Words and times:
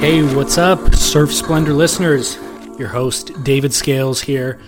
Hey, 0.00 0.22
what's 0.36 0.56
up, 0.56 0.94
Surf 0.94 1.34
Splendor 1.34 1.72
listeners? 1.72 2.38
Your 2.78 2.86
host, 2.86 3.32
David 3.42 3.74
Scales, 3.74 4.20
here 4.20 4.60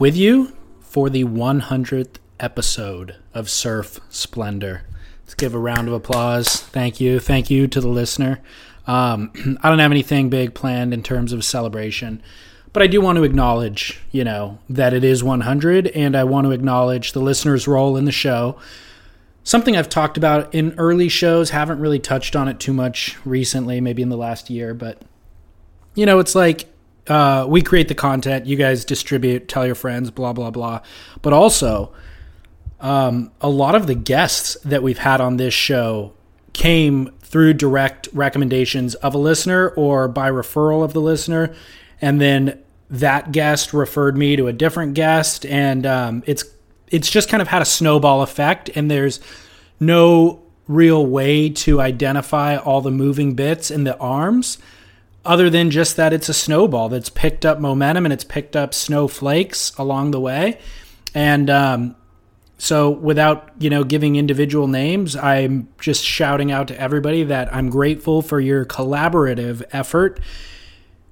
with 0.00 0.16
you 0.16 0.52
for 0.80 1.08
the 1.08 1.22
100th 1.22 2.16
episode 2.40 3.14
of 3.32 3.48
Surf 3.48 4.00
Splendor. 4.10 4.82
Let's 5.22 5.34
give 5.34 5.54
a 5.54 5.60
round 5.60 5.86
of 5.86 5.94
applause. 5.94 6.56
Thank 6.56 7.00
you. 7.00 7.20
Thank 7.20 7.50
you 7.50 7.68
to 7.68 7.80
the 7.80 7.86
listener. 7.86 8.40
Um, 8.88 9.30
I 9.62 9.68
don't 9.68 9.78
have 9.78 9.92
anything 9.92 10.28
big 10.28 10.54
planned 10.54 10.92
in 10.92 11.04
terms 11.04 11.32
of 11.32 11.44
celebration, 11.44 12.20
but 12.72 12.82
I 12.82 12.88
do 12.88 13.00
want 13.00 13.14
to 13.16 13.22
acknowledge, 13.22 14.00
you 14.10 14.24
know, 14.24 14.58
that 14.68 14.92
it 14.92 15.04
is 15.04 15.22
100, 15.22 15.86
and 15.86 16.16
I 16.16 16.24
want 16.24 16.46
to 16.46 16.50
acknowledge 16.50 17.12
the 17.12 17.22
listener's 17.22 17.68
role 17.68 17.96
in 17.96 18.06
the 18.06 18.12
show 18.12 18.58
something 19.48 19.78
I've 19.78 19.88
talked 19.88 20.18
about 20.18 20.54
in 20.54 20.74
early 20.76 21.08
shows, 21.08 21.48
haven't 21.48 21.80
really 21.80 21.98
touched 21.98 22.36
on 22.36 22.48
it 22.48 22.60
too 22.60 22.74
much 22.74 23.16
recently, 23.24 23.80
maybe 23.80 24.02
in 24.02 24.10
the 24.10 24.16
last 24.16 24.50
year, 24.50 24.74
but 24.74 25.00
you 25.94 26.04
know, 26.04 26.18
it's 26.18 26.34
like 26.34 26.66
uh, 27.06 27.46
we 27.48 27.62
create 27.62 27.88
the 27.88 27.94
content, 27.94 28.44
you 28.44 28.56
guys 28.56 28.84
distribute, 28.84 29.48
tell 29.48 29.64
your 29.64 29.74
friends, 29.74 30.10
blah, 30.10 30.34
blah, 30.34 30.50
blah. 30.50 30.82
But 31.22 31.32
also, 31.32 31.94
um, 32.78 33.32
a 33.40 33.48
lot 33.48 33.74
of 33.74 33.86
the 33.86 33.94
guests 33.94 34.58
that 34.66 34.82
we've 34.82 34.98
had 34.98 35.22
on 35.22 35.38
this 35.38 35.54
show 35.54 36.12
came 36.52 37.10
through 37.20 37.54
direct 37.54 38.06
recommendations 38.12 38.96
of 38.96 39.14
a 39.14 39.18
listener 39.18 39.70
or 39.70 40.08
by 40.08 40.30
referral 40.30 40.84
of 40.84 40.92
the 40.92 41.00
listener. 41.00 41.54
And 42.02 42.20
then 42.20 42.62
that 42.90 43.32
guest 43.32 43.72
referred 43.72 44.18
me 44.18 44.36
to 44.36 44.46
a 44.46 44.52
different 44.52 44.92
guest. 44.92 45.46
And 45.46 45.86
um, 45.86 46.22
it's 46.26 46.44
it's 46.90 47.10
just 47.10 47.28
kind 47.28 47.40
of 47.40 47.48
had 47.48 47.62
a 47.62 47.66
snowball 47.66 48.22
effect, 48.22 48.70
and 48.74 48.90
there's 48.90 49.20
no 49.80 50.42
real 50.66 51.04
way 51.04 51.48
to 51.48 51.80
identify 51.80 52.56
all 52.56 52.80
the 52.80 52.90
moving 52.90 53.34
bits 53.34 53.70
in 53.70 53.84
the 53.84 53.96
arms 53.98 54.58
other 55.24 55.50
than 55.50 55.70
just 55.70 55.96
that 55.96 56.12
it's 56.12 56.28
a 56.28 56.34
snowball 56.34 56.88
that's 56.88 57.10
picked 57.10 57.44
up 57.44 57.60
momentum 57.60 58.06
and 58.06 58.12
it's 58.12 58.24
picked 58.24 58.56
up 58.56 58.72
snowflakes 58.72 59.74
along 59.76 60.10
the 60.10 60.20
way. 60.20 60.58
And 61.14 61.50
um, 61.50 61.96
so, 62.58 62.90
without 62.90 63.50
you 63.58 63.70
know 63.70 63.84
giving 63.84 64.16
individual 64.16 64.66
names, 64.66 65.14
I'm 65.14 65.68
just 65.80 66.04
shouting 66.04 66.50
out 66.50 66.68
to 66.68 66.80
everybody 66.80 67.24
that 67.24 67.54
I'm 67.54 67.70
grateful 67.70 68.20
for 68.20 68.40
your 68.40 68.64
collaborative 68.64 69.62
effort, 69.70 70.18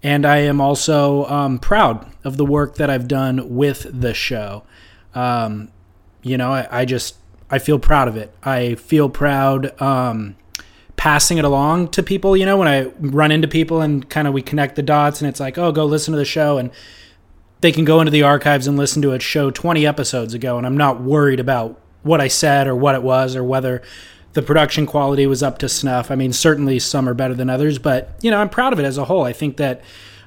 and 0.02 0.26
I 0.26 0.38
am 0.38 0.60
also 0.60 1.24
um, 1.26 1.58
proud 1.58 2.06
of 2.24 2.36
the 2.36 2.44
work 2.44 2.76
that 2.76 2.90
I've 2.90 3.06
done 3.06 3.54
with 3.54 3.86
the 3.88 4.12
show. 4.12 4.64
Um, 5.16 5.70
you 6.22 6.36
know, 6.36 6.52
I, 6.52 6.80
I, 6.82 6.84
just 6.84 7.16
I 7.50 7.58
feel 7.58 7.78
proud 7.78 8.06
of 8.06 8.16
it. 8.16 8.32
I 8.42 8.74
feel 8.74 9.08
proud 9.08 9.80
um, 9.80 10.36
passing 10.96 11.38
it 11.38 11.44
along 11.44 11.88
to 11.88 12.02
people. 12.02 12.36
You 12.36 12.44
know, 12.44 12.58
when 12.58 12.68
I 12.68 12.84
run 13.00 13.32
into 13.32 13.48
people 13.48 13.80
and 13.80 14.08
kind 14.08 14.28
of 14.28 14.34
we 14.34 14.42
connect 14.42 14.76
the 14.76 14.82
dots, 14.82 15.20
and 15.20 15.28
it's 15.28 15.40
like, 15.40 15.56
oh, 15.56 15.72
go 15.72 15.86
listen 15.86 16.12
to 16.12 16.18
the 16.18 16.24
show, 16.26 16.58
and 16.58 16.70
they 17.62 17.72
can 17.72 17.86
go 17.86 18.00
into 18.00 18.10
the 18.10 18.22
archives 18.22 18.66
and 18.66 18.76
listen 18.76 19.00
to 19.02 19.12
a 19.12 19.18
show 19.18 19.50
20 19.50 19.86
episodes 19.86 20.34
ago, 20.34 20.58
and 20.58 20.66
I'm 20.66 20.76
not 20.76 21.00
worried 21.00 21.40
about 21.40 21.80
what 22.02 22.20
I 22.20 22.28
said 22.28 22.66
or 22.66 22.76
what 22.76 22.94
it 22.94 23.02
was 23.02 23.34
or 23.34 23.42
whether 23.42 23.82
the 24.34 24.42
production 24.42 24.84
quality 24.84 25.26
was 25.26 25.42
up 25.42 25.58
to 25.58 25.68
snuff. 25.68 26.10
I 26.10 26.14
mean, 26.14 26.32
certainly 26.32 26.78
some 26.78 27.08
are 27.08 27.14
better 27.14 27.34
than 27.34 27.48
others, 27.48 27.78
but 27.78 28.14
you 28.20 28.30
know, 28.30 28.38
I'm 28.38 28.50
proud 28.50 28.74
of 28.74 28.78
it 28.78 28.84
as 28.84 28.98
a 28.98 29.06
whole. 29.06 29.24
I 29.24 29.32
think 29.32 29.56
that 29.56 29.82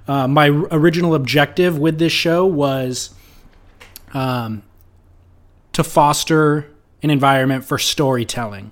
uh, 0.08 0.28
my 0.28 0.48
original 0.48 1.14
objective 1.14 1.78
with 1.78 2.00
this 2.00 2.12
show 2.12 2.44
was 2.44 3.12
um, 4.14 4.64
to 5.80 5.84
foster 5.84 6.70
an 7.02 7.10
environment 7.10 7.64
for 7.64 7.78
storytelling. 7.78 8.72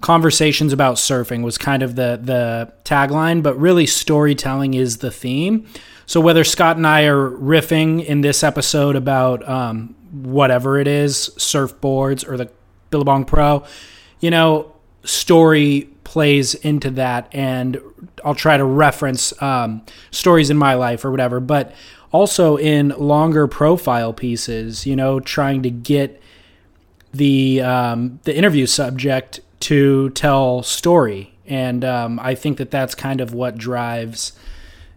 Conversations 0.00 0.72
about 0.72 0.96
surfing 0.96 1.44
was 1.44 1.58
kind 1.58 1.82
of 1.82 1.94
the 1.94 2.18
the 2.20 2.72
tagline, 2.84 3.42
but 3.42 3.54
really 3.58 3.86
storytelling 3.86 4.74
is 4.74 4.98
the 4.98 5.10
theme. 5.10 5.66
So 6.06 6.20
whether 6.20 6.42
Scott 6.42 6.76
and 6.76 6.86
I 6.86 7.04
are 7.04 7.30
riffing 7.30 8.04
in 8.04 8.22
this 8.22 8.42
episode 8.42 8.96
about 8.96 9.48
um, 9.48 9.94
whatever 10.10 10.78
it 10.78 10.88
is, 10.88 11.30
surfboards 11.36 12.26
or 12.26 12.36
the 12.36 12.50
Billabong 12.90 13.24
Pro, 13.24 13.64
you 14.20 14.30
know, 14.30 14.72
story 15.04 15.88
plays 16.12 16.54
into 16.56 16.90
that, 16.90 17.26
and 17.32 17.80
I'll 18.22 18.34
try 18.34 18.58
to 18.58 18.64
reference 18.66 19.32
um, 19.40 19.80
stories 20.10 20.50
in 20.50 20.58
my 20.58 20.74
life 20.74 21.06
or 21.06 21.10
whatever, 21.10 21.40
but 21.40 21.72
also 22.12 22.58
in 22.58 22.90
longer 22.90 23.46
profile 23.46 24.12
pieces, 24.12 24.86
you 24.86 24.94
know, 24.94 25.20
trying 25.20 25.62
to 25.62 25.70
get 25.70 26.20
the 27.14 27.62
um, 27.62 28.20
the 28.24 28.36
interview 28.36 28.66
subject 28.66 29.40
to 29.60 30.10
tell 30.10 30.62
story, 30.62 31.32
and 31.46 31.82
um, 31.82 32.20
I 32.20 32.34
think 32.34 32.58
that 32.58 32.70
that's 32.70 32.94
kind 32.94 33.22
of 33.22 33.32
what 33.32 33.56
drives 33.56 34.32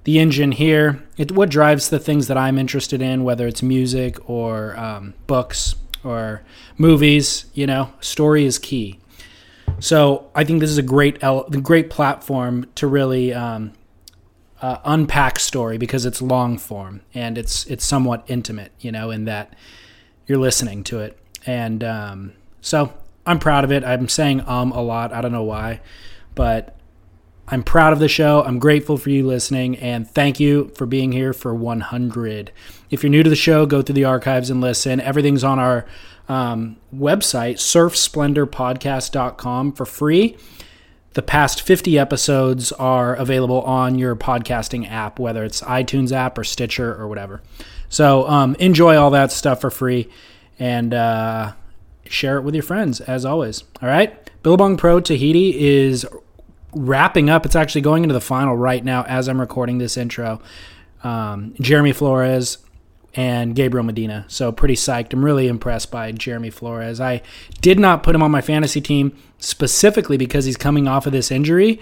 the 0.03 0.20
engine 0.20 0.52
here. 0.52 1.02
It 1.16 1.32
what 1.32 1.50
drives 1.50 1.88
the 1.88 2.00
things 2.00 2.28
that 2.28 2.38
I'm 2.38 2.58
interested 2.58 3.02
in, 3.02 3.24
whether 3.24 3.47
it's 3.47 3.64
music 3.64 4.30
or 4.30 4.78
um, 4.78 5.14
books 5.28 5.76
or 6.03 6.42
movies. 6.78 7.46
You 7.53 7.68
know, 7.68 7.94
story 8.02 8.44
is 8.44 8.59
key. 8.59 9.00
So 9.80 10.30
I 10.34 10.44
think 10.44 10.59
this 10.59 10.69
is 10.69 10.78
a 10.78 10.84
great 10.84 11.19
great 11.62 11.90
platform 11.90 12.68
to 12.75 12.88
really 12.88 13.34
um, 13.34 13.74
uh, 14.62 14.78
unpack 14.86 15.40
story 15.40 15.78
because 15.78 16.06
it's 16.06 16.22
long 16.22 16.58
form 16.58 17.02
and 17.13 17.38
it's 17.38 17.66
it's 17.66 17.85
somewhat 17.85 18.24
intimate. 18.28 18.72
You 18.80 18.91
know, 18.91 19.12
in 19.12 19.25
that 19.25 19.53
you're 20.28 20.40
listening 20.40 20.84
to 20.85 21.00
it. 21.00 21.18
And 21.46 21.84
um, 21.84 22.34
so 22.62 22.94
I'm 23.25 23.40
proud 23.40 23.64
of 23.64 23.72
it. 23.72 23.84
I'm 23.84 24.09
saying 24.09 24.41
um 24.47 24.72
a 24.72 24.81
lot. 24.81 25.14
I 25.14 25.22
don't 25.22 25.31
know 25.31 25.44
why, 25.44 25.81
but 26.34 26.75
I'm 27.47 27.62
proud 27.62 27.94
of 27.94 28.00
the 28.00 28.08
show. 28.08 28.44
I'm 28.44 28.58
grateful 28.58 28.97
for 28.97 29.12
you 29.12 29.25
listening, 29.25 29.78
and 29.78 30.09
thank 30.09 30.40
you 30.40 30.72
for 30.75 30.88
being 30.88 31.12
here 31.12 31.31
for 31.31 31.53
100. 31.53 32.52
If 32.90 33.03
you're 33.03 33.12
new 33.12 33.22
to 33.22 33.30
the 33.30 33.35
show, 33.35 33.68
go 33.68 33.84
through 33.84 33.94
the 33.94 34.06
archives 34.06 34.50
and 34.50 34.62
listen. 34.62 35.00
Everything's 35.00 35.44
on 35.44 35.59
our 35.59 35.85
um, 36.28 36.75
website, 36.94 37.56
surfsplendorpodcast.com, 37.56 39.72
for 39.74 39.86
free. 39.86 40.38
The 41.13 41.22
past 41.22 41.62
50 41.62 41.97
episodes 41.97 42.74
are 42.74 43.16
available 43.16 43.62
on 43.62 43.97
your 43.97 44.18
podcasting 44.18 44.91
app, 44.91 45.18
whether 45.18 45.46
it's 45.46 45.62
iTunes 45.62 46.12
app 46.12 46.38
or 46.38 46.44
Stitcher 46.44 46.94
or 46.94 47.08
whatever. 47.08 47.41
So 47.88 48.28
um, 48.28 48.56
enjoy 48.56 48.97
all 48.97 49.12
that 49.12 49.31
stuff 49.31 49.62
for 49.62 49.69
free 49.69 50.09
and 50.59 50.94
uh, 50.94 51.53
share 52.06 52.38
it 52.38 52.41
with 52.41 52.53
your 52.53 52.64
friends 52.64 53.00
as 53.00 53.24
always. 53.24 53.64
All 53.81 53.88
right, 53.88 54.30
Billabong 54.44 54.75
Pro 54.75 55.00
Tahiti 55.00 55.58
is 55.58 56.06
wrapping 56.74 57.30
up. 57.30 57.46
It's 57.46 57.56
actually 57.56 57.81
going 57.81 58.03
into 58.03 58.14
the 58.14 58.19
final 58.19 58.58
right 58.58 58.84
now 58.84 59.03
as 59.03 59.30
I'm 59.30 59.40
recording 59.40 59.78
this 59.78 59.96
intro. 59.96 60.41
Um, 61.03 61.53
Jeremy 61.62 61.94
Flores 61.94 62.58
and 63.16 63.56
Gabriel 63.56 63.86
Medina. 63.86 64.26
So 64.28 64.52
pretty 64.52 64.76
psyched. 64.76 65.14
I'm 65.14 65.24
really 65.24 65.48
impressed 65.48 65.90
by 65.90 66.12
Jeremy 66.12 66.50
Flores. 66.50 67.00
I 67.00 67.22
did 67.62 67.80
not 67.80 68.03
put 68.03 68.14
him 68.14 68.22
on 68.22 68.31
my 68.31 68.42
fantasy 68.42 68.81
team 68.81 69.18
specifically 69.40 70.18
because 70.18 70.46
he's 70.46 70.58
coming 70.58 70.88
off 70.88 71.06
of 71.06 71.14
this 71.14 71.31
injury. 71.31 71.80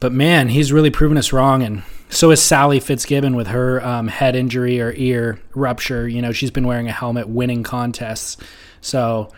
But 0.00 0.12
man, 0.12 0.48
he's 0.48 0.72
really 0.72 0.90
proven 0.90 1.16
us 1.16 1.32
wrong 1.32 1.62
and 1.62 1.82
so 2.12 2.30
is 2.30 2.42
Sally 2.42 2.78
Fitzgibbon 2.78 3.36
with 3.36 3.46
her 3.46 3.82
um, 3.84 4.06
head 4.06 4.36
injury 4.36 4.80
or 4.80 4.92
ear 4.96 5.40
rupture. 5.54 6.06
You 6.06 6.20
know, 6.20 6.30
she's 6.30 6.50
been 6.50 6.66
wearing 6.66 6.86
a 6.86 6.92
helmet 6.92 7.26
winning 7.26 7.62
contests. 7.62 8.36
So, 8.82 9.30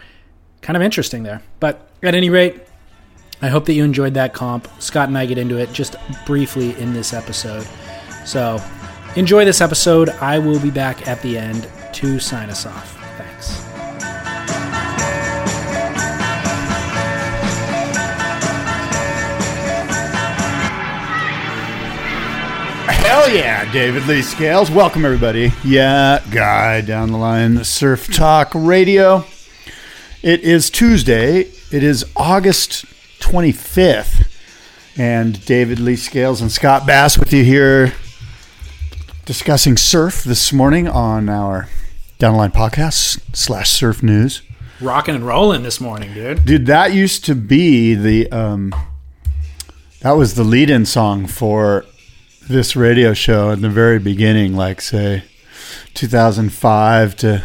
kind 0.61 0.77
of 0.77 0.83
interesting 0.83 1.23
there. 1.23 1.41
But 1.61 1.89
at 2.03 2.17
any 2.17 2.31
rate, 2.31 2.61
I 3.41 3.49
hope 3.49 3.67
that 3.67 3.75
you 3.75 3.85
enjoyed 3.85 4.15
that 4.15 4.35
comp. 4.35 4.69
Scott 4.81 5.09
and 5.09 5.17
I 5.17 5.25
get 5.27 5.39
into 5.39 5.57
it 5.57 5.73
just 5.73 5.95
briefly 6.27 6.77
in 6.81 6.95
this 6.95 7.13
episode. 7.13 7.65
So, 8.25 8.61
enjoy 9.17 9.45
this 9.45 9.61
episode. 9.61 10.11
I 10.11 10.39
will 10.39 10.61
be 10.61 10.71
back 10.71 11.07
at 11.07 11.21
the 11.23 11.39
end 11.39 11.69
to 11.95 12.19
sign 12.19 12.51
us 12.51 12.67
off. 12.67 12.97
Thanks. 13.17 13.61
Hell 23.07 23.31
yeah, 23.31 23.71
David 23.73 24.07
Lee 24.07 24.23
Scales. 24.23 24.71
Welcome, 24.71 25.05
everybody. 25.05 25.53
Yeah, 25.65 26.23
guy 26.31 26.81
down 26.81 27.13
the 27.13 27.19
line, 27.19 27.63
Surf 27.65 28.13
Talk 28.13 28.51
Radio. 28.55 29.25
It 30.23 30.41
is 30.41 30.71
Tuesday. 30.71 31.51
It 31.71 31.83
is 31.83 32.05
August 32.17 32.87
25th. 33.21 34.31
And 34.97 35.45
David 35.45 35.81
Lee 35.81 35.97
Scales 35.97 36.41
and 36.41 36.51
Scott 36.53 36.87
Bass 36.87 37.19
with 37.19 37.33
you 37.33 37.43
here 37.43 37.93
discussing 39.25 39.77
surf 39.77 40.23
this 40.23 40.53
morning 40.53 40.87
on 40.87 41.29
our 41.31 41.69
downline 42.19 42.53
podcast 42.53 43.21
slash 43.35 43.71
surf 43.71 44.03
news. 44.03 44.43
Rocking 44.81 45.15
and 45.15 45.27
rolling 45.27 45.63
this 45.63 45.81
morning, 45.81 46.13
dude. 46.13 46.45
Dude, 46.45 46.67
that 46.67 46.93
used 46.93 47.25
to 47.25 47.35
be 47.35 47.95
the 47.95 48.31
um, 48.31 48.75
that 50.01 50.13
was 50.13 50.35
the 50.35 50.45
lead-in 50.45 50.85
song 50.85 51.27
for 51.27 51.87
this 52.49 52.77
radio 52.77 53.15
show 53.15 53.51
in 53.51 53.63
the 53.63 53.71
very 53.71 53.99
beginning, 53.99 54.55
like 54.55 54.83
say 54.83 55.25
2005 55.95 57.17
to 57.17 57.43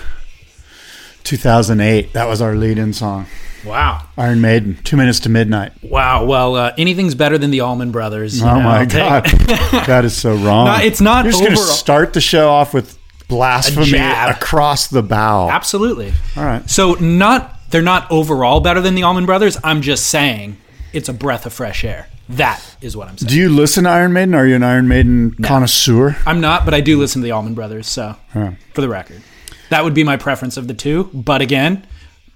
2008. 1.23 2.11
That 2.11 2.27
was 2.27 2.41
our 2.41 2.55
lead-in 2.55 2.91
song. 2.91 3.27
Wow. 3.65 4.03
Iron 4.17 4.41
Maiden, 4.41 4.77
two 4.83 4.97
minutes 4.97 5.21
to 5.21 5.29
midnight. 5.29 5.73
Wow. 5.83 6.25
Well, 6.25 6.55
uh, 6.55 6.73
anything's 6.77 7.15
better 7.15 7.37
than 7.37 7.51
the 7.51 7.61
Allman 7.61 7.91
Brothers. 7.91 8.41
Oh 8.41 8.45
know, 8.45 8.61
my 8.61 8.85
god, 8.85 9.25
that 9.87 10.05
is 10.05 10.15
so 10.15 10.35
wrong. 10.35 10.67
No, 10.67 10.75
it's 10.83 11.01
not 11.01 11.25
You're 11.25 11.31
just 11.31 11.43
going 11.43 11.55
to 11.55 11.61
start 11.63 12.13
the 12.13 12.21
show 12.21 12.49
off 12.49 12.73
with 12.73 12.97
blasphemy 13.27 13.97
across 13.97 14.87
the 14.87 15.03
bow. 15.03 15.49
Absolutely. 15.49 16.13
All 16.35 16.43
right. 16.43 16.69
So 16.69 16.93
not 16.95 17.55
they're 17.69 17.81
not 17.81 18.11
overall 18.11 18.59
better 18.59 18.81
than 18.81 18.95
the 18.95 19.03
Allman 19.03 19.25
Brothers. 19.25 19.57
I'm 19.63 19.81
just 19.81 20.07
saying 20.07 20.57
it's 20.93 21.09
a 21.09 21.13
breath 21.13 21.45
of 21.45 21.53
fresh 21.53 21.83
air. 21.83 22.07
That 22.29 22.63
is 22.81 22.95
what 22.95 23.07
I'm 23.07 23.17
saying. 23.17 23.29
Do 23.29 23.37
you 23.37 23.49
listen 23.49 23.85
to 23.85 23.89
Iron 23.89 24.13
Maiden? 24.13 24.35
Are 24.35 24.45
you 24.45 24.55
an 24.55 24.63
Iron 24.63 24.87
Maiden 24.87 25.33
connoisseur? 25.41 26.15
I'm 26.27 26.41
not, 26.41 26.63
but 26.63 26.73
I 26.75 26.81
do 26.81 26.99
listen 26.99 27.21
to 27.21 27.25
the 27.25 27.31
Allman 27.31 27.55
Brothers. 27.55 27.87
So 27.87 28.15
for 28.73 28.81
the 28.81 28.89
record, 28.89 29.21
that 29.69 29.83
would 29.83 29.93
be 29.95 30.03
my 30.03 30.17
preference 30.17 30.55
of 30.55 30.67
the 30.67 30.75
two. 30.75 31.09
But 31.13 31.41
again, 31.41 31.87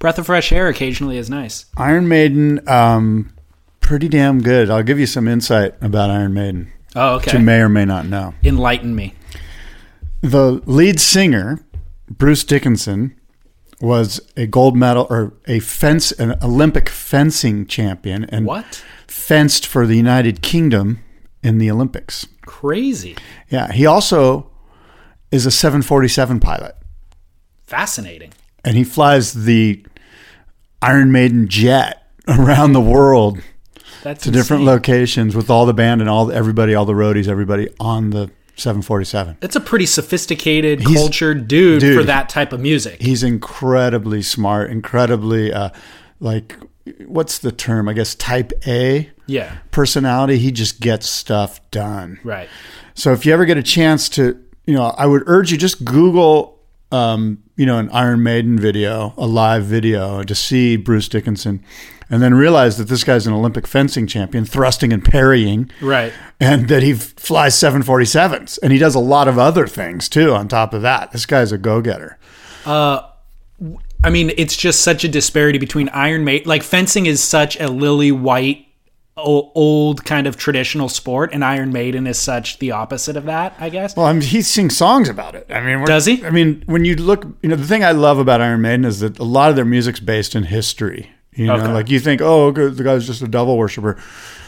breath 0.04 0.20
of 0.20 0.26
fresh 0.26 0.52
air 0.52 0.68
occasionally 0.68 1.18
is 1.18 1.30
nice. 1.30 1.66
Iron 1.78 2.10
Maiden, 2.10 2.60
um, 2.68 3.34
pretty 3.80 4.10
damn 4.10 4.42
good. 4.42 4.70
I'll 4.70 4.84
give 4.84 5.00
you 5.00 5.06
some 5.06 5.30
insight 5.30 5.76
about 5.82 6.10
Iron 6.10 6.34
Maiden, 6.34 6.70
Oh, 6.94 7.16
okay. 7.16 7.38
you 7.38 7.40
may 7.44 7.60
or 7.62 7.70
may 7.70 7.86
not 7.86 8.06
know. 8.06 8.34
Enlighten 8.44 8.94
me. 8.98 9.16
The 10.20 10.62
lead 10.66 11.00
singer, 11.00 11.66
Bruce 12.10 12.44
Dickinson, 12.44 13.16
was 13.80 14.20
a 14.36 14.46
gold 14.46 14.76
medal 14.76 15.08
or 15.10 15.36
a 15.48 15.60
fence, 15.60 16.12
an 16.12 16.36
Olympic 16.44 16.90
fencing 16.90 17.66
champion, 17.66 18.26
and 18.26 18.46
What? 18.46 18.84
fenced 19.08 19.66
for 19.66 19.88
the 19.88 19.96
United 19.96 20.42
Kingdom 20.42 21.00
in 21.42 21.60
the 21.60 21.72
Olympics. 21.72 22.28
Crazy. 22.46 23.16
Yeah, 23.50 23.72
he 23.72 23.86
also 23.86 24.52
is 25.32 25.46
a 25.46 25.52
747 25.52 26.42
pilot, 26.42 26.76
Fascinating. 27.66 28.32
and 28.66 28.76
he 28.76 28.84
flies 28.84 29.32
the 29.46 29.86
Iron 30.84 31.12
Maiden 31.12 31.48
jet 31.48 32.08
around 32.28 32.74
the 32.74 32.82
world 32.82 33.42
That's 34.04 34.24
to 34.26 34.32
different 34.32 34.64
locations 34.64 35.36
with 35.36 35.50
all 35.50 35.66
the 35.66 35.74
band 35.74 36.02
and 36.02 36.10
all 36.10 36.32
everybody, 36.32 36.76
all 36.76 36.86
the 36.86 36.94
roadies, 36.94 37.28
everybody 37.28 37.70
on 37.80 38.12
the 38.12 38.32
747. 38.56 39.38
That's 39.40 39.56
a 39.56 39.60
pretty 39.60 39.86
sophisticated, 39.86 40.82
He's- 40.82 40.94
cultured 40.96 41.48
dude, 41.48 41.80
dude. 41.82 41.98
for 41.98 42.04
that 42.06 42.30
type 42.30 42.54
of 42.54 42.60
music. 42.60 43.02
He's 43.02 43.24
incredibly 43.24 44.22
smart, 44.22 44.70
incredibly 44.72 45.52
uh, 45.52 45.70
like 46.20 46.56
what's 47.06 47.40
the 47.40 47.52
term? 47.52 47.88
I 47.90 47.94
guess 47.94 48.16
type 48.16 48.52
A 48.68 49.10
yeah. 49.26 49.58
personality. 49.72 50.38
He 50.38 50.52
just 50.52 50.80
gets 50.82 51.10
stuff 51.10 51.60
done. 51.72 52.20
Right. 52.24 52.50
So 52.94 53.14
if 53.14 53.26
you 53.26 53.34
ever 53.34 53.46
get 53.46 53.58
a 53.58 53.64
chance 53.64 54.10
to, 54.10 54.40
you 54.66 54.74
know, 54.76 54.84
I 54.98 55.06
would 55.06 55.24
urge 55.28 55.52
you 55.52 55.58
just 55.58 55.84
Google, 55.84 56.60
um, 56.92 57.43
you 57.56 57.66
know, 57.66 57.78
an 57.78 57.90
Iron 57.92 58.24
Maiden 58.24 58.58
video, 58.58 59.14
a 59.18 59.28
live 59.28 59.64
video, 59.66 60.24
to 60.24 60.36
see 60.36 60.76
Bruce 60.76 61.08
Dickinson, 61.08 61.64
and 62.10 62.22
then 62.22 62.34
realize 62.34 62.78
that 62.78 62.88
this 62.90 63.04
guy's 63.04 63.26
an 63.28 63.34
Olympic 63.34 63.66
fencing 63.68 64.08
champion, 64.08 64.46
thrusting 64.46 64.92
and 64.94 65.04
parrying, 65.04 65.70
Right. 65.82 66.12
and 66.40 66.68
that 66.70 66.84
he 66.84 66.94
flies 66.94 67.56
747s, 67.56 68.60
and 68.62 68.72
he 68.74 68.80
does 68.80 68.96
a 68.96 69.00
lot 69.00 69.28
of 69.28 69.38
other 69.40 69.68
things 69.68 70.10
too. 70.10 70.34
On 70.34 70.48
top 70.48 70.74
of 70.74 70.82
that, 70.82 71.12
this 71.12 71.26
guy's 71.26 71.52
a 71.52 71.58
go-getter. 71.58 72.18
Uh, 72.66 73.02
I 74.04 74.10
mean, 74.10 74.32
it's 74.38 74.58
just 74.58 74.82
such 74.82 75.04
a 75.04 75.08
disparity 75.08 75.60
between 75.60 75.90
Iron 75.90 76.24
Maiden. 76.26 76.48
Like 76.48 76.64
fencing 76.64 77.06
is 77.06 77.24
such 77.24 77.60
a 77.60 77.68
lily 77.70 78.12
white, 78.12 78.66
old 79.16 80.06
kind 80.06 80.26
of 80.28 80.38
traditional 80.38 80.90
sport, 80.90 81.32
and 81.34 81.44
Iron 81.46 81.72
Maiden 81.72 82.08
is 82.08 82.18
such 82.18 82.60
the 82.60 82.72
opposite 82.72 83.16
of 83.16 83.26
that. 83.26 83.56
I 83.60 83.70
guess. 83.70 83.96
Well, 83.96 84.06
I 84.08 84.14
mean, 84.14 84.22
he 84.22 84.42
sings 84.42 84.76
songs 84.76 85.10
about 85.10 85.36
it. 85.36 85.46
I 85.50 85.62
mean, 85.62 85.86
Does 85.86 86.06
he? 86.06 86.26
I 86.26 86.30
mean, 86.32 86.64
when 86.66 86.84
you 86.86 86.96
look, 86.96 87.26
you 87.42 87.50
know, 87.50 87.56
the 87.56 87.68
thing 87.68 87.84
I 87.84 87.92
love 87.92 88.18
about 88.20 88.42
Iron 88.42 88.62
Maiden 88.62 88.86
is 88.86 89.00
that 89.02 89.20
a 89.20 89.24
lot 89.24 89.50
of 89.50 89.56
their 89.56 89.66
music's 89.66 90.00
based 90.00 90.36
in 90.36 90.44
history. 90.44 91.12
You 91.36 91.48
know, 91.48 91.56
Okay. 91.56 91.72
like 91.74 91.90
you 91.90 92.00
think, 92.00 92.22
oh, 92.22 92.52
the 92.52 92.84
guy's 92.84 93.08
just 93.08 93.24
a 93.24 93.28
devil 93.28 93.58
worshiper, 93.58 93.98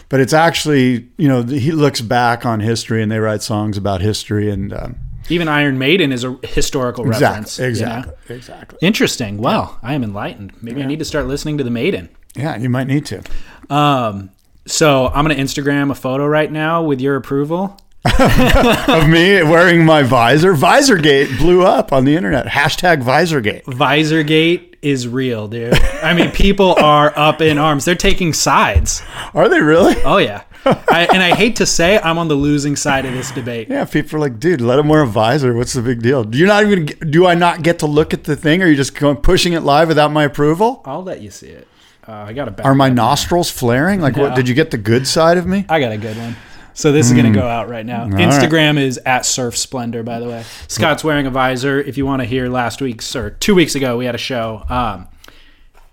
but 0.10 0.20
it's 0.20 0.34
actually, 0.34 1.08
you 1.18 1.28
know, 1.28 1.42
he 1.42 1.72
looks 1.72 2.00
back 2.00 2.46
on 2.46 2.60
history 2.60 3.02
and 3.02 3.12
they 3.12 3.18
write 3.18 3.42
songs 3.42 3.76
about 3.76 4.02
history 4.02 4.52
and 4.52 4.72
um, 4.72 4.96
Even 5.30 5.48
Iron 5.48 5.80
Maiden 5.80 6.12
is 6.12 6.24
a 6.24 6.38
historical 6.44 7.04
reference. 7.04 7.58
exactly, 7.58 7.64
you 7.66 7.86
know? 7.86 7.98
exactly, 8.12 8.36
exactly. 8.36 8.78
Interesting. 8.84 9.38
Well, 9.40 9.80
I 9.82 9.96
am 9.96 10.04
enlightened. 10.04 10.54
Maybe 10.62 10.84
I 10.84 10.86
need 10.86 11.00
to 11.00 11.06
start 11.06 11.26
listening 11.26 11.58
to 11.58 11.64
the 11.64 11.72
Maiden. 11.72 12.10
Yeah, 12.36 12.56
you 12.56 12.70
might 12.70 12.86
need 12.86 13.08
to. 13.08 13.24
Um, 13.72 14.30
so 14.66 15.08
I'm 15.08 15.24
gonna 15.24 15.36
Instagram 15.36 15.92
a 15.92 15.96
photo 15.96 16.26
right 16.26 16.52
now 16.52 16.84
with 16.84 17.02
your 17.02 17.16
approval. 17.16 17.80
of 18.20 19.10
me 19.10 19.42
wearing 19.42 19.84
my 19.84 20.04
visor. 20.04 20.54
Visorgate 20.54 21.40
blew 21.40 21.64
up 21.64 21.92
on 21.92 22.06
the 22.06 22.16
internet. 22.16 22.46
Hashtag 22.46 23.02
Visorgate. 23.02 23.64
Visorgate 23.64 24.76
is 24.84 25.08
real, 25.08 25.48
dude. 25.48 25.74
I 26.04 26.14
mean, 26.14 26.30
people 26.30 26.76
are 26.76 27.12
up 27.18 27.42
in 27.42 27.58
arms. 27.58 27.86
They're 27.86 27.96
taking 27.96 28.32
sides. 28.32 29.02
Are 29.34 29.50
they 29.50 29.60
really? 29.60 29.96
Oh 30.04 30.18
yeah. 30.18 30.44
I, 30.66 31.08
and 31.14 31.22
I 31.22 31.36
hate 31.36 31.56
to 31.58 31.66
say 31.66 32.00
I'm 32.00 32.18
on 32.18 32.28
the 32.28 32.36
losing 32.36 32.76
side 32.76 33.06
of 33.06 33.14
this 33.14 33.32
debate. 33.32 33.70
Yeah, 33.70 33.86
people 33.86 34.18
are 34.18 34.20
like, 34.20 34.40
dude, 34.40 34.62
let 34.62 34.80
him 34.80 34.88
wear 34.88 35.02
a 35.02 35.08
visor. 35.08 35.54
What's 35.54 35.74
the 35.74 35.82
big 35.82 36.02
deal? 36.02 36.24
Do 36.24 36.38
you 36.38 36.48
not 36.48 36.64
even? 36.64 36.86
Do 36.86 37.26
I 37.28 37.36
not 37.36 37.62
get 37.62 37.80
to 37.80 37.86
look 37.86 38.14
at 38.14 38.24
the 38.24 38.36
thing? 38.36 38.62
Or 38.62 38.66
are 38.66 38.68
you 38.68 38.76
just 38.76 38.96
going 38.96 39.18
pushing 39.18 39.54
it 39.54 39.62
live 39.62 39.88
without 39.88 40.12
my 40.12 40.24
approval? 40.24 40.82
I'll 40.86 41.04
let 41.04 41.22
you 41.22 41.30
see 41.30 41.48
it. 41.48 41.68
Uh, 42.08 42.12
I 42.12 42.34
got 42.34 42.48
a 42.48 42.52
bad. 42.52 42.66
Are 42.66 42.76
my 42.76 42.90
nostrils 42.90 43.50
flaring? 43.50 44.00
Like, 44.00 44.16
what? 44.16 44.36
Did 44.36 44.48
you 44.48 44.56
get 44.56 44.72
the 44.72 44.78
good 44.78 45.08
side 45.08 45.38
of 45.38 45.48
me? 45.48 45.66
I 45.70 45.80
got 45.80 45.92
a 45.92 45.98
good 45.98 46.18
one. 46.18 46.36
So 46.76 46.92
this 46.92 47.08
is 47.08 47.14
gonna 47.14 47.32
go 47.32 47.48
out 47.48 47.70
right 47.70 47.86
now. 47.86 48.04
Hmm. 48.06 48.16
right. 48.16 48.28
Instagram 48.28 48.78
is 48.78 48.98
at 49.06 49.26
Surf 49.26 49.58
Splendor, 49.58 50.04
by 50.04 50.20
the 50.20 50.28
way. 50.28 50.44
Scott's 50.68 51.06
wearing 51.06 51.26
a 51.26 51.30
visor. 51.32 51.80
If 51.80 51.98
you 51.98 52.06
want 52.06 52.22
to 52.22 52.26
hear 52.26 52.50
last 52.50 52.82
week's 52.82 53.16
or 53.16 53.30
two 53.30 53.56
weeks 53.56 53.76
ago, 53.76 53.98
we 53.98 54.06
had 54.06 54.14
a 54.14 54.20
show, 54.20 54.66
um, 54.68 55.08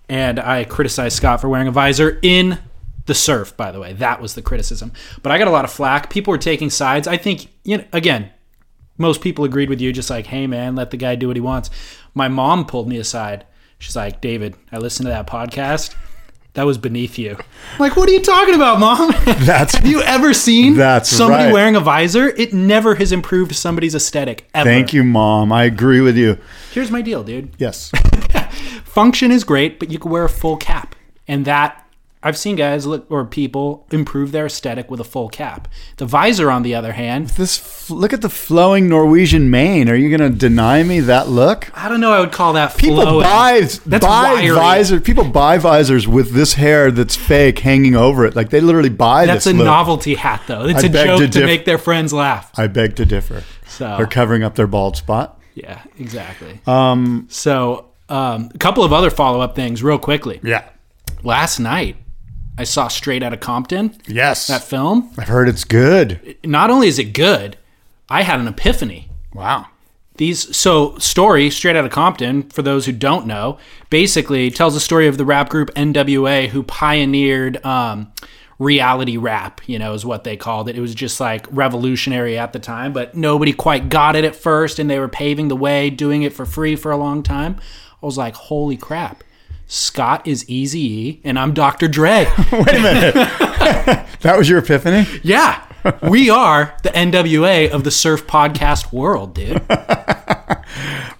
and 0.08 0.40
I 0.40 0.64
criticized 0.64 1.16
Scott 1.16 1.40
for 1.40 1.48
wearing 1.48 1.68
a 1.68 1.72
visor 1.72 2.18
in 2.20 2.58
the 3.06 3.14
surf. 3.14 3.56
By 3.56 3.70
the 3.70 3.78
way, 3.78 3.92
that 3.94 4.20
was 4.20 4.34
the 4.34 4.42
criticism. 4.42 4.92
But 5.22 5.30
I 5.30 5.38
got 5.38 5.46
a 5.46 5.52
lot 5.52 5.64
of 5.64 5.70
flack. 5.70 6.10
People 6.10 6.32
were 6.32 6.38
taking 6.38 6.68
sides. 6.68 7.06
I 7.06 7.16
think 7.16 7.46
you 7.62 7.78
know. 7.78 7.84
Again, 7.92 8.30
most 8.98 9.20
people 9.20 9.44
agreed 9.44 9.70
with 9.70 9.80
you. 9.80 9.92
Just 9.92 10.10
like, 10.10 10.26
hey 10.26 10.48
man, 10.48 10.74
let 10.74 10.90
the 10.90 10.96
guy 10.96 11.14
do 11.14 11.28
what 11.28 11.36
he 11.36 11.40
wants. 11.40 11.70
My 12.12 12.26
mom 12.26 12.66
pulled 12.66 12.88
me 12.88 12.98
aside. 12.98 13.46
She's 13.82 13.96
like, 13.96 14.20
David, 14.20 14.54
I 14.70 14.78
listened 14.78 15.06
to 15.06 15.10
that 15.10 15.26
podcast. 15.26 15.96
That 16.52 16.66
was 16.66 16.78
beneath 16.78 17.18
you. 17.18 17.32
I'm 17.32 17.78
like, 17.80 17.96
what 17.96 18.08
are 18.08 18.12
you 18.12 18.20
talking 18.20 18.54
about, 18.54 18.78
mom? 18.78 19.10
That's 19.44 19.74
Have 19.74 19.86
you 19.86 20.02
ever 20.02 20.32
seen 20.32 20.76
That's 20.76 21.08
somebody 21.08 21.46
right. 21.46 21.52
wearing 21.52 21.74
a 21.74 21.80
visor? 21.80 22.28
It 22.28 22.52
never 22.52 22.94
has 22.94 23.10
improved 23.10 23.56
somebody's 23.56 23.96
aesthetic 23.96 24.48
ever. 24.54 24.70
Thank 24.70 24.92
you, 24.92 25.02
mom. 25.02 25.50
I 25.50 25.64
agree 25.64 26.00
with 26.00 26.16
you. 26.16 26.38
Here's 26.70 26.92
my 26.92 27.02
deal, 27.02 27.24
dude. 27.24 27.54
Yes. 27.58 27.90
Function 28.84 29.32
is 29.32 29.42
great, 29.42 29.80
but 29.80 29.90
you 29.90 29.98
can 29.98 30.12
wear 30.12 30.24
a 30.24 30.28
full 30.28 30.56
cap. 30.56 30.94
And 31.26 31.44
that 31.46 31.81
I've 32.24 32.38
seen 32.38 32.54
guys 32.54 32.86
look 32.86 33.06
or 33.10 33.24
people 33.24 33.86
improve 33.90 34.30
their 34.30 34.46
aesthetic 34.46 34.90
with 34.90 35.00
a 35.00 35.04
full 35.04 35.28
cap. 35.28 35.66
The 35.96 36.06
visor, 36.06 36.50
on 36.52 36.62
the 36.62 36.72
other 36.74 36.92
hand, 36.92 37.30
This 37.30 37.58
f- 37.58 37.90
look 37.90 38.12
at 38.12 38.20
the 38.22 38.28
flowing 38.28 38.88
Norwegian 38.88 39.50
mane. 39.50 39.88
Are 39.88 39.96
you 39.96 40.16
going 40.16 40.30
to 40.32 40.38
deny 40.38 40.84
me 40.84 41.00
that 41.00 41.28
look? 41.28 41.70
I 41.76 41.88
don't 41.88 42.00
know. 42.00 42.12
I 42.12 42.20
would 42.20 42.30
call 42.30 42.52
that 42.52 42.76
People 42.76 43.02
flowing. 43.02 43.24
buy 43.24 43.60
That's 43.62 44.06
buy 44.06 44.34
wiry. 44.34 44.50
visor. 44.50 45.00
People 45.00 45.24
buy 45.24 45.58
visors 45.58 46.06
with 46.06 46.30
this 46.32 46.54
hair 46.54 46.92
that's 46.92 47.16
fake 47.16 47.58
hanging 47.58 47.96
over 47.96 48.24
it. 48.24 48.36
Like 48.36 48.50
they 48.50 48.60
literally 48.60 48.88
buy 48.88 49.26
That's 49.26 49.46
a 49.48 49.52
look. 49.52 49.64
novelty 49.64 50.14
hat, 50.14 50.42
though. 50.46 50.66
It's 50.66 50.84
I 50.84 50.86
a 50.86 50.90
joke 50.90 51.18
to 51.22 51.28
to, 51.28 51.44
make 51.46 51.64
their 51.64 51.78
friends 51.78 52.12
laugh. 52.12 52.52
I 52.56 52.68
beg 52.68 52.94
to 52.96 53.04
differ. 53.04 53.42
So 53.66 53.96
They're 53.96 54.06
covering 54.06 54.44
up 54.44 54.54
their 54.54 54.66
bald 54.68 54.96
spot. 54.96 55.40
yeah, 55.54 55.82
exactly. 55.98 56.60
Um, 56.68 57.26
So 57.30 57.86
um, 58.08 58.50
a 58.54 58.58
couple 58.58 58.84
of 58.84 58.92
other 58.92 59.10
follow 59.10 59.40
up 59.40 59.56
things, 59.56 59.82
real 59.82 59.98
quickly. 59.98 60.38
yeah. 60.44 60.68
Last 61.24 61.58
night, 61.58 61.96
I 62.58 62.64
saw 62.64 62.88
Straight 62.88 63.22
Outta 63.22 63.38
Compton. 63.38 63.96
Yes. 64.06 64.46
That 64.46 64.62
film. 64.62 65.10
I've 65.18 65.28
heard 65.28 65.48
it's 65.48 65.64
good. 65.64 66.36
Not 66.44 66.70
only 66.70 66.88
is 66.88 66.98
it 66.98 67.12
good, 67.14 67.56
I 68.08 68.22
had 68.22 68.40
an 68.40 68.48
epiphany. 68.48 69.08
Wow. 69.32 69.68
These 70.16 70.54
so 70.54 70.98
story 70.98 71.48
straight 71.50 71.76
out 71.76 71.86
of 71.86 71.90
Compton. 71.90 72.42
For 72.50 72.60
those 72.60 72.84
who 72.84 72.92
don't 72.92 73.26
know, 73.26 73.58
basically 73.88 74.50
tells 74.50 74.74
the 74.74 74.80
story 74.80 75.06
of 75.06 75.16
the 75.16 75.24
rap 75.24 75.48
group 75.48 75.72
NWA 75.74 76.48
who 76.48 76.62
pioneered 76.62 77.64
um, 77.64 78.12
reality 78.58 79.16
rap. 79.16 79.62
You 79.66 79.78
know, 79.78 79.94
is 79.94 80.04
what 80.04 80.24
they 80.24 80.36
called 80.36 80.68
it. 80.68 80.76
It 80.76 80.82
was 80.82 80.94
just 80.94 81.18
like 81.18 81.46
revolutionary 81.50 82.36
at 82.36 82.52
the 82.52 82.58
time, 82.58 82.92
but 82.92 83.14
nobody 83.14 83.54
quite 83.54 83.88
got 83.88 84.14
it 84.14 84.24
at 84.24 84.36
first, 84.36 84.78
and 84.78 84.90
they 84.90 84.98
were 84.98 85.08
paving 85.08 85.48
the 85.48 85.56
way, 85.56 85.88
doing 85.88 86.22
it 86.22 86.34
for 86.34 86.44
free 86.44 86.76
for 86.76 86.92
a 86.92 86.96
long 86.98 87.22
time. 87.22 87.56
I 88.02 88.06
was 88.06 88.18
like, 88.18 88.34
holy 88.34 88.76
crap. 88.76 89.24
Scott 89.72 90.26
is 90.26 90.46
Easy 90.50 90.80
E, 90.80 91.20
and 91.24 91.38
I'm 91.38 91.54
Dr. 91.54 91.88
Dre. 91.88 92.26
Wait 92.52 92.68
a 92.68 92.82
minute. 92.82 93.14
that 94.20 94.34
was 94.36 94.46
your 94.46 94.58
epiphany? 94.58 95.06
yeah, 95.22 95.64
we 96.02 96.28
are 96.28 96.76
the 96.82 96.90
NWA 96.90 97.70
of 97.70 97.82
the 97.82 97.90
surf 97.90 98.26
podcast 98.26 98.92
world, 98.92 99.34
dude. 99.34 99.62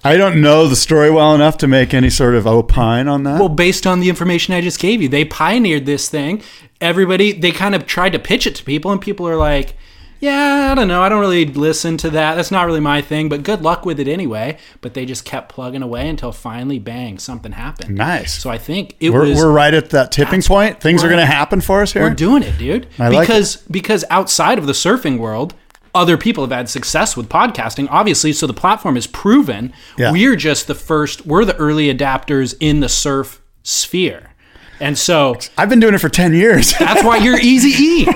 I 0.05 0.17
don't 0.19 0.43
know 0.43 0.69
the 0.69 0.77
story 0.77 1.11
well 1.11 1.35
enough 1.35 1.57
to 1.59 1.67
make 1.67 1.95
any 1.95 2.11
sort 2.11 2.35
of 2.35 2.47
opine 2.47 3.09
on 3.09 3.23
that. 3.23 3.41
Well, 3.41 3.49
based 3.49 3.87
on 3.87 4.01
the 4.01 4.11
information 4.11 4.53
I 4.53 4.61
just 4.61 4.79
gave 4.79 5.01
you, 5.01 5.09
they 5.09 5.25
pioneered 5.25 5.87
this 5.87 6.11
thing. 6.11 6.43
Everybody, 6.79 7.33
they 7.33 7.53
kind 7.53 7.75
of 7.75 7.87
tried 7.87 8.11
to 8.11 8.19
pitch 8.19 8.47
it 8.47 8.55
to 8.57 8.65
people, 8.65 8.93
and 8.93 9.01
people 9.01 9.27
are 9.27 9.37
like, 9.37 9.77
yeah, 10.23 10.69
I 10.71 10.77
don't 10.77 10.87
know. 10.87 11.03
I 11.03 11.09
don't 11.09 11.19
really 11.19 11.45
listen 11.47 11.97
to 11.99 12.11
that. 12.11 12.37
That's 12.37 12.53
not 12.53 12.65
really 12.65 12.79
my 12.79 13.03
thing, 13.03 13.29
but 13.29 13.43
good 13.43 13.61
luck 13.61 13.85
with 13.85 13.99
it 13.99 14.07
anyway. 14.07 14.57
But 14.81 14.95
they 14.95 15.05
just 15.05 15.25
kept 15.25 15.49
plugging 15.49 15.83
away 15.83 16.09
until 16.09 16.31
finally, 16.31 16.79
bang, 16.79 17.19
something 17.19 17.51
happened. 17.51 17.97
Nice. 17.97 18.33
So 18.41 18.49
I 18.49 18.57
think 18.57 18.95
it 19.01 19.11
We're, 19.11 19.27
was. 19.27 19.37
we're 19.37 19.51
right 19.51 19.75
at 19.75 19.91
that 19.91 20.13
tipping 20.13 20.41
point. 20.41 20.81
Things 20.81 21.03
are 21.03 21.09
going 21.09 21.19
to 21.19 21.27
happen 21.27 21.61
for 21.61 21.83
us 21.83 21.93
here. 21.93 22.03
We're 22.03 22.15
doing 22.15 22.45
it, 22.45 22.57
dude. 22.57 22.87
I 23.01 23.09
like 23.09 23.27
because 23.27 23.57
because 23.69 24.05
outside 24.11 24.59
of 24.59 24.67
the 24.67 24.75
surfing 24.75 25.19
world, 25.19 25.55
other 25.93 26.17
people 26.17 26.45
have 26.45 26.53
had 26.53 26.69
success 26.71 27.17
with 27.17 27.29
podcasting, 27.29 27.89
obviously. 27.91 28.33
So 28.33 28.47
the 28.47 28.55
platform 28.55 28.97
is 28.97 29.09
proven. 29.09 29.73
Yeah. 29.99 30.13
We're 30.13 30.37
just 30.37 30.69
the 30.69 30.77
first. 30.77 31.27
We're 31.27 31.45
the 31.45 31.57
early 31.57 31.93
adapters 31.93 32.55
in 32.61 32.79
the 32.79 32.89
surf 32.89 33.43
sphere, 33.65 34.31
and 34.79 34.97
so 34.97 35.37
I've 35.59 35.69
been 35.69 35.81
doing 35.81 35.95
it 35.95 35.99
for 35.99 36.09
10 36.09 36.33
years. 36.33 36.79
that's 36.79 37.03
why 37.03 37.17
you're 37.17 37.39
Easy 37.43 37.71
E. 37.71 38.07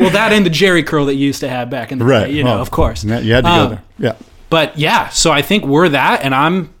Well, 0.00 0.10
that 0.10 0.32
and 0.32 0.44
the 0.44 0.50
Jheri 0.50 0.84
curl 0.86 1.06
that 1.06 1.14
you 1.14 1.26
used 1.26 1.40
to 1.40 1.48
have 1.48 1.70
back 1.70 1.92
in 1.92 1.98
the 1.98 2.04
right. 2.04 2.26
day, 2.26 2.32
you 2.32 2.42
know, 2.44 2.52
Well, 2.54 2.62
of 2.62 2.70
course. 2.70 3.04
You 3.04 3.12
had 3.12 3.44
to 3.44 3.50
Um, 3.50 3.68
go 3.68 3.68
there. 3.76 3.82
Yeah. 3.98 4.16
But 4.50 4.78
yeah, 4.78 5.08
so 5.08 5.30
I 5.32 5.42
think 5.42 5.64
we're 5.64 5.88
that, 5.90 6.22
and 6.22 6.34
I'm. 6.34 6.72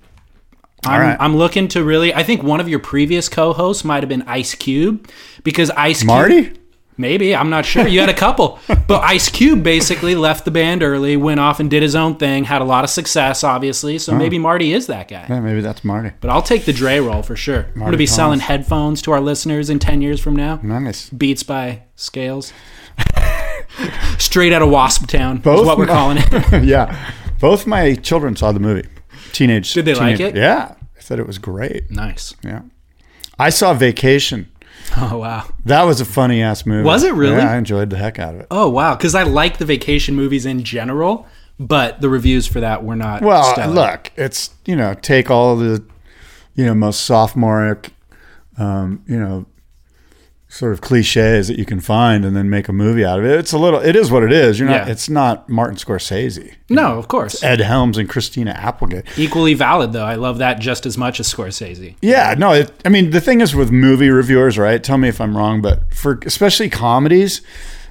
I'm, 0.86 1.00
right. 1.00 1.16
I'm 1.18 1.34
looking 1.36 1.68
to 1.68 1.82
really. 1.82 2.12
I 2.12 2.22
think 2.22 2.42
one 2.42 2.60
of 2.60 2.68
your 2.68 2.78
previous 2.78 3.28
co-hosts 3.28 3.84
might 3.84 4.02
have 4.02 4.08
been 4.08 4.22
Ice 4.22 4.54
Cube, 4.54 5.08
because 5.42 5.70
Ice 5.70 6.00
Cube, 6.00 6.08
Marty? 6.08 6.52
Maybe 6.96 7.34
I'm 7.34 7.50
not 7.50 7.64
sure. 7.64 7.88
You 7.88 7.98
had 8.00 8.08
a 8.10 8.14
couple, 8.14 8.60
but 8.68 9.02
Ice 9.02 9.28
Cube 9.30 9.62
basically 9.64 10.14
left 10.14 10.44
the 10.44 10.50
band 10.52 10.82
early, 10.82 11.16
went 11.16 11.40
off 11.40 11.58
and 11.58 11.68
did 11.70 11.82
his 11.82 11.96
own 11.96 12.16
thing, 12.16 12.44
had 12.44 12.60
a 12.62 12.64
lot 12.64 12.84
of 12.84 12.90
success, 12.90 13.42
obviously. 13.42 13.98
So 13.98 14.14
maybe 14.14 14.38
Marty 14.38 14.72
is 14.74 14.86
that 14.88 15.08
guy. 15.08 15.26
Yeah, 15.28 15.40
maybe 15.40 15.60
that's 15.62 15.82
Marty. 15.84 16.12
But 16.20 16.30
I'll 16.30 16.42
take 16.42 16.66
the 16.66 16.72
Dre 16.72 17.00
role 17.00 17.22
for 17.22 17.34
sure. 17.34 17.66
I'm 17.74 17.80
gonna 17.80 17.96
be 17.96 18.04
Thomas. 18.06 18.14
selling 18.16 18.40
headphones 18.40 19.00
to 19.02 19.12
our 19.12 19.20
listeners 19.20 19.70
in 19.70 19.78
ten 19.80 20.02
years 20.02 20.20
from 20.20 20.36
now. 20.36 20.60
Nice. 20.62 21.08
Beats 21.10 21.42
by 21.42 21.82
Scales. 21.96 22.52
Straight 24.18 24.52
out 24.52 24.62
of 24.62 24.70
Wasp 24.70 25.06
Town 25.08 25.38
Both 25.38 25.60
is 25.60 25.66
what 25.66 25.78
we're 25.78 25.86
my- 25.86 25.92
calling 25.92 26.18
it. 26.20 26.64
yeah. 26.64 27.12
Both 27.40 27.66
my 27.66 27.94
children 27.94 28.36
saw 28.36 28.52
the 28.52 28.60
movie. 28.60 28.88
Teenage. 29.32 29.72
Did 29.74 29.84
they 29.84 29.94
like 29.94 30.20
it? 30.20 30.36
Yeah. 30.36 30.74
They 30.94 31.00
said 31.00 31.18
it 31.18 31.26
was 31.26 31.38
great. 31.38 31.90
nice. 31.90 32.34
Yeah. 32.42 32.62
I 33.38 33.50
saw 33.50 33.74
Vacation. 33.74 34.48
Oh 34.96 35.18
wow. 35.18 35.48
That 35.64 35.82
was 35.84 36.00
a 36.00 36.04
funny 36.04 36.40
ass 36.42 36.64
movie. 36.66 36.84
Was 36.84 37.02
it 37.02 37.14
really? 37.14 37.36
Yeah, 37.36 37.52
I 37.52 37.56
enjoyed 37.56 37.90
the 37.90 37.96
heck 37.96 38.18
out 38.18 38.34
of 38.34 38.40
it. 38.42 38.46
Oh 38.50 38.68
wow. 38.68 38.94
Because 38.94 39.14
I 39.14 39.24
like 39.24 39.58
the 39.58 39.64
vacation 39.64 40.14
movies 40.14 40.46
in 40.46 40.62
general, 40.62 41.26
but 41.58 42.00
the 42.00 42.08
reviews 42.08 42.46
for 42.46 42.60
that 42.60 42.84
were 42.84 42.94
not. 42.94 43.22
Well, 43.22 43.42
stellar. 43.54 43.72
look, 43.74 44.12
it's 44.16 44.50
you 44.66 44.76
know 44.76 44.94
take 44.94 45.30
all 45.30 45.56
the 45.56 45.82
you 46.54 46.64
know 46.66 46.74
most 46.74 47.00
sophomoric, 47.06 47.92
um, 48.58 49.02
you 49.08 49.18
know, 49.18 49.46
sort 50.54 50.72
of 50.72 50.80
cliches 50.80 51.48
that 51.48 51.58
you 51.58 51.64
can 51.64 51.80
find, 51.80 52.24
and 52.24 52.36
then 52.36 52.48
make 52.48 52.68
a 52.68 52.72
movie 52.72 53.04
out 53.04 53.18
of 53.18 53.24
it. 53.24 53.38
It's 53.40 53.52
a 53.52 53.58
little. 53.58 53.80
It 53.80 53.96
is 53.96 54.10
what 54.10 54.22
it 54.22 54.30
is. 54.32 54.58
You're 54.58 54.68
not. 54.68 54.86
Yeah. 54.86 54.92
It's 54.92 55.08
not 55.08 55.48
Martin 55.48 55.76
Scorsese, 55.76 56.54
No, 56.70 56.96
of 56.98 57.08
course. 57.08 57.42
Ed 57.42 57.60
Helms, 57.60 57.98
and 57.98 58.08
Christina 58.08 58.52
Applegate. 58.52 59.04
Equally 59.18 59.54
valid 59.54 59.92
though. 59.92 60.04
I 60.04 60.14
love 60.14 60.38
that 60.38 60.60
just 60.60 60.86
as 60.86 60.96
much 60.96 61.18
as 61.18 61.32
Scorsese. 61.32 61.96
Yeah, 62.00 62.34
no. 62.38 62.52
It, 62.52 62.70
I 62.84 62.88
mean, 62.88 63.10
the 63.10 63.20
thing 63.20 63.40
is 63.40 63.54
with 63.54 63.72
movie 63.72 64.10
reviewers, 64.10 64.56
right? 64.56 64.82
Tell 64.82 64.96
me 64.98 65.08
if 65.08 65.20
I'm 65.20 65.36
wrong, 65.36 65.60
but 65.60 65.92
for 65.92 66.20
especially 66.24 66.70
comedies, 66.70 67.42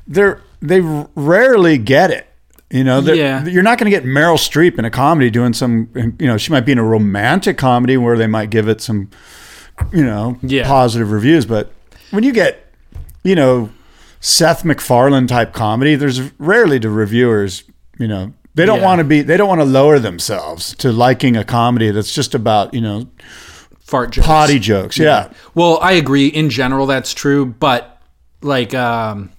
they're 0.07 0.41
they 0.61 0.79
rarely 1.15 1.77
get 1.77 2.11
it. 2.11 2.27
You 2.69 2.83
know, 2.83 3.01
Yeah. 3.01 3.45
you're 3.45 3.61
not 3.61 3.77
going 3.77 3.91
to 3.91 3.95
get 3.95 4.03
Meryl 4.05 4.37
Streep 4.37 4.79
in 4.79 4.85
a 4.85 4.89
comedy 4.89 5.29
doing 5.29 5.53
some. 5.53 5.89
You 6.17 6.27
know, 6.27 6.37
she 6.37 6.51
might 6.51 6.61
be 6.65 6.71
in 6.71 6.79
a 6.79 6.83
romantic 6.83 7.57
comedy 7.57 7.97
where 7.97 8.17
they 8.17 8.25
might 8.25 8.49
give 8.49 8.67
it 8.69 8.79
some, 8.81 9.09
you 9.91 10.03
know, 10.03 10.39
Yeah. 10.41 10.65
positive 10.65 11.11
reviews. 11.11 11.45
But 11.45 11.71
when 12.13 12.23
you 12.23 12.31
get, 12.31 12.65
you 13.23 13.35
know, 13.35 13.69
Seth 14.19 14.63
MacFarlane 14.63 15.27
type 15.27 15.53
comedy, 15.53 15.95
there's 15.95 16.21
rarely 16.39 16.79
do 16.79 16.89
reviewers, 16.89 17.63
you 17.99 18.07
know. 18.07 18.33
They 18.55 18.65
don't 18.65 18.79
Yeah. 18.79 18.85
want 18.85 18.99
to 18.99 19.03
be. 19.03 19.21
They 19.23 19.35
don't 19.35 19.47
want 19.49 19.61
to 19.61 19.65
lower 19.65 19.97
themselves 19.99 20.75
to 20.75 20.91
liking 20.91 21.35
a 21.35 21.43
comedy 21.43 21.89
that's 21.91 22.13
just 22.13 22.35
about 22.35 22.73
you 22.73 22.81
know 22.81 23.07
Fart 23.79 24.11
jokes. 24.11 24.27
potty 24.27 24.59
jokes. 24.59 24.97
Yeah. 24.97 25.29
Well, 25.55 25.79
I 25.81 25.93
agree. 25.93 26.27
In 26.27 26.49
general, 26.51 26.85
that's 26.85 27.13
true. 27.15 27.45
But 27.47 27.99
like, 28.43 28.73
um, 28.75 29.31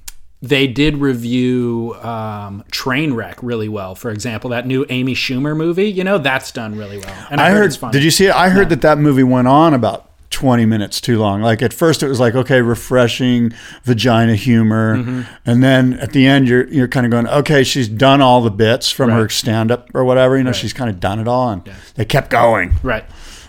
they 0.42 0.66
did 0.66 0.96
review 0.96 1.94
um, 2.02 2.64
Trainwreck 2.72 3.36
really 3.40 3.68
well. 3.68 3.94
For 3.94 4.10
example, 4.10 4.50
that 4.50 4.66
new 4.66 4.84
Amy 4.90 5.14
Schumer 5.14 5.56
movie. 5.56 5.90
You 5.90 6.02
know, 6.02 6.18
that's 6.18 6.50
done 6.50 6.76
really 6.76 6.98
well. 6.98 7.26
And 7.30 7.40
I 7.40 7.50
heard. 7.50 7.66
it's 7.66 7.76
funny. 7.76 7.92
Did 7.92 8.02
you 8.02 8.10
see 8.10 8.26
it? 8.26 8.34
I 8.34 8.48
heard 8.48 8.68
that 8.70 8.80
that 8.82 8.98
movie 8.98 9.22
went 9.22 9.46
on 9.46 9.74
about 9.74 10.10
20 10.34 10.66
minutes 10.66 11.00
too 11.00 11.16
long. 11.18 11.40
Like 11.40 11.62
at 11.62 11.72
first 11.72 12.02
it 12.02 12.08
was 12.08 12.18
like, 12.20 12.34
okay, 12.34 12.60
refreshing 12.60 13.52
vagina 13.84 14.34
humor. 14.34 14.96
Mm-hmm. 14.96 15.22
And 15.46 15.62
then 15.62 15.94
at 15.94 16.12
the 16.12 16.26
end 16.26 16.48
you're 16.48 16.66
you're 16.68 16.88
kind 16.88 17.06
of 17.06 17.10
going, 17.12 17.26
okay, 17.28 17.62
she's 17.64 17.88
done 17.88 18.20
all 18.20 18.42
the 18.42 18.50
bits 18.50 18.90
from 18.90 19.10
her 19.10 19.22
Right. 19.22 19.30
stand 19.30 19.70
up 19.70 19.88
or 19.94 20.04
whatever, 20.04 20.36
you 20.36 20.42
know, 20.44 20.52
she's 20.52 20.72
kind 20.72 20.90
of 20.90 21.00
done 21.00 21.20
it 21.20 21.28
all 21.28 21.48
and 21.50 21.62
they 21.94 22.04
kept 22.04 22.28
going. 22.30 22.74
Right. 22.82 23.04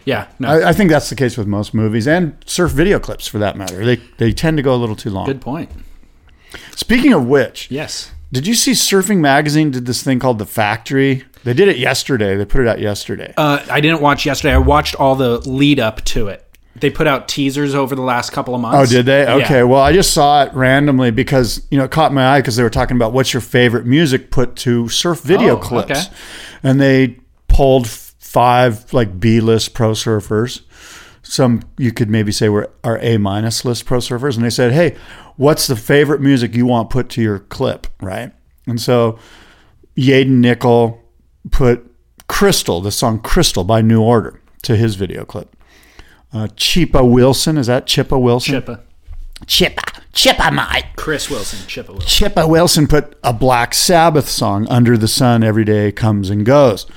Yeah. 0.05 0.27
No. 0.37 0.47
I, 0.49 0.69
I 0.69 0.73
think 0.73 0.91
that's 0.91 1.09
the 1.09 1.15
case 1.15 1.35
with 1.37 1.47
most 1.47 1.73
movies 1.73 2.07
and 2.07 2.37
surf 2.45 2.71
video 2.71 2.99
clips 2.99 3.27
for 3.27 3.39
that 3.39 3.57
matter. 3.57 3.83
They 3.83 3.95
they 4.17 4.31
tend 4.31 4.57
to 4.57 4.63
go 4.63 4.73
a 4.75 4.77
little 4.77 4.95
too 4.95 5.09
long. 5.09 5.25
Good 5.25 5.41
point. 5.41 5.71
Speaking 6.75 7.13
of 7.13 7.25
which, 7.25 7.69
Yes. 7.71 8.11
did 8.31 8.47
you 8.47 8.53
see 8.53 8.71
Surfing 8.71 9.17
Magazine 9.19 9.71
did 9.71 9.85
this 9.85 10.03
thing 10.03 10.19
called 10.19 10.39
The 10.39 10.45
Factory? 10.45 11.23
They 11.43 11.53
did 11.53 11.67
it 11.67 11.77
yesterday. 11.77 12.35
They 12.35 12.45
put 12.45 12.61
it 12.61 12.67
out 12.67 12.79
yesterday. 12.79 13.33
Uh, 13.37 13.63
I 13.69 13.79
didn't 13.81 14.01
watch 14.01 14.25
yesterday. 14.25 14.53
I 14.53 14.57
watched 14.57 14.95
all 14.95 15.15
the 15.15 15.39
lead 15.49 15.79
up 15.79 16.03
to 16.05 16.27
it. 16.27 16.44
They 16.77 16.89
put 16.89 17.07
out 17.07 17.29
teasers 17.29 17.73
over 17.73 17.95
the 17.95 18.01
last 18.01 18.31
couple 18.31 18.53
of 18.53 18.59
months. 18.59 18.91
Oh, 18.91 18.93
did 18.93 19.05
they? 19.05 19.23
Yeah. 19.23 19.35
Okay. 19.35 19.63
Well, 19.63 19.81
I 19.81 19.93
just 19.93 20.13
saw 20.13 20.43
it 20.43 20.53
randomly 20.53 21.09
because 21.09 21.65
you 21.71 21.77
know 21.77 21.85
it 21.85 21.91
caught 21.91 22.13
my 22.13 22.27
eye 22.35 22.41
because 22.41 22.57
they 22.57 22.63
were 22.63 22.69
talking 22.69 22.97
about 22.97 23.13
what's 23.13 23.33
your 23.33 23.41
favorite 23.41 23.85
music 23.85 24.29
put 24.29 24.55
to 24.57 24.89
surf 24.89 25.21
video 25.21 25.55
Oh, 25.55 25.57
clips, 25.57 25.91
okay. 26.07 26.15
and 26.63 26.81
they 26.81 27.17
pulled 27.47 27.87
five 27.87 28.91
like 28.91 29.19
B 29.19 29.39
list 29.39 29.73
pro 29.73 29.91
surfers. 29.91 30.63
Some 31.23 31.61
you 31.77 31.93
could 31.93 32.09
maybe 32.09 32.33
say 32.33 32.49
were 32.49 32.69
are 32.83 32.99
A 32.99 33.17
minus 33.17 33.63
list 33.63 33.85
pro 33.85 33.99
surfers, 33.99 34.35
and 34.35 34.43
they 34.43 34.49
said, 34.49 34.73
"Hey, 34.73 34.95
what's 35.37 35.67
the 35.67 35.77
favorite 35.77 36.19
music 36.21 36.53
you 36.55 36.65
want 36.65 36.89
put 36.89 37.07
to 37.11 37.21
your 37.21 37.39
clip?" 37.39 37.87
Right, 38.01 38.33
and 38.67 38.81
so 38.81 39.17
Yadin 39.97 40.39
Nicol 40.41 41.01
put 41.51 41.89
"Crystal," 42.27 42.81
the 42.81 42.91
song 42.91 43.19
"Crystal" 43.21 43.63
by 43.63 43.81
New 43.81 44.01
Order, 44.01 44.41
to 44.63 44.75
his 44.75 44.95
video 44.95 45.23
clip. 45.23 45.55
Uh, 46.35 46.47
Chippa 46.57 47.09
Wilson, 47.09 47.57
is 47.57 47.67
that 47.67 47.85
Chippa 47.85 48.21
Wilson? 48.21 48.61
Chippa. 48.61 48.81
Chippa, 49.45 50.01
Chippa, 50.11 50.53
mate. 50.53 50.83
Chris 50.97 51.29
Wilson. 51.29 51.59
Chippa 51.59 51.89
Wilson. 51.89 52.07
Chippa 52.29 52.49
Wilson 52.49 52.87
put 52.87 53.17
a 53.23 53.31
Black 53.31 53.73
Sabbath 53.73 54.27
song, 54.27 54.67
Under 54.67 54.97
the 54.97 55.07
Sun 55.07 55.43
Every 55.45 55.63
Day 55.63 55.93
Comes 55.93 56.29
and 56.29 56.45
Goes. 56.45 56.87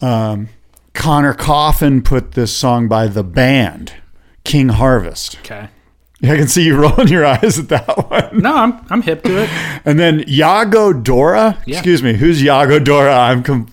Um, 0.00 0.48
Connor 0.94 1.32
Coffin 1.32 2.02
put 2.02 2.32
this 2.32 2.56
song 2.56 2.88
by 2.88 3.06
the 3.06 3.22
band, 3.22 3.94
King 4.42 4.70
Harvest. 4.70 5.38
Okay. 5.40 5.68
I 6.22 6.26
can 6.36 6.48
see 6.48 6.64
you 6.64 6.76
rolling 6.76 7.06
your 7.08 7.24
eyes 7.24 7.60
at 7.60 7.68
that 7.68 8.10
one. 8.10 8.40
No, 8.40 8.52
I'm 8.56 8.84
I'm 8.90 9.02
hip 9.02 9.22
to 9.24 9.42
it. 9.42 9.50
And 9.84 10.00
then 10.00 10.20
Yago 10.20 11.04
Dora. 11.04 11.62
Yeah. 11.66 11.76
Excuse 11.76 12.02
me, 12.02 12.14
who's 12.14 12.42
Yago 12.42 12.82
Dora? 12.82 13.14
I'm 13.14 13.42
com- 13.44 13.68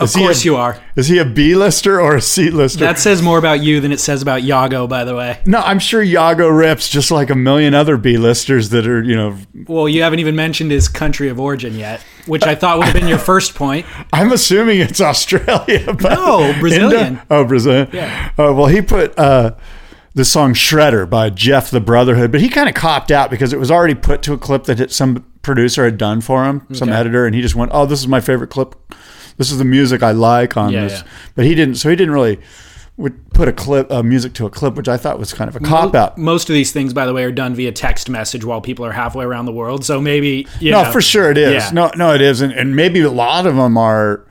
is 0.00 0.14
Of 0.14 0.20
course 0.20 0.42
a, 0.42 0.44
you 0.44 0.56
are. 0.56 0.80
Is 0.94 1.08
he 1.08 1.18
a 1.18 1.24
B 1.24 1.54
lister 1.56 2.00
or 2.00 2.14
a 2.16 2.20
C 2.20 2.50
lister? 2.50 2.80
That 2.80 2.98
says 2.98 3.20
more 3.20 3.36
about 3.38 3.60
you 3.62 3.80
than 3.80 3.90
it 3.92 3.98
says 4.00 4.22
about 4.22 4.42
Yago, 4.42 4.88
by 4.88 5.02
the 5.04 5.14
way. 5.16 5.40
no, 5.44 5.58
I'm 5.58 5.78
sure 5.80 6.04
Yago 6.04 6.56
rips 6.56 6.88
just 6.88 7.10
like 7.10 7.30
a 7.30 7.34
million 7.34 7.74
other 7.74 7.96
B 7.96 8.16
listers 8.16 8.68
that 8.70 8.86
are, 8.86 9.02
you 9.02 9.16
know, 9.16 9.36
Well, 9.66 9.88
you 9.88 10.02
haven't 10.02 10.20
even 10.20 10.36
mentioned 10.36 10.70
his 10.70 10.88
country 10.88 11.28
of 11.28 11.40
origin 11.40 11.74
yet, 11.74 12.00
which 12.26 12.44
I 12.44 12.54
thought 12.54 12.78
would 12.78 12.84
have 12.86 12.94
been 12.94 13.08
your 13.08 13.18
first 13.18 13.54
point. 13.56 13.86
I'm 14.12 14.30
assuming 14.32 14.80
it's 14.80 15.00
Australia. 15.00 15.92
But 16.00 16.14
No, 16.14 16.54
Brazilian. 16.60 17.06
Indo- 17.14 17.22
oh, 17.30 17.44
Brazilian. 17.44 17.88
Yeah. 17.92 18.30
Oh, 18.38 18.54
well, 18.54 18.66
he 18.66 18.80
put 18.82 19.18
uh, 19.18 19.56
the 20.14 20.24
song 20.24 20.54
"Shredder" 20.54 21.10
by 21.10 21.30
Jeff 21.30 21.70
the 21.70 21.80
Brotherhood, 21.80 22.30
but 22.30 22.40
he 22.40 22.48
kind 22.48 22.68
of 22.68 22.74
copped 22.76 23.10
out 23.10 23.30
because 23.30 23.52
it 23.52 23.58
was 23.58 23.70
already 23.70 23.94
put 23.94 24.22
to 24.22 24.32
a 24.32 24.38
clip 24.38 24.64
that 24.64 24.92
some 24.92 25.24
producer 25.42 25.84
had 25.84 25.98
done 25.98 26.20
for 26.20 26.44
him, 26.44 26.66
some 26.72 26.88
Okay. 26.90 26.98
editor, 26.98 27.26
and 27.26 27.34
he 27.34 27.42
just 27.42 27.54
went, 27.56 27.70
"Oh, 27.74 27.84
this 27.86 27.98
is 28.00 28.06
my 28.08 28.20
favorite 28.20 28.48
clip. 28.50 28.74
This 29.38 29.50
is 29.50 29.56
the 29.58 29.64
music 29.64 30.02
I 30.02 30.10
like 30.12 30.56
on 30.56 30.72
Yeah, 30.72 30.84
this." 30.84 31.00
yeah. 31.00 31.08
But 31.34 31.46
he 31.46 31.54
didn't. 31.54 31.76
So 31.76 31.88
he 31.88 31.96
didn't 31.96 32.12
really 32.14 32.38
would 32.98 33.32
put 33.32 33.46
a 33.46 33.52
clip, 33.52 33.90
uh, 33.92 34.02
music 34.02 34.32
to 34.34 34.44
a 34.44 34.50
clip, 34.50 34.74
which 34.74 34.88
I 34.88 34.96
thought 34.96 35.20
was 35.20 35.32
kind 35.32 35.48
of 35.48 35.54
a 35.54 35.60
cop 35.60 35.94
out. 35.94 36.18
Most 36.18 36.50
of 36.50 36.54
these 36.54 36.72
things, 36.72 36.92
by 36.92 37.06
the 37.06 37.14
way, 37.14 37.22
are 37.22 37.30
done 37.30 37.54
via 37.54 37.70
text 37.70 38.10
message 38.10 38.44
while 38.44 38.60
people 38.60 38.84
are 38.84 38.90
halfway 38.90 39.24
around 39.24 39.46
the 39.46 39.52
world. 39.52 39.84
So 39.84 40.00
maybe 40.00 40.48
you 40.58 40.72
No, 40.72 40.82
know, 40.82 40.90
for 40.90 41.00
sure 41.00 41.30
it 41.30 41.38
is. 41.38 41.52
Yeah. 41.52 41.70
No, 41.72 41.92
no, 41.96 42.12
it 42.12 42.20
is, 42.20 42.40
and, 42.40 42.52
and 42.52 42.74
maybe 42.74 43.00
a 43.00 43.10
lot 43.10 43.46
of 43.46 43.54
them 43.54 43.78
are 43.78 44.26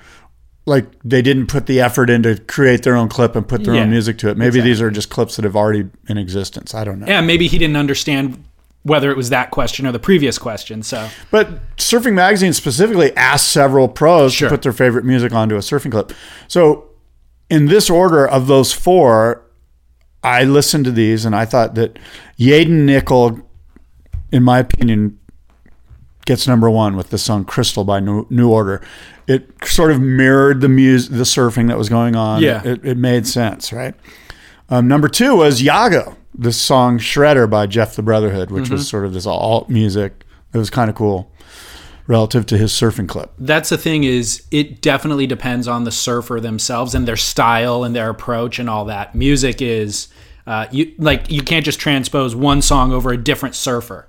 like 0.65 0.85
they 1.01 1.21
didn't 1.21 1.47
put 1.47 1.65
the 1.65 1.79
effort 1.79 2.09
in 2.09 2.23
to 2.23 2.37
create 2.41 2.83
their 2.83 2.97
own 2.97 3.07
clip 3.07 3.37
and 3.37 3.47
put 3.47 3.63
their 3.63 3.73
Yeah, 3.75 3.83
own 3.83 3.89
music 3.89 4.17
to 4.17 4.29
it. 4.29 4.37
Maybe 4.37 4.59
these 4.59 4.81
are 4.81 4.91
just 4.91 5.09
clips 5.09 5.37
that 5.37 5.45
have 5.45 5.55
already 5.55 5.85
in 6.09 6.17
existence. 6.17 6.75
I 6.75 6.83
don't 6.83 6.99
know. 6.99 7.07
Yeah, 7.07 7.21
maybe 7.21 7.47
he 7.47 7.57
didn't 7.57 7.77
understand 7.77 8.43
whether 8.87 9.11
it 9.11 9.17
was 9.17 9.29
that 9.29 9.51
question 9.51 9.85
or 9.85 9.91
the 9.91 9.99
previous 9.99 10.37
question. 10.37 10.81
So 10.83 11.09
But 11.29 11.75
Surfing 11.77 12.13
Magazine 12.13 12.53
specifically 12.53 13.15
asked 13.15 13.49
several 13.49 13.87
pros 13.87 14.33
Sure. 14.33 14.49
to 14.49 14.53
put 14.55 14.61
their 14.63 14.71
favorite 14.73 15.05
music 15.05 15.33
onto 15.33 15.55
a 15.55 15.59
surfing 15.59 15.91
clip. 15.91 16.11
So, 16.47 16.85
in 17.49 17.67
this 17.67 17.89
order 17.89 18.27
of 18.27 18.47
those 18.47 18.73
four, 18.73 19.43
I 20.23 20.43
listened 20.43 20.83
to 20.85 20.91
these 20.91 21.23
and 21.23 21.33
I 21.35 21.45
thought 21.45 21.75
that 21.75 21.97
Yadin 22.37 22.85
Nicol, 22.85 23.39
in 24.31 24.43
my 24.43 24.59
opinion, 24.59 25.17
gets 26.25 26.45
number 26.45 26.69
one 26.69 26.97
with 26.97 27.09
the 27.09 27.17
song 27.17 27.45
"Crystal" 27.45 27.85
by 27.85 28.01
New, 28.01 28.27
New 28.29 28.49
Order. 28.51 28.81
It 29.27 29.49
sort 29.65 29.91
of 29.91 30.01
mirrored 30.01 30.59
the 30.59 30.67
music, 30.67 31.11
the 31.11 31.23
surfing 31.23 31.67
that 31.69 31.77
was 31.77 31.87
going 31.87 32.17
on. 32.17 32.41
Yeah. 32.41 32.61
it, 32.65 32.83
it 32.83 32.97
made 32.97 33.25
sense, 33.25 33.71
right? 33.71 33.95
Um, 34.69 34.89
number 34.89 35.07
two 35.07 35.37
was 35.37 35.61
Yago, 35.61 36.16
the 36.37 36.51
song 36.51 36.99
"Shredder" 36.99 37.49
by 37.49 37.65
Jeff 37.67 37.95
the 37.95 38.03
Brotherhood, 38.03 38.51
which 38.51 38.65
Mm-hmm. 38.65 38.73
was 38.73 38.87
sort 38.87 39.05
of 39.05 39.13
this 39.13 39.25
alt 39.25 39.69
music. 39.69 40.23
It 40.53 40.57
was 40.57 40.69
kind 40.69 40.89
of 40.89 40.95
cool 40.95 41.31
relative 42.07 42.45
to 42.47 42.57
his 42.57 42.71
surfing 42.71 43.07
clip. 43.07 43.31
That's 43.37 43.69
the 43.69 43.77
thing 43.77 44.03
is 44.05 44.45
it 44.51 44.81
definitely 44.81 45.27
depends 45.27 45.67
on 45.67 45.83
the 45.83 45.91
surfer 45.91 46.39
themselves 46.39 46.95
and 46.95 47.05
their 47.07 47.17
style 47.17 47.83
and 47.83 47.95
their 47.95 48.09
approach 48.09 48.59
and 48.59 48.69
all 48.69 48.85
that. 48.85 49.13
Music 49.13 49.61
is 49.61 50.07
uh, 50.45 50.67
you 50.71 50.93
like 50.97 51.29
you 51.29 51.41
can't 51.41 51.65
just 51.65 51.79
transpose 51.79 52.33
one 52.35 52.61
song 52.61 52.93
over 52.93 53.11
a 53.11 53.17
different 53.17 53.55
surfer. 53.55 54.07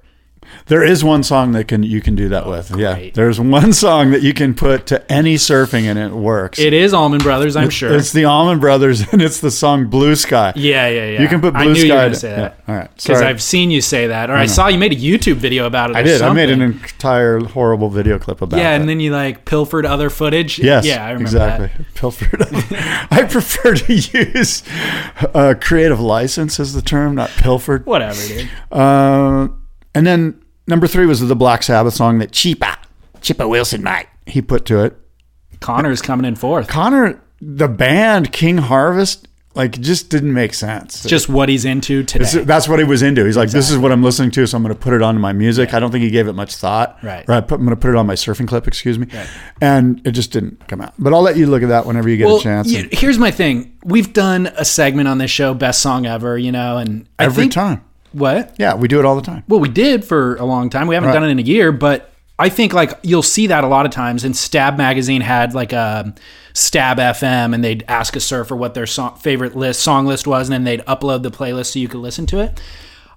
There 0.66 0.84
is 0.84 1.02
one 1.02 1.22
song 1.22 1.52
that 1.52 1.68
can 1.68 1.82
you 1.82 2.00
can 2.00 2.14
do 2.14 2.28
that 2.30 2.46
with. 2.46 2.76
Yeah, 2.76 2.96
Oh, 2.98 3.10
there's 3.14 3.40
one 3.40 3.72
song 3.72 4.10
that 4.10 4.22
you 4.22 4.34
can 4.34 4.54
put 4.54 4.86
to 4.86 5.10
any 5.12 5.36
surfing 5.36 5.84
and 5.84 5.98
it 5.98 6.12
works. 6.12 6.58
It 6.58 6.72
is 6.72 6.92
Allman 6.92 7.20
Brothers, 7.20 7.56
I'm 7.56 7.70
sure. 7.70 7.94
It's 7.94 8.12
the 8.12 8.24
Allman 8.26 8.58
Brothers 8.58 9.00
and 9.12 9.22
it's 9.22 9.40
the 9.40 9.50
song 9.50 9.86
Blue 9.86 10.14
Sky. 10.16 10.52
yeah, 10.56 10.88
yeah, 10.88 11.10
yeah. 11.10 11.22
You 11.22 11.28
can 11.28 11.40
put 11.40 11.54
Blue 11.54 11.62
I 11.62 11.66
knew 11.66 11.74
Sky. 11.76 11.86
you 11.86 11.94
were 11.94 12.08
to- 12.10 12.14
say 12.14 12.30
yeah, 12.30 12.36
that. 12.36 12.60
All 12.68 12.74
right. 12.74 12.90
Because 12.96 13.22
I've 13.22 13.42
seen 13.42 13.70
you 13.70 13.80
say 13.80 14.08
that, 14.08 14.30
or 14.30 14.34
I, 14.34 14.46
saw 14.46 14.68
you 14.68 14.78
made 14.78 14.92
a 14.92 14.96
YouTube 14.96 15.36
video 15.36 15.66
about 15.66 15.90
it. 15.90 15.96
I 15.96 16.02
did. 16.02 16.20
I 16.20 16.32
made 16.32 16.50
an 16.50 16.60
entire 16.60 17.40
horrible 17.40 17.88
video 17.88 18.18
clip 18.18 18.42
about 18.42 18.58
it. 18.58 18.62
Yeah, 18.62 18.72
it. 18.74 18.80
and 18.80 18.88
then 18.88 19.00
you 19.00 19.12
like 19.12 19.44
pilfered 19.44 19.86
other 19.86 20.10
footage. 20.10 20.58
Yes. 20.58 20.84
yeah, 20.84 21.04
I 21.04 21.10
remember 21.12 21.22
exactly. 21.22 21.66
that. 21.68 21.94
Pilfered. 21.94 22.42
I 23.10 23.26
prefer 23.28 23.74
to 23.74 23.92
use 23.94 24.62
uh, 25.34 25.54
creative 25.60 26.00
license 26.00 26.60
as 26.60 26.74
the 26.74 26.82
term, 26.82 27.14
not 27.14 27.30
pilfered. 27.30 27.86
Whatever, 27.86 28.20
dude. 28.26 28.50
Uh, 28.70 29.48
and 29.98 30.06
then 30.06 30.42
number 30.66 30.86
three 30.86 31.06
was 31.06 31.20
the 31.20 31.34
Black 31.36 31.62
Sabbath 31.62 31.94
song 31.94 32.18
that 32.18 32.30
Cheapa, 32.30 32.76
Chippa 33.20 33.48
Wilson, 33.48 33.82
mate, 33.82 34.06
he 34.26 34.40
put 34.40 34.64
to 34.66 34.84
it. 34.84 34.96
Connor's 35.60 36.00
coming 36.00 36.24
in 36.24 36.36
fourth. 36.36 36.68
Connor, 36.68 37.20
the 37.40 37.66
band 37.68 38.32
King 38.32 38.58
Harvest, 38.58 39.26
like 39.54 39.72
just 39.80 40.08
didn't 40.08 40.32
make 40.32 40.54
sense. 40.54 41.02
Just 41.04 41.28
what 41.28 41.48
he's 41.48 41.64
into 41.64 42.04
today. 42.04 42.24
So 42.26 42.44
that's 42.44 42.68
what 42.68 42.78
he 42.78 42.84
was 42.84 43.02
into. 43.02 43.24
He's 43.24 43.36
like, 43.36 43.50
this 43.50 43.70
is 43.70 43.76
what 43.78 43.90
I'm 43.90 44.04
listening 44.04 44.30
to, 44.32 44.46
so 44.46 44.56
I'm 44.56 44.62
going 44.62 44.72
to 44.72 44.80
put 44.80 44.92
it 44.92 45.02
onto 45.02 45.18
my 45.20 45.32
music. 45.32 45.74
I 45.74 45.80
don't 45.80 45.90
think 45.90 46.04
he 46.04 46.10
gave 46.10 46.28
it 46.28 46.34
much 46.34 46.54
thought. 46.54 46.96
Right. 47.02 47.26
Right. 47.26 47.40
Put, 47.40 47.56
I'm 47.58 47.64
going 47.64 47.74
to 47.74 47.80
put 47.80 47.90
it 47.90 47.96
on 47.96 48.06
my 48.06 48.14
surfing 48.14 48.46
clip, 48.46 48.68
excuse 48.68 49.00
me. 49.00 49.08
And 49.60 50.00
it 50.06 50.12
just 50.12 50.30
didn't 50.30 50.68
come 50.68 50.80
out. 50.80 50.94
But 50.96 51.12
I'll 51.12 51.22
let 51.22 51.36
you 51.36 51.46
look 51.48 51.64
at 51.64 51.70
that 51.70 51.86
whenever 51.86 52.08
you 52.08 52.18
get 52.18 52.28
a 52.30 52.40
chance. 52.40 52.72
y- 52.72 52.88
here's 52.92 53.18
my 53.18 53.32
thing. 53.32 53.76
We've 53.84 54.12
done 54.12 54.46
a 54.56 54.64
segment 54.64 55.08
on 55.08 55.18
this 55.18 55.32
show, 55.32 55.54
best 55.54 55.82
song 55.82 56.06
ever, 56.06 56.38
you 56.38 56.52
know, 56.52 56.76
and 56.76 57.08
I 57.18 57.24
Every 57.24 57.48
time. 57.48 57.84
What? 58.18 58.54
Yeah, 58.58 58.74
we 58.74 58.88
do 58.88 58.98
it 58.98 59.04
all 59.04 59.16
the 59.16 59.22
time. 59.22 59.44
Well, 59.48 59.60
we 59.60 59.68
did 59.68 60.04
for 60.04 60.36
a 60.36 60.44
long 60.44 60.70
time. 60.70 60.86
We 60.86 60.94
haven't 60.94 61.08
Right. 61.08 61.14
done 61.14 61.24
it 61.24 61.30
in 61.30 61.38
a 61.38 61.42
year, 61.42 61.72
but 61.72 62.12
I 62.38 62.48
think 62.48 62.72
like 62.72 62.92
you'll 63.02 63.22
see 63.22 63.46
that 63.48 63.64
a 63.64 63.66
lot 63.66 63.86
of 63.86 63.92
times. 63.92 64.24
And 64.24 64.36
Stab 64.36 64.76
Magazine 64.78 65.20
had 65.22 65.54
like 65.54 65.72
a 65.72 66.14
Stab 66.54 66.98
FM, 66.98 67.54
and 67.54 67.62
they'd 67.64 67.84
ask 67.88 68.16
a 68.16 68.20
surfer 68.20 68.54
what 68.56 68.74
their 68.74 68.86
song, 68.86 69.16
favorite 69.16 69.56
list 69.56 69.80
song 69.80 70.06
list 70.06 70.26
was, 70.26 70.48
and 70.48 70.52
then 70.54 70.64
they'd 70.64 70.84
upload 70.86 71.22
the 71.22 71.30
playlist 71.30 71.66
so 71.72 71.78
you 71.78 71.88
could 71.88 72.00
listen 72.00 72.26
to 72.26 72.40
it. 72.40 72.60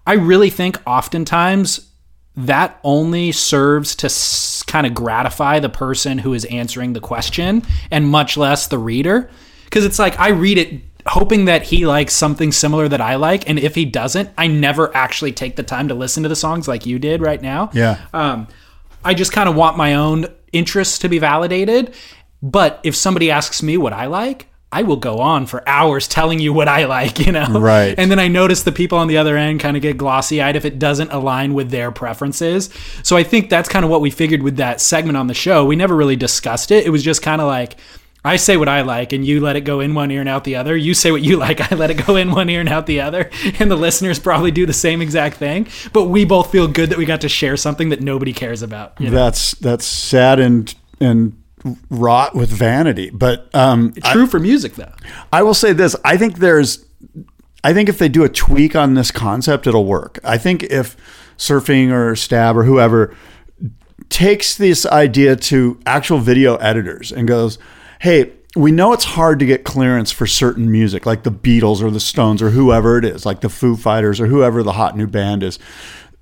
I 0.05 0.13
really 0.13 0.49
think 0.49 0.79
oftentimes 0.87 1.87
that 2.35 2.79
only 2.83 3.31
serves 3.31 3.95
to 3.97 4.05
s- 4.07 4.63
kind 4.65 4.87
of 4.87 4.93
gratify 4.93 5.59
the 5.59 5.69
person 5.69 6.19
who 6.19 6.33
is 6.33 6.45
answering 6.45 6.93
the 6.93 6.99
question, 7.01 7.61
and 7.91 8.07
much 8.07 8.37
less 8.37 8.67
the 8.67 8.77
reader, 8.77 9.29
because 9.65 9.83
it's 9.85 9.99
like 9.99 10.19
I 10.19 10.29
read 10.29 10.57
it 10.57 10.90
hoping 11.07 11.45
that 11.45 11.63
he 11.63 11.85
likes 11.85 12.13
something 12.13 12.51
similar 12.51 12.87
that 12.87 13.01
I 13.01 13.15
like, 13.15 13.49
and 13.49 13.59
if 13.59 13.75
he 13.75 13.85
doesn't, 13.85 14.29
I 14.37 14.47
never 14.47 14.95
actually 14.95 15.31
take 15.31 15.55
the 15.55 15.63
time 15.63 15.87
to 15.87 15.93
listen 15.93 16.23
to 16.23 16.29
the 16.29 16.35
songs 16.35 16.67
like 16.67 16.85
you 16.85 16.99
did 16.99 17.21
right 17.21 17.41
now. 17.41 17.69
Yeah. 17.73 17.99
Um, 18.13 18.47
I 19.03 19.13
just 19.13 19.31
kind 19.31 19.49
of 19.49 19.55
want 19.55 19.77
my 19.77 19.95
own 19.95 20.27
interests 20.51 20.99
to 20.99 21.09
be 21.09 21.19
validated. 21.19 21.95
But 22.43 22.79
if 22.83 22.95
somebody 22.95 23.29
asks 23.29 23.61
me 23.61 23.77
what 23.77 23.93
I 23.93 24.07
like, 24.07 24.47
I 24.71 24.83
will 24.83 24.95
go 24.95 25.17
on 25.19 25.47
for 25.47 25.67
hours 25.67 26.07
telling 26.07 26.39
you 26.39 26.53
what 26.53 26.67
I 26.67 26.85
like, 26.85 27.19
you 27.19 27.31
know? 27.31 27.59
Right. 27.59 27.93
And 27.97 28.09
then 28.09 28.19
I 28.19 28.29
notice 28.29 28.63
the 28.63 28.71
people 28.71 28.97
on 28.97 29.07
the 29.07 29.17
other 29.17 29.35
end 29.35 29.59
kind 29.59 29.75
of 29.75 29.83
get 29.83 29.97
glossy 29.97 30.41
eyed 30.41 30.55
if 30.55 30.63
it 30.63 30.79
doesn't 30.79 31.11
align 31.11 31.53
with 31.53 31.71
their 31.71 31.91
preferences. 31.91 32.69
So 33.03 33.17
I 33.17 33.23
think 33.23 33.49
that's 33.49 33.67
kind 33.67 33.83
of 33.83 33.91
what 33.91 34.01
we 34.01 34.09
figured 34.09 34.41
with 34.41 34.55
that 34.57 34.79
segment 34.79 35.17
on 35.17 35.27
the 35.27 35.33
show. 35.33 35.65
We 35.65 35.75
never 35.75 35.95
really 35.95 36.15
discussed 36.15 36.71
it. 36.71 36.85
It 36.85 36.89
was 36.89 37.03
just 37.03 37.21
kind 37.21 37.41
of 37.41 37.47
like, 37.47 37.75
I 38.23 38.35
say 38.35 38.55
what 38.55 38.69
I 38.69 38.81
like, 38.81 39.13
and 39.13 39.25
you 39.25 39.39
let 39.39 39.55
it 39.55 39.61
go 39.61 39.79
in 39.79 39.95
one 39.95 40.11
ear 40.11 40.19
and 40.19 40.29
out 40.29 40.43
the 40.43 40.55
other. 40.55 40.77
You 40.77 40.93
say 40.93 41.11
what 41.11 41.23
you 41.23 41.37
like, 41.45 41.71
I 41.71 41.75
let 41.75 41.89
it 41.91 42.05
go 42.05 42.15
in 42.15 42.31
one 42.31 42.49
ear 42.49 42.59
and 42.59 42.69
out 42.69 42.85
the 42.85 43.01
other. 43.01 43.29
And 43.59 43.69
the 43.69 43.75
listeners 43.75 44.17
probably 44.17 44.49
do 44.49 44.65
the 44.65 44.73
same 44.73 45.01
exact 45.01 45.37
thing. 45.37 45.67
But 45.93 46.05
we 46.05 46.25
both 46.25 46.51
feel 46.51 46.67
good 46.67 46.89
that 46.89 46.97
we 46.97 47.05
got 47.05 47.21
to 47.21 47.29
share 47.29 47.57
something 47.57 47.89
that 47.89 48.01
nobody 48.01 48.33
cares 48.33 48.61
about. 48.61 48.99
you 48.99 49.09
know? 49.09 49.15
That's 49.15 49.51
that's 49.55 49.85
sad 49.85 50.39
and 50.39 50.73
and 50.99 51.41
wrought 51.89 52.35
with 52.35 52.49
vanity. 52.49 53.09
But 53.09 53.53
um, 53.53 53.93
True 53.93 54.25
for 54.25 54.39
music, 54.39 54.75
though. 54.75 54.93
I 55.31 55.43
will 55.43 55.53
say 55.53 55.73
this: 55.73 55.95
I 56.03 56.17
think 56.17 56.37
there's, 56.37 56.85
I 57.63 57.73
think 57.73 57.89
if 57.89 57.99
they 57.99 58.09
do 58.09 58.23
a 58.23 58.29
tweak 58.29 58.75
on 58.75 58.93
this 58.93 59.11
concept, 59.11 59.67
it'll 59.67 59.85
work. 59.85 60.19
I 60.23 60.37
think 60.37 60.63
if 60.63 60.95
surfing 61.37 61.91
or 61.91 62.15
stab 62.15 62.57
or 62.57 62.63
whoever 62.63 63.15
takes 64.09 64.55
this 64.55 64.85
idea 64.85 65.35
to 65.35 65.79
actual 65.85 66.19
video 66.19 66.55
editors 66.57 67.11
and 67.11 67.27
goes, 67.27 67.57
"Hey, 68.01 68.31
we 68.55 68.71
know 68.71 68.91
it's 68.93 69.05
hard 69.05 69.39
to 69.39 69.45
get 69.45 69.63
clearance 69.63 70.11
for 70.11 70.27
certain 70.27 70.69
music, 70.71 71.05
like 71.05 71.23
the 71.23 71.31
Beatles 71.31 71.81
or 71.81 71.89
the 71.89 71.99
Stones 71.99 72.41
or 72.41 72.49
whoever 72.49 72.97
it 72.97 73.05
is, 73.05 73.25
like 73.25 73.41
the 73.41 73.49
Foo 73.49 73.75
Fighters 73.77 74.19
or 74.19 74.27
whoever 74.27 74.63
the 74.63 74.73
hot 74.73 74.97
new 74.97 75.07
band 75.07 75.43
is." 75.43 75.57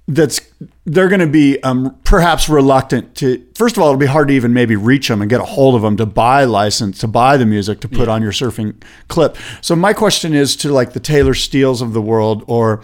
That's 0.07 0.41
they're 0.85 1.07
going 1.07 1.19
to 1.19 1.27
be 1.27 1.61
um, 1.61 1.95
perhaps 2.03 2.49
reluctant 2.49 3.13
to. 3.17 3.45
First 3.53 3.77
of 3.77 3.83
all, 3.83 3.89
it'll 3.89 3.99
be 3.99 4.07
hard 4.07 4.27
to 4.29 4.33
even 4.33 4.53
maybe 4.53 4.75
reach 4.75 5.07
them 5.07 5.21
and 5.21 5.29
get 5.29 5.39
a 5.39 5.45
hold 5.45 5.75
of 5.75 5.83
them 5.83 5.97
to 5.97 6.05
buy 6.07 6.45
license 6.45 6.97
to 7.01 7.07
buy 7.07 7.37
the 7.37 7.45
music 7.45 7.79
to 7.81 7.87
put 7.87 8.07
on 8.07 8.23
your 8.23 8.31
surfing 8.31 8.81
clip. 9.07 9.37
So 9.61 9.75
my 9.75 9.93
question 9.93 10.33
is 10.33 10.55
to 10.57 10.71
like 10.73 10.93
the 10.93 10.99
Taylor 10.99 11.35
Steeles 11.35 11.83
of 11.83 11.93
the 11.93 12.01
world, 12.01 12.43
or 12.47 12.81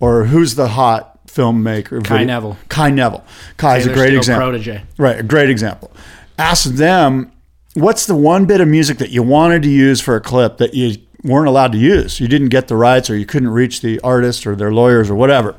or 0.00 0.24
who's 0.24 0.56
the 0.56 0.66
hot 0.70 1.24
filmmaker? 1.28 2.02
Kai 2.04 2.18
video- 2.18 2.26
Neville. 2.26 2.56
Kai 2.68 2.90
Neville. 2.90 3.24
Kai's 3.56 3.86
a 3.86 3.94
great 3.94 4.08
Steele 4.08 4.18
example. 4.18 4.48
protege. 4.48 4.82
Right, 4.98 5.20
a 5.20 5.22
great 5.22 5.50
example. 5.50 5.92
Ask 6.38 6.64
them 6.64 7.30
what's 7.74 8.06
the 8.06 8.14
one 8.14 8.46
bit 8.46 8.60
of 8.60 8.68
music 8.68 8.98
that 8.98 9.10
you 9.10 9.22
wanted 9.22 9.62
to 9.62 9.68
use 9.68 10.00
for 10.00 10.16
a 10.16 10.20
clip 10.20 10.58
that 10.58 10.74
you 10.74 10.96
weren't 11.22 11.48
allowed 11.48 11.72
to 11.72 11.78
use. 11.78 12.20
You 12.20 12.28
didn't 12.28 12.48
get 12.50 12.68
the 12.68 12.76
rights 12.76 13.08
or 13.10 13.16
you 13.16 13.26
couldn't 13.26 13.48
reach 13.50 13.80
the 13.80 13.98
artist 14.00 14.46
or 14.46 14.54
their 14.54 14.72
lawyers 14.72 15.08
or 15.10 15.14
whatever. 15.14 15.56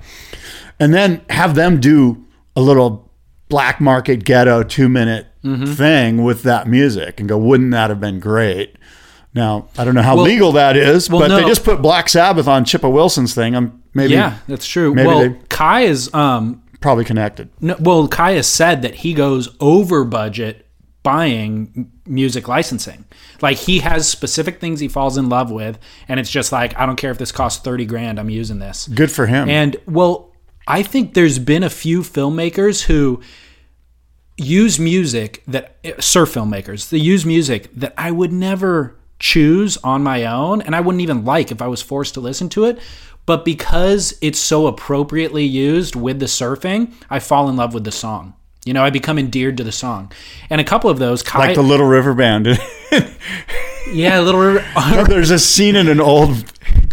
And 0.79 0.93
then 0.93 1.21
have 1.29 1.55
them 1.55 1.79
do 1.79 2.23
a 2.55 2.61
little 2.61 3.11
black 3.49 3.79
market 3.81 4.23
ghetto 4.25 4.63
2 4.63 4.89
minute 4.89 5.27
Mm-hmm. 5.45 5.73
thing 5.73 6.23
with 6.23 6.41
that 6.41 6.67
music 6.67 7.19
and 7.19 7.29
go 7.29 7.37
wouldn't 7.37 7.69
that 7.69 7.91
have 7.91 7.99
been 7.99 8.19
great? 8.19 8.75
Now, 9.35 9.67
I 9.77 9.83
don't 9.83 9.93
know 9.93 10.01
how 10.01 10.15
Well- 10.15 10.25
legal 10.25 10.53
that 10.53 10.75
is, 10.75 11.07
well, 11.07 11.19
but 11.19 11.27
they 11.37 11.43
just 11.47 11.63
put 11.63 11.83
Black 11.83 12.09
Sabbath 12.09 12.47
on 12.47 12.65
Chippa 12.65 12.91
Wilson's 12.91 13.35
thing. 13.35 13.55
I'm 13.55 13.83
maybe 13.93 14.13
Yeah, 14.13 14.37
that's 14.47 14.65
true. 14.65 14.95
maybe 14.95 15.07
well, 15.07 15.19
they- 15.19 15.35
Kai 15.49 15.81
is 15.81 16.11
um 16.15 16.63
probably 16.81 17.05
connected. 17.05 17.49
no, 17.61 17.75
well, 17.79 18.07
Kai 18.07 18.31
has 18.31 18.47
said 18.47 18.81
that 18.81 18.95
he 18.95 19.13
goes 19.13 19.49
over 19.59 20.03
budget 20.03 20.64
buying 21.05 21.91
music 22.05 22.49
licensing. 22.49 23.05
Like 23.41 23.57
he 23.57 23.79
has 23.79 24.09
specific 24.09 24.59
things 24.59 24.81
he 24.81 24.89
falls 24.89 25.17
in 25.17 25.29
love 25.29 25.51
with, 25.51 25.79
and 26.09 26.19
it's 26.19 26.31
just 26.31 26.51
like 26.51 26.77
I 26.77 26.85
don't 26.85 26.97
care 26.97 27.11
if 27.11 27.17
this 27.17 27.31
costs 27.31 27.63
thirty 27.63 27.85
grand, 27.85 28.19
I'm 28.19 28.29
using 28.29 28.59
this. 28.59 28.89
Good 28.89 29.11
for 29.11 29.27
him. 29.27 29.47
And 29.47 29.77
well, 29.85 30.35
I 30.67 30.81
think 30.81 31.13
there's 31.13 31.39
been 31.39 31.63
a 31.63 31.69
few 31.69 32.01
filmmakers 32.01 32.83
who 32.83 33.21
use 34.37 34.79
music 34.79 35.43
that 35.47 35.77
surf 35.99 36.33
filmmakers. 36.33 36.89
They 36.89 36.97
use 36.97 37.25
music 37.25 37.69
that 37.75 37.93
I 37.97 38.11
would 38.11 38.33
never 38.33 38.97
choose 39.19 39.77
on 39.77 40.03
my 40.03 40.25
own 40.25 40.61
and 40.61 40.75
I 40.75 40.81
wouldn't 40.81 41.01
even 41.01 41.23
like 41.23 41.51
if 41.51 41.61
I 41.61 41.67
was 41.67 41.81
forced 41.81 42.15
to 42.15 42.19
listen 42.19 42.49
to 42.49 42.65
it. 42.65 42.79
But 43.25 43.45
because 43.45 44.17
it's 44.21 44.39
so 44.39 44.67
appropriately 44.67 45.45
used 45.45 45.95
with 45.95 46.19
the 46.19 46.25
surfing, 46.25 46.93
I 47.09 47.19
fall 47.19 47.47
in 47.47 47.55
love 47.55 47.73
with 47.73 47.83
the 47.83 47.91
song. 47.91 48.33
You 48.65 48.73
know, 48.73 48.83
I 48.83 48.89
become 48.89 49.17
endeared 49.17 49.57
to 49.57 49.63
the 49.63 49.71
song. 49.71 50.11
And 50.49 50.59
a 50.59 50.63
couple 50.63 50.89
of 50.89 50.99
those 50.99 51.23
Kai, 51.23 51.39
like 51.47 51.55
the 51.55 51.61
Little 51.61 51.85
River 51.87 52.13
Band. 52.13 52.47
Yeah, 53.93 54.19
Little 54.21 54.41
River 54.41 54.65
There's 55.07 55.29
a 55.29 55.37
scene 55.37 55.75
in 55.75 55.87
an 55.87 55.99
old 55.99 56.51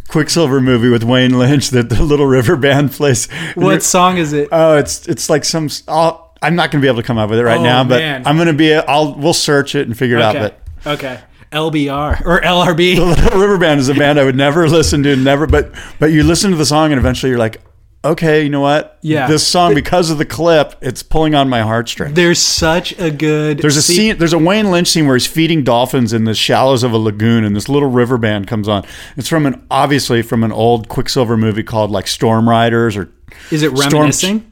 Quiksilver 0.08 0.60
movie 0.60 0.90
with 0.90 1.02
Wayne 1.02 1.38
Lynch 1.38 1.70
that 1.70 1.88
the 1.88 2.02
Little 2.02 2.26
River 2.26 2.54
Band 2.54 2.92
plays. 2.92 3.30
What 3.54 3.82
song 3.82 4.18
is 4.18 4.34
it? 4.34 4.50
Oh, 4.52 4.76
it's 4.76 5.08
it's 5.08 5.30
like 5.30 5.44
some. 5.44 5.70
I'll, 5.88 6.34
I'm 6.42 6.54
not 6.54 6.70
going 6.70 6.82
to 6.82 6.84
be 6.84 6.88
able 6.88 7.00
to 7.00 7.06
come 7.06 7.16
up 7.16 7.30
with 7.30 7.38
it 7.38 7.44
right 7.44 7.58
Oh, 7.60 7.62
now, 7.64 7.82
but 7.82 7.98
man. 7.98 8.26
I'm 8.26 8.36
going 8.36 8.48
to 8.48 8.52
be. 8.52 8.74
I'll 8.74 9.14
we'll 9.14 9.32
search 9.32 9.74
it 9.74 9.86
and 9.86 9.96
figure 9.96 10.16
it 10.16 10.22
out. 10.22 10.36
Okay. 10.36 10.54
But 10.84 10.92
Okay. 10.94 11.20
LBR 11.50 12.24
or 12.26 12.40
LRB. 12.42 12.96
The 12.96 13.04
Little 13.04 13.40
River 13.40 13.56
Band 13.58 13.80
is 13.80 13.88
a 13.88 13.94
band 13.94 14.18
I 14.18 14.24
would 14.24 14.36
never 14.36 14.68
listen 14.68 15.02
to, 15.04 15.16
never. 15.16 15.46
But 15.46 15.72
but 15.98 16.12
you 16.12 16.22
listen 16.24 16.50
to 16.50 16.56
the 16.58 16.66
song 16.66 16.92
and 16.92 16.98
eventually 16.98 17.30
you're 17.30 17.38
like, 17.38 17.62
okay, 18.04 18.42
you 18.42 18.48
know 18.50 18.60
what? 18.60 18.98
Yeah. 19.02 19.26
this 19.26 19.46
song 19.46 19.74
because 19.74 20.10
of 20.10 20.18
the 20.18 20.24
clip, 20.24 20.74
it's 20.80 21.02
pulling 21.02 21.34
on 21.34 21.48
my 21.48 21.60
heartstrings. 21.62 22.14
There's 22.14 22.40
such 22.40 22.98
a 22.98 23.10
good. 23.10 23.58
There's 23.58 23.76
a 23.76 23.82
scene. 23.82 24.18
There's 24.18 24.32
a 24.32 24.38
Wayne 24.38 24.70
Lynch 24.70 24.88
scene 24.88 25.06
where 25.06 25.16
he's 25.16 25.26
feeding 25.26 25.64
dolphins 25.64 26.12
in 26.12 26.24
the 26.24 26.34
shallows 26.34 26.82
of 26.82 26.92
a 26.92 26.98
lagoon, 26.98 27.44
and 27.44 27.54
this 27.54 27.68
little 27.68 27.88
river 27.90 28.18
band 28.18 28.46
comes 28.46 28.68
on. 28.68 28.84
It's 29.16 29.28
from 29.28 29.46
an 29.46 29.64
obviously 29.70 30.22
from 30.22 30.44
an 30.44 30.52
old 30.52 30.88
Quiksilver 30.88 31.36
movie 31.36 31.62
called 31.62 31.90
like 31.90 32.06
Storm 32.06 32.48
Riders 32.48 32.96
or 32.96 33.12
Is 33.50 33.62
it 33.62 33.76
Storm- 33.76 33.92
reminiscing? 33.92 34.48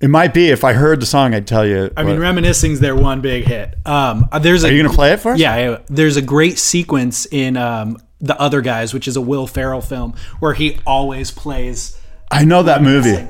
It 0.00 0.10
might 0.10 0.34
be. 0.34 0.48
If 0.50 0.64
I 0.64 0.72
heard 0.72 0.98
the 0.98 1.06
song, 1.06 1.32
I'd 1.32 1.46
tell 1.46 1.64
you. 1.64 1.92
I 1.96 2.02
mean, 2.02 2.18
reminiscing's 2.18 2.80
their 2.80 2.96
one 2.96 3.20
big 3.20 3.44
hit. 3.44 3.76
Um, 3.86 4.28
uh, 4.32 4.40
there's 4.40 4.64
a 4.64 4.68
are 4.68 4.72
you 4.72 4.82
gonna 4.82 4.92
play 4.92 5.12
it 5.12 5.20
for 5.20 5.32
us? 5.32 5.38
yeah, 5.38 5.56
yeah, 5.56 5.78
there's 5.86 6.16
a 6.16 6.22
great 6.22 6.58
sequence 6.58 7.24
in 7.30 7.56
um, 7.56 7.98
the 8.20 8.36
Other 8.40 8.62
Guys, 8.62 8.92
which 8.92 9.06
is 9.06 9.16
a 9.16 9.20
Will 9.20 9.46
Ferrell 9.46 9.80
film, 9.80 10.14
where 10.40 10.54
he 10.54 10.78
always 10.84 11.30
plays. 11.30 11.96
I 12.32 12.44
know 12.44 12.62
that 12.62 12.82
movie. 12.82 13.26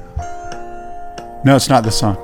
No, 1.44 1.56
it's 1.56 1.68
not 1.68 1.82
the 1.84 1.90
song. 1.90 2.16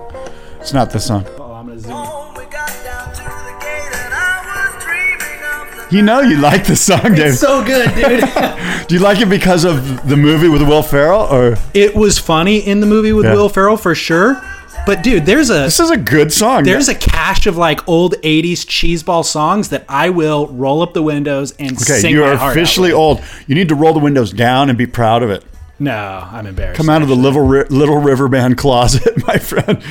It's 0.60 0.72
not 0.72 0.90
the 0.90 1.00
song. 1.00 1.26
Oh, 1.38 1.52
I'm 1.54 1.66
gonna 1.66 1.78
zoom. 1.80 1.90
in. 1.90 1.98
We 1.98 2.44
got 2.50 2.68
down 2.84 3.12
to 3.14 3.22
the 3.22 3.56
gate 3.60 3.92
and 3.94 4.14
I 4.14 4.74
was 4.74 4.84
dreaming 4.84 5.42
of 5.82 5.88
the 5.90 5.96
You 5.96 6.02
know 6.02 6.20
you 6.20 6.36
like 6.38 6.64
this 6.66 6.80
song, 6.80 7.14
Dave. 7.14 7.34
So 7.34 7.64
good, 7.64 7.94
dude. 7.94 8.24
Do 8.88 8.94
you 8.94 9.00
like 9.00 9.20
it 9.20 9.28
because 9.28 9.64
of 9.64 10.08
the 10.08 10.16
movie 10.16 10.48
with 10.48 10.62
Will 10.62 10.82
Ferrell, 10.82 11.22
or 11.22 11.56
it 11.74 11.94
was 11.94 12.18
funny 12.18 12.58
in 12.58 12.80
the 12.80 12.86
movie 12.86 13.12
with 13.12 13.24
Yeah. 13.26 13.34
Will 13.34 13.48
Ferrell 13.48 13.76
for 13.76 13.94
sure, 13.94 14.40
but 14.86 15.02
dude, 15.02 15.26
there's 15.26 15.50
a 15.50 15.54
this 15.64 15.78
is 15.80 15.90
a 15.90 15.96
good 15.98 16.32
song? 16.32 16.62
there's 16.64 16.88
a 16.88 16.94
cache 16.94 17.46
of 17.46 17.56
like 17.58 17.86
old 17.88 18.14
'80s 18.22 18.64
cheeseball 18.64 19.24
songs 19.26 19.68
that 19.70 19.84
I 19.90 20.08
will 20.10 20.46
roll 20.46 20.80
up 20.80 20.94
the 20.94 21.02
windows 21.02 21.54
and 21.58 21.72
okay. 21.72 21.98
sing 22.00 22.14
You 22.14 22.20
my 22.22 22.28
are 22.28 22.36
heart 22.36 22.56
officially 22.56 22.90
with. 22.90 22.96
old. 22.98 23.22
You 23.46 23.54
need 23.56 23.68
to 23.68 23.74
roll 23.74 23.92
the 23.92 23.98
windows 23.98 24.32
down 24.32 24.68
and 24.70 24.78
be 24.78 24.86
proud 24.86 25.22
of 25.22 25.28
it. 25.30 25.44
No, 25.78 26.28
I'm 26.30 26.46
embarrassed. 26.46 26.76
Come 26.76 26.88
out 26.90 27.02
of 27.02 27.08
the 27.08 27.16
little 27.16 27.46
little 27.46 27.98
river 27.98 28.28
band 28.28 28.58
closet, 28.58 29.22
my 29.26 29.38
friend. 29.38 29.82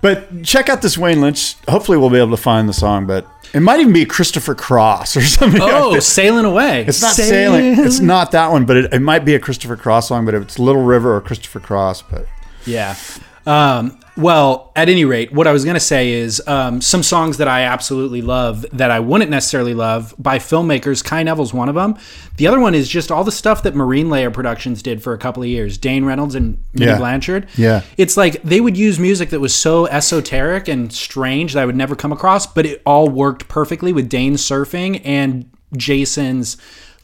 But 0.00 0.42
check 0.44 0.68
out 0.68 0.82
this 0.82 0.96
Wayne 0.96 1.20
Lynch. 1.20 1.56
Hopefully, 1.68 1.98
we'll 1.98 2.10
be 2.10 2.18
able 2.18 2.30
to 2.30 2.36
find 2.42 2.68
the 2.68 2.72
song. 2.72 3.06
But 3.06 3.26
it 3.52 3.60
might 3.60 3.80
even 3.80 3.92
be 3.92 4.04
Christopher 4.06 4.54
Cross 4.54 5.16
or 5.16 5.20
something. 5.24 5.60
Oh, 5.62 5.98
sailing 6.00 6.44
away. 6.46 6.84
It's 6.86 7.02
not 7.02 7.14
sailing. 7.14 7.78
It's 7.78 8.00
not 8.00 8.32
that 8.32 8.50
one, 8.50 8.64
but 8.64 8.76
it, 8.76 8.92
it 8.94 9.00
might 9.00 9.24
be 9.24 9.34
a 9.34 9.38
Christopher 9.38 9.76
Cross 9.76 10.08
song. 10.08 10.24
But 10.24 10.34
it's 10.34 10.58
Little 10.58 10.82
River 10.82 11.14
or 11.14 11.20
Christopher 11.20 11.60
Cross. 11.60 12.02
But 12.02 12.26
Yeah. 12.64 12.96
Um, 13.46 13.99
well, 14.20 14.72
at 14.76 14.88
any 14.88 15.04
rate, 15.04 15.32
what 15.32 15.46
I 15.46 15.52
was 15.52 15.64
going 15.64 15.74
to 15.74 15.80
say 15.80 16.12
is 16.12 16.42
um, 16.46 16.80
some 16.80 17.02
songs 17.02 17.38
that 17.38 17.48
I 17.48 17.62
absolutely 17.62 18.22
love 18.22 18.64
that 18.72 18.90
I 18.90 19.00
wouldn't 19.00 19.30
necessarily 19.30 19.74
love 19.74 20.14
by 20.18 20.38
filmmakers. 20.38 21.02
Kai 21.04 21.22
Neville's 21.22 21.54
one 21.54 21.68
of 21.68 21.74
them. 21.74 21.96
The 22.36 22.46
other 22.46 22.60
one 22.60 22.74
is 22.74 22.88
just 22.88 23.10
all 23.10 23.24
the 23.24 23.32
stuff 23.32 23.62
that 23.64 23.74
Marine 23.74 24.10
Layer 24.10 24.30
Productions 24.30 24.82
did 24.82 25.02
for 25.02 25.12
a 25.12 25.18
couple 25.18 25.42
of 25.42 25.48
years. 25.48 25.78
Dane 25.78 26.04
Reynolds 26.04 26.34
and 26.34 26.62
Minnie 26.74 26.92
Yeah. 26.92 26.98
Blanchard. 26.98 27.48
Yeah. 27.56 27.82
It's 27.96 28.16
like 28.16 28.42
they 28.42 28.60
would 28.60 28.76
use 28.76 28.98
music 28.98 29.30
that 29.30 29.40
was 29.40 29.54
so 29.54 29.86
esoteric 29.86 30.68
and 30.68 30.92
strange 30.92 31.54
that 31.54 31.62
I 31.62 31.66
would 31.66 31.76
never 31.76 31.96
come 31.96 32.12
across, 32.12 32.46
but 32.46 32.66
it 32.66 32.82
all 32.86 33.08
worked 33.08 33.48
perfectly 33.48 33.92
with 33.92 34.08
Dane 34.08 34.34
surfing 34.34 35.00
and 35.04 35.50
Jason's 35.76 36.56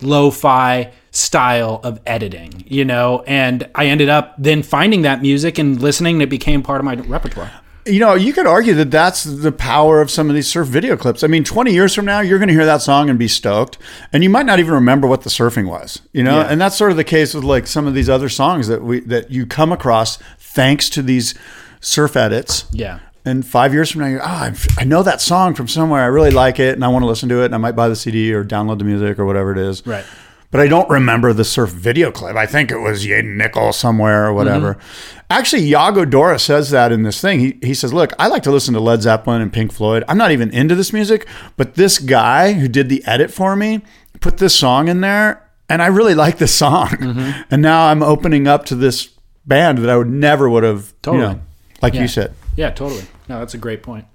lo-fi 0.03 0.93
style 1.17 1.81
of 1.83 1.99
editing, 2.07 2.63
you 2.67 2.85
know, 2.85 3.25
and 3.27 3.69
I 3.75 3.87
ended 3.87 4.09
up 4.09 4.35
then 4.39 4.63
finding 4.63 5.03
that 5.03 5.23
music 5.23 5.59
and 5.59 5.81
listening 5.81 6.17
and 6.17 6.23
it 6.23 6.29
became 6.31 6.63
part 6.63 6.81
of 6.81 6.85
my 6.85 6.95
repertoire. 6.95 7.51
you 7.87 8.01
know, 8.01 8.15
you 8.15 8.33
could 8.33 8.47
argue 8.47 8.75
that 8.75 8.91
that's 8.91 9.23
the 9.25 9.53
power 9.53 10.01
of 10.01 10.11
some 10.11 10.29
of 10.29 10.35
these 10.35 10.49
surf 10.49 10.67
video 10.69 10.97
clips. 10.97 11.23
I 11.23 11.29
mean, 11.29 11.45
20 11.45 11.73
years 11.73 11.95
from 11.95 12.05
now, 12.05 12.21
you're 12.21 12.39
going 12.39 12.49
to 12.49 12.55
hear 12.55 12.67
that 12.67 12.83
song 12.83 13.09
and 13.09 13.19
be 13.19 13.29
stoked, 13.29 13.79
and 14.13 14.23
you 14.25 14.29
might 14.31 14.45
not 14.45 14.59
even 14.59 14.75
remember 14.75 15.07
what 15.07 15.23
the 15.23 15.31
surfing 15.31 15.69
was. 15.69 16.03
You 16.13 16.23
know, 16.25 16.41
Yeah. 16.41 16.49
and 16.51 16.61
that's 16.61 16.77
sort 16.77 16.91
of 16.91 16.97
the 16.97 17.05
case 17.05 17.33
with 17.33 17.45
like 17.45 17.67
some 17.67 17.87
of 17.87 17.95
these 17.95 18.11
other 18.11 18.29
songs 18.29 18.67
that 18.69 18.83
we 18.83 19.01
that 19.01 19.31
you 19.31 19.47
come 19.47 19.71
across 19.73 20.19
thanks 20.39 20.91
to 20.91 21.01
these 21.03 21.35
surf 21.81 22.17
edits. 22.17 22.65
Yeah. 22.73 22.99
And 23.25 23.45
five 23.47 23.73
years 23.73 23.91
from 23.91 24.03
now, 24.03 24.07
you're, 24.09 24.23
ah, 24.23 24.51
oh, 24.53 24.65
I 24.79 24.83
I 24.83 24.85
know 24.85 25.03
that 25.03 25.21
song 25.21 25.55
from 25.55 25.67
somewhere. 25.69 26.03
I 26.03 26.07
really 26.07 26.31
like 26.31 26.59
it, 26.61 26.75
and 26.75 26.85
I 26.85 26.89
want 26.89 27.03
to 27.05 27.07
listen 27.07 27.29
to 27.31 27.41
it. 27.43 27.47
And 27.47 27.55
I 27.55 27.59
might 27.59 27.75
buy 27.77 27.89
the 27.89 27.97
CD 27.97 28.33
or 28.35 28.45
download 28.45 28.79
the 28.79 28.85
music 28.85 29.19
or 29.19 29.25
whatever 29.25 29.51
it 29.53 29.59
is. 29.59 29.85
Right. 29.87 30.05
But 30.51 30.61
I 30.61 30.69
don't 30.69 30.89
remember 30.89 31.33
the 31.33 31.45
surf 31.45 31.71
video 31.71 32.11
clip. 32.11 32.37
I 32.37 32.47
think 32.47 32.71
it 32.71 32.79
was 32.79 33.05
Yadin 33.05 33.37
Nicol 33.37 33.73
somewhere 33.73 34.27
or 34.27 34.33
whatever. 34.33 34.75
Mm-hmm. 34.75 35.19
Actually, 35.29 35.69
Yago 35.69 36.09
Dora 36.09 36.39
says 36.39 36.71
that 36.71 36.93
in 36.93 37.03
this 37.03 37.21
thing. 37.21 37.41
He, 37.41 37.59
he 37.63 37.75
says, 37.75 37.93
Look, 37.93 38.13
I 38.19 38.29
like 38.29 38.43
to 38.45 38.53
listen 38.53 38.73
to 38.75 38.81
Led 38.81 39.03
Zeppelin 39.03 39.43
and 39.43 39.53
Pink 39.53 39.73
Floyd. 39.73 40.05
I'm 40.09 40.17
not 40.19 40.31
even 40.31 40.51
into 40.55 40.75
this 40.77 40.93
music, 40.93 41.27
but 41.57 41.75
this 41.75 41.99
guy 41.99 42.53
who 42.53 42.69
did 42.69 42.89
the 42.89 43.05
edit 43.07 43.31
for 43.33 43.57
me 43.57 43.83
put 44.21 44.39
this 44.39 44.55
song 44.55 44.89
in 44.89 45.01
there, 45.01 45.47
and 45.69 45.83
I 45.83 45.87
really 45.89 46.15
like 46.25 46.39
this 46.39 46.55
song. 46.55 46.89
Mm-hmm. 46.91 47.43
And 47.51 47.61
now 47.61 47.87
I'm 47.89 48.03
opening 48.03 48.47
up 48.47 48.65
to 48.67 48.75
this 48.77 49.11
band 49.45 49.79
that 49.79 49.91
I 49.91 49.97
would 49.97 50.09
never 50.11 50.49
would 50.49 50.63
have, 50.63 50.93
Totally. 51.03 51.23
you 51.25 51.29
know, 51.35 51.41
like 51.83 51.95
Yeah. 51.95 52.03
you 52.03 52.09
said. 52.09 52.35
Yeah, 52.57 52.71
totally. 52.71 53.05
No, 53.29 53.41
that's 53.41 53.55
a 53.55 53.59
great 53.59 53.83
point. 53.83 54.07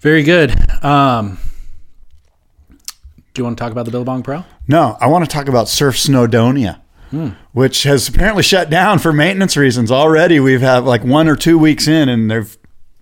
Very 0.00 0.22
good. 0.22 0.54
Um, 0.84 1.38
do 3.32 3.40
you 3.40 3.44
want 3.44 3.56
to 3.58 3.62
talk 3.62 3.72
about 3.72 3.84
the 3.84 3.90
Billabong 3.90 4.22
Pro? 4.22 4.44
No, 4.70 4.96
I 5.00 5.08
want 5.08 5.24
to 5.24 5.30
talk 5.30 5.48
about 5.48 5.68
Surf 5.68 5.96
Snowdonia, 5.96 6.80
Hmm. 7.10 7.30
which 7.52 7.82
has 7.82 8.06
apparently 8.08 8.44
shut 8.44 8.70
down 8.70 9.00
for 9.00 9.12
maintenance 9.12 9.56
reasons. 9.56 9.90
Already, 9.90 10.38
we've 10.38 10.60
had 10.60 10.84
like 10.84 11.02
one 11.04 11.26
or 11.26 11.34
two 11.34 11.58
weeks 11.58 11.88
in, 11.88 12.08
and 12.08 12.30
they've 12.30 12.56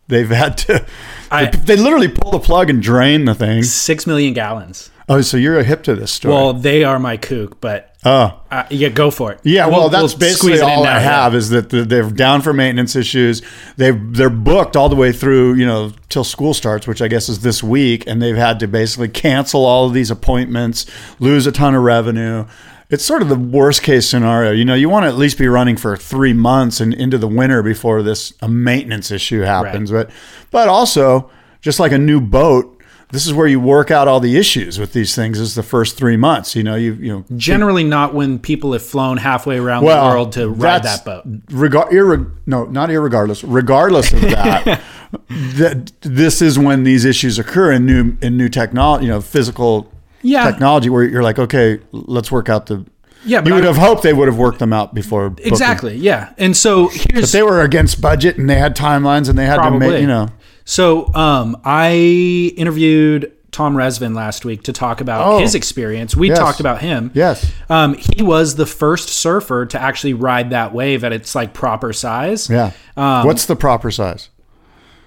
they've 0.08 0.30
had 0.30 0.56
to. 0.58 0.86
I- 1.30 1.44
they, 1.50 1.58
they 1.58 1.76
literally 1.76 2.08
pull 2.08 2.30
the 2.30 2.38
plug 2.40 2.70
and 2.70 2.82
drain 2.82 3.26
the 3.26 3.34
thing. 3.34 3.62
Six 3.64 4.06
million 4.06 4.32
gallons. 4.32 4.90
Oh, 5.10 5.20
so 5.20 5.36
you're 5.36 5.58
a 5.58 5.64
hip 5.64 5.82
to 5.84 5.94
this 5.94 6.10
story? 6.10 6.32
Well, 6.34 6.52
they 6.54 6.84
are 6.84 6.98
my 6.98 7.16
kook, 7.18 7.60
but 7.60 7.94
oh. 8.04 8.40
uh, 8.50 8.64
yeah, 8.70 8.88
go 8.88 9.10
for 9.10 9.32
it. 9.32 9.40
Yeah, 9.42 9.66
well, 9.66 9.80
We'll- 9.80 9.88
that's 9.90 10.12
we'll 10.14 10.20
basically 10.20 10.60
all 10.60 10.84
now, 10.84 10.90
I 10.90 10.94
yeah. 10.94 11.00
have 11.00 11.34
is 11.34 11.50
that 11.50 11.70
they're 11.70 12.10
down 12.10 12.42
for 12.42 12.52
maintenance 12.52 12.94
issues. 12.96 13.42
They've 13.76 13.98
they're 14.14 14.30
booked 14.30 14.76
all 14.76 14.88
the 14.88 14.96
way 14.96 15.12
through, 15.12 15.54
you 15.54 15.66
know, 15.66 15.92
till 16.08 16.24
school 16.24 16.54
starts, 16.54 16.86
which 16.86 17.02
I 17.02 17.08
guess 17.08 17.28
is 17.28 17.40
this 17.40 17.62
week, 17.62 18.04
and 18.06 18.22
they've 18.22 18.36
had 18.36 18.60
to 18.60 18.68
basically 18.68 19.08
cancel 19.08 19.64
all 19.64 19.86
of 19.86 19.92
these 19.94 20.10
appointments, 20.10 20.86
lose 21.18 21.46
a 21.46 21.52
ton 21.52 21.74
of 21.74 21.82
revenue. 21.82 22.46
It's 22.90 23.04
sort 23.04 23.20
of 23.20 23.28
the 23.28 23.36
worst 23.36 23.82
case 23.82 24.08
scenario. 24.08 24.50
You 24.50 24.64
know, 24.64 24.74
you 24.74 24.88
want 24.88 25.04
to 25.04 25.08
at 25.08 25.16
least 25.16 25.36
be 25.36 25.46
running 25.46 25.76
for 25.76 25.94
three 25.94 26.32
months 26.32 26.80
and 26.80 26.94
into 26.94 27.18
the 27.18 27.28
winter 27.28 27.62
before 27.62 28.02
this 28.02 28.32
a 28.40 28.48
maintenance 28.48 29.10
issue 29.10 29.40
happens. 29.42 29.90
But 29.90 30.10
but 30.50 30.68
also, 30.68 31.30
just 31.60 31.78
like 31.80 31.92
a 31.92 31.98
new 31.98 32.20
boat. 32.20 32.77
This 33.10 33.26
is 33.26 33.32
where 33.32 33.46
you 33.46 33.58
work 33.58 33.90
out 33.90 34.06
all 34.06 34.20
the 34.20 34.36
issues 34.36 34.78
with 34.78 34.92
these 34.92 35.14
things. 35.14 35.40
Is 35.40 35.54
the 35.54 35.62
first 35.62 35.96
three 35.96 36.16
months. 36.18 36.54
You 36.54 36.62
know, 36.62 36.74
you 36.74 36.92
you 36.94 37.12
know, 37.12 37.24
Generally, 37.36 37.84
not 37.84 38.12
when 38.14 38.38
people 38.38 38.72
have 38.74 38.82
flown 38.82 39.16
halfway 39.16 39.58
around 39.58 39.82
the 39.84 39.86
world 39.88 40.32
to 40.32 40.48
ride 40.50 40.82
that 40.82 41.04
boat. 41.04 41.24
Irre- 41.48 42.30
no, 42.46 42.64
not 42.64 42.90
irregardless. 42.90 43.42
Regardless 43.46 44.12
of 44.12 44.20
that, 44.20 44.82
that 45.28 45.92
this 46.02 46.42
is 46.42 46.58
when 46.58 46.84
these 46.84 47.04
issues 47.04 47.38
occur 47.38 47.72
in 47.72 47.86
new 47.86 48.16
in 48.20 48.36
new 48.36 48.48
technology, 48.50 49.06
you 49.06 49.10
know, 49.10 49.20
physical 49.22 49.90
Yeah. 50.22 50.44
technology, 50.50 50.90
where 50.90 51.04
you're 51.04 51.22
like, 51.22 51.38
okay, 51.38 51.80
let's 51.92 52.30
work 52.30 52.48
out 52.48 52.66
the. 52.66 52.84
Yeah, 53.24 53.42
you 53.44 53.52
would 53.54 53.64
have 53.64 53.76
hoped 53.76 54.02
they 54.04 54.12
would 54.12 54.28
have 54.28 54.38
worked 54.38 54.58
them 54.60 54.72
out 54.72 54.94
before. 54.94 55.28
booking. 55.30 55.46
Exactly. 55.52 55.96
Yeah. 55.96 56.32
And 56.38 56.56
so 56.56 56.88
But 57.12 57.24
they 57.30 57.42
were 57.42 57.62
against 57.62 58.00
budget 58.00 58.38
and 58.38 58.48
they 58.48 58.54
had 58.54 58.76
timelines 58.76 59.28
and 59.28 59.36
they 59.36 59.44
had 59.44 59.60
to 59.62 59.70
make, 59.72 60.00
you 60.00 60.06
know. 60.06 60.28
So 60.68 61.12
um, 61.14 61.58
I 61.64 62.52
interviewed 62.58 63.32
Tom 63.52 63.74
Resvin 63.74 64.14
last 64.14 64.44
week 64.44 64.64
to 64.64 64.72
talk 64.74 65.00
about 65.00 65.26
Oh. 65.26 65.38
his 65.38 65.54
experience. 65.54 66.14
We 66.14 66.28
Yes. 66.28 66.38
talked 66.38 66.60
about 66.60 66.82
him. 66.82 67.10
Yes. 67.14 67.50
Um, 67.70 67.94
he 67.94 68.22
was 68.22 68.56
the 68.56 68.66
first 68.66 69.08
surfer 69.08 69.64
to 69.64 69.80
actually 69.80 70.12
ride 70.12 70.50
that 70.50 70.74
wave 70.74 71.04
at 71.04 71.12
its 71.14 71.34
like 71.34 71.54
proper 71.54 71.94
size. 71.94 72.50
Yeah. 72.50 72.72
Um, 72.98 73.26
What's 73.26 73.46
the 73.46 73.56
proper 73.56 73.90
size? 73.90 74.28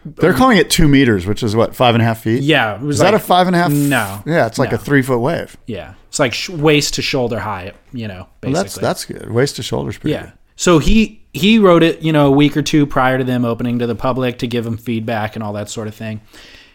They're 0.03 0.33
calling 0.33 0.57
it 0.57 0.71
two 0.71 0.87
meters, 0.87 1.27
which 1.27 1.43
is 1.43 1.55
what 1.55 1.75
five 1.75 1.93
and 1.93 2.01
a 2.01 2.05
half 2.05 2.23
feet. 2.23 2.41
Yeah. 2.41 2.73
It 2.77 2.81
was 2.81 2.95
Is 2.95 3.01
that 3.03 3.13
a 3.13 3.19
five 3.19 3.45
and 3.45 3.55
a 3.55 3.59
half? 3.59 3.71
No. 3.71 4.23
Yeah, 4.25 4.47
it's 4.47 4.57
like 4.57 4.71
No. 4.71 4.77
a 4.77 4.79
three 4.79 5.03
foot 5.03 5.19
wave. 5.19 5.55
Yeah. 5.67 5.93
It's 6.09 6.17
like 6.17 6.33
sh- 6.33 6.49
waist 6.49 6.95
to 6.95 7.03
shoulder 7.03 7.37
high, 7.39 7.73
you 7.93 8.07
know, 8.07 8.25
basically. 8.41 8.53
Well, 8.53 8.63
that's 8.63 8.75
that's 8.79 9.05
good. 9.05 9.29
Waist 9.29 9.57
to 9.57 9.63
shoulders, 9.63 9.99
pretty 9.99 10.13
Yeah. 10.13 10.21
good. 10.23 10.31
So 10.55 10.79
he 10.79 11.20
he 11.33 11.59
wrote 11.59 11.83
it, 11.83 12.01
you 12.01 12.11
know, 12.11 12.27
a 12.27 12.31
week 12.31 12.57
or 12.57 12.61
two 12.61 12.85
prior 12.85 13.17
to 13.17 13.23
them 13.23 13.45
opening 13.45 13.79
to 13.79 13.87
the 13.87 13.95
public 13.95 14.39
to 14.39 14.47
give 14.47 14.65
them 14.65 14.77
feedback 14.77 15.35
and 15.35 15.43
all 15.43 15.53
that 15.53 15.69
sort 15.69 15.87
of 15.87 15.95
thing. 15.95 16.21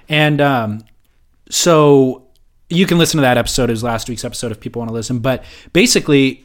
And 0.09 0.40
um, 0.40 0.85
so 1.51 2.27
you 2.69 2.87
can 2.87 2.99
listen 2.99 3.19
to 3.19 3.23
that 3.23 3.38
episode 3.38 3.71
as 3.71 3.83
last 3.83 4.09
week's 4.09 4.25
episode 4.25 4.53
if 4.53 4.61
people 4.61 4.81
want 4.81 4.88
to 4.88 4.95
listen. 4.95 5.19
But 5.19 5.45
basically, 5.73 6.45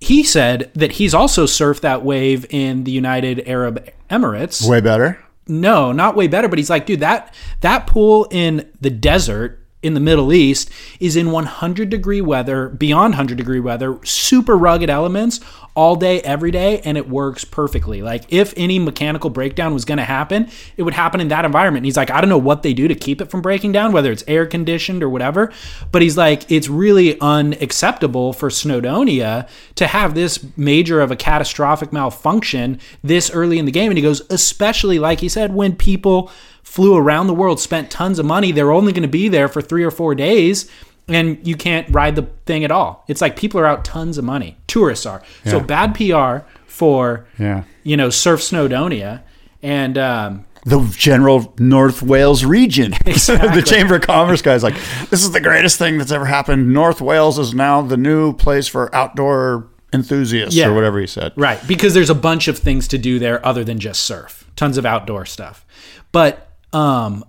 he 0.00 0.22
said 0.22 0.70
that 0.74 0.92
he's 0.92 1.14
also 1.14 1.44
surfed 1.44 1.80
that 1.80 2.04
wave 2.04 2.46
in 2.50 2.84
the 2.84 2.92
United 2.92 3.48
Arab 3.48 3.88
Emirates. 4.08 4.68
Way 4.68 4.80
better. 4.80 5.22
No, 5.48 5.92
not 5.92 6.14
way 6.14 6.28
better, 6.28 6.46
but 6.46 6.58
he's 6.58 6.70
like, 6.70 6.86
dude, 6.86 7.00
that 7.00 7.34
that 7.62 7.86
pool 7.86 8.28
in 8.30 8.70
the 8.80 8.90
desert 8.90 9.64
in 9.82 9.94
the 9.94 10.00
Middle 10.00 10.32
East 10.32 10.70
is 10.98 11.16
in 11.16 11.30
100 11.30 11.88
degree 11.88 12.20
weather, 12.20 12.68
beyond 12.68 13.12
100 13.12 13.38
degree 13.38 13.60
weather, 13.60 13.98
super 14.04 14.56
rugged 14.56 14.90
elements 14.90 15.40
all 15.78 15.94
day, 15.94 16.20
every 16.22 16.50
day, 16.50 16.80
and 16.80 16.98
it 16.98 17.08
works 17.08 17.44
perfectly. 17.44 18.02
Like, 18.02 18.24
if 18.32 18.52
any 18.56 18.80
mechanical 18.80 19.30
breakdown 19.30 19.72
was 19.72 19.84
going 19.84 19.98
to 19.98 20.04
happen, 20.04 20.50
it 20.76 20.82
would 20.82 20.94
happen 20.94 21.20
in 21.20 21.28
that 21.28 21.44
environment. 21.44 21.82
And 21.82 21.86
he's 21.86 21.96
like, 21.96 22.10
I 22.10 22.20
don't 22.20 22.28
know 22.28 22.36
what 22.36 22.64
they 22.64 22.74
do 22.74 22.88
to 22.88 22.96
keep 22.96 23.20
it 23.20 23.30
from 23.30 23.42
breaking 23.42 23.70
down, 23.70 23.92
whether 23.92 24.10
it's 24.10 24.24
air 24.26 24.44
conditioned 24.44 25.04
or 25.04 25.08
whatever, 25.08 25.52
but 25.92 26.02
he's 26.02 26.16
like, 26.16 26.50
it's 26.50 26.68
really 26.68 27.20
unacceptable 27.20 28.32
for 28.32 28.48
Snowdonia 28.48 29.48
to 29.76 29.86
have 29.86 30.16
this 30.16 30.44
major 30.56 31.00
of 31.00 31.12
a 31.12 31.16
catastrophic 31.16 31.92
malfunction 31.92 32.80
this 33.04 33.30
early 33.30 33.60
in 33.60 33.64
the 33.64 33.70
game. 33.70 33.92
And 33.92 33.98
he 33.98 34.02
goes, 34.02 34.22
especially 34.30 34.98
like 34.98 35.20
he 35.20 35.28
said, 35.28 35.54
when 35.54 35.76
people 35.76 36.32
flew 36.68 36.96
around 36.96 37.26
the 37.26 37.34
world, 37.34 37.58
spent 37.58 37.90
tons 37.90 38.18
of 38.18 38.26
money, 38.26 38.52
they're 38.52 38.70
only 38.72 38.92
going 38.92 39.02
to 39.02 39.08
be 39.08 39.28
there 39.28 39.48
for 39.48 39.60
three 39.62 39.82
or 39.82 39.90
four 39.90 40.14
days. 40.14 40.70
And 41.08 41.44
you 41.46 41.56
can't 41.56 41.88
ride 41.92 42.16
the 42.16 42.28
thing 42.44 42.64
at 42.64 42.70
all. 42.70 43.04
It's 43.08 43.22
like 43.22 43.34
people 43.36 43.58
are 43.58 43.66
out 43.66 43.82
tons 43.84 44.18
of 44.18 44.24
money. 44.24 44.58
Tourists 44.66 45.06
are. 45.06 45.22
So 45.46 45.58
bad 45.58 45.94
PR 45.94 46.46
for 46.66 47.26
Yeah. 47.38 47.64
you 47.82 47.96
know, 47.96 48.10
Surf 48.10 48.40
Snowdonia. 48.40 49.22
And 49.62 49.96
um, 49.96 50.44
the 50.66 50.86
general 50.96 51.54
North 51.58 52.02
Wales 52.02 52.44
region. 52.44 52.92
Exactly. 53.06 53.58
the 53.60 53.66
Chamber 53.66 53.94
of 53.96 54.02
Commerce 54.02 54.42
guy's 54.42 54.62
like, 54.62 54.74
this 55.08 55.22
is 55.24 55.30
the 55.32 55.40
greatest 55.40 55.78
thing 55.78 55.96
that's 55.96 56.12
ever 56.12 56.26
happened. 56.26 56.72
North 56.74 57.00
Wales 57.00 57.38
is 57.38 57.54
now 57.54 57.80
the 57.80 57.96
new 57.96 58.34
place 58.34 58.68
for 58.68 58.94
outdoor 58.94 59.66
enthusiasts, 59.94 60.54
Yeah. 60.54 60.68
or 60.68 60.74
whatever 60.74 61.00
he 61.00 61.06
said. 61.06 61.32
Right, 61.36 61.58
because 61.66 61.94
there's 61.94 62.10
a 62.10 62.14
bunch 62.14 62.46
of 62.48 62.58
things 62.58 62.86
to 62.88 62.98
do 62.98 63.18
there 63.18 63.44
other 63.46 63.64
than 63.64 63.78
just 63.78 64.02
surf. 64.02 64.44
Tons 64.56 64.76
of 64.76 64.84
outdoor 64.84 65.24
stuff. 65.24 65.64
But 66.12 66.47
um, 66.72 67.24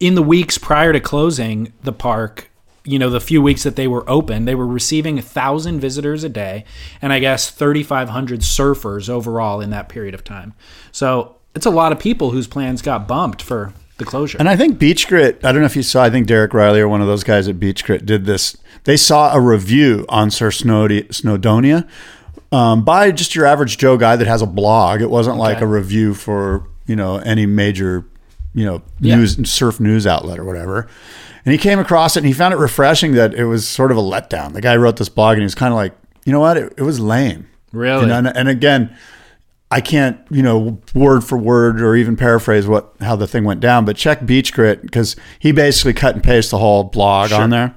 in 0.00 0.14
the 0.14 0.22
weeks 0.22 0.58
prior 0.58 0.92
to 0.92 1.00
closing 1.00 1.72
the 1.82 1.92
park, 1.92 2.50
you 2.84 2.98
know, 2.98 3.10
the 3.10 3.20
few 3.20 3.42
weeks 3.42 3.64
that 3.64 3.76
they 3.76 3.86
were 3.86 4.08
open, 4.08 4.44
they 4.44 4.54
were 4.54 4.66
receiving 4.66 5.18
a 5.18 5.22
thousand 5.22 5.80
visitors 5.80 6.24
a 6.24 6.28
day, 6.28 6.64
and 7.02 7.12
I 7.12 7.18
guess 7.18 7.50
3,500 7.50 8.40
surfers 8.40 9.08
overall 9.10 9.60
in 9.60 9.70
that 9.70 9.88
period 9.88 10.14
of 10.14 10.24
time. 10.24 10.54
So 10.92 11.36
it's 11.54 11.66
a 11.66 11.70
lot 11.70 11.92
of 11.92 11.98
people 11.98 12.30
whose 12.30 12.46
plans 12.46 12.80
got 12.80 13.06
bumped 13.06 13.42
for 13.42 13.74
the 13.98 14.04
closure. 14.04 14.38
And 14.38 14.48
I 14.48 14.56
think 14.56 14.78
Beach 14.78 15.06
Grit, 15.08 15.44
I 15.44 15.52
don't 15.52 15.60
know 15.60 15.66
if 15.66 15.76
you 15.76 15.82
saw, 15.82 16.04
I 16.04 16.10
think 16.10 16.26
Derek 16.26 16.52
Rielly 16.52 16.78
or 16.78 16.88
one 16.88 17.00
of 17.00 17.06
those 17.06 17.24
guys 17.24 17.48
at 17.48 17.60
Beach 17.60 17.84
Grit 17.84 18.06
did 18.06 18.24
this. 18.24 18.56
They 18.84 18.96
saw 18.96 19.34
a 19.34 19.40
review 19.40 20.06
on 20.08 20.30
Sir 20.30 20.50
Snowd- 20.50 21.08
Snowdonia 21.10 21.86
um, 22.52 22.84
by 22.84 23.10
just 23.10 23.34
your 23.34 23.44
average 23.44 23.76
Joe 23.76 23.98
guy 23.98 24.16
that 24.16 24.26
has 24.26 24.40
a 24.40 24.46
blog. 24.46 25.02
It 25.02 25.10
wasn't 25.10 25.36
like 25.36 25.60
a 25.60 25.66
review 25.66 26.14
for, 26.14 26.64
you 26.86 26.96
know, 26.96 27.18
any 27.18 27.44
major, 27.44 28.06
you 28.58 28.64
know, 28.66 28.82
Yeah. 29.00 29.16
news, 29.16 29.50
surf 29.50 29.78
news 29.80 30.06
outlet 30.06 30.38
or 30.38 30.44
whatever. 30.44 30.86
And 31.44 31.52
he 31.52 31.58
came 31.58 31.78
across 31.78 32.16
it 32.16 32.20
and 32.20 32.26
he 32.26 32.32
found 32.32 32.52
it 32.52 32.58
refreshing 32.58 33.12
that 33.12 33.32
it 33.34 33.44
was 33.44 33.66
sort 33.66 33.90
of 33.90 33.96
a 33.96 34.02
letdown. 34.02 34.52
The 34.52 34.60
guy 34.60 34.76
wrote 34.76 34.96
this 34.96 35.08
blog 35.08 35.32
and 35.34 35.40
he 35.40 35.44
was 35.44 35.54
kind 35.54 35.72
of 35.72 35.76
like, 35.76 35.94
you 36.24 36.32
know 36.32 36.40
what? 36.40 36.56
It, 36.56 36.74
it 36.76 36.82
was 36.82 36.98
lame. 37.00 37.46
Really? 37.72 38.02
You 38.02 38.06
know, 38.08 38.18
and, 38.18 38.26
and 38.28 38.48
again, 38.48 38.94
I 39.70 39.80
can't, 39.80 40.18
you 40.30 40.42
know, 40.42 40.78
word 40.94 41.22
for 41.24 41.36
word 41.38 41.80
or 41.80 41.94
even 41.94 42.16
paraphrase 42.16 42.66
what 42.66 42.92
how 43.00 43.16
the 43.16 43.26
thing 43.26 43.44
went 43.44 43.60
down, 43.60 43.84
but 43.84 43.96
check 43.96 44.24
Beach 44.26 44.52
Grit 44.52 44.82
because 44.82 45.14
he 45.38 45.52
basically 45.52 45.92
cut 45.92 46.14
and 46.14 46.24
pasted 46.24 46.52
the 46.52 46.58
whole 46.58 46.84
blog 46.84 47.32
on 47.32 47.50
there, 47.50 47.74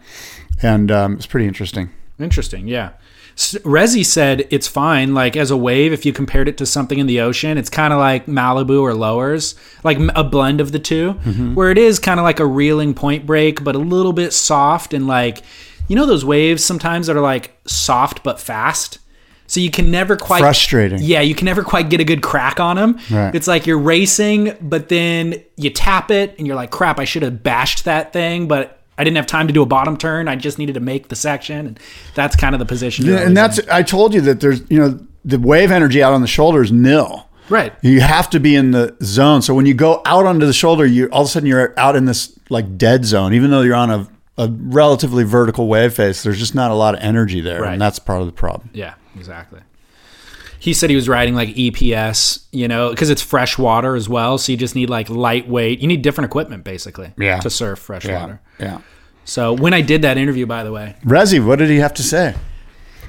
and 0.63 0.89
um, 0.89 1.15
it's 1.15 1.25
pretty 1.25 1.47
interesting. 1.47 1.89
Interesting, 2.17 2.67
yeah. 2.69 2.91
Resi 3.35 4.05
said 4.05 4.47
it's 4.49 4.67
fine. 4.67 5.13
Like 5.13 5.35
as 5.35 5.51
a 5.51 5.57
wave, 5.57 5.93
if 5.93 6.05
you 6.05 6.13
compared 6.13 6.47
it 6.47 6.57
to 6.57 6.65
something 6.65 6.99
in 6.99 7.07
the 7.07 7.21
ocean, 7.21 7.57
it's 7.57 7.69
kind 7.69 7.93
of 7.93 7.99
like 7.99 8.25
Malibu 8.25 8.81
or 8.81 8.93
Lowers, 8.93 9.55
like 9.83 9.97
a 10.15 10.23
blend 10.23 10.61
of 10.61 10.71
the 10.71 10.79
2 10.79 11.13
mm-hmm. 11.13 11.55
where 11.55 11.71
it 11.71 11.77
is 11.77 11.99
kind 11.99 12.19
of 12.19 12.23
like 12.23 12.39
a 12.39 12.45
reeling 12.45 12.93
point 12.93 13.25
break, 13.25 13.63
but 13.63 13.75
a 13.75 13.79
little 13.79 14.13
bit 14.13 14.33
soft 14.33 14.93
and 14.93 15.07
like, 15.07 15.41
you 15.87 15.95
know, 15.95 16.05
those 16.05 16.25
waves 16.25 16.63
sometimes 16.63 17.07
that 17.07 17.15
are 17.15 17.21
like 17.21 17.57
soft 17.65 18.23
but 18.23 18.39
fast. 18.39 18.99
So 19.47 19.59
you 19.59 19.69
can 19.69 19.91
never 19.91 20.15
quite 20.15 20.39
Frustrating. 20.39 20.99
Yeah, 21.01 21.19
you 21.19 21.35
can 21.35 21.43
never 21.43 21.61
quite 21.61 21.89
get 21.89 21.99
a 21.99 22.05
good 22.05 22.23
crack 22.23 22.61
on 22.61 22.77
them. 22.77 22.99
Right. 23.09 23.35
It's 23.35 23.47
like 23.47 23.67
you're 23.67 23.77
racing, 23.77 24.55
but 24.61 24.87
then 24.87 25.43
you 25.57 25.69
tap 25.69 26.09
it 26.09 26.37
and 26.37 26.47
you're 26.47 26.55
like, 26.55 26.71
crap, 26.71 26.99
I 26.99 27.03
should 27.03 27.23
have 27.23 27.43
bashed 27.43 27.83
that 27.83 28.13
thing, 28.13 28.47
but 28.47 28.80
I 28.97 29.03
didn't 29.03 29.17
have 29.17 29.25
time 29.25 29.47
to 29.47 29.53
do 29.53 29.61
a 29.61 29.65
bottom 29.65 29.97
turn. 29.97 30.27
I 30.27 30.35
just 30.35 30.59
needed 30.59 30.73
to 30.73 30.79
make 30.79 31.07
the 31.07 31.15
section. 31.15 31.65
And 31.67 31.79
that's 32.13 32.35
kind 32.35 32.53
of 32.53 32.59
the 32.59 32.65
position. 32.65 33.05
Yeah, 33.05 33.19
and 33.19 33.35
that's 33.35 33.59
I 33.69 33.83
told 33.83 34.13
you 34.13 34.21
that 34.21 34.39
there's 34.41 34.61
you 34.69 34.77
know 34.79 34.99
the 35.25 35.39
wave 35.39 35.71
energy 35.71 36.03
out 36.03 36.13
on 36.13 36.21
the 36.21 36.27
shoulder 36.27 36.61
is 36.61 36.71
nil. 36.71 37.27
right. 37.49 37.73
You 37.81 38.01
have 38.01 38.29
to 38.31 38.39
be 38.39 38.55
in 38.55 38.71
the 38.71 38.95
zone. 39.03 39.41
So 39.41 39.53
when 39.53 39.65
you 39.65 39.73
go 39.73 40.01
out 40.05 40.25
onto 40.25 40.45
the 40.45 40.53
shoulder, 40.53 40.85
you 40.85 41.07
all 41.11 41.21
of 41.23 41.27
a 41.27 41.31
sudden 41.31 41.47
you're 41.47 41.73
out 41.79 41.95
in 41.95 42.05
this 42.05 42.37
like 42.49 42.77
dead 42.77 43.05
zone, 43.05 43.33
even 43.33 43.49
though 43.51 43.61
you're 43.61 43.75
on 43.75 43.89
a, 43.91 44.07
a 44.37 44.49
relatively 44.49 45.23
vertical 45.23 45.67
wave 45.67 45.93
face. 45.93 46.21
There's 46.23 46.39
just 46.39 46.53
not 46.55 46.71
a 46.71 46.75
lot 46.75 46.93
of 46.95 47.01
energy 47.01 47.41
there, 47.41 47.61
Right. 47.61 47.73
and 47.73 47.81
that's 47.81 47.99
part 47.99 48.19
of 48.21 48.25
the 48.27 48.33
problem. 48.33 48.69
Yeah, 48.73 48.95
exactly. 49.15 49.61
He 50.61 50.73
said 50.75 50.91
he 50.91 50.95
was 50.95 51.09
riding 51.09 51.33
like 51.33 51.49
EPS, 51.55 52.45
you 52.51 52.67
know, 52.67 52.91
because 52.91 53.09
it's 53.09 53.21
fresh 53.21 53.57
water 53.57 53.95
as 53.95 54.07
well. 54.07 54.37
So 54.37 54.51
you 54.51 54.57
just 54.59 54.75
need 54.75 54.91
like 54.91 55.09
lightweight. 55.09 55.79
You 55.79 55.87
need 55.87 56.03
different 56.03 56.29
equipment 56.29 56.63
basically 56.63 57.13
Yeah. 57.17 57.39
to 57.39 57.49
surf 57.49 57.79
fresh 57.79 58.05
water. 58.07 58.39
yeah. 58.59 58.77
So 59.25 59.53
when 59.53 59.73
I 59.73 59.81
did 59.81 60.03
that 60.03 60.17
interview, 60.19 60.45
by 60.45 60.63
the 60.63 60.71
way, 60.71 60.95
Resi, 61.03 61.43
what 61.43 61.57
did 61.57 61.69
he 61.71 61.77
have 61.77 61.95
to 61.95 62.03
say? 62.03 62.35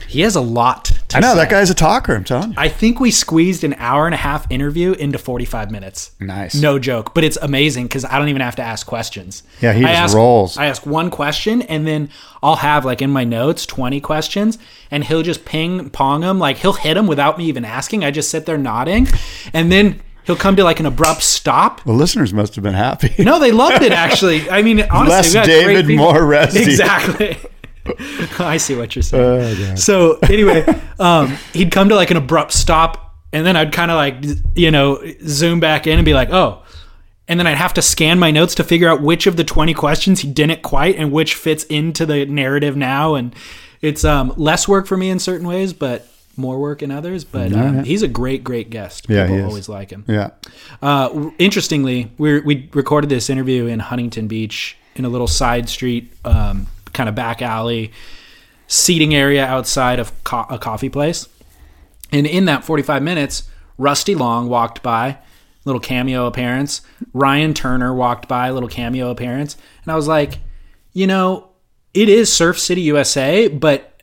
He 0.09 0.21
has 0.23 0.37
a 0.37 0.41
lot 0.41 0.85
to 1.09 1.17
I 1.17 1.21
know 1.21 1.33
say. 1.33 1.41
that 1.41 1.51
guy's 1.51 1.71
a 1.71 1.75
talker. 1.75 2.15
I'm 2.15 2.25
telling 2.25 2.51
you. 2.51 2.55
I 2.59 2.69
think 2.69 3.01
we 3.01 3.11
squeezed 3.11 3.65
an 3.65 3.75
hour 3.79 4.07
and 4.07 4.15
a 4.15 4.19
half 4.19 4.51
interview 4.51 4.93
into 4.93 5.19
45 5.19 5.71
minutes. 5.71 6.13
Nice. 6.21 6.55
No 6.55 6.79
joke, 6.79 7.15
but 7.15 7.25
it's 7.25 7.37
amazing 7.43 7.85
because 7.87 8.05
I 8.05 8.19
don't 8.19 8.29
even 8.29 8.43
have 8.43 8.57
to 8.57 8.63
ask 8.63 8.87
questions. 8.87 9.43
Yeah, 9.61 9.73
he 9.73 9.85
I 9.85 9.89
just 9.89 9.99
ask, 10.01 10.15
rolls. 10.17 10.57
I 10.59 10.67
ask 10.67 10.85
one 10.87 11.11
question 11.11 11.63
and 11.63 11.87
then 11.87 12.09
I'll 12.43 12.57
have 12.57 12.85
like 12.85 13.03
in 13.03 13.11
my 13.11 13.25
notes 13.25 13.67
20 13.67 14.01
questions 14.01 14.59
and 14.91 15.05
he'll 15.05 15.23
just 15.23 15.45
ping 15.45 15.91
pong 15.91 16.21
them. 16.23 16.39
Like 16.39 16.59
he'll 16.59 16.73
hit 16.73 16.95
them 16.95 17.07
without 17.07 17.39
me 17.39 17.45
even 17.47 17.65
asking. 17.65 18.05
I 18.05 18.11
just 18.11 18.31
sit 18.31 18.47
there 18.47 18.59
nodding 18.59 19.07
and 19.53 19.71
then 19.73 20.01
he'll 20.25 20.37
come 20.37 20.57
to 20.57 20.65
like 20.65 20.81
an 20.81 20.87
abrupt 20.87 21.23
stop. 21.23 21.83
The 21.85 21.93
listeners 21.93 22.33
must 22.33 22.55
have 22.55 22.65
been 22.65 22.75
happy. 22.75 23.13
No, 23.23 23.39
they 23.39 23.53
loved 23.53 23.83
it 23.83 23.93
actually. 24.07 24.49
I 24.51 24.63
mean, 24.63 24.81
honestly, 24.91 25.09
Less 25.11 25.29
we 25.29 25.35
got 25.35 25.45
great 25.47 25.67
David, 25.83 25.97
more 25.97 26.25
Rusty. 26.25 26.63
Exactly. 26.63 27.37
I 28.39 28.57
see 28.59 28.77
what 28.77 28.95
you're 28.95 29.03
saying. 29.03 29.73
Oh, 29.73 29.75
so 29.75 30.19
anyway, 30.23 30.65
um, 30.99 31.37
he'd 31.53 31.71
come 31.73 31.89
to 31.89 31.95
like 31.97 32.11
an 32.11 32.17
abrupt 32.17 32.53
stop, 32.53 33.15
and 33.33 33.45
then 33.47 33.57
I'd 33.57 33.73
kind 33.73 33.91
of 33.91 33.97
like 33.97 34.17
you 34.55 34.71
know 34.71 35.03
zoom 35.27 35.61
back 35.61 35.87
in 35.87 35.99
and 35.99 36.05
be 36.05 36.15
like, 36.15 36.31
oh. 36.31 36.63
And 37.29 37.39
then 37.39 37.47
I'd 37.47 37.57
have 37.57 37.73
to 37.75 37.83
scan 37.83 38.19
my 38.19 38.31
notes 38.33 38.57
to 38.57 38.65
figure 38.65 38.89
out 38.91 39.01
which 39.01 39.29
of 39.29 39.37
the 39.37 39.45
20 39.45 39.73
questions 39.75 40.21
he 40.21 40.29
didn't 40.31 40.61
quite 40.63 40.97
and 40.97 41.13
which 41.13 41.37
fits 41.37 41.63
into 41.65 42.05
the 42.05 42.27
narrative 42.27 42.77
now. 42.77 43.15
And 43.15 43.35
it's 43.81 44.05
um, 44.05 44.35
less 44.37 44.67
work 44.67 44.87
for 44.89 44.97
me 44.97 45.09
in 45.09 45.21
certain 45.21 45.47
ways, 45.47 45.73
but 45.73 46.07
more 46.37 46.59
work 46.59 46.83
in 46.83 46.91
others. 46.91 47.25
But 47.25 47.53
um, 47.53 47.85
he's 47.85 48.03
a 48.03 48.09
great, 48.09 48.43
great 48.43 48.71
guest. 48.71 49.07
Yeah, 49.09 49.25
People 49.25 49.37
he 49.37 49.43
is. 49.43 49.49
always 49.49 49.69
like 49.69 49.91
him. 49.91 50.05
Yeah. 50.09 50.31
Uh, 50.83 51.31
interestingly, 51.39 52.11
we 52.19 52.41
we 52.41 52.69
recorded 52.75 53.09
this 53.09 53.31
interview 53.31 53.67
in 53.67 53.79
Huntington 53.79 54.27
Beach 54.27 54.77
in 54.97 55.05
a 55.05 55.09
little 55.09 55.29
side 55.29 55.69
street, 55.69 56.13
um, 56.25 56.67
kind 56.93 57.09
of 57.09 57.15
back 57.15 57.43
alley, 57.43 57.93
seating 58.67 59.15
area 59.15 59.45
outside 59.45 59.99
of 59.99 60.13
co- 60.25 60.47
a 60.49 60.59
coffee 60.59 60.89
place. 60.89 61.29
And 62.11 62.27
in 62.27 62.45
that 62.47 62.65
45 62.65 63.03
minutes, 63.03 63.49
Rusty 63.79 64.15
Long 64.15 64.49
walked 64.49 64.83
by, 64.83 65.19
little 65.65 65.81
cameo 65.81 66.27
appearance. 66.27 66.83
Ryan 67.13 67.55
Turner 67.55 67.95
walked 67.95 68.29
by, 68.29 68.51
little 68.51 68.69
cameo 68.69 69.11
appearance. 69.11 69.57
And 69.85 69.93
I 69.93 69.97
was 69.97 70.09
like, 70.09 70.39
you 70.93 71.07
know, 71.07 71.49
it 71.95 72.09
is 72.09 72.33
Surf 72.33 72.59
City, 72.59 72.83
USA, 72.83 73.49
but 73.49 74.03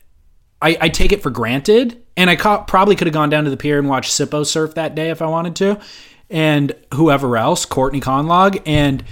I, 0.62 0.76
I 0.80 0.88
take 0.88 1.12
it 1.12 1.22
for 1.22 1.30
granted. 1.30 2.02
And 2.16 2.28
I 2.28 2.36
probably 2.36 2.96
could 2.96 3.06
have 3.06 3.14
gone 3.14 3.30
down 3.30 3.44
to 3.44 3.50
the 3.50 3.56
pier 3.56 3.78
and 3.78 3.88
watched 3.88 4.12
Sippo 4.12 4.44
surf 4.44 4.74
that 4.74 4.94
day 4.94 5.10
if 5.10 5.22
I 5.22 5.26
wanted 5.26 5.56
to, 5.56 5.80
and 6.28 6.74
whoever 6.94 7.36
else, 7.38 7.64
Courtney 7.64 8.00
Conlogue, 8.00 8.58
and 8.66 9.02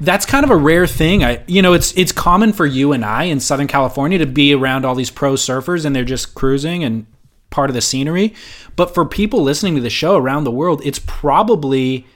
that's 0.00 0.26
kind 0.26 0.44
of 0.44 0.50
a 0.50 0.56
rare 0.56 0.86
thing. 0.86 1.24
I, 1.24 1.42
you 1.46 1.62
know, 1.62 1.72
it's 1.72 1.96
it's 1.96 2.12
common 2.12 2.52
for 2.52 2.66
you 2.66 2.92
and 2.92 3.04
I 3.04 3.24
in 3.24 3.40
Southern 3.40 3.66
California 3.66 4.18
to 4.18 4.26
be 4.26 4.54
around 4.54 4.84
all 4.84 4.94
these 4.94 5.10
pro 5.10 5.34
surfers 5.34 5.84
and 5.84 5.94
they're 5.94 6.04
just 6.04 6.34
cruising 6.34 6.84
and 6.84 7.06
part 7.50 7.70
of 7.70 7.74
the 7.74 7.80
scenery. 7.80 8.34
But 8.76 8.92
for 8.94 9.04
people 9.04 9.42
listening 9.42 9.74
to 9.76 9.80
the 9.80 9.90
show 9.90 10.16
around 10.16 10.44
the 10.44 10.50
world, 10.50 10.82
it's 10.84 10.98
probably 10.98 12.06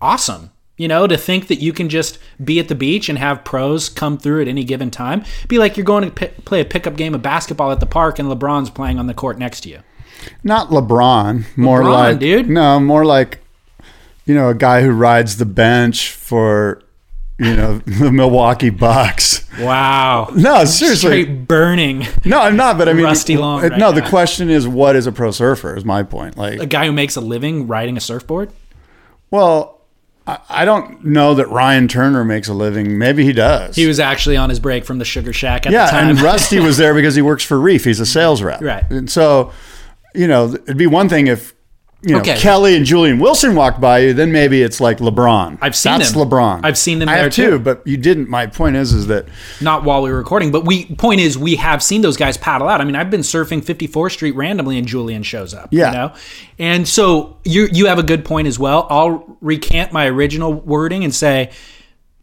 awesome. 0.00 0.52
You 0.78 0.88
know, 0.88 1.06
to 1.06 1.16
think 1.16 1.46
that 1.46 1.56
you 1.56 1.72
can 1.72 1.88
just 1.88 2.18
be 2.42 2.60
at 2.60 2.68
the 2.68 2.74
beach 2.74 3.08
and 3.08 3.18
have 3.18 3.44
pros 3.44 3.88
come 3.88 4.18
through 4.18 4.42
at 4.42 4.48
any 4.48 4.62
given 4.62 4.90
time. 4.90 5.24
Be 5.48 5.58
like 5.58 5.76
you're 5.76 5.86
going 5.86 6.04
to 6.04 6.10
pi 6.10 6.26
play 6.44 6.60
a 6.60 6.66
pickup 6.66 6.96
game 6.96 7.14
of 7.14 7.22
basketball 7.22 7.72
at 7.72 7.80
the 7.80 7.86
park 7.86 8.18
and 8.18 8.28
LeBron's 8.28 8.68
playing 8.68 8.98
on 8.98 9.06
the 9.06 9.14
court 9.14 9.38
next 9.38 9.62
to 9.62 9.70
you. 9.70 9.80
Not 10.44 10.68
LeBron. 10.68 11.56
More 11.56 11.80
LeBron, 11.80 11.92
like 11.92 12.18
dude. 12.18 12.50
No, 12.50 12.78
more 12.78 13.06
like 13.06 13.38
you 14.26 14.34
know 14.34 14.50
a 14.50 14.54
guy 14.54 14.82
who 14.82 14.90
rides 14.90 15.38
the 15.38 15.46
bench 15.46 16.10
for 16.10 16.82
you 17.38 17.54
know 17.56 17.78
the 17.86 18.10
Milwaukee 18.12 18.70
Bucks. 18.70 19.44
Wow. 19.60 20.30
No, 20.34 20.64
seriously. 20.64 20.96
Straight 21.24 21.48
burning. 21.48 22.06
No, 22.24 22.40
I'm 22.40 22.56
not. 22.56 22.76
But 22.78 22.88
I 22.88 22.92
mean, 22.92 23.04
Rusty 23.04 23.36
Long 23.36 23.62
right 23.62 23.78
no, 23.78 23.92
the 23.92 24.02
question 24.02 24.50
is, 24.50 24.66
what 24.68 24.96
is 24.96 25.06
a 25.06 25.12
pro 25.12 25.30
surfer? 25.30 25.76
Is 25.76 25.84
my 25.84 26.02
point. 26.02 26.36
Like, 26.36 26.60
A 26.60 26.66
guy 26.66 26.86
who 26.86 26.92
makes 26.92 27.16
a 27.16 27.20
living 27.20 27.66
riding 27.66 27.96
a 27.96 28.00
surfboard. 28.00 28.50
well, 29.30 29.80
I, 30.26 30.38
I 30.48 30.64
don't 30.64 31.04
know 31.04 31.34
that 31.34 31.48
Ryan 31.48 31.88
Turner 31.88 32.24
makes 32.24 32.48
a 32.48 32.54
living. 32.54 32.98
Maybe 32.98 33.24
he 33.24 33.32
does. 33.32 33.76
He 33.76 33.86
was 33.86 34.00
actually 34.00 34.36
on 34.36 34.50
his 34.50 34.58
break 34.60 34.84
from 34.84 34.98
the 34.98 35.04
Sugar 35.04 35.32
Shack 35.32 35.66
at 35.66 35.70
the 35.70 35.74
yeah, 35.76 35.90
time. 35.90 36.08
and 36.10 36.20
Rusty 36.22 36.58
was 36.60 36.76
there 36.76 36.94
because 36.94 37.14
he 37.14 37.22
works 37.22 37.44
for 37.44 37.60
Reef. 37.60 37.84
He's 37.84 38.00
a 38.00 38.06
sales 38.06 38.42
rep. 38.42 38.60
Right. 38.60 38.84
And 38.90 39.08
so, 39.10 39.52
you 40.14 40.26
know, 40.26 40.52
it'd 40.52 40.76
be 40.76 40.86
one 40.88 41.08
thing 41.08 41.28
if 41.28 41.54
you 42.02 42.14
know 42.14 42.20
Okay. 42.20 42.36
Kelly 42.38 42.76
and 42.76 42.84
Julian 42.84 43.18
Wilson 43.18 43.54
walked 43.54 43.80
by 43.80 43.98
you. 44.00 44.12
Then 44.14 44.30
maybe 44.30 44.62
it's 44.62 44.80
like 44.80 44.98
LeBron. 44.98 45.58
I've 45.60 45.74
seen 45.74 45.98
That's 45.98 46.12
them. 46.12 46.28
LeBron. 46.28 46.60
I've 46.62 46.78
seen 46.78 46.98
them 46.98 47.08
I 47.08 47.14
there 47.16 47.24
have 47.24 47.32
too. 47.32 47.58
but 47.58 47.84
you 47.86 47.96
didn't. 47.96 48.28
My 48.28 48.46
point 48.46 48.76
is, 48.76 48.92
is 48.92 49.06
that 49.08 49.26
not 49.60 49.82
while 49.84 50.02
we 50.02 50.10
were 50.10 50.18
recording, 50.18 50.50
but 50.52 50.64
we 50.66 50.84
point 50.96 51.20
is 51.20 51.36
we 51.38 51.56
have 51.56 51.82
seen 51.82 52.02
those 52.02 52.16
guys 52.16 52.36
paddle 52.36 52.68
out. 52.68 52.80
I 52.80 52.84
mean, 52.84 52.96
I've 52.96 53.10
been 53.10 53.22
surfing 53.22 53.64
54th 53.64 54.12
Street 54.12 54.36
randomly 54.36 54.78
and 54.78 54.86
Julian 54.86 55.22
shows 55.22 55.54
up. 55.54 55.68
Yeah. 55.72 55.86
You 55.88 55.92
know? 55.96 56.14
And 56.58 56.86
so 56.86 57.38
you 57.44 57.68
you 57.72 57.86
have 57.86 57.98
a 57.98 58.02
good 58.04 58.24
point 58.24 58.46
as 58.46 58.58
well. 58.58 58.86
I'll 58.90 59.36
recant 59.40 59.92
my 59.92 60.06
original 60.06 60.52
wording 60.52 61.02
and 61.02 61.14
say 61.14 61.50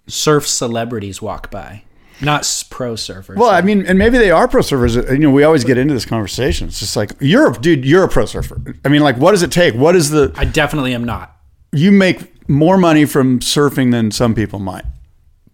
surf 0.07 0.47
celebrities 0.47 1.21
walk 1.21 1.49
by, 1.49 1.83
not 2.21 2.65
pro 2.69 2.93
surfers. 2.93 3.36
Well, 3.36 3.49
I 3.49 3.62
mean, 3.62 3.86
and 3.86 3.97
maybe 3.97 4.17
they 4.17 4.32
are 4.32 4.47
pro 4.47 4.62
surfers. 4.62 4.95
You 5.12 5.17
know, 5.19 5.32
we 5.32 5.43
always 5.43 5.63
get 5.63 5.78
into 5.78 5.93
this 5.93 6.06
conversation. 6.06 6.67
It's 6.67 6.80
just 6.80 6.95
like 6.95 7.12
you're, 7.19 7.52
a 7.52 7.54
dude, 7.54 7.86
you're 7.86 8.04
a 8.04 8.10
pro 8.10 8.26
surfer. 8.26 8.62
I 8.86 8.89
mean, 8.89 9.02
like, 9.02 9.17
what 9.17 9.32
does 9.32 9.41
it 9.43 9.52
take? 9.52 9.73
What 9.76 9.95
is 9.95 10.10
the? 10.10 10.32
I 10.36 10.45
definitely 10.45 10.93
am 10.93 11.04
not. 11.04 11.36
you 11.71 11.91
make 11.91 12.47
more 12.49 12.78
money 12.78 13.06
from 13.06 13.39
surfing 13.39 13.91
than 13.91 14.12
some 14.12 14.36
people 14.36 14.60
might. 14.60 14.86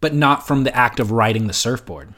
but 0.01 0.13
not 0.13 0.47
from 0.47 0.63
the 0.63 0.75
act 0.75 0.99
of 0.99 1.11
riding 1.11 1.47
the 1.47 1.53
surfboard. 1.53 2.13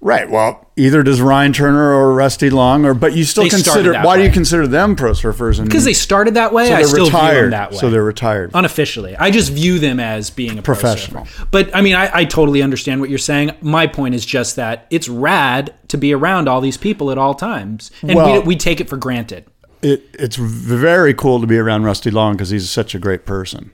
Right. 0.00 0.28
Well, 0.28 0.68
either 0.76 1.02
does 1.02 1.22
Ryan 1.22 1.54
Turner 1.54 1.94
or 1.94 2.12
Rusty 2.12 2.50
Long, 2.50 2.84
or 2.84 2.92
but 2.92 3.14
you 3.14 3.24
still 3.24 3.44
They 3.44 3.48
started 3.48 3.64
consider. 3.64 3.92
that 3.92 4.04
Why 4.04 4.18
do 4.18 4.22
you 4.24 4.30
consider 4.30 4.66
them 4.66 4.96
pro 4.96 5.12
surfers? 5.12 5.58
And 5.58 5.66
Because 5.66 5.84
they 5.86 5.94
started 5.94 6.34
that 6.34 6.52
way, 6.52 6.66
so 6.68 6.74
I 6.74 6.76
they're 6.78 6.86
still 6.88 7.04
view 7.06 7.14
retired. 7.14 7.42
them 7.44 7.50
that 7.52 7.70
way. 7.72 7.76
So 7.78 7.88
they're 7.88 8.02
retired. 8.04 8.50
unofficially. 8.52 9.16
I 9.16 9.30
just 9.30 9.50
view 9.52 9.78
them 9.78 9.98
as 10.00 10.28
being 10.28 10.58
a 10.58 10.62
pro 10.62 10.74
Professional. 10.74 11.24
surfer. 11.24 11.48
But 11.50 11.74
I 11.74 11.80
mean, 11.80 11.94
I, 11.94 12.10
I 12.12 12.24
totally 12.26 12.60
understand 12.62 13.00
what 13.00 13.08
you're 13.08 13.18
saying. 13.18 13.52
My 13.62 13.86
point 13.86 14.14
is 14.14 14.26
just 14.26 14.56
that 14.56 14.86
it's 14.90 15.08
rad 15.08 15.72
to 15.88 15.96
be 15.96 16.12
around 16.12 16.48
all 16.50 16.60
these 16.60 16.76
people 16.76 17.10
at 17.10 17.16
all 17.16 17.32
times, 17.34 17.90
and 18.02 18.14
Well- 18.14 18.40
we, 18.42 18.48
we 18.48 18.56
take 18.56 18.80
it 18.82 18.90
for 18.90 18.98
granted. 18.98 19.46
it, 19.80 20.02
it's 20.18 20.36
very 20.36 21.14
cool 21.14 21.40
to 21.40 21.46
be 21.46 21.56
around 21.56 21.84
Rusty 21.84 22.10
Long 22.10 22.34
because 22.34 22.50
he's 22.50 22.68
such 22.68 22.94
a 22.94 22.98
great 22.98 23.24
person. 23.24 23.70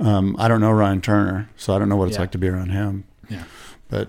Um, 0.00 0.36
I 0.38 0.46
don't 0.48 0.60
know 0.60 0.70
Ryan 0.70 1.00
Turner, 1.00 1.48
so 1.56 1.74
I 1.74 1.78
don't 1.78 1.88
know 1.88 1.96
what 1.96 2.08
it's 2.08 2.16
Hmm. 2.16 2.20
Yeah. 2.20 2.22
like 2.24 2.30
to 2.32 2.38
be 2.38 2.48
around 2.48 2.70
him. 2.70 3.04
Yeah. 3.28 3.42
But 3.88 4.08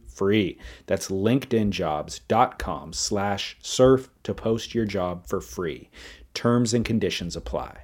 free. 0.15 0.57
That's 0.87 1.09
linkedinjobs.com 1.09 2.93
slash 2.93 3.57
surf 3.61 4.09
to 4.23 4.33
post 4.33 4.73
your 4.75 4.85
job 4.85 5.27
for 5.27 5.41
free. 5.41 5.89
Terms 6.33 6.73
and 6.73 6.85
conditions 6.85 7.35
apply. 7.35 7.77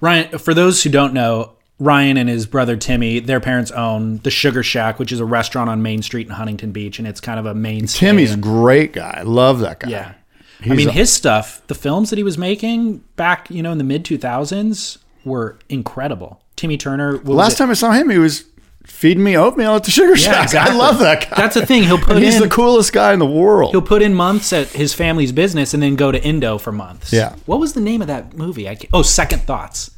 Ryan, 0.00 0.38
for 0.38 0.54
those 0.54 0.82
who 0.82 0.90
don't 0.90 1.12
know, 1.12 1.52
Ryan 1.78 2.16
and 2.16 2.28
his 2.28 2.46
brother 2.46 2.76
Timmy, 2.76 3.20
their 3.20 3.40
parents 3.40 3.70
own 3.70 4.18
the 4.18 4.30
Sugar 4.30 4.62
Shack, 4.62 4.98
which 4.98 5.12
is 5.12 5.20
a 5.20 5.24
restaurant 5.24 5.70
on 5.70 5.82
Main 5.82 6.02
Street 6.02 6.26
in 6.26 6.32
Huntington 6.34 6.72
Beach, 6.72 6.98
and 6.98 7.06
it's 7.08 7.20
kind 7.20 7.38
of 7.38 7.46
a 7.46 7.54
main. 7.54 7.86
Timmy's 7.86 8.34
a 8.34 8.36
great 8.36 8.92
guy. 8.92 9.14
I 9.18 9.22
love 9.22 9.60
that 9.60 9.80
guy. 9.80 9.88
yeah. 9.90 10.14
I 10.62 10.74
mean, 10.74 10.88
a- 10.88 10.92
his 10.92 11.10
stuff, 11.10 11.66
the 11.68 11.74
films 11.74 12.10
that 12.10 12.16
he 12.16 12.22
was 12.22 12.36
making 12.36 12.98
back, 13.16 13.50
you 13.50 13.62
know, 13.62 13.72
in 13.72 13.78
the 13.78 13.84
mid 13.84 14.04
two 14.04 14.18
thousands 14.18 14.98
were 15.24 15.58
incredible. 15.70 16.42
Timmy 16.56 16.76
Turner. 16.76 17.16
Last 17.18 17.56
time 17.56 17.70
I 17.70 17.74
saw 17.74 17.92
him, 17.92 18.10
he 18.10 18.18
was 18.18 18.44
feeding 18.84 19.22
me 19.22 19.36
oatmeal 19.36 19.74
at 19.76 19.84
the 19.84 19.90
Sugar 19.90 20.16
Shack. 20.16 20.42
exactly. 20.44 20.74
I 20.74 20.78
love 20.78 20.98
that 21.00 21.28
guy. 21.28 21.36
That's 21.36 21.54
the 21.54 21.66
thing. 21.66 21.84
He'll 21.84 21.98
put 21.98 22.18
he's 22.18 22.36
in 22.36 22.42
the 22.42 22.48
coolest 22.48 22.92
guy 22.92 23.12
in 23.12 23.18
the 23.18 23.26
world. 23.26 23.72
he'll 23.72 23.82
put 23.82 24.02
in 24.02 24.14
months 24.14 24.52
at 24.52 24.68
his 24.68 24.94
family's 24.94 25.32
business 25.32 25.74
and 25.74 25.82
then 25.82 25.96
go 25.96 26.12
to 26.12 26.22
Indo 26.22 26.58
for 26.58 26.72
months. 26.72 27.12
Yeah. 27.12 27.34
What 27.46 27.60
was 27.60 27.72
the 27.72 27.80
name 27.80 28.00
of 28.00 28.08
that 28.08 28.34
movie? 28.34 28.68
I 28.68 28.78
oh, 28.92 29.02
Second 29.02 29.42
Thoughts. 29.42 29.90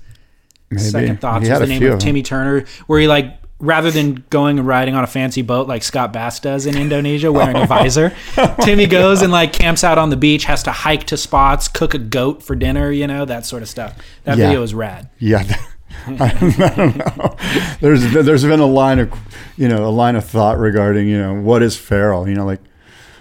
Maybe. 0.70 0.82
Second 0.82 1.20
Thoughts 1.20 1.48
was 1.48 1.58
the 1.58 1.66
name 1.66 1.80
few 1.80 1.92
of. 1.92 1.98
Timmy 1.98 2.22
Turner, 2.22 2.64
where 2.86 3.00
he 3.00 3.06
like 3.06 3.38
rather 3.62 3.92
than 3.92 4.24
going 4.28 4.58
and 4.58 4.66
riding 4.66 4.94
on 4.94 5.04
a 5.04 5.06
fancy 5.06 5.40
boat 5.40 5.68
like 5.68 5.84
Scott 5.84 6.12
Bass 6.12 6.40
does 6.40 6.66
in 6.66 6.76
Indonesia 6.76 7.30
wearing 7.30 7.56
a 7.56 7.60
oh. 7.62 7.66
visor, 7.66 8.12
Timmy 8.60 8.86
goes 8.86 9.22
and 9.22 9.32
like 9.32 9.52
camps 9.52 9.84
out 9.84 9.98
on 9.98 10.10
the 10.10 10.16
beach, 10.16 10.44
has 10.44 10.64
to 10.64 10.72
hike 10.72 11.04
to 11.04 11.16
spots, 11.16 11.68
cook 11.68 11.94
a 11.94 11.98
goat 11.98 12.42
for 12.42 12.56
dinner, 12.56 12.90
you 12.90 13.06
know, 13.06 13.24
that 13.24 13.46
sort 13.46 13.62
of 13.62 13.68
stuff. 13.68 13.96
That 14.24 14.36
Yeah. 14.36 14.48
video 14.48 14.62
is 14.62 14.74
rad. 14.74 15.08
Yeah, 15.18 15.44
I 16.20 16.72
don't 16.76 16.96
know. 16.96 17.36
There's 17.80 18.12
there's 18.12 18.42
been 18.44 18.60
a 18.60 18.66
line 18.66 18.98
of 18.98 19.12
you 19.56 19.68
know 19.68 19.86
a 19.86 19.90
line 19.90 20.16
of 20.16 20.24
thought 20.24 20.58
regarding 20.58 21.08
you 21.08 21.18
know 21.18 21.34
what 21.34 21.62
is 21.62 21.76
feral. 21.76 22.28
You 22.28 22.34
know, 22.34 22.44
like 22.44 22.60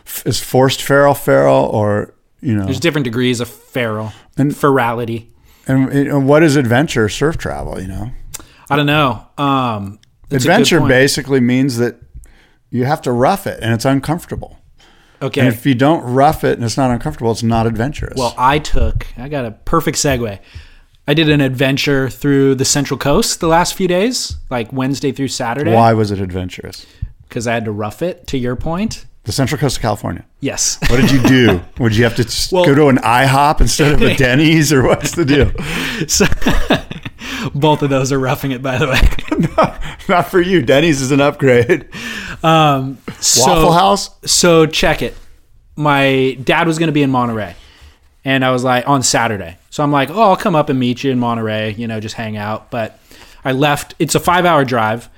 f- 0.06 0.24
is 0.26 0.40
forced 0.40 0.82
feral 0.82 1.14
feral 1.14 1.66
or 1.66 2.14
you 2.42 2.56
know 2.56 2.66
There's 2.66 2.80
different 2.80 3.06
degrees 3.06 3.40
of 3.40 3.50
feral 3.50 4.14
And- 4.38 4.56
ferality. 4.56 5.32
and, 5.68 5.90
and 5.92 6.28
what 6.28 6.42
is 6.44 6.56
adventure 6.56 7.08
surf 7.10 7.38
travel? 7.38 7.80
You 7.80 7.88
know, 7.88 8.12
I 8.70 8.76
don't 8.76 8.88
know. 8.88 9.28
Um, 9.38 10.00
that's 10.30 10.46
a 10.46 10.48
good 10.48 10.52
adventure 10.54 10.80
basically 10.82 11.40
means 11.40 11.78
that 11.78 11.98
you 12.70 12.86
have 12.86 13.02
to 13.04 13.12
rough 13.12 13.46
it 13.48 13.60
and 13.62 13.74
it's 13.74 13.86
uncomfortable. 13.86 14.58
Okay. 15.22 15.42
And 15.42 15.50
if 15.50 15.68
you 15.68 15.76
don't 15.76 16.02
rough 16.04 16.44
it 16.44 16.54
and 16.58 16.64
it's 16.64 16.78
not 16.78 16.90
uncomfortable, 16.90 17.32
it's 17.32 17.44
not 17.44 17.68
adventurous. 17.68 18.16
Well, 18.18 18.34
I 18.40 18.58
took, 18.58 19.06
I 19.18 19.30
got 19.30 19.46
a 19.46 19.52
perfect 19.52 19.98
segue. 20.00 20.40
I 21.12 21.14
did 21.14 21.28
an 21.28 21.42
adventure 21.42 22.10
through 22.10 22.56
the 22.56 22.64
Central 22.64 22.98
Coast 22.98 23.42
the 23.42 23.48
last 23.50 23.74
few 23.74 23.86
days, 23.86 24.38
like 24.50 24.72
Wednesday 24.72 25.12
through 25.12 25.28
Saturday, 25.28 25.74
why 25.74 25.92
was 25.92 26.10
it 26.10 26.22
adventurous? 26.22 26.86
because 27.28 27.48
I 27.48 27.54
had 27.54 27.66
to 27.66 27.72
rough 27.74 28.02
it. 28.02 28.28
To 28.28 28.38
your 28.38 28.56
point, 28.56 29.06
The 29.26 29.34
Central 29.34 29.60
Coast 29.60 29.76
of 29.76 29.82
California. 29.82 30.24
yes. 30.40 30.78
What 30.90 31.02
did 31.02 31.12
you 31.12 31.22
do? 31.24 31.62
Would 31.84 31.98
you 31.98 32.06
have 32.06 32.16
to 32.16 32.56
Well- 32.56 32.64
go 32.64 32.76
to 32.76 32.88
an 32.88 32.96
IHOP 33.00 33.60
instead 33.60 33.92
of 33.92 34.02
a 34.02 34.16
Denny's, 34.24 34.72
or 34.72 34.84
what's 34.84 35.12
the 35.14 35.26
deal? 35.26 35.52
so, 36.08 36.26
both 37.54 37.82
of 37.82 37.90
those 37.90 38.14
are 38.14 38.20
roughing 38.20 38.52
it, 38.52 38.62
by 38.62 38.78
the 38.78 38.88
way. 38.88 39.78
Not 40.08 40.28
for 40.32 40.40
you. 40.40 40.62
Denny's 40.62 41.02
is 41.02 41.12
an 41.12 41.20
upgrade. 41.20 41.90
Um, 42.42 43.00
so, 43.20 43.42
Waffle 43.52 43.74
House. 43.74 44.10
So 44.24 44.66
check 44.66 45.02
it. 45.02 45.18
My 45.76 46.38
dad 46.42 46.68
was 46.68 46.80
going 46.80 46.88
to 46.88 46.94
be 46.94 47.04
in 47.04 47.10
Monterey, 47.12 47.56
and 48.24 48.46
I 48.46 48.52
was 48.52 48.64
like 48.64 48.88
on 48.88 49.04
Saturday. 49.04 49.58
So 49.70 49.84
I'm 49.84 49.92
like, 49.92 50.10
oh, 50.10 50.22
I'll 50.22 50.38
come 50.38 50.56
up 50.56 50.70
and 50.70 50.80
meet 50.80 51.04
you 51.04 51.12
in 51.12 51.20
Monterey. 51.20 51.74
You 51.74 51.88
know, 51.88 52.00
just 52.00 52.16
hang 52.16 52.38
out. 52.38 52.70
But 52.72 53.00
I 53.44 53.52
left. 53.52 53.96
It's 54.00 54.16
a 54.16 54.20
five 54.20 54.46
hour 54.46 54.66
drive. 54.66 55.10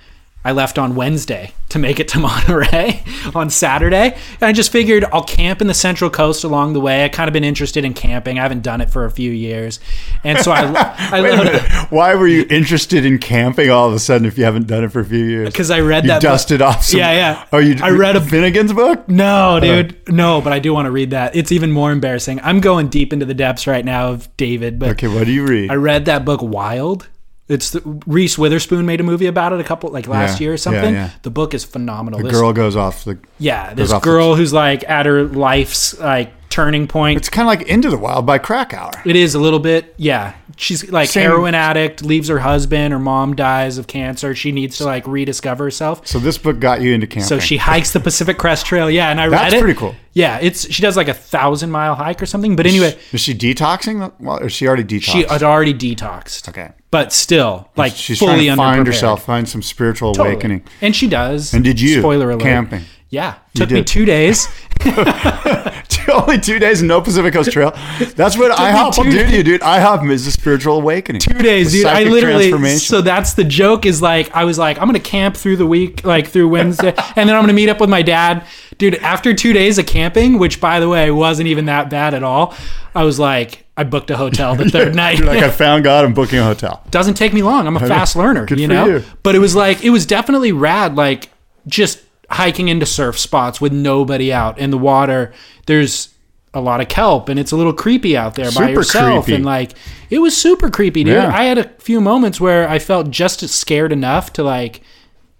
I 0.46 0.52
left 0.52 0.78
on 0.78 0.96
Wednesday 0.96 1.54
to 1.70 1.80
make 1.80 2.00
it 2.00 2.08
to 2.10 2.20
Monterey 2.20 3.04
on 3.34 3.50
Saturday. 3.50 4.16
And 4.34 4.44
I 4.44 4.52
just 4.52 4.72
figured 4.72 5.06
I'll 5.06 5.24
camp 5.24 5.62
in 5.62 5.68
the 5.68 5.74
Central 5.74 6.10
Coast 6.10 6.44
along 6.44 6.74
the 6.74 6.80
way. 6.80 7.06
I 7.06 7.10
kind 7.10 7.28
of 7.28 7.34
been 7.34 7.44
interested 7.44 7.86
in 7.86 7.94
camping. 7.94 8.38
I 8.38 8.44
haven't 8.44 8.62
done 8.62 8.82
it 8.82 8.90
for 8.90 9.06
a 9.06 9.12
few 9.12 9.32
years. 9.32 9.80
And 10.24 10.38
so 10.40 10.52
I, 10.52 10.64
I 10.98 11.20
a. 11.20 11.60
Why 11.90 12.16
were 12.16 12.28
you 12.28 12.46
interested 12.50 13.06
in 13.06 13.20
camping 13.20 13.70
all 13.70 13.88
of 13.88 13.94
a 13.94 14.00
sudden 14.00 14.28
if 14.28 14.38
you 14.38 14.44
haven't 14.44 14.68
done 14.68 14.84
it 14.84 14.92
for 14.92 15.00
a 15.00 15.06
few 15.06 15.24
years? 15.24 15.50
because 15.50 15.72
I 15.72 15.80
read 15.80 16.04
you 16.04 16.10
that 16.10 16.22
book. 16.22 16.30
dusted 16.30 16.62
off 16.62 16.84
some. 16.84 17.00
Yeah, 17.00 17.12
yeah. 17.14 17.46
Oh, 17.52 17.58
you. 17.60 17.78
I 17.82 17.90
read 17.92 18.16
a 18.16 18.22
Finnegan's 18.22 18.74
book. 18.74 19.08
No, 19.08 19.60
dude. 19.62 20.10
No, 20.12 20.42
but 20.42 20.54
I 20.54 20.60
do 20.60 20.74
want 20.74 20.86
to 20.88 20.92
read 20.92 21.12
that. 21.12 21.36
It's 21.36 21.52
even 21.52 21.72
more 21.72 21.92
embarrassing. 21.92 22.40
I'm 22.44 22.60
going 22.60 22.90
deep 22.90 23.14
into 23.14 23.26
the 23.26 23.34
depths 23.34 23.66
right 23.68 23.84
now 23.86 24.10
of 24.10 24.36
David, 24.38 24.78
but 24.80 24.90
Okay, 24.92 25.08
what 25.08 25.26
do 25.26 25.32
you 25.32 25.46
read? 25.46 25.72
I 25.72 25.76
read 25.76 26.06
that 26.06 26.26
book 26.26 26.42
Wild. 26.42 27.08
It's 27.50 27.72
the, 27.72 27.82
Reese 28.08 28.38
Witherspoon 28.38 28.86
made 28.86 29.02
a 29.02 29.04
movie 29.04 29.26
about 29.26 29.52
it 29.52 29.60
a 29.60 29.64
couple 29.66 29.90
like 29.92 30.08
last 30.08 30.40
Yeah, 30.40 30.46
year 30.46 30.54
or 30.54 30.58
something. 30.58 30.94
yeah. 30.94 31.10
The 31.24 31.30
book 31.30 31.54
is 31.54 31.66
phenomenal. 31.66 32.20
the 32.20 32.26
This- 32.30 32.34
girl 32.40 32.54
goes 32.54 32.76
off 32.78 33.04
the. 33.04 33.18
yeah, 33.38 33.74
this 33.74 33.92
off 33.92 34.02
the- 34.02 34.06
girl 34.10 34.36
who's 34.36 34.54
like 34.54 34.88
at 34.90 35.06
her 35.06 35.24
life's 35.24 36.00
like 36.00 36.32
turning 36.54 36.88
point. 36.88 37.18
It's 37.18 37.30
kind 37.30 37.46
of 37.46 37.48
like 37.48 37.68
Into 37.68 37.90
the 37.90 37.98
Wild 37.98 38.26
by 38.28 38.38
Krakauer. 38.38 38.92
It 39.06 39.16
is 39.16 39.34
a 39.34 39.40
little 39.40 39.60
bit, 39.60 39.96
yeah. 39.98 40.36
She's 40.56 40.92
like 40.92 41.10
Same- 41.10 41.24
heroin 41.24 41.56
addict, 41.56 42.04
leaves 42.04 42.28
her 42.28 42.38
husband, 42.38 42.94
her 42.94 43.00
mom 43.00 43.36
dies 43.36 43.80
of 43.80 43.88
cancer. 43.88 44.36
She 44.36 44.52
needs 44.52 44.78
to 44.78 44.86
like 44.86 45.08
rediscover 45.08 45.64
herself. 45.64 46.06
So 46.08 46.20
this 46.20 46.38
book 46.38 46.60
got 46.60 46.82
you 46.82 46.94
into 46.94 47.08
camping. 47.08 47.24
So 47.28 47.40
she 47.40 47.58
hikes 47.58 47.92
the 47.92 48.00
Pacific 48.00 48.38
Crest 48.38 48.68
Trail. 48.68 48.88
Yeah, 48.90 49.10
and 49.10 49.20
I 49.20 49.30
That's 49.30 49.52
read 49.52 49.58
it. 49.58 49.62
pretty 49.64 49.80
cool. 49.80 49.96
Yeah, 50.14 50.38
it's 50.42 50.72
she 50.72 50.84
does 50.84 50.96
like 50.96 51.08
a 51.08 51.14
thousand 51.16 51.72
mile 51.72 51.96
hike 51.96 52.22
or 52.22 52.28
something. 52.28 52.56
But 52.56 52.68
anyway, 52.68 52.96
Is 53.12 53.22
she 53.22 53.34
detoxing? 53.34 54.14
Well, 54.20 54.38
or 54.42 54.46
is 54.46 54.54
she 54.54 54.68
already 54.68 54.84
detoxed? 54.84 55.12
she 55.12 55.24
had 55.24 55.42
already 55.42 55.74
detoxed. 55.74 56.48
Okay. 56.50 56.70
But 56.92 57.12
still, 57.12 57.72
like 57.76 57.94
She's 57.96 58.20
fully 58.20 58.46
trying 58.46 58.50
to 58.50 58.56
find 58.56 58.86
herself, 58.88 59.26
find 59.26 59.50
some 59.50 59.64
spiritual 59.64 60.14
Totally. 60.14 60.34
awakening. 60.36 60.64
And 60.82 60.96
she 60.96 61.08
does. 61.08 61.52
And 61.56 61.64
did 61.64 61.82
you? 61.82 62.00
Spoiler 62.00 62.30
alert. 62.30 62.44
Camping. 62.44 62.84
Yeah. 63.10 63.36
Took 63.56 63.72
me 63.72 63.84
two 63.84 64.06
days. 64.06 64.48
Only 66.14 66.40
two 66.40 66.60
days 66.60 66.82
and 66.82 66.88
no 66.88 67.02
Pacific 67.02 67.34
Coast 67.34 67.52
Trail. 67.52 67.72
That's 68.16 68.38
what 68.38 68.52
IHOP 68.52 68.98
will 68.98 69.12
do 69.12 69.26
to 69.26 69.36
you, 69.38 69.44
dude. 69.44 69.62
IHOP 69.62 70.10
is 70.12 70.28
a 70.28 70.32
spiritual 70.32 70.78
awakening. 70.78 71.22
two 71.22 71.38
days, 71.40 71.72
dude. 71.72 71.86
I 71.86 72.04
literally. 72.04 72.52
So 72.78 73.02
that's 73.02 73.34
the 73.34 73.44
joke. 73.44 73.86
Is 73.86 74.02
like 74.02 74.34
I 74.36 74.46
was 74.46 74.58
like 74.58 74.78
I'm 74.80 74.88
gonna 74.88 75.00
camp 75.00 75.36
through 75.36 75.58
the 75.58 75.68
week, 75.68 76.04
like 76.04 76.28
through 76.28 76.50
Wednesday, 76.50 76.94
and 77.16 77.30
then 77.30 77.36
I'm 77.36 77.44
gonna 77.44 77.54
meet 77.54 77.70
up 77.70 77.80
with 77.80 77.90
my 77.90 78.02
dad, 78.02 78.46
dude. 78.78 78.96
After 78.96 79.34
two 79.34 79.54
days 79.54 79.78
of 79.78 79.86
camping, 79.86 80.38
which 80.40 80.60
by 80.60 80.80
the 80.80 80.90
way 80.90 81.12
wasn't 81.12 81.48
even 81.48 81.66
that 81.66 81.90
bad 81.90 82.14
at 82.14 82.24
all, 82.24 82.54
I 82.96 83.04
was 83.04 83.20
like 83.20 83.66
I 83.76 83.84
booked 83.84 84.12
a 84.12 84.18
hotel 84.18 84.56
the 84.56 84.66
third 84.70 84.96
night. 84.96 85.18
You're 85.18 85.28
like, 85.28 85.44
I 85.44 85.50
found 85.50 85.84
God. 85.84 86.06
I'm 86.06 86.14
booking 86.14 86.40
a 86.40 86.44
hotel. 86.44 86.84
doesn't 86.92 87.16
take 87.16 87.34
me 87.34 87.42
long. 87.42 87.66
I'm 87.66 87.78
a 87.78 87.80
fast 87.80 88.16
learner, 88.16 88.46
Good 88.46 88.60
you 88.60 88.68
know. 88.68 88.86
you. 88.86 89.04
But 89.24 89.36
it 89.36 89.40
was 89.40 89.56
like 89.56 89.84
it 89.84 89.90
was 89.90 90.06
definitely 90.06 90.52
rad. 90.52 90.96
Like 90.96 91.30
just 91.68 92.00
hiking 92.34 92.70
into 92.70 92.86
surf 92.86 93.18
spots 93.18 93.62
with 93.62 93.72
nobody 93.72 94.32
out 94.34 94.58
in 94.58 94.72
the 94.72 94.78
water. 94.78 95.34
There's 95.66 96.14
a 96.54 96.62
lot 96.62 96.82
of 96.82 96.88
kelp 96.88 97.30
and 97.30 97.40
it's 97.40 97.52
a 97.52 97.56
little 97.56 97.74
creepy 97.74 98.16
out 98.16 98.36
there 98.36 98.46
by 98.46 98.68
Super 98.68 98.72
yourself. 98.72 99.26
creepy. 99.26 99.36
And 99.36 99.46
like 99.46 99.74
it 100.10 100.20
was 100.20 100.38
super 100.38 100.70
creepy, 100.70 101.04
dude. 101.04 101.16
Yeah. 101.16 101.36
I 101.36 101.46
had 101.46 101.58
a 101.58 101.70
few 101.80 102.00
moments 102.00 102.40
where 102.40 102.70
I 102.70 102.80
felt 102.80 103.10
just 103.10 103.48
scared 103.50 103.92
enough 103.92 104.34
to 104.34 104.44
like 104.44 104.82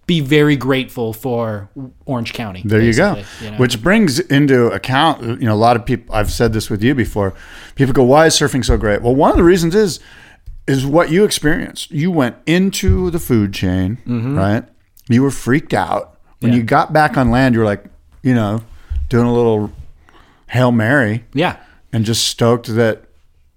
be 0.06 0.20
very 0.20 0.56
grateful 0.56 1.12
for 1.12 1.70
Orange 2.04 2.32
County. 2.32 2.62
There 2.64 2.80
you 2.80 2.92
go. 2.92 3.14
basically, 3.14 3.50
know? 3.50 3.56
Which 3.56 3.82
brings 3.82 4.20
into 4.20 4.66
account, 4.66 5.22
you 5.22 5.46
know, 5.46 5.54
a 5.54 5.56
lot 5.56 5.76
of 5.76 5.86
people. 5.86 6.14
I've 6.14 6.30
said 6.30 6.52
this 6.52 6.68
with 6.68 6.82
you 6.82 6.94
before. 6.94 7.32
People 7.74 7.94
go, 7.94 8.02
"Why 8.02 8.26
is 8.26 8.34
surfing 8.34 8.64
so 8.64 8.76
great?" 8.76 9.00
Well, 9.00 9.14
one 9.14 9.30
of 9.30 9.36
the 9.36 9.44
reasons 9.44 9.74
is 9.74 10.00
is 10.66 10.84
what 10.84 11.10
you 11.10 11.24
experienced. 11.24 11.90
You 11.90 12.10
went 12.10 12.36
into 12.46 13.10
the 13.10 13.18
food 13.18 13.52
chain, 13.54 13.96
mm-hmm. 14.06 14.36
right? 14.36 14.64
You 15.08 15.22
were 15.22 15.30
freaked 15.30 15.74
out 15.74 16.13
when. 16.44 16.52
Yeah. 16.52 16.58
you 16.58 16.64
got 16.64 16.92
back 16.92 17.16
on 17.16 17.30
land. 17.30 17.54
You 17.54 17.60
were 17.60 17.66
like, 17.66 17.84
you 18.22 18.34
know, 18.34 18.62
doing 19.08 19.26
a 19.26 19.32
little 19.32 19.70
hail 20.48 20.72
mary 20.72 21.24
yeah. 21.34 21.56
and 21.92 22.04
just 22.04 22.26
stoked 22.26 22.66
that, 22.68 23.02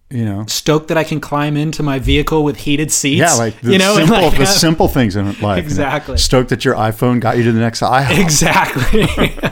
you 0.10 0.24
know, 0.24 0.46
Stoked 0.48 0.88
that 0.88 0.98
I 0.98 1.04
can 1.04 1.20
climb 1.20 1.58
into 1.58 1.84
my 1.84 2.00
vehicle 2.00 2.44
with 2.44 2.58
heated 2.58 2.92
seats. 2.92 3.20
yeah, 3.20 3.34
like 3.34 3.60
the 3.62 3.74
you 3.74 3.78
know, 3.78 3.96
simple, 3.98 4.22
like, 4.22 4.38
the 4.38 4.44
uh, 4.44 4.46
simple 4.46 4.88
things 4.88 5.16
in 5.16 5.26
life. 5.26 5.38
you 5.40 5.46
know. 5.48 5.58
Exactly. 5.58 6.18
Stoked 6.18 6.50
that 6.50 6.64
your 6.64 6.76
iPhone 6.76 7.20
got 7.20 7.38
you 7.38 7.44
to 7.44 7.52
the 7.52 7.60
next 7.60 7.82
IHOP. 7.82 8.18
Exactly. 8.18 9.52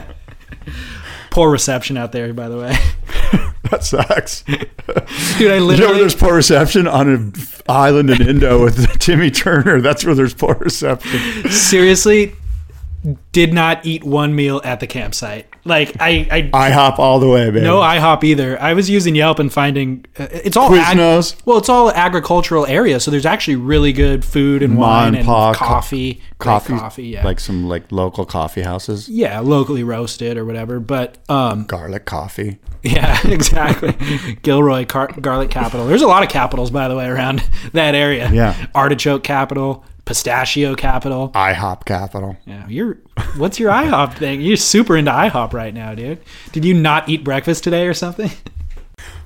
Poor 1.30 1.50
reception 1.50 1.98
out 1.98 2.12
there, 2.12 2.32
by 2.32 2.48
the 2.48 2.56
way. 2.56 2.74
that 3.70 3.84
sucks. 3.84 4.42
Dude, 4.44 5.50
I 5.50 5.58
literally 5.58 5.74
You 5.74 5.80
know 5.80 5.88
where 5.88 5.98
there's 5.98 6.14
poor 6.14 6.34
reception 6.34 6.86
on 6.86 7.10
an 7.10 7.34
island 7.68 8.08
in 8.08 8.26
Indo 8.26 8.64
with 8.64 8.98
Timmy 9.00 9.30
Turner. 9.30 9.82
That's 9.82 10.02
where 10.06 10.14
there's 10.14 10.32
poor 10.32 10.54
reception. 10.54 11.50
seriously 11.50 12.32
did 13.32 13.52
not 13.52 13.84
eat 13.86 14.02
one 14.04 14.34
meal 14.34 14.60
at 14.64 14.80
the 14.80 14.86
campsite. 14.86 15.46
Like 15.64 15.96
I, 16.00 16.26
I 16.52 16.70
IHOP 16.70 16.98
all 16.98 17.18
the 17.20 17.28
way, 17.28 17.50
baby. 17.50 17.62
no 17.62 17.78
IHOP 17.80 18.24
either. 18.24 18.60
I 18.60 18.72
was 18.74 18.88
using 18.90 19.14
Yelp 19.14 19.38
and 19.38 19.52
finding 19.52 20.04
uh, 20.18 20.26
it's 20.30 20.56
all 20.56 20.70
Quiznos. 20.70 21.36
well, 21.44 21.58
it's 21.58 21.68
all 21.68 21.90
agricultural 21.90 22.66
area, 22.66 22.98
so 23.00 23.10
there's 23.10 23.26
actually 23.26 23.56
really 23.56 23.92
good 23.92 24.24
food 24.24 24.62
and 24.62 24.76
wine 24.78 25.08
and 25.14 25.18
and 25.18 25.26
coffee, 25.56 26.14
Great 26.14 26.22
coffee, 26.38 26.72
coffee, 26.74 27.06
yeah, 27.08 27.24
like 27.24 27.40
some 27.40 27.68
like 27.68 27.90
local 27.92 28.24
coffee 28.24 28.62
houses, 28.62 29.08
yeah, 29.08 29.40
locally 29.40 29.82
roasted 29.84 30.36
or 30.36 30.44
whatever. 30.44 30.80
But 30.80 31.18
um, 31.28 31.64
garlic 31.64 32.04
coffee. 32.04 32.58
Yeah, 32.82 33.18
exactly. 33.26 33.92
Gilroy 34.42 34.84
car- 34.86 35.08
garlic 35.20 35.50
capital. 35.50 35.86
There's 35.86 36.02
a 36.02 36.06
lot 36.06 36.22
of 36.22 36.28
capitals, 36.28 36.70
by 36.70 36.86
the 36.88 36.94
way, 36.96 37.06
around 37.06 37.40
that 37.72 37.94
area. 37.96 38.30
Yeah. 38.32 38.66
artichoke 38.74 39.24
capital, 39.24 39.84
pistachio 40.06 40.74
capital. 40.74 41.30
IHOP 41.32 41.84
capital. 41.84 42.38
Yeah, 42.46 42.66
you're. 42.68 42.96
What's 43.36 43.60
your 43.60 43.70
IHOP 43.70 44.16
thing? 44.16 44.40
You're 44.40 44.56
super 44.56 44.96
into 44.96 45.10
IHOP 45.10 45.52
right 45.52 45.74
now, 45.74 45.94
dude. 45.94 46.20
Did 46.52 46.64
you 46.64 46.72
not 46.72 47.10
eat 47.10 47.22
breakfast 47.22 47.62
today 47.62 47.86
or 47.86 47.92
something? 47.92 48.30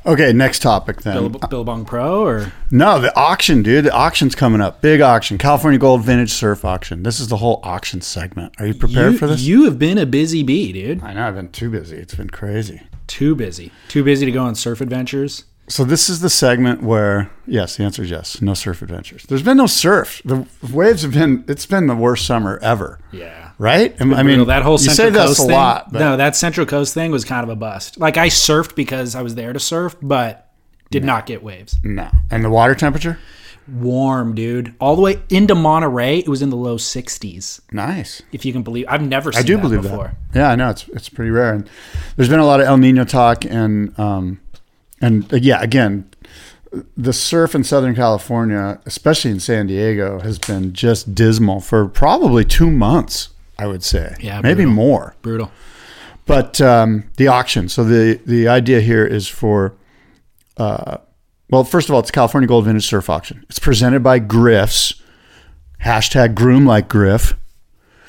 Okay, 0.06 0.32
next 0.32 0.60
topic 0.62 1.02
then. 1.02 1.14
Bill, 1.14 1.28
Billabong 1.28 1.84
Pro 1.84 2.24
or 2.24 2.50
No, 2.70 3.00
the 3.00 3.14
auction, 3.14 3.62
dude. 3.62 3.84
The 3.84 3.94
auction's 3.94 4.34
coming 4.34 4.62
up. 4.62 4.80
Big 4.80 5.02
auction. 5.02 5.36
California 5.36 5.78
Gold 5.78 6.02
Vintage 6.02 6.32
Surf 6.32 6.64
Auction. 6.64 7.02
This 7.02 7.20
is 7.20 7.28
the 7.28 7.36
whole 7.36 7.60
auction 7.62 8.00
segment. 8.00 8.54
Are 8.58 8.66
you 8.66 8.72
prepared 8.74 9.12
you, 9.12 9.18
for 9.18 9.26
this? 9.26 9.42
You 9.42 9.64
have 9.66 9.78
been 9.78 9.98
a 9.98 10.06
busy 10.06 10.42
bee, 10.42 10.72
dude. 10.72 11.02
I 11.02 11.12
know 11.12 11.28
I've 11.28 11.34
been 11.34 11.52
too 11.52 11.70
busy. 11.70 11.98
It's 11.98 12.14
been 12.14 12.30
crazy. 12.30 12.80
Too 13.08 13.34
busy. 13.34 13.72
Too 13.88 14.02
busy 14.02 14.24
to 14.24 14.32
go 14.32 14.42
on 14.42 14.54
surf 14.54 14.80
adventures. 14.80 15.44
So 15.70 15.84
this 15.84 16.08
is 16.10 16.20
the 16.20 16.28
segment 16.28 16.82
where 16.82 17.30
yes, 17.46 17.76
the 17.76 17.84
answer 17.84 18.02
is 18.02 18.10
yes. 18.10 18.42
No 18.42 18.54
surf 18.54 18.82
adventures. 18.82 19.22
There's 19.24 19.42
been 19.44 19.56
no 19.56 19.66
surf. 19.66 20.20
The 20.24 20.46
waves 20.72 21.02
have 21.02 21.12
been. 21.14 21.44
It's 21.46 21.64
been 21.64 21.86
the 21.86 21.94
worst 21.94 22.26
summer 22.26 22.58
ever. 22.60 22.98
Yeah. 23.12 23.52
Right? 23.56 23.94
I 24.00 24.04
mean, 24.04 24.24
Brutal. 24.24 24.46
that 24.46 24.62
whole 24.62 24.72
you 24.74 24.90
Central 24.90 25.06
say 25.06 25.10
that's 25.10 25.28
Coast 25.30 25.40
a 25.40 25.42
thing. 25.44 25.52
lot, 25.52 25.92
but 25.92 25.98
no, 26.00 26.16
that 26.16 26.34
Central 26.34 26.66
Coast 26.66 26.92
thing 26.92 27.10
was 27.12 27.24
kind 27.24 27.44
of 27.44 27.50
a 27.50 27.56
bust. 27.56 27.98
Like 28.00 28.16
I 28.16 28.28
surfed 28.28 28.74
because 28.74 29.14
I 29.14 29.22
was 29.22 29.34
there 29.36 29.52
to 29.52 29.60
surf, 29.60 29.94
but 30.02 30.50
did 30.90 31.04
not 31.04 31.24
get 31.26 31.42
waves. 31.42 31.78
no. 31.84 32.10
And 32.30 32.44
the 32.44 32.50
water 32.50 32.74
temperature? 32.74 33.18
Warm, 33.68 34.34
dude. 34.34 34.74
All 34.80 34.96
the 34.96 35.02
way 35.02 35.22
into 35.28 35.54
Monterey, 35.54 36.18
it 36.18 36.28
was 36.28 36.42
in 36.42 36.50
the 36.50 36.56
low 36.56 36.76
60s. 36.76 37.60
Nice. 37.70 38.20
If 38.32 38.44
you 38.44 38.52
can 38.52 38.64
believe, 38.64 38.86
I've 38.88 39.02
never 39.02 39.30
seen 39.30 39.40
I 39.40 39.46
do 39.46 39.54
that 39.56 39.62
believe 39.62 39.82
before. 39.82 40.14
that. 40.32 40.38
Yeah, 40.40 40.50
I 40.50 40.56
know 40.56 40.70
it's 40.70 40.88
it's 40.88 41.08
pretty 41.08 41.30
rare, 41.30 41.54
and 41.54 41.70
there's 42.16 42.28
been 42.28 42.40
a 42.40 42.46
lot 42.46 42.60
of 42.60 42.66
El 42.66 42.78
Nino 42.78 43.04
talk, 43.04 43.44
and 43.44 43.96
um, 44.00 44.40
and 45.00 45.32
uh, 45.32 45.36
yeah, 45.36 45.60
again, 45.62 46.08
the 46.96 47.12
surf 47.12 47.54
in 47.54 47.64
Southern 47.64 47.94
California, 47.94 48.80
especially 48.86 49.30
in 49.32 49.40
San 49.40 49.66
Diego, 49.66 50.20
has 50.20 50.38
been 50.38 50.72
just 50.72 51.14
dismal 51.14 51.60
for 51.60 51.88
probably 51.88 52.44
two 52.44 52.70
months. 52.70 53.30
I 53.58 53.66
would 53.66 53.82
say, 53.82 54.14
Yeah, 54.20 54.40
maybe 54.40 54.64
brutal. 54.64 54.72
more. 54.74 55.14
Brutal. 55.20 55.52
But 56.26 56.60
um, 56.60 57.10
the 57.16 57.28
auction. 57.28 57.68
So 57.68 57.84
the 57.84 58.20
the 58.24 58.46
idea 58.48 58.80
here 58.80 59.04
is 59.04 59.26
for, 59.28 59.74
uh, 60.56 60.98
well, 61.50 61.64
first 61.64 61.88
of 61.88 61.94
all, 61.94 62.00
it's 62.00 62.10
California 62.10 62.46
Gold 62.46 62.64
Vintage 62.66 62.86
Surf 62.86 63.10
Auction. 63.10 63.44
It's 63.50 63.58
presented 63.58 64.02
by 64.02 64.18
Griffs. 64.20 64.94
Hashtag 65.84 66.34
groom 66.34 66.64
like 66.66 66.88
Griff. 66.88 67.34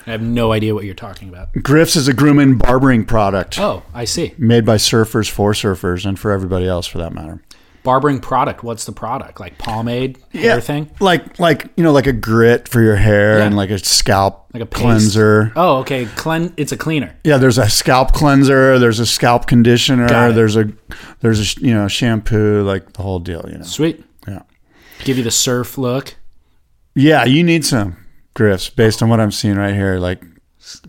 I 0.06 0.10
have 0.10 0.22
no 0.22 0.52
idea 0.52 0.74
what 0.74 0.84
you're 0.84 0.94
talking 0.94 1.28
about. 1.28 1.52
Griffs 1.62 1.96
is 1.96 2.08
a 2.08 2.12
groom 2.14 2.38
and 2.38 2.58
barbering 2.58 3.04
product 3.04 3.58
Oh, 3.60 3.82
I 3.94 4.04
see. 4.04 4.34
made 4.38 4.64
by 4.64 4.76
surfers 4.76 5.30
for 5.30 5.52
surfers 5.52 6.04
and 6.04 6.18
for 6.18 6.30
everybody 6.32 6.66
else 6.66 6.86
for 6.86 6.98
that 6.98 7.12
matter. 7.12 7.42
Barbering 7.84 8.20
product. 8.20 8.62
What's 8.62 8.84
the 8.84 8.92
product? 8.92 9.40
Like 9.40 9.58
pomade 9.58 10.16
hair 10.32 10.60
thing? 10.60 10.88
Like 11.00 11.40
like 11.40 11.68
you 11.76 11.82
know 11.82 11.90
like 11.90 12.06
a 12.06 12.12
grit 12.12 12.68
for 12.68 12.80
your 12.80 12.94
hair 12.94 13.38
Yeah. 13.38 13.46
and 13.46 13.56
like 13.56 13.70
a 13.70 13.78
scalp 13.78 14.46
Like 14.54 14.62
a 14.62 14.66
paste. 14.66 14.82
cleanser. 14.84 15.52
Oh, 15.56 15.78
okay. 15.78 16.06
Clean. 16.14 16.52
It's 16.56 16.70
a 16.70 16.76
cleaner. 16.76 17.16
Yeah, 17.24 17.38
there's 17.38 17.58
a 17.58 17.68
scalp 17.68 18.12
cleanser, 18.12 18.78
there's 18.78 19.00
a 19.00 19.06
scalp 19.06 19.46
conditioner, 19.48 20.30
there's 20.32 20.54
a 20.56 20.70
there's 21.22 21.56
a 21.56 21.60
you 21.60 21.74
know 21.74 21.88
shampoo, 21.88 22.62
like 22.62 22.92
the 22.92 23.02
whole 23.02 23.18
deal, 23.18 23.44
you 23.50 23.58
know. 23.58 23.64
Sweet. 23.64 24.04
Yeah. 24.28 24.42
Give 25.02 25.18
you 25.18 25.24
the 25.24 25.32
surf 25.32 25.76
look. 25.76 26.14
Yeah, 26.94 27.24
you 27.24 27.42
need 27.42 27.64
some 27.64 27.96
griffs 28.34 28.68
based 28.70 29.02
on 29.02 29.08
what 29.08 29.20
I'm 29.20 29.30
seeing 29.32 29.56
right 29.56 29.74
here. 29.74 29.98
Like 29.98 30.22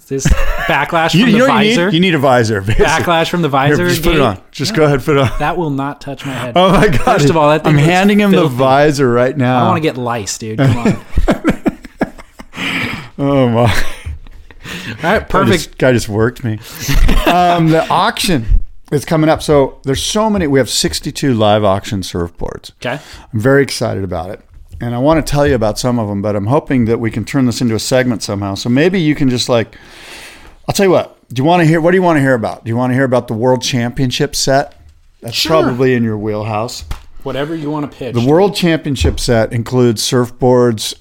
This 0.07 0.25
backlash 0.67 1.13
you, 1.15 1.21
from 1.25 1.29
you 1.29 1.41
the 1.45 1.47
what 1.49 1.63
you 1.65 1.69
visor. 1.69 1.85
need? 1.87 1.93
You 1.93 1.99
need 1.99 2.15
a 2.15 2.19
visor. 2.19 2.61
basically. 2.61 2.85
backlash 2.85 3.29
from 3.29 3.41
the 3.41 3.49
Here, 3.49 3.75
visor. 3.75 3.89
just 3.89 4.03
put 4.03 4.15
it 4.15 4.21
on. 4.21 4.41
Just 4.51 4.75
go 4.75 4.85
ahead, 4.85 5.01
put 5.03 5.17
it 5.17 5.21
on. 5.21 5.39
That 5.39 5.57
will 5.57 5.69
not 5.71 5.99
touch 6.01 6.25
my 6.25 6.33
head. 6.33 6.53
Oh 6.55 6.71
my 6.71 6.87
god! 6.89 6.99
First 7.03 7.29
of 7.29 7.37
all, 7.37 7.49
I'm 7.49 7.77
handing 7.77 8.19
him 8.19 8.31
filthy. 8.31 8.49
the 8.49 8.55
visor 8.55 9.11
right 9.11 9.35
now. 9.35 9.65
I 9.65 9.69
want 9.69 9.77
to 9.77 9.87
get 9.89 9.97
lice, 9.97 10.37
dude. 10.37 10.59
Come 10.59 10.77
on. 10.77 11.05
Oh 13.17 13.47
my! 13.47 13.61
All 13.61 13.69
right, 13.69 14.97
Guy 15.01 15.19
perfect. 15.19 15.53
just, 15.65 15.77
guy 15.77 15.91
just 15.93 16.09
worked 16.09 16.43
me. 16.43 16.53
um, 17.27 17.69
the 17.69 17.85
auction 17.89 18.59
is 18.91 19.05
coming 19.05 19.29
up. 19.29 19.41
So 19.43 19.79
there's 19.83 20.01
so 20.01 20.29
many. 20.31 20.47
We 20.47 20.57
have 20.59 20.69
62 20.69 21.33
live 21.35 21.63
auction 21.63 22.01
surfboards. 22.01 22.71
Okay. 22.77 22.99
I'm 23.31 23.39
very 23.39 23.61
excited 23.61 24.03
about 24.03 24.31
it. 24.31 24.41
And 24.83 24.93
I 24.93 24.97
want 24.97 25.25
to 25.25 25.31
tell 25.31 25.47
you 25.47 25.55
about 25.55 25.79
some 25.79 25.97
of 25.97 26.09
them, 26.09 26.21
but 26.21 26.35
I'm 26.35 26.47
hoping 26.47 26.85
that 26.85 26.99
we 26.99 27.09
can 27.09 27.23
turn 27.23 27.45
this 27.45 27.61
into 27.61 27.73
a 27.73 27.79
segment 27.79 28.21
somehow. 28.21 28.55
So 28.55 28.67
maybe 28.69 28.99
you 28.99 29.15
can 29.15 29.29
just 29.29 29.47
like, 29.47 29.77
I'll 30.67 30.73
tell 30.73 30.85
you 30.85 30.91
what. 30.91 31.17
Do 31.29 31.39
you 31.41 31.45
want 31.45 31.61
to 31.61 31.65
hear? 31.67 31.79
What 31.79 31.91
do 31.91 31.97
you 31.97 32.03
want 32.03 32.17
to 32.17 32.21
hear 32.21 32.33
about? 32.33 32.65
Do 32.65 32.69
you 32.69 32.75
want 32.75 32.91
to 32.91 32.95
hear 32.95 33.05
about 33.05 33.29
the 33.29 33.33
World 33.33 33.61
Championship 33.61 34.35
set? 34.35 34.75
That's 35.21 35.35
Sure. 35.35 35.61
probably 35.63 35.93
in 35.93 36.03
your 36.03 36.17
wheelhouse. 36.17 36.81
Whatever 37.23 37.55
you 37.55 37.71
want 37.71 37.89
to 37.89 37.97
pitch. 37.97 38.13
The 38.13 38.27
World 38.27 38.55
Championship 38.55 39.21
set 39.21 39.53
includes 39.53 40.03
surfboards 40.03 40.93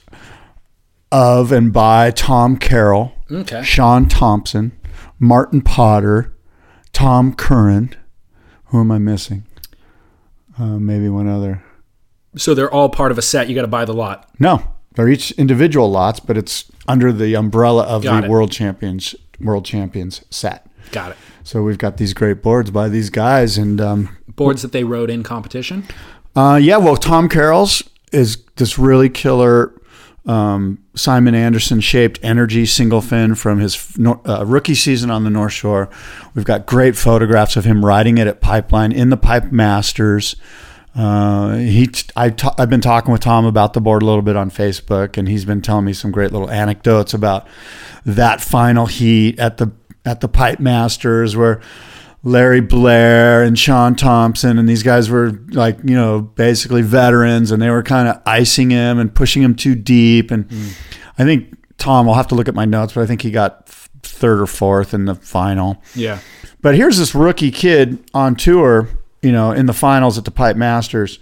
of 1.11 1.51
and 1.51 1.73
by 1.73 2.13
Tom 2.13 2.57
Carroll, 2.57 3.13
Okay. 3.31 3.63
Shaun 3.65 4.09
Tomson, 4.09 4.71
Martin 5.19 5.61
Potter, 5.61 6.33
Tom 6.93 7.35
Curren. 7.35 7.97
Who 8.67 8.79
am 8.81 8.93
I 8.93 8.99
missing? 8.99 9.45
Uh, 10.57 10.79
maybe 10.79 11.09
one 11.09 11.27
other. 11.29 11.65
So 12.37 12.55
they're 12.55 12.73
all 12.73 12.89
part 12.89 13.13
of 13.13 13.19
a 13.19 13.23
set. 13.23 13.49
You 13.49 13.55
got 13.55 13.63
to 13.63 13.69
buy 13.69 13.85
the 13.85 13.93
lot. 13.93 14.29
No, 14.39 14.63
they're 14.95 15.09
each 15.09 15.33
individual 15.33 15.91
lots, 15.91 16.21
but 16.21 16.37
it's 16.37 16.71
under 16.89 17.13
the 17.13 17.35
umbrella 17.35 17.85
of 17.85 18.03
Got 18.03 18.21
the 18.23 18.27
it. 18.27 18.31
World 18.31 18.53
Champions 18.53 19.15
World 19.41 19.65
Champions 19.65 20.25
set. 20.31 20.67
Got 20.93 21.13
it. 21.13 21.17
So 21.45 21.63
we've 21.63 21.79
got 21.79 21.97
these 21.97 22.15
great 22.15 22.43
boards 22.43 22.71
by 22.71 22.89
these 22.89 23.11
guys, 23.11 23.59
and 23.59 23.81
um, 23.81 24.17
Boards 24.29 24.63
that 24.63 24.73
they 24.73 24.85
rode 24.85 25.11
in 25.11 25.23
competition. 25.23 25.85
uh, 26.37 26.59
yeah, 26.63 26.77
well, 26.77 26.97
Tom 26.97 27.29
Carroll's 27.29 27.83
is 28.13 28.39
this 28.57 28.79
really 28.79 29.09
killer 29.09 29.73
um, 30.27 30.79
Simon 30.95 31.35
Anderson 31.35 31.81
shaped 31.81 32.21
energy 32.23 32.65
single 32.67 33.01
fin 33.01 33.35
from 33.35 33.59
his 33.59 33.99
uh, 34.07 34.45
rookie 34.47 34.75
season 34.75 35.11
on 35.11 35.25
the 35.25 35.31
North 35.31 35.53
Shore. 35.53 35.89
We've 36.35 36.45
got 36.45 36.65
great 36.67 36.97
photographs 36.97 37.57
of 37.57 37.65
him 37.65 37.85
riding 37.85 38.19
it 38.19 38.27
at 38.29 38.41
Pipeline 38.41 38.93
in 38.93 39.11
the 39.11 39.17
Pipe 39.17 39.51
Masters. 39.51 40.37
Uh, 40.95 41.57
he, 41.57 41.89
I 42.17 42.31
t- 42.31 42.49
I've 42.59 42.69
been 42.69 42.83
talking 42.83 43.13
with 43.13 43.23
Tom 43.23 43.47
about 43.47 43.73
the 43.73 43.81
board 43.81 44.03
a 44.03 44.07
little 44.07 44.23
bit 44.23 44.37
on 44.37 44.51
Facebook, 44.51 45.17
and 45.17 45.29
he's 45.29 45.45
been 45.45 45.63
telling 45.63 45.85
me 45.85 45.93
some 45.93 46.11
great 46.11 46.33
little 46.33 46.51
anecdotes 46.51 47.15
about 47.15 47.47
that 48.05 48.41
final 48.41 48.87
heat 48.87 49.39
at 49.39 49.57
the 49.57 49.73
at 50.05 50.21
the 50.21 50.29
Pipe 50.29 50.61
Masters 50.61 51.37
where 51.37 51.61
Larry 52.25 52.61
Blair 52.61 53.43
and 53.43 53.59
Shaun 53.59 53.95
Tomson 53.97 54.59
and 54.59 54.69
these 54.69 54.83
guys 54.83 55.09
were 55.09 55.31
like 55.51 55.79
you 55.83 55.95
know 55.95 56.21
basically 56.21 56.83
veterans, 56.83 57.51
and 57.51 57.63
they 57.63 57.71
were 57.71 57.83
kind 57.83 58.09
of 58.09 58.21
icing 58.27 58.71
him 58.71 58.99
and 58.99 59.15
pushing 59.15 59.43
him 59.43 59.55
too 59.55 59.75
deep. 59.75 60.31
And 60.31 60.47
I 61.19 61.25
think 61.25 61.57
Tom, 61.79 62.09
I'll 62.09 62.15
have 62.15 62.29
to 62.29 62.35
look 62.35 62.49
at 62.49 62.55
my 62.55 62.65
notes, 62.65 62.93
but 62.93 63.03
I 63.03 63.07
think 63.07 63.23
he 63.23 63.31
got 63.31 63.67
third 64.03 64.41
or 64.41 64.47
fourth 64.47 64.95
in 64.95 65.07
the 65.07 65.15
final. 65.15 65.83
Yeah. 65.95 66.19
But 66.61 66.77
here's 66.77 66.99
this 66.99 67.15
rookie 67.15 67.51
kid 67.51 67.99
on 68.15 68.37
tour, 68.37 68.89
you 69.23 69.33
know, 69.33 69.53
in 69.53 69.67
the 69.67 69.73
finals 69.73 70.19
at 70.19 70.25
the 70.25 70.31
Pipe 70.31 70.57
Masters, 70.57 71.19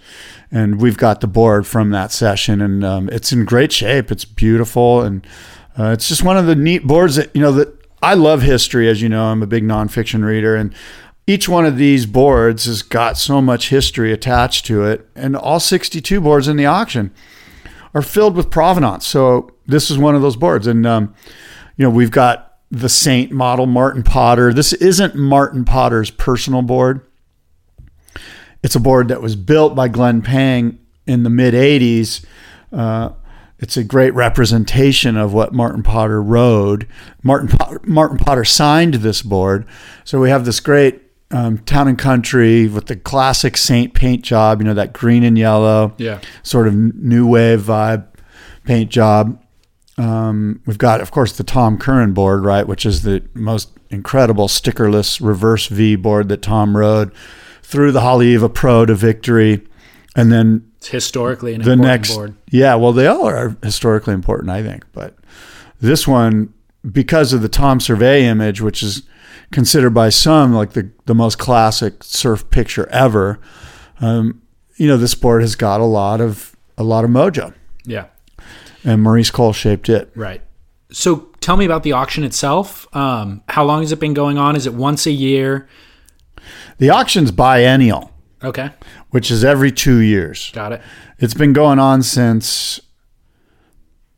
and 0.51 0.81
we've 0.81 0.97
got 0.97 1.21
the 1.21 1.27
board 1.27 1.65
from 1.67 1.91
that 1.91 2.11
session, 2.11 2.59
and 2.59 2.83
um, 2.83 3.09
it's 3.09 3.31
in 3.31 3.45
great 3.45 3.71
shape. 3.71 4.11
It's 4.11 4.25
beautiful, 4.25 5.01
and 5.01 5.25
uh, 5.77 5.91
it's 5.91 6.07
just 6.07 6.23
one 6.23 6.35
of 6.35 6.47
the 6.47 6.55
neat 6.55 6.85
boards 6.85 7.15
that 7.15 7.33
you 7.35 7.41
know 7.41 7.51
that 7.53 7.77
I 8.01 8.15
love 8.15 8.41
history, 8.41 8.89
as 8.89 9.01
you 9.01 9.09
know. 9.09 9.25
I'm 9.25 9.43
a 9.43 9.47
big 9.47 9.63
nonfiction 9.63 10.25
reader, 10.25 10.55
and 10.55 10.73
each 11.27 11.47
one 11.47 11.65
of 11.65 11.77
these 11.77 12.07
boards 12.07 12.65
has 12.65 12.81
got 12.81 13.17
so 13.17 13.39
much 13.39 13.69
history 13.69 14.11
attached 14.11 14.65
to 14.65 14.83
it, 14.83 15.07
and 15.15 15.35
all 15.35 15.59
62 15.59 16.19
boards 16.19 16.47
in 16.47 16.57
the 16.57 16.65
auction 16.65 17.13
are 17.93 18.01
filled 18.01 18.35
with 18.35 18.49
provenance. 18.49 19.05
So 19.05 19.51
this 19.67 19.91
is 19.91 19.97
one 19.97 20.15
of 20.15 20.23
those 20.23 20.35
boards, 20.35 20.65
and 20.65 20.87
um, 20.87 21.13
you 21.77 21.85
know 21.85 21.91
we've 21.91 22.11
got 22.11 22.57
the 22.71 22.89
Saint 22.89 23.31
model 23.31 23.67
Martin 23.67 24.01
Potter. 24.01 24.51
This 24.51 24.73
isn't 24.73 25.13
Martin 25.13 25.65
Potter's 25.65 26.09
personal 26.09 26.63
board. 26.63 27.05
It's 28.63 28.75
a 28.75 28.79
board 28.79 29.07
that 29.07 29.21
was 29.21 29.35
built 29.35 29.75
by 29.75 29.87
Glenn 29.87 30.21
Pang 30.21 30.77
in 31.07 31.23
the 31.23 31.29
mid 31.29 31.53
80s. 31.53 32.23
Uh, 32.71 33.09
it's 33.59 33.77
a 33.77 33.83
great 33.83 34.13
representation 34.13 35.17
of 35.17 35.33
what 35.33 35.53
Martin 35.53 35.83
Potter 35.83 36.21
rode. 36.21 36.87
Martin 37.21 37.47
Potter, 37.49 37.79
Martin 37.83 38.17
Potter 38.17 38.43
signed 38.45 38.95
this 38.95 39.21
board. 39.21 39.65
So 40.03 40.19
we 40.19 40.29
have 40.29 40.45
this 40.45 40.59
great 40.59 41.01
um, 41.31 41.59
town 41.59 41.87
and 41.87 41.97
country 41.97 42.67
with 42.67 42.87
the 42.87 42.95
classic 42.95 43.55
Saint 43.57 43.93
paint 43.93 44.23
job, 44.23 44.59
you 44.61 44.65
know, 44.65 44.73
that 44.73 44.93
green 44.93 45.23
and 45.23 45.37
yellow, 45.37 45.93
Yeah. 45.97 46.19
sort 46.43 46.67
of 46.67 46.73
new 46.75 47.27
wave 47.27 47.61
vibe 47.61 48.05
paint 48.65 48.89
job. 48.89 49.39
Um, 49.97 50.61
we've 50.65 50.77
got, 50.79 50.99
of 51.01 51.11
course, 51.11 51.33
the 51.33 51.43
Tom 51.43 51.77
Curren 51.77 52.13
board, 52.13 52.43
right, 52.43 52.67
which 52.67 52.85
is 52.85 53.03
the 53.03 53.23
most 53.35 53.69
incredible 53.91 54.47
stickerless 54.47 55.23
reverse 55.25 55.67
V 55.67 55.95
board 55.95 56.29
that 56.29 56.41
Tom 56.41 56.75
rode 56.75 57.11
through 57.71 57.91
the 57.93 58.01
Haleiwa 58.01 58.53
Pro 58.53 58.85
to 58.85 58.93
victory. 58.93 59.63
And 60.15 60.31
then 60.31 60.69
It's 60.77 60.89
historically 60.89 61.53
an 61.55 61.61
the 61.61 61.71
important 61.71 61.87
next 61.87 62.13
board. 62.15 62.35
yeah 62.49 62.75
well 62.75 62.91
they 62.91 63.07
all 63.07 63.25
are 63.25 63.55
historically 63.63 64.13
important 64.13 64.49
i 64.49 64.61
think 64.61 64.83
but 64.91 65.15
this 65.79 66.05
one 66.05 66.53
because 66.91 67.31
of 67.31 67.41
the 67.41 67.47
Tom 67.47 67.79
Servais 67.79 68.23
image 68.23 68.59
which 68.59 68.83
is 68.83 69.03
considered 69.53 69.91
by 69.91 70.09
some 70.09 70.51
like 70.53 70.73
the, 70.73 70.89
the 71.05 71.15
most 71.15 71.37
classic 71.39 72.03
surf 72.03 72.49
picture 72.49 72.89
ever 72.89 73.39
um, 74.01 74.41
you 74.75 74.85
know 74.87 74.97
this 74.97 75.15
board 75.15 75.41
has 75.41 75.55
got 75.55 75.79
a 75.79 75.85
lot 75.85 76.19
of 76.19 76.57
a 76.77 76.83
lot 76.83 77.05
of 77.05 77.09
mojo 77.09 77.53
Yeah. 77.85 78.07
and 78.83 79.01
maurice 79.01 79.31
cole 79.31 79.53
shaped 79.53 79.87
it 79.87 80.11
Right. 80.13 80.41
So 80.91 81.29
tell 81.39 81.55
me 81.55 81.63
about 81.63 81.83
the 81.83 81.93
auction 81.93 82.25
itself. 82.25 82.85
Um, 82.93 83.43
how 83.47 83.63
long 83.63 83.79
has 83.81 83.93
it 83.93 83.99
been 84.01 84.13
going 84.13 84.37
on? 84.37 84.57
Is 84.57 84.67
it 84.67 84.73
once 84.73 85.05
a 85.05 85.11
year? 85.11 85.69
The 86.81 86.89
auction's 86.89 87.31
biennial 87.31 88.11
Okay. 88.43 88.71
which 89.11 89.29
is 89.31 89.43
every 89.45 89.71
two 89.71 89.99
years 89.99 90.51
Got 90.53 90.73
it. 90.73 90.81
it's 91.19 91.33
been 91.35 91.53
going 91.53 91.79
on 91.79 92.01
since 92.03 92.79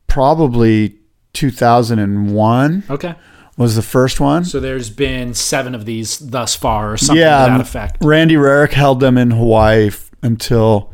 probably 0.07 0.95
2001 1.33 2.83
Okay. 2.89 3.15
was 3.57 3.75
the 3.75 3.81
first 3.81 4.19
one 4.19 4.45
So 4.45 4.59
there's 4.59 4.89
been 4.89 5.33
seven 5.33 5.75
of 5.75 5.85
these 5.85 6.17
thus 6.19 6.55
far, 6.55 6.93
or 6.93 6.97
something 6.97 7.17
yeah, 7.21 7.45
to 7.45 7.51
that 7.51 7.61
effect. 7.61 7.97
Randy 8.03 8.35
Rarick 8.35 8.71
held 8.73 8.99
them 8.99 9.17
in 9.17 9.31
Hawaii 9.31 9.87
f- 9.87 10.09
until 10.21 10.91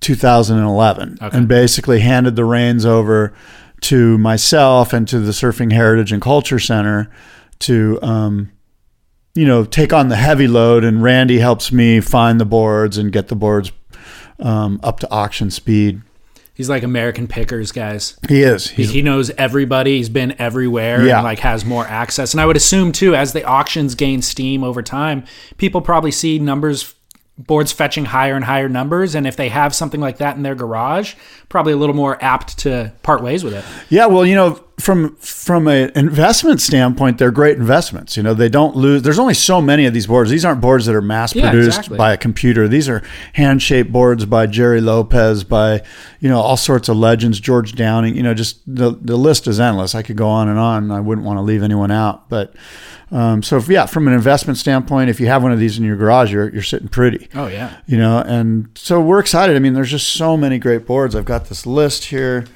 2011, 0.00 1.18
Okay. 1.20 1.36
and 1.36 1.48
basically 1.48 2.00
handed 2.00 2.36
the 2.36 2.44
reins 2.44 2.84
over 2.86 3.32
to 3.82 4.16
myself 4.18 4.92
and 4.92 5.06
to 5.08 5.18
the 5.20 5.32
Surfing 5.32 5.72
Heritage 5.72 6.12
and 6.12 6.22
Culture 6.22 6.58
Center 6.58 7.10
to, 7.60 7.98
um, 8.02 8.50
you 9.36 9.46
know, 9.46 9.64
take 9.64 9.92
on 9.92 10.08
the 10.08 10.16
heavy 10.16 10.48
load. 10.48 10.82
And 10.84 11.02
Randy 11.02 11.38
helps 11.38 11.70
me 11.70 12.00
find 12.00 12.40
the 12.40 12.44
boards 12.46 12.98
and 12.98 13.12
get 13.12 13.28
the 13.28 13.36
boards 13.36 13.70
um, 14.38 14.80
up 14.82 15.00
to 15.00 15.10
auction 15.10 15.50
speed. 15.50 16.02
He's 16.54 16.70
like 16.70 16.82
American 16.82 17.28
Pickers, 17.28 17.70
guys. 17.70 18.18
He 18.30 18.40
is. 18.42 18.68
He's 18.70 18.90
he 18.90 19.02
knows 19.02 19.28
everybody. 19.32 19.98
He's 19.98 20.08
been 20.08 20.34
everywhere 20.40 21.04
Yeah. 21.04 21.16
and 21.18 21.24
like 21.24 21.40
has 21.40 21.66
more 21.66 21.86
access. 21.86 22.32
And 22.32 22.40
I 22.40 22.46
would 22.46 22.56
assume 22.56 22.92
too, 22.92 23.14
as 23.14 23.34
the 23.34 23.44
auctions 23.44 23.94
gain 23.94 24.22
steam 24.22 24.64
over 24.64 24.80
time, 24.82 25.24
people 25.58 25.82
probably 25.82 26.10
see 26.12 26.38
numbers 26.38 26.94
boards 27.38 27.70
fetching 27.72 28.06
higher 28.06 28.34
and 28.34 28.42
higher 28.46 28.70
numbers. 28.70 29.14
And 29.14 29.26
if 29.26 29.36
they 29.36 29.50
have 29.50 29.74
something 29.74 30.00
like 30.00 30.16
that 30.16 30.36
in 30.38 30.42
their 30.42 30.54
garage, 30.54 31.14
probably 31.50 31.74
a 31.74 31.76
little 31.76 31.94
more 31.94 32.16
apt 32.24 32.56
to 32.60 32.90
part 33.02 33.22
ways 33.22 33.44
with 33.44 33.52
it. 33.52 33.62
Yeah, 33.90 34.06
well, 34.06 34.24
you 34.24 34.34
know, 34.34 34.58
from 34.78 35.16
from 35.16 35.68
an 35.68 35.90
investment 35.96 36.60
standpoint, 36.60 37.16
they're 37.18 37.30
great 37.30 37.56
investments. 37.56 38.16
You 38.16 38.22
know, 38.22 38.34
they 38.34 38.50
don't 38.50 38.76
lose. 38.76 39.02
There's 39.02 39.18
only 39.18 39.32
so 39.34 39.62
many 39.62 39.86
of 39.86 39.94
these 39.94 40.06
boards. 40.06 40.30
These 40.30 40.44
aren't 40.44 40.60
boards 40.60 40.84
that 40.86 40.94
are 40.94 41.00
mass 41.00 41.34
Yeah, 41.34 41.48
produced 41.50 41.78
exactly. 41.78 41.96
by 41.98 42.12
a 42.12 42.16
computer. 42.18 42.68
These 42.68 42.88
are 42.88 43.02
hand 43.32 43.62
shaped 43.62 43.90
boards 43.90 44.26
by 44.26 44.46
Gerry 44.46 44.80
Lopez, 44.82 45.44
by 45.44 45.82
you 46.20 46.28
know 46.28 46.40
all 46.40 46.58
sorts 46.58 46.88
of 46.90 46.96
legends, 46.98 47.40
George 47.40 47.74
Downing. 47.74 48.16
You 48.16 48.22
know, 48.22 48.34
just 48.34 48.60
the 48.66 48.90
the 49.00 49.16
list 49.16 49.46
is 49.46 49.58
endless. 49.58 49.94
I 49.94 50.02
could 50.02 50.16
go 50.16 50.28
on 50.28 50.48
and 50.48 50.58
on. 50.58 50.90
I 50.90 51.00
wouldn't 51.00 51.26
want 51.26 51.38
to 51.38 51.42
leave 51.42 51.62
anyone 51.62 51.90
out, 51.90 52.28
but. 52.28 52.54
Um, 53.12 53.40
so 53.44 53.56
if, 53.58 53.68
yeah, 53.68 53.86
from 53.86 54.08
an 54.08 54.14
investment 54.14 54.58
standpoint, 54.58 55.10
if 55.10 55.20
you 55.20 55.28
have 55.28 55.40
one 55.40 55.52
of 55.52 55.60
these 55.60 55.78
in 55.78 55.84
your 55.84 55.94
garage, 55.94 56.32
you're 56.32 56.52
you're 56.52 56.60
sitting 56.60 56.88
pretty 56.88 57.28
Oh 57.36 57.46
yeah. 57.46 57.76
you 57.86 57.96
know 57.96 58.18
and 58.18 58.68
so 58.74 59.00
we're 59.00 59.20
excited 59.20 59.54
i 59.54 59.60
mean 59.60 59.74
there's 59.74 59.92
just 59.92 60.08
so 60.14 60.36
many 60.36 60.58
great 60.58 60.86
boards 60.86 61.14
i've 61.14 61.24
got 61.24 61.44
this 61.48 61.66
list 61.66 62.06
here 62.06 62.46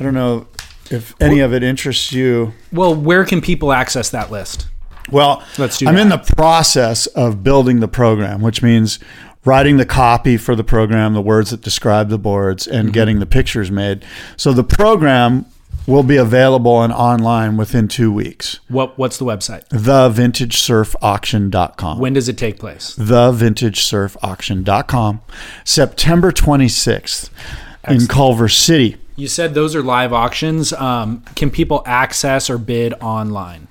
i 0.00 0.02
don't 0.02 0.14
know 0.14 0.46
if 0.90 1.14
any 1.20 1.40
of 1.40 1.52
it 1.54 1.62
interests 1.62 2.12
you 2.12 2.52
Well, 2.72 2.94
where 2.94 3.24
can 3.24 3.40
people 3.40 3.72
access 3.72 4.10
that 4.10 4.30
list? 4.30 4.66
well 5.10 5.42
Let's 5.58 5.78
do 5.78 5.88
i'm 5.88 5.94
that. 5.94 6.02
in 6.02 6.08
the 6.10 6.18
process 6.18 7.06
of 7.08 7.42
building 7.42 7.80
the 7.80 7.88
program 7.88 8.42
which 8.42 8.62
means 8.62 8.98
writing 9.44 9.78
the 9.78 9.86
copy 9.86 10.36
for 10.36 10.54
the 10.54 10.64
program 10.64 11.14
the 11.14 11.22
words 11.22 11.50
that 11.50 11.62
describe 11.62 12.10
the 12.10 12.18
boards 12.18 12.66
and 12.66 12.88
Mm-hmm. 12.88 12.92
getting 12.92 13.18
the 13.20 13.26
pictures 13.26 13.70
made 13.70 14.04
so 14.36 14.52
the 14.52 14.64
program 14.64 15.46
will 15.86 16.02
be 16.02 16.16
available 16.18 16.82
and 16.82 16.92
online 16.92 17.56
within 17.56 17.88
two 17.88 18.12
weeks 18.12 18.60
What 18.68 18.98
What's 18.98 19.16
the 19.16 19.24
website? 19.24 19.66
thevintagesurfauction.com 19.70 21.98
When 21.98 22.12
does 22.12 22.28
it 22.28 22.36
take 22.36 22.58
place? 22.58 22.94
thevintagesurfauction.com 22.96 25.20
september 25.64 26.30
26th 26.32 27.30
in 27.88 28.06
culver 28.06 28.48
city 28.48 28.96
You 29.18 29.26
said 29.26 29.52
those 29.52 29.74
are 29.74 29.82
live 29.82 30.12
auctions. 30.12 30.72
Um, 30.72 31.24
can 31.34 31.50
people 31.50 31.82
access 31.84 32.48
or 32.48 32.56
bid 32.56 32.94
online? 33.00 33.66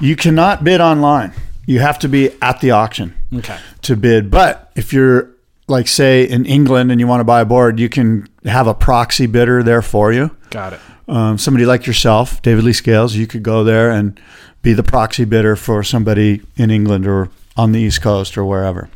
You 0.00 0.16
cannot 0.16 0.64
bid 0.64 0.80
online. 0.80 1.32
You 1.66 1.78
have 1.78 2.00
to 2.00 2.08
be 2.08 2.30
at 2.42 2.60
the 2.60 2.72
auction 2.72 3.14
Okay. 3.32 3.56
to 3.82 3.94
bid. 3.94 4.28
But 4.28 4.72
if 4.74 4.92
you're 4.92 5.30
like 5.68 5.86
say 5.86 6.24
in 6.28 6.44
England 6.46 6.90
and 6.90 6.98
you 6.98 7.06
want 7.06 7.20
to 7.20 7.24
buy 7.24 7.42
a 7.42 7.44
board, 7.44 7.78
you 7.78 7.88
can 7.88 8.26
have 8.44 8.66
a 8.66 8.74
proxy 8.74 9.26
bidder 9.26 9.62
there 9.62 9.82
for 9.82 10.12
you. 10.12 10.32
Got 10.50 10.72
it. 10.72 10.80
Um, 11.06 11.38
somebody 11.38 11.64
like 11.64 11.86
yourself, 11.86 12.42
David 12.42 12.64
Lee 12.64 12.72
Scales, 12.72 13.14
you 13.14 13.28
could 13.28 13.44
go 13.44 13.62
there 13.62 13.92
and 13.92 14.20
be 14.62 14.72
the 14.72 14.82
proxy 14.82 15.24
bidder 15.24 15.54
for 15.54 15.84
somebody 15.84 16.42
in 16.56 16.72
England 16.72 17.06
or 17.06 17.28
on 17.56 17.70
the 17.70 17.78
East 17.78 18.02
Coast 18.02 18.36
or 18.36 18.44
wherever. 18.44 18.90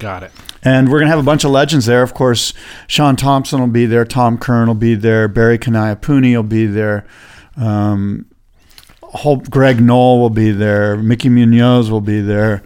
Got 0.00 0.22
it. 0.24 0.32
And 0.62 0.88
we're 0.88 0.98
going 0.98 1.06
to 1.06 1.10
have 1.10 1.20
a 1.20 1.22
bunch 1.22 1.44
of 1.44 1.50
legends 1.50 1.86
there. 1.86 2.02
Of 2.02 2.14
course, 2.14 2.52
Shaun 2.86 3.16
Tomson 3.16 3.60
will 3.60 3.66
be 3.68 3.86
there. 3.86 4.04
Tom 4.04 4.38
Curren 4.38 4.66
will 4.66 4.74
be 4.74 4.94
there. 4.94 5.28
Barry 5.28 5.58
Kanaiaupuni 5.58 6.34
will 6.34 6.42
be 6.42 6.66
there. 6.66 7.06
Um, 7.56 8.26
whole, 9.02 9.36
Greg 9.36 9.80
Noll 9.80 10.18
will 10.18 10.30
be 10.30 10.50
there. 10.50 10.96
Mickey 10.96 11.28
Munoz 11.28 11.90
will 11.90 12.00
be 12.00 12.20
there. 12.20 12.62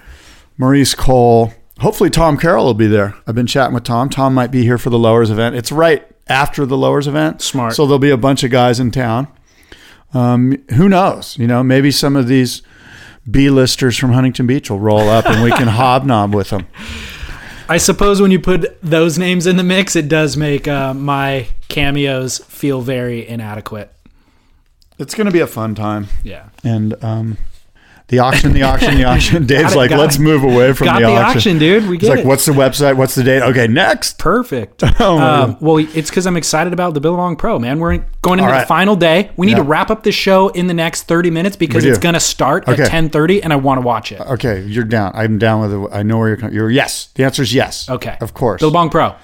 Maurice 0.56 0.94
Cole. 0.94 1.52
Hopefully, 1.80 2.08
Tom 2.08 2.38
Carroll 2.38 2.66
will 2.66 2.74
be 2.74 2.86
there. 2.86 3.14
I've 3.26 3.34
been 3.34 3.48
chatting 3.48 3.74
with 3.74 3.84
Tom. 3.84 4.08
Tom 4.08 4.32
might 4.32 4.52
be 4.52 4.62
here 4.62 4.78
for 4.78 4.90
the 4.90 4.98
Lowers 4.98 5.30
event. 5.30 5.56
It's 5.56 5.72
right 5.72 6.06
after 6.28 6.64
the 6.64 6.76
Lowers 6.76 7.08
event. 7.08 7.42
Smart. 7.42 7.74
So 7.74 7.84
there'll 7.84 7.98
be 7.98 8.10
a 8.10 8.16
bunch 8.16 8.44
of 8.44 8.50
guys 8.52 8.78
in 8.78 8.92
town. 8.92 9.26
Um, 10.12 10.62
who 10.74 10.88
knows? 10.88 11.36
You 11.36 11.48
know, 11.48 11.64
maybe 11.64 11.90
some 11.90 12.14
of 12.14 12.28
these 12.28 12.62
B-listers 13.28 13.96
from 13.96 14.12
Huntington 14.12 14.46
Beach 14.46 14.70
will 14.70 14.78
roll 14.78 15.08
up 15.08 15.26
and 15.26 15.42
we 15.42 15.50
can 15.50 15.66
hobnob 15.68 16.34
with 16.34 16.50
them. 16.50 16.66
I 17.68 17.78
suppose 17.78 18.20
when 18.20 18.30
you 18.30 18.38
put 18.38 18.80
those 18.82 19.18
names 19.18 19.46
in 19.46 19.56
the 19.56 19.62
mix, 19.62 19.96
it 19.96 20.08
does 20.08 20.36
make 20.36 20.68
uh, 20.68 20.92
my 20.92 21.48
cameos 21.68 22.38
feel 22.38 22.82
very 22.82 23.26
inadequate. 23.26 23.90
It's 24.98 25.14
going 25.14 25.26
to 25.26 25.32
be 25.32 25.40
a 25.40 25.46
fun 25.46 25.74
time. 25.74 26.08
Yeah. 26.22 26.50
And 26.62 27.02
um, 27.02 27.38
the 28.08 28.18
auction, 28.18 28.52
the 28.52 28.62
auction, 28.62 28.96
the 28.96 29.04
auction. 29.04 29.46
Dave's 29.46 29.72
it, 29.72 29.76
like, 29.76 29.90
let's 29.90 30.16
it. 30.16 30.20
move 30.20 30.44
away 30.44 30.74
from 30.74 30.84
Got 30.86 31.00
the, 31.00 31.06
the 31.06 31.12
auction. 31.14 31.36
auction, 31.38 31.58
dude. 31.58 31.84
We 31.88 31.96
He's 31.96 32.02
get 32.02 32.10
like, 32.10 32.18
it. 32.20 32.26
what's 32.26 32.44
the 32.44 32.52
website? 32.52 32.96
What's 32.96 33.14
the 33.14 33.22
date? 33.24 33.42
Okay, 33.42 33.66
next. 33.66 34.18
Perfect. 34.18 34.82
Oh, 35.00 35.18
um, 35.18 35.56
well, 35.60 35.78
it's 35.78 36.08
because 36.10 36.26
I'm 36.26 36.36
excited 36.36 36.72
about 36.72 36.94
the 36.94 37.00
Billabong 37.00 37.36
Pro, 37.36 37.58
man. 37.58 37.78
We're 37.80 37.98
going 38.22 38.38
into 38.38 38.52
All 38.52 38.60
the 38.60 38.66
final 38.66 38.94
day. 38.94 39.30
We 39.36 39.46
need 39.46 39.52
Yeah. 39.52 39.58
to 39.58 39.62
wrap 39.64 39.90
up 39.90 40.02
the 40.02 40.12
show 40.12 40.48
in 40.48 40.66
the 40.66 40.74
next 40.74 41.02
30 41.04 41.30
minutes 41.30 41.56
because 41.56 41.84
it's 41.84 41.98
going 41.98 42.14
to 42.14 42.20
start 42.20 42.68
Okay. 42.68 42.82
at 42.82 42.90
10:30, 42.90 43.40
and 43.42 43.52
I 43.52 43.56
want 43.56 43.80
to 43.80 43.86
watch 43.86 44.12
it. 44.12 44.20
Okay, 44.20 44.62
you're 44.62 44.84
down. 44.84 45.12
I'm 45.14 45.38
down 45.38 45.60
with 45.62 45.72
it. 45.72 45.88
I 45.96 46.02
know 46.02 46.18
where 46.18 46.28
you're 46.28 46.36
coming. 46.36 46.54
You're 46.54 46.70
yes. 46.70 47.08
The 47.14 47.24
answer 47.24 47.42
is 47.42 47.52
yes. 47.52 47.88
Okay. 47.90 48.16
Of 48.20 48.34
course. 48.34 48.60
Billabong 48.60 48.90
Pro. 48.90 49.14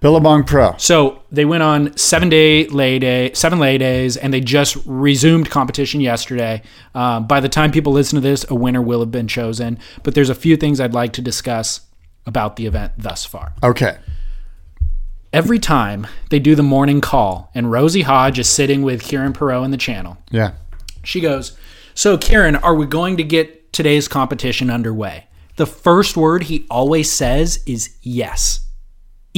Billabong 0.00 0.44
Pro. 0.44 0.74
So 0.78 1.22
they 1.32 1.44
went 1.44 1.62
on 1.64 1.96
seven 1.96 2.28
day 2.28 2.66
lay 2.68 2.98
day, 3.00 3.32
seven 3.32 3.58
lay 3.58 3.78
days, 3.78 4.16
and 4.16 4.32
they 4.32 4.40
just 4.40 4.76
resumed 4.86 5.50
competition 5.50 6.00
yesterday. 6.00 6.62
Um, 6.94 7.26
by 7.26 7.40
the 7.40 7.48
time 7.48 7.72
people 7.72 7.92
listen 7.92 8.14
to 8.16 8.20
this, 8.20 8.44
a 8.48 8.54
winner 8.54 8.80
will 8.80 9.00
have 9.00 9.10
been 9.10 9.26
chosen. 9.26 9.78
But 10.04 10.14
there's 10.14 10.30
a 10.30 10.34
few 10.36 10.56
things 10.56 10.80
I'd 10.80 10.94
like 10.94 11.12
to 11.14 11.22
discuss 11.22 11.80
about 12.26 12.56
the 12.56 12.66
event 12.66 12.92
thus 12.96 13.24
far. 13.24 13.54
Okay. 13.62 13.98
Every 15.32 15.58
time 15.58 16.06
they 16.30 16.38
do 16.38 16.54
the 16.54 16.62
morning 16.62 17.00
call, 17.00 17.50
and 17.54 17.70
Rosie 17.70 18.02
Hodge 18.02 18.38
is 18.38 18.48
sitting 18.48 18.82
with 18.82 19.02
Kieren 19.02 19.32
Perrow 19.34 19.64
in 19.64 19.70
the 19.72 19.76
channel, 19.76 20.16
Yeah. 20.30 20.52
she 21.02 21.20
goes, 21.20 21.56
So, 21.94 22.16
Kieren, 22.16 22.58
are 22.62 22.74
we 22.74 22.86
going 22.86 23.16
to 23.18 23.24
get 23.24 23.72
today's 23.72 24.08
competition 24.08 24.70
underway? 24.70 25.26
The 25.56 25.66
first 25.66 26.16
word 26.16 26.44
he 26.44 26.66
always 26.70 27.10
says 27.12 27.62
is 27.66 27.96
yes, 28.00 28.60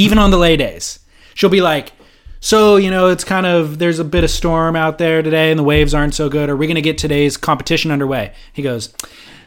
even 0.01 0.19
on 0.19 0.31
the 0.31 0.39
lay 0.39 0.57
days. 0.57 0.99
She'll 1.35 1.51
be 1.51 1.61
like, 1.61 1.93
So, 2.41 2.77
you 2.77 2.91
know, 2.91 3.09
it's 3.09 3.25
kind 3.25 3.47
of, 3.47 3.79
there's 3.79 3.99
a 3.99 4.05
bit 4.05 4.25
of 4.25 4.31
storm 4.31 4.77
out 4.77 4.99
there 4.99 5.23
today 5.23 5.51
and 5.51 5.59
the 5.59 5.65
waves 5.65 5.95
aren't 5.95 6.15
so 6.15 6.29
good. 6.29 6.49
Are 6.49 6.57
we 6.57 6.67
going 6.67 6.77
to 6.77 6.83
get 6.83 6.99
today's 6.99 7.37
competition 7.37 7.91
underway? 7.91 8.33
He 8.53 8.63
goes, 8.63 8.95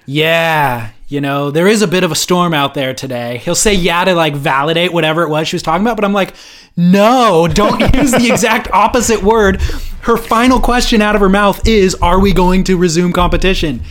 Yeah, 0.05 0.91
you 1.07 1.21
know, 1.21 1.51
there 1.51 1.67
is 1.67 1.81
a 1.81 1.87
bit 1.87 2.03
of 2.03 2.11
a 2.11 2.15
storm 2.15 2.53
out 2.53 2.73
there 2.73 2.93
today. 2.93 3.37
He'll 3.39 3.55
say 3.55 3.73
yeah 3.73 4.03
to 4.03 4.15
like 4.15 4.35
validate 4.35 4.93
whatever 4.93 5.23
it 5.23 5.29
was 5.29 5.47
she 5.47 5.55
was 5.55 5.63
talking 5.63 5.85
about, 5.85 5.95
but 5.95 6.05
I'm 6.05 6.13
like, 6.13 6.33
no, 6.75 7.47
don't 7.47 7.79
use 7.95 8.11
the 8.11 8.29
exact 8.31 8.71
opposite 8.71 9.21
word. 9.21 9.61
Her 10.01 10.17
final 10.17 10.59
question 10.59 11.01
out 11.01 11.15
of 11.15 11.21
her 11.21 11.29
mouth 11.29 11.67
is, 11.67 11.95
Are 11.95 12.19
we 12.19 12.33
going 12.33 12.63
to 12.65 12.77
resume 12.77 13.13
competition? 13.13 13.81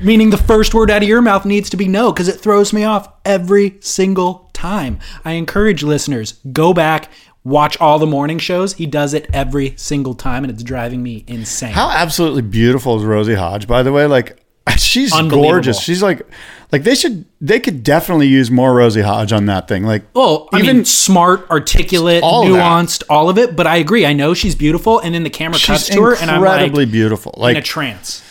Meaning 0.00 0.30
the 0.30 0.36
first 0.36 0.74
word 0.74 0.90
out 0.90 1.02
of 1.02 1.08
your 1.08 1.22
mouth 1.22 1.44
needs 1.44 1.70
to 1.70 1.76
be 1.76 1.88
no, 1.88 2.12
because 2.12 2.28
it 2.28 2.40
throws 2.40 2.72
me 2.72 2.84
off 2.84 3.12
every 3.24 3.78
single 3.80 4.50
time. 4.52 4.98
I 5.24 5.32
encourage 5.32 5.82
listeners, 5.82 6.34
go 6.52 6.72
back, 6.72 7.10
watch 7.44 7.80
all 7.80 7.98
the 7.98 8.06
morning 8.06 8.38
shows. 8.38 8.74
He 8.74 8.86
does 8.86 9.14
it 9.14 9.28
every 9.32 9.74
single 9.76 10.14
time, 10.14 10.44
and 10.44 10.52
it's 10.52 10.62
driving 10.62 11.02
me 11.02 11.24
insane. 11.26 11.72
How 11.72 11.90
absolutely 11.90 12.42
beautiful 12.42 12.96
is 12.98 13.04
Rosie 13.04 13.34
Hodge, 13.34 13.66
by 13.66 13.82
the 13.82 13.92
way? 13.92 14.06
Like 14.06 14.44
she's 14.76 15.12
gorgeous. 15.12 15.80
She's 15.80 16.02
like 16.02 16.22
like 16.70 16.84
they 16.84 16.94
should 16.94 17.24
they 17.40 17.60
could 17.60 17.82
definitely 17.82 18.28
use 18.28 18.50
more 18.50 18.74
Rosie 18.74 19.00
Hodge 19.00 19.32
on 19.32 19.46
that 19.46 19.68
thing. 19.68 19.84
Like 19.84 20.04
Well, 20.14 20.48
I 20.52 20.60
even 20.60 20.76
mean, 20.78 20.84
smart, 20.84 21.50
articulate, 21.50 22.22
All 22.22 22.44
nuanced, 22.44 23.02
all 23.08 23.28
of 23.28 23.38
it. 23.38 23.56
But 23.56 23.66
I 23.66 23.76
agree. 23.76 24.04
I 24.04 24.12
know 24.12 24.34
she's 24.34 24.54
beautiful, 24.54 24.98
and 25.00 25.14
then 25.14 25.22
the 25.22 25.30
camera 25.30 25.58
cuts 25.58 25.88
to 25.88 26.02
her, 26.02 26.14
and 26.14 26.30
I'm 26.30 26.42
incredibly 26.42 26.84
like 26.84 26.92
beautiful. 26.92 27.34
Like 27.36 27.56
in 27.56 27.62
a 27.62 27.64
trance. 27.64 28.24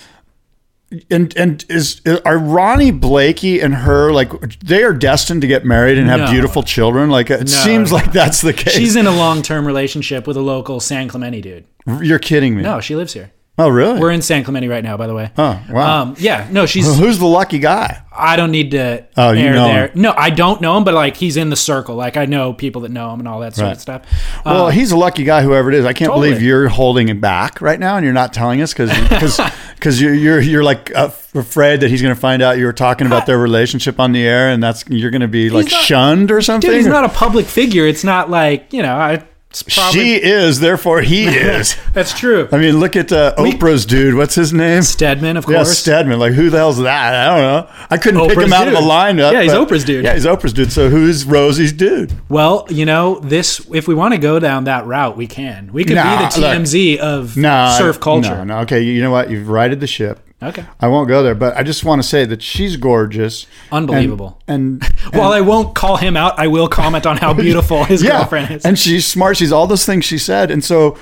And 1.12 1.36
and 1.36 1.66
is 1.70 2.02
are 2.26 2.38
Ronnie 2.38 2.92
Blakey 2.92 3.60
and 3.60 3.76
her 3.76 4.12
like 4.14 4.32
they 4.60 4.84
are 4.84 4.94
destined 4.94 5.42
to 5.42 5.48
get 5.48 5.66
married 5.66 5.98
and 5.98 6.08
have 6.08 6.20
No. 6.22 6.32
beautiful 6.32 6.64
children? 6.64 7.10
Like 7.10 7.30
it 7.30 7.50
seems 7.50 7.92
no. 7.92 7.98
like 7.98 8.12
that's 8.14 8.42
the 8.42 8.54
case. 8.54 8.74
She's 8.74 8.96
in 8.96 9.06
a 9.08 9.12
long-term 9.16 9.66
relationship 9.68 10.28
with 10.28 10.38
a 10.38 10.42
local 10.42 10.80
San 10.80 11.08
Clemente 11.10 11.42
dude. 11.42 11.66
You're 12.02 12.20
kidding 12.20 12.56
me. 12.56 12.64
No, 12.64 12.80
she 12.80 12.96
lives 12.96 13.14
here. 13.14 13.32
Oh 13.60 13.70
really? 13.70 14.00
We're 14.00 14.12
in 14.12 14.22
San 14.22 14.44
Clemente 14.44 14.68
right 14.68 14.84
now, 14.84 14.98
by 14.98 15.08
the 15.08 15.16
way. 15.16 15.32
Oh, 15.36 15.60
wow. 15.72 16.02
Um, 16.04 16.16
yeah, 16.20 16.48
no, 16.52 16.68
she's. 16.68 16.86
Who's 17.00 17.18
the 17.18 17.26
lucky 17.26 17.58
guy? 17.58 18.04
I 18.16 18.36
don't 18.36 18.52
need 18.52 18.70
to. 18.72 19.08
Oh, 19.18 19.32
you 19.32 19.48
air 19.48 19.54
know 19.56 19.68
there. 19.68 19.88
him. 19.88 20.02
No, 20.02 20.14
I 20.16 20.30
don't 20.30 20.62
know 20.62 20.78
him, 20.78 20.84
but 20.84 20.94
like 20.94 21.18
he's 21.18 21.38
in 21.38 21.50
the 21.50 21.56
circle. 21.56 21.96
Like 21.96 22.18
I 22.18 22.26
know 22.26 22.54
people 22.54 22.82
that 22.84 22.92
know 22.92 23.12
him 23.12 23.20
and 23.20 23.28
all 23.28 23.40
that 23.40 23.56
sort 23.56 23.66
Right. 23.66 23.76
of 23.76 23.82
stuff. 23.82 24.04
Well, 24.46 24.68
Um, 24.68 24.72
he's 24.74 24.92
a 24.92 24.96
lucky 24.98 25.24
guy, 25.24 25.42
whoever 25.42 25.70
it 25.70 25.76
is. 25.76 25.86
I 25.86 25.94
can't 25.94 26.10
Totally. 26.10 26.30
believe 26.30 26.44
you're 26.44 26.68
holding 26.70 27.10
it 27.10 27.20
back 27.20 27.60
right 27.60 27.80
now 27.80 27.96
and 27.98 28.04
you're 28.04 28.14
not 28.14 28.32
telling 28.32 28.62
us 28.62 28.74
because 28.74 28.92
because 29.10 29.40
you're, 29.90 30.14
you're 30.14 30.40
you're 30.40 30.64
like 30.64 30.94
uh, 30.96 31.10
afraid 31.36 31.82
that 31.82 31.90
he's 31.90 32.02
going 32.02 32.14
to 32.14 32.20
find 32.20 32.42
out 32.42 32.58
you 32.58 32.66
were 32.66 32.74
talking 32.74 33.08
about 33.08 33.26
their 33.26 33.38
relationship 33.38 34.00
on 34.00 34.12
the 34.12 34.26
air 34.26 34.50
and 34.50 34.62
that's 34.62 34.84
you're 34.90 35.12
going 35.12 35.22
to 35.22 35.28
be 35.28 35.50
like 35.50 35.72
not- 35.72 35.82
shunned 35.82 36.32
or 36.32 36.42
something. 36.42 36.70
dude, 36.70 36.78
he's 36.78 36.88
not 36.88 37.04
a 37.04 37.10
public 37.10 37.46
figure. 37.46 37.86
It's 37.88 38.04
not 38.04 38.30
like 38.30 38.74
you 38.74 38.82
know. 38.82 38.96
I, 38.96 39.24
probably, 39.64 40.00
she 40.00 40.16
is, 40.22 40.60
therefore 40.60 41.02
he 41.02 41.26
is. 41.28 41.76
That's 41.94 42.18
true. 42.18 42.48
I 42.52 42.58
mean, 42.58 42.80
look 42.80 42.96
at 42.96 43.12
uh, 43.12 43.36
Oprah's 43.38 43.86
dude. 43.86 44.16
What's 44.16 44.36
his 44.36 44.54
name? 44.54 44.82
Stedman, 44.84 45.38
of 45.38 45.46
course. 45.46 45.68
Yeah. 45.68 45.74
Stedman. 45.74 46.20
Like, 46.20 46.34
who 46.34 46.50
the 46.50 46.58
hell's 46.58 46.78
that? 46.80 47.14
I 47.14 47.36
don't 47.36 47.42
know. 47.68 47.86
I 47.90 47.98
couldn't 47.98 48.28
pick 48.28 48.38
Oprah's 48.38 48.46
him 48.48 48.54
out 48.54 48.68
of 48.68 48.74
dude. 48.74 48.84
a 48.84 48.86
lineup. 48.88 49.32
Yeah, 49.32 49.42
he's 49.44 49.52
but- 49.54 49.68
Oprah's 49.68 49.84
dude. 49.84 50.04
Yeah, 50.06 50.14
he's 50.14 50.26
Oprah's 50.26 50.54
dude. 50.54 50.72
So 50.72 50.90
who's 50.90 51.26
Rosie's 51.26 51.74
dude? 51.74 52.14
Well, 52.30 52.66
you 52.70 52.86
know, 52.86 53.20
this 53.20 53.66
if 53.74 53.88
we 53.88 53.96
want 53.96 54.14
to 54.14 54.20
go 54.20 54.40
down 54.40 54.66
that 54.66 54.86
route, 54.86 55.18
we 55.18 55.28
can. 55.28 55.72
We 55.74 55.84
could 55.84 55.96
Nah, 55.96 56.30
be 56.30 56.36
the 56.36 56.42
look. 56.42 56.52
TMZ 56.58 56.98
of 57.00 57.38
No, 57.38 57.76
surf 57.78 58.00
culture. 58.00 58.30
No, 58.38 58.44
no. 58.44 58.60
Okay, 58.60 58.82
you 58.82 59.02
know 59.02 59.12
what? 59.12 59.30
You've 59.30 59.50
righted 59.50 59.80
the 59.80 59.88
ship. 59.88 60.20
Okay. 60.42 60.64
I 60.80 60.88
won't 60.88 61.08
go 61.08 61.24
there, 61.24 61.34
but 61.34 61.58
I 61.58 61.64
just 61.64 61.84
want 61.84 62.02
to 62.02 62.08
say 62.08 62.24
that 62.26 62.44
she's 62.44 62.78
gorgeous, 62.78 63.48
Unbelievable. 63.72 64.40
and, 64.48 64.84
and 64.84 65.14
While 65.16 65.32
I 65.34 65.42
won't 65.42 65.74
call 65.74 65.98
him 65.98 66.16
out, 66.16 66.38
I 66.38 66.46
will 66.48 66.68
comment 66.68 67.08
on 67.08 67.18
how 67.18 67.34
beautiful 67.46 67.86
his 67.86 68.04
yeah, 68.04 68.20
girlfriend 68.20 68.52
is. 68.52 68.66
and 68.66 68.78
she's 68.78 69.06
smart. 69.06 69.38
She's 69.38 69.52
all 69.52 69.66
those 69.66 69.86
things 69.86 70.06
she 70.06 70.20
said, 70.20 70.52
and 70.52 70.64
so 70.64 70.96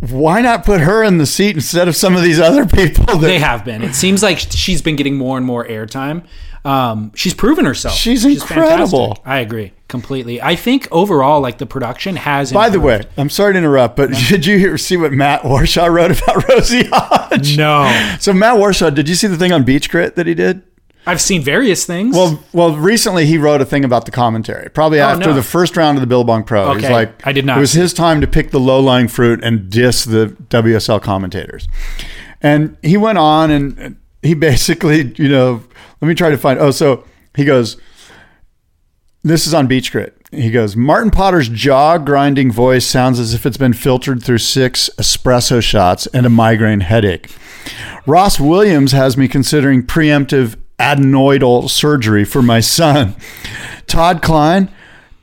why 0.00 0.40
not 0.40 0.64
put 0.64 0.82
her 0.82 1.02
in 1.02 1.18
the 1.18 1.26
seat 1.26 1.56
instead 1.56 1.88
of 1.88 1.96
some 1.96 2.14
of 2.14 2.22
these 2.22 2.38
other 2.38 2.64
people? 2.64 3.06
That 3.06 3.20
they 3.26 3.38
have 3.40 3.64
been. 3.64 3.82
It 3.82 3.94
seems 3.94 4.22
like 4.22 4.38
she's 4.38 4.82
been 4.82 4.94
getting 4.94 5.16
more 5.16 5.36
and 5.36 5.44
more 5.46 5.66
airtime. 5.66 6.24
Um, 6.66 7.12
she's 7.14 7.32
proven 7.34 7.64
herself. 7.64 7.94
She's 7.94 8.24
incredible. 8.24 9.14
fantastic. 9.14 9.26
I 9.26 9.38
agree 9.38 9.72
completely. 9.88 10.42
I 10.42 10.56
think 10.56 10.88
overall, 10.90 11.40
like 11.40 11.58
the 11.58 11.66
production 11.66 12.16
has. 12.16 12.52
By 12.52 12.70
the 12.70 12.80
way. 12.80 13.02
I'm 13.16 13.30
sorry 13.30 13.52
to 13.52 13.58
interrupt, 13.58 13.94
but 13.96 14.10
did 14.28 14.44
you 14.44 14.58
hear, 14.58 14.76
see 14.76 14.96
what 14.96 15.12
Matt 15.12 15.42
Warshaw 15.42 15.90
wrote 15.92 16.20
about 16.20 16.48
Rosie 16.48 16.88
Hodge? 16.90 17.56
no, 17.56 18.16
So 18.20 18.32
Matt 18.32 18.56
Warshaw, 18.56 18.92
did 18.92 19.08
you 19.08 19.14
see 19.14 19.28
the 19.28 19.36
thing 19.36 19.52
on 19.52 19.62
Beach 19.62 19.88
Grit 19.88 20.16
that 20.16 20.26
he 20.26 20.34
did? 20.34 20.62
I've 21.08 21.20
seen 21.20 21.40
various 21.40 21.86
things. 21.86 22.16
Well, 22.16 22.42
well, 22.52 22.74
recently 22.74 23.26
he 23.26 23.38
wrote 23.38 23.60
a 23.60 23.64
thing 23.64 23.84
about 23.84 24.04
the 24.06 24.10
commentary. 24.10 24.68
Probably 24.70 24.98
after 24.98 25.26
Oh, 25.26 25.28
no. 25.28 25.34
the 25.34 25.42
first 25.44 25.76
round 25.76 25.96
of 25.96 26.00
the 26.00 26.06
Billabong 26.08 26.42
Pro. 26.42 26.74
He's 26.74 26.82
Okay. 26.82 26.92
like, 26.92 27.24
I 27.24 27.30
did 27.30 27.46
not 27.46 27.58
It 27.58 27.60
was 27.60 27.72
his 27.74 27.94
time 27.94 28.20
to 28.22 28.26
pick 28.26 28.50
the 28.50 28.58
low 28.58 28.80
lying 28.80 29.06
fruit 29.06 29.38
and 29.44 29.70
diss 29.70 30.04
the 30.04 30.34
WSL 30.48 31.00
commentators. 31.00 31.68
And 32.42 32.76
he 32.82 32.96
went 32.96 33.18
on 33.18 33.52
and 33.52 33.96
he 34.26 34.34
basically, 34.34 35.14
you 35.16 35.28
know, 35.28 35.62
let 36.00 36.08
me 36.08 36.14
try 36.14 36.30
to 36.30 36.38
find. 36.38 36.58
Oh, 36.58 36.70
so 36.70 37.04
he 37.34 37.44
goes. 37.44 37.76
This 39.22 39.46
is 39.46 39.54
on 39.54 39.66
Beach 39.66 39.90
Grit. 39.90 40.16
He 40.30 40.50
goes, 40.50 40.76
Martin 40.76 41.10
Potter's 41.10 41.48
jaw 41.48 41.98
grinding 41.98 42.52
voice 42.52 42.86
sounds 42.86 43.18
as 43.18 43.34
if 43.34 43.44
it's 43.44 43.56
been 43.56 43.72
filtered 43.72 44.22
through 44.22 44.38
six 44.38 44.88
espresso 44.98 45.60
shots 45.60 46.06
and 46.08 46.26
a 46.26 46.30
migraine 46.30 46.80
headache. 46.80 47.34
Ross 48.06 48.38
Williams 48.38 48.92
has 48.92 49.16
me 49.16 49.26
considering 49.26 49.84
preemptive 49.84 50.56
adenoidal 50.78 51.68
surgery 51.68 52.24
for 52.24 52.42
my 52.42 52.60
son. 52.60 53.16
Todd 53.86 54.22
Kline, 54.22 54.70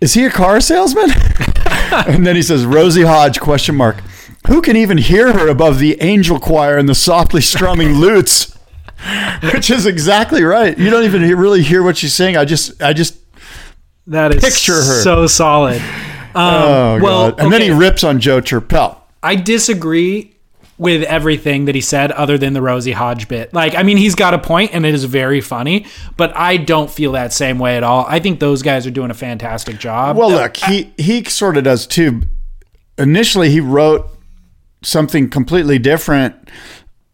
is 0.01 0.15
he 0.15 0.25
a 0.25 0.29
car 0.29 0.59
salesman? 0.59 1.11
and 2.07 2.25
then 2.25 2.35
he 2.35 2.41
says, 2.41 2.65
Rosie 2.65 3.03
Hodge, 3.03 3.39
question 3.39 3.75
mark. 3.75 4.01
Who 4.47 4.61
can 4.61 4.75
even 4.75 4.97
hear 4.97 5.31
her 5.31 5.47
above 5.47 5.79
the 5.79 6.01
angel 6.01 6.39
choir 6.39 6.77
and 6.77 6.89
the 6.89 6.95
softly 6.95 7.39
strumming 7.39 7.95
lutes? 7.95 8.52
Which 9.53 9.69
is 9.69 9.85
exactly 9.85 10.43
right. 10.43 10.77
You 10.77 10.89
don't 10.89 11.03
even 11.03 11.21
really 11.37 11.63
hear 11.63 11.83
what 11.83 11.97
she's 11.97 12.13
saying. 12.13 12.37
I 12.37 12.45
just, 12.45 12.81
I 12.81 12.93
just, 12.93 13.17
that 14.07 14.33
is 14.33 14.43
picture 14.43 14.73
her. 14.73 15.01
so 15.01 15.27
solid. 15.27 15.81
Um, 16.35 16.35
oh 16.35 16.99
well, 17.01 17.31
god. 17.31 17.39
And 17.39 17.53
then 17.53 17.61
he 17.61 17.71
rips 17.71 18.03
on 18.03 18.19
Joe 18.19 18.41
Turpel. 18.41 18.97
I 19.21 19.35
disagree 19.35 20.33
with 20.77 21.03
everything 21.03 21.65
that 21.65 21.75
he 21.75 21.81
said 21.81 22.11
other 22.11 22.37
than 22.37 22.53
the 22.53 22.61
Rosie 22.61 22.91
Hodge 22.91 23.27
bit. 23.27 23.53
Like, 23.53 23.75
I 23.75 23.83
mean, 23.83 23.97
he's 23.97 24.15
got 24.15 24.33
a 24.33 24.39
point 24.39 24.71
and 24.73 24.85
it 24.85 24.93
is 24.93 25.05
very 25.05 25.39
funny, 25.39 25.85
but 26.17 26.35
I 26.35 26.57
don't 26.57 26.89
feel 26.89 27.11
that 27.13 27.31
same 27.31 27.59
way 27.59 27.77
at 27.77 27.83
all. 27.83 28.05
I 28.07 28.19
think 28.19 28.39
those 28.39 28.61
guys 28.61 28.87
are 28.87 28.91
doing 28.91 29.11
a 29.11 29.13
fantastic 29.15 29.77
job. 29.79 30.17
Well, 30.17 30.31
look, 30.31 30.57
he 30.57 30.93
he 30.97 31.23
sort 31.25 31.57
of 31.57 31.63
does 31.63 31.85
too. 31.87 32.23
Initially, 32.97 33.49
he 33.49 33.59
wrote 33.59 34.09
something 34.83 35.29
completely 35.29 35.79
different. 35.79 36.35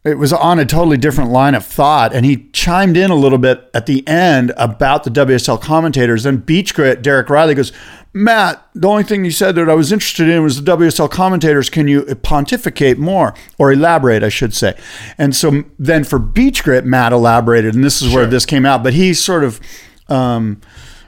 It 0.05 0.17
was 0.17 0.31
on 0.31 0.59
a 0.59 0.65
totally 0.65 0.95
different 0.95 1.29
line 1.29 1.55
of 1.55 1.65
thought, 1.65 2.13
and 2.13 2.25
he 2.25 2.47
chimed 2.53 2.95
in 2.95 3.11
a 3.11 3.15
little 3.15 3.37
bit 3.37 3.69
at 3.73 3.85
the 3.85 4.07
end 4.07 4.53
about 4.55 5.03
the 5.03 5.09
WSL 5.09 5.61
commentators. 5.61 6.23
Then 6.23 6.37
Beach 6.37 6.73
Grit, 6.73 7.01
Derek 7.01 7.27
Rielly 7.27 7.53
goes, 7.53 7.73
Matt, 8.13 8.65
the 8.73 8.87
only 8.87 9.03
thing 9.03 9.25
you 9.25 9.31
said 9.31 9.55
that 9.55 9.69
I 9.69 9.75
was 9.75 9.91
interested 9.91 10.29
in 10.29 10.41
was 10.41 10.63
the 10.63 10.77
WSL 10.77 11.11
commentators. 11.11 11.69
Can 11.69 11.87
you 11.89 12.03
pontificate 12.15 12.97
more 12.97 13.35
or 13.57 13.73
elaborate, 13.73 14.23
I 14.23 14.29
should 14.29 14.53
say? 14.53 14.77
And 15.17 15.35
so 15.35 15.65
then 15.77 16.05
for 16.05 16.17
Beach 16.17 16.63
Grit, 16.63 16.85
Matt 16.85 17.11
elaborated, 17.11 17.75
and 17.75 17.83
this 17.83 18.01
is 18.01 18.13
where 18.13 18.25
this 18.25 18.45
came 18.45 18.65
out. 18.65 18.83
But 18.83 18.93
he 18.93 19.13
sort 19.13 19.43
of, 19.43 19.59
um, 20.07 20.61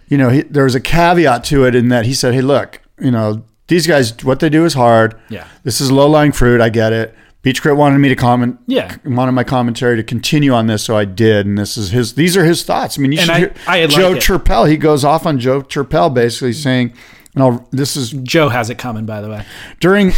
you 0.10 0.18
know, 0.18 0.30
he, 0.30 0.42
there 0.42 0.66
was 0.66 0.76
a 0.76 0.82
caveat 0.82 1.46
to 1.46 1.64
it 1.64 1.76
in 1.76 1.88
that 1.88 2.06
he 2.06 2.14
said, 2.14 2.34
"Hey, 2.34 2.42
look, 2.42 2.82
you 3.00 3.10
know, 3.10 3.44
these 3.68 3.88
guys, 3.88 4.24
what 4.24 4.42
they 4.42 4.50
do 4.50 4.66
is 4.66 4.74
hard. 4.74 5.20
Yeah. 5.30 5.48
this 5.64 5.80
is 5.80 5.92
low 5.92 6.08
lying 6.08 6.34
fruit. 6.34 6.60
I 6.60 6.70
get 6.70 6.92
it, 6.94 7.16
Beach 7.44 7.62
Grit 7.62 7.76
wanted 7.76 7.98
me 8.00 8.10
to 8.10 8.16
comment. 8.16 8.58
Yeah. 8.68 8.96
wanted 9.06 9.32
my 9.32 9.44
commentary 9.44 9.96
to 9.98 10.04
continue 10.04 10.54
on 10.54 10.68
this, 10.68 10.84
so 10.84 10.96
I 10.96 11.06
did. 11.06 11.46
And 11.48 11.58
this 11.58 11.76
is 11.78 11.90
his. 11.92 12.14
These 12.14 12.38
are 12.38 12.46
his 12.46 12.64
thoughts. 12.64 13.00
I 13.00 13.02
mean, 13.02 13.12
you 13.14 13.20
And 13.20 13.26
should 13.28 13.36
I- 13.36 13.40
hear 13.40 13.54
I 13.68 13.88
Joe 13.88 14.12
liked 14.12 14.24
it. 14.24 14.28
Turpel. 14.32 14.70
He 14.70 14.78
goes 14.78 15.04
off 15.04 15.26
on 15.26 15.40
Joe 15.40 15.62
Turpel, 15.62 16.14
basically 16.14 16.54
saying, 16.54 16.94
"No, 17.36 17.68
this 17.72 17.96
is 17.98 18.12
Joe 18.12 18.50
has 18.50 18.70
it 18.70 18.78
coming, 18.78 19.06
by 19.06 19.22
the 19.22 19.30
way. 19.30 19.44
during." 19.80 20.14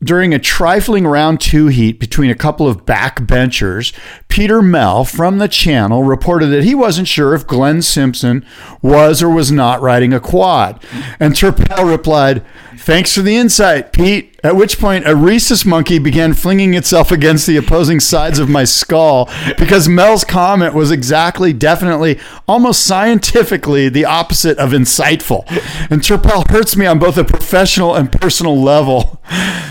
During 0.00 0.32
a 0.32 0.38
trifling 0.38 1.08
round 1.08 1.40
two 1.40 1.66
heat 1.66 1.98
between 1.98 2.30
a 2.30 2.34
couple 2.36 2.68
of 2.68 2.86
backbenchers, 2.86 3.92
Peter 4.28 4.62
Mel 4.62 5.04
from 5.04 5.38
the 5.38 5.48
channel 5.48 6.04
reported 6.04 6.46
that 6.50 6.62
he 6.62 6.72
wasn't 6.72 7.08
sure 7.08 7.34
if 7.34 7.48
Glenn 7.48 7.82
Simpson 7.82 8.46
was 8.80 9.24
or 9.24 9.28
was 9.28 9.50
not 9.50 9.82
riding 9.82 10.12
a 10.14 10.20
quad. 10.20 10.80
And 11.18 11.34
Turpel 11.34 11.90
replied, 11.90 12.44
Thanks 12.76 13.12
for 13.12 13.22
the 13.22 13.34
insight, 13.36 13.92
Pete. 13.92 14.37
At 14.44 14.54
which 14.54 14.78
point, 14.78 15.08
a 15.08 15.16
rhesus 15.16 15.64
monkey 15.64 15.98
began 15.98 16.32
flinging 16.32 16.74
itself 16.74 17.10
against 17.10 17.46
the 17.46 17.56
opposing 17.56 17.98
sides 17.98 18.38
of 18.38 18.48
my 18.48 18.62
skull 18.62 19.28
because 19.58 19.88
Mel's 19.88 20.22
comment 20.22 20.74
was 20.74 20.92
exactly, 20.92 21.52
definitely, 21.52 22.20
almost 22.46 22.84
scientifically 22.86 23.88
the 23.88 24.04
opposite 24.04 24.56
of 24.58 24.70
insightful. 24.70 25.44
And 25.90 26.02
Turpel 26.02 26.48
hurts 26.50 26.76
me 26.76 26.86
on 26.86 27.00
both 27.00 27.18
a 27.18 27.24
professional 27.24 27.96
and 27.96 28.12
personal 28.12 28.60
level. 28.62 29.20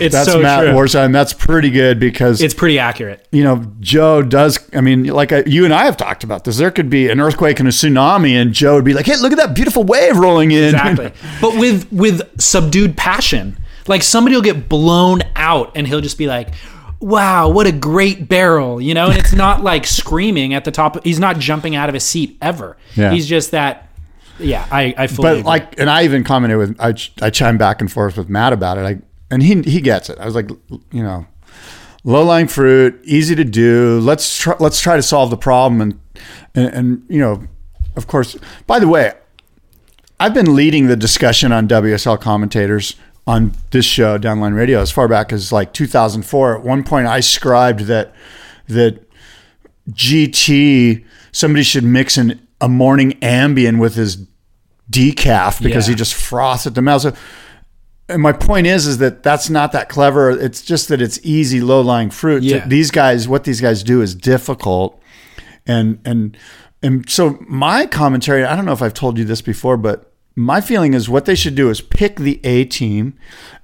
It's 0.00 0.14
That's 0.14 0.30
so 0.30 0.40
Matt 0.40 0.64
true. 0.64 0.72
Warshaw. 0.72 1.10
That's 1.12 1.32
pretty 1.32 1.70
good 1.70 1.98
because 1.98 2.40
It's 2.40 2.54
pretty 2.54 2.78
accurate. 2.78 3.26
you 3.32 3.42
know, 3.42 3.64
Joe 3.80 4.22
does. 4.22 4.58
I 4.74 4.80
mean, 4.80 5.04
like 5.04 5.32
I, 5.32 5.44
you 5.46 5.64
and 5.64 5.72
I 5.74 5.86
have 5.86 5.96
talked 5.96 6.24
about 6.24 6.44
this. 6.44 6.58
There 6.58 6.70
could 6.70 6.90
be 6.90 7.08
an 7.08 7.20
earthquake 7.20 7.58
and 7.58 7.68
a 7.68 7.72
tsunami, 7.72 8.32
and 8.32 8.52
Joe 8.52 8.74
would 8.76 8.84
be 8.84 8.94
like, 8.94 9.06
"Hey, 9.06 9.16
look 9.16 9.32
at 9.32 9.38
that 9.38 9.54
beautiful 9.54 9.82
wave 9.82 10.16
rolling 10.16 10.50
in." 10.50 10.74
Exactly. 10.74 11.12
but 11.40 11.58
with 11.58 11.90
with 11.90 12.22
subdued 12.40 12.96
passion. 12.96 13.56
Like 13.88 14.02
somebody 14.02 14.36
will 14.36 14.42
get 14.42 14.68
blown 14.68 15.22
out 15.36 15.72
and 15.76 15.86
he'll 15.86 16.00
just 16.00 16.18
be 16.18 16.26
like, 16.26 16.54
Wow, 17.00 17.48
what 17.50 17.66
a 17.66 17.72
great 17.72 18.28
barrel, 18.28 18.80
you 18.80 18.92
know? 18.92 19.08
And 19.08 19.18
it's 19.18 19.32
not 19.32 19.62
like 19.72 19.86
screaming 19.86 20.52
at 20.54 20.64
the 20.64 20.72
top. 20.72 21.04
He's 21.04 21.20
not 21.20 21.38
jumping 21.38 21.76
out 21.76 21.88
of 21.88 21.94
his 21.94 22.04
seat 22.04 22.36
ever. 22.42 22.76
Yeah. 22.96 23.12
He's 23.12 23.26
just 23.26 23.52
that. 23.52 23.88
Yeah, 24.40 24.66
I, 24.70 24.94
I 24.96 25.06
fully 25.08 25.22
but 25.22 25.32
agree. 25.32 25.42
like, 25.42 25.80
and 25.80 25.90
I 25.90 26.04
even 26.04 26.22
commented 26.22 26.58
with 26.58 26.80
I, 26.80 26.94
I 27.20 27.30
chimed 27.30 27.58
back 27.58 27.80
and 27.80 27.90
forth 27.90 28.16
with 28.16 28.28
Matt 28.28 28.52
about 28.52 28.78
it. 28.78 28.82
I, 28.82 29.00
and 29.30 29.42
he 29.42 29.62
he 29.62 29.80
gets 29.80 30.08
it. 30.10 30.18
I 30.18 30.26
was 30.26 30.34
like, 30.34 30.48
you 30.90 31.02
know, 31.02 31.26
low 32.04 32.24
lying 32.24 32.48
fruit, 32.48 33.00
easy 33.04 33.34
to 33.34 33.44
do. 33.44 34.00
Let's 34.00 34.38
try, 34.38 34.54
let's 34.60 34.80
try 34.80 34.96
to 34.96 35.02
solve 35.02 35.30
the 35.30 35.36
problem. 35.36 35.80
And, 35.80 36.00
and 36.54 36.74
and 36.74 37.02
you 37.08 37.18
know, 37.18 37.42
of 37.96 38.06
course. 38.06 38.36
By 38.66 38.78
the 38.78 38.88
way, 38.88 39.12
I've 40.20 40.34
been 40.34 40.54
leading 40.54 40.86
the 40.86 40.96
discussion 40.96 41.52
on 41.52 41.68
WSL 41.68 42.20
commentators 42.20 42.94
on 43.28 43.52
this 43.72 43.84
show, 43.84 44.18
Downline 44.18 44.56
Radio, 44.56 44.80
as 44.80 44.90
far 44.90 45.06
back 45.06 45.32
as 45.34 45.52
like 45.52 45.72
2004. 45.74 46.56
At 46.56 46.64
one 46.64 46.82
point, 46.82 47.06
I 47.06 47.20
scribed 47.20 47.80
that 47.80 48.14
that 48.68 49.06
GT 49.90 51.04
somebody 51.32 51.62
should 51.62 51.84
mix 51.84 52.16
an, 52.16 52.46
a 52.60 52.68
morning 52.68 53.12
Ambien 53.20 53.78
with 53.78 53.94
his 53.94 54.26
decaf 54.90 55.62
because 55.62 55.86
Yeah. 55.86 55.92
he 55.92 55.96
just 55.98 56.14
froths 56.14 56.66
at 56.66 56.74
the 56.74 56.82
mouth. 56.82 57.02
So, 57.02 57.12
and 58.08 58.22
my 58.22 58.32
point 58.32 58.66
is, 58.66 58.86
is 58.86 58.98
that 58.98 59.22
that's 59.22 59.50
not 59.50 59.72
that 59.72 59.88
clever. 59.90 60.30
It's 60.30 60.62
just 60.62 60.88
that 60.88 61.02
it's 61.02 61.20
easy, 61.22 61.60
low 61.60 61.82
lying 61.82 62.08
fruit. 62.10 62.42
Yeah. 62.42 62.66
These 62.66 62.90
guys, 62.90 63.28
what 63.28 63.44
these 63.44 63.60
guys 63.60 63.82
do 63.82 64.00
is 64.00 64.14
difficult, 64.14 65.00
and 65.66 65.98
and 66.06 66.34
and 66.82 67.08
so 67.10 67.38
my 67.46 67.84
commentary. 67.84 68.44
I 68.44 68.56
don't 68.56 68.64
know 68.64 68.72
if 68.72 68.80
I've 68.80 68.94
told 68.94 69.18
you 69.18 69.24
this 69.24 69.42
before, 69.42 69.76
but 69.76 70.07
my 70.38 70.60
feeling 70.60 70.94
is 70.94 71.08
what 71.08 71.24
they 71.24 71.34
should 71.34 71.54
do 71.54 71.68
is 71.70 71.80
pick 71.80 72.16
the 72.16 72.40
A 72.44 72.64
team. 72.64 73.14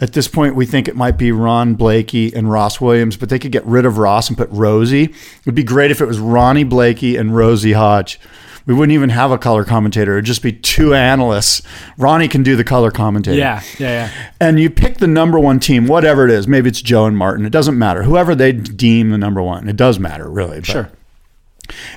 At 0.01 0.13
this 0.13 0.29
point, 0.29 0.57
we 0.57 0.67
think 0.67 0.89
it 0.89 0.97
might 0.97 1.17
be 1.17 1.31
Ron 1.33 1.75
Blakey 1.75 2.33
and 2.35 2.51
Ross 2.51 2.81
Williams, 2.81 3.17
but 3.17 3.29
they 3.29 3.39
could 3.39 3.53
get 3.53 3.65
rid 3.65 3.87
of 3.87 3.99
Ross 3.99 4.29
and 4.29 4.37
put 4.37 4.51
Rosie. 4.51 5.05
It 5.05 5.47
would 5.47 5.55
be 5.55 5.63
great 5.65 5.91
if 5.91 6.01
it 6.01 6.07
was 6.07 6.19
Ronnie 6.19 6.65
Blakey 6.65 7.17
and 7.17 7.35
Rosie 7.37 7.73
Hodge. 7.73 8.19
We 8.67 8.73
wouldn't 8.73 8.95
even 8.95 9.11
have 9.11 9.31
a 9.31 9.37
color 9.37 9.63
commentator. 9.63 10.13
It'd 10.15 10.25
just 10.25 10.43
be 10.43 10.51
two 10.51 10.95
analysts. 10.95 11.61
Ronnie 11.99 12.29
can 12.29 12.43
do 12.43 12.57
the 12.57 12.65
color 12.65 12.91
commentator. 12.91 13.37
yeah, 13.39 13.63
yeah, 13.79 13.89
yeah. 14.07 14.11
And 14.41 14.59
you 14.59 14.71
pick 14.71 14.97
the 14.97 15.07
number 15.07 15.39
one 15.39 15.61
team, 15.61 15.87
whatever 15.87 16.25
it 16.25 16.31
is. 16.31 16.49
Maybe 16.49 16.71
it's 16.71 16.81
Joe 16.81 17.05
and 17.05 17.15
Martin. 17.15 17.45
It 17.45 17.51
doesn't 17.51 17.79
matter. 17.79 18.05
Whoever 18.05 18.35
they 18.35 18.53
deem 18.53 19.11
the 19.11 19.19
number 19.19 19.43
one. 19.43 19.69
It 19.69 19.77
does 19.77 19.99
matter, 19.99 20.31
really. 20.31 20.61
but- 20.61 20.67
Sure. 20.67 20.91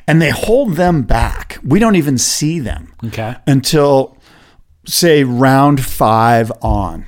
And 0.07 0.21
they 0.21 0.29
hold 0.29 0.75
them 0.75 1.03
back. 1.03 1.57
We 1.63 1.79
don't 1.79 1.95
even 1.95 2.17
see 2.17 2.59
them 2.59 2.93
Okay. 3.05 3.35
until, 3.47 4.16
say, 4.87 5.23
round 5.23 5.83
five 5.83 6.51
on. 6.61 7.05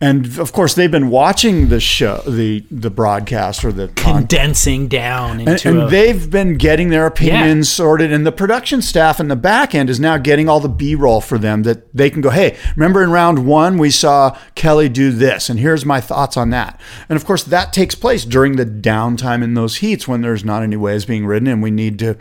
And 0.00 0.38
of 0.38 0.52
course, 0.52 0.74
they've 0.74 0.90
been 0.90 1.08
watching 1.08 1.70
the 1.70 1.80
show, 1.80 2.18
the 2.18 2.64
the 2.70 2.88
broadcast 2.88 3.64
or 3.64 3.72
the 3.72 3.88
con- 3.88 4.18
Condensing 4.18 4.86
down 4.86 5.40
and, 5.40 5.48
into 5.48 5.68
and 5.68 5.78
a, 5.78 5.88
they've 5.88 6.30
been 6.30 6.56
getting 6.56 6.90
their 6.90 7.04
opinions 7.04 7.68
sorted 7.68 8.12
and 8.12 8.24
the 8.24 8.30
production 8.30 8.80
staff 8.80 9.18
in 9.18 9.26
the 9.26 9.34
back 9.34 9.74
end 9.74 9.90
is 9.90 9.98
now 9.98 10.16
getting 10.16 10.48
all 10.48 10.60
the 10.60 10.68
b-roll 10.68 11.20
for 11.20 11.36
them 11.36 11.64
that 11.64 11.92
they 11.96 12.10
can 12.10 12.20
go 12.20 12.30
hey 12.30 12.56
remember 12.76 13.02
in 13.02 13.10
round 13.10 13.44
one 13.44 13.76
we 13.76 13.90
saw 13.90 14.36
kelly 14.54 14.88
do 14.88 15.10
this 15.10 15.48
and 15.48 15.58
here's 15.58 15.84
my 15.84 16.00
thoughts 16.00 16.36
on 16.36 16.50
that 16.50 16.80
and 17.08 17.16
of 17.16 17.24
course 17.24 17.42
that 17.42 17.72
takes 17.72 17.94
place 17.94 18.24
during 18.24 18.56
the 18.56 18.66
downtime 18.66 19.42
in 19.42 19.54
those 19.54 19.78
heats 19.78 20.06
when 20.06 20.20
there's 20.20 20.44
not 20.44 20.62
any 20.62 20.76
waves 20.76 21.04
being 21.04 21.26
ridden 21.26 21.48
and 21.48 21.62
we 21.62 21.70
need 21.70 21.98
to 21.98 22.16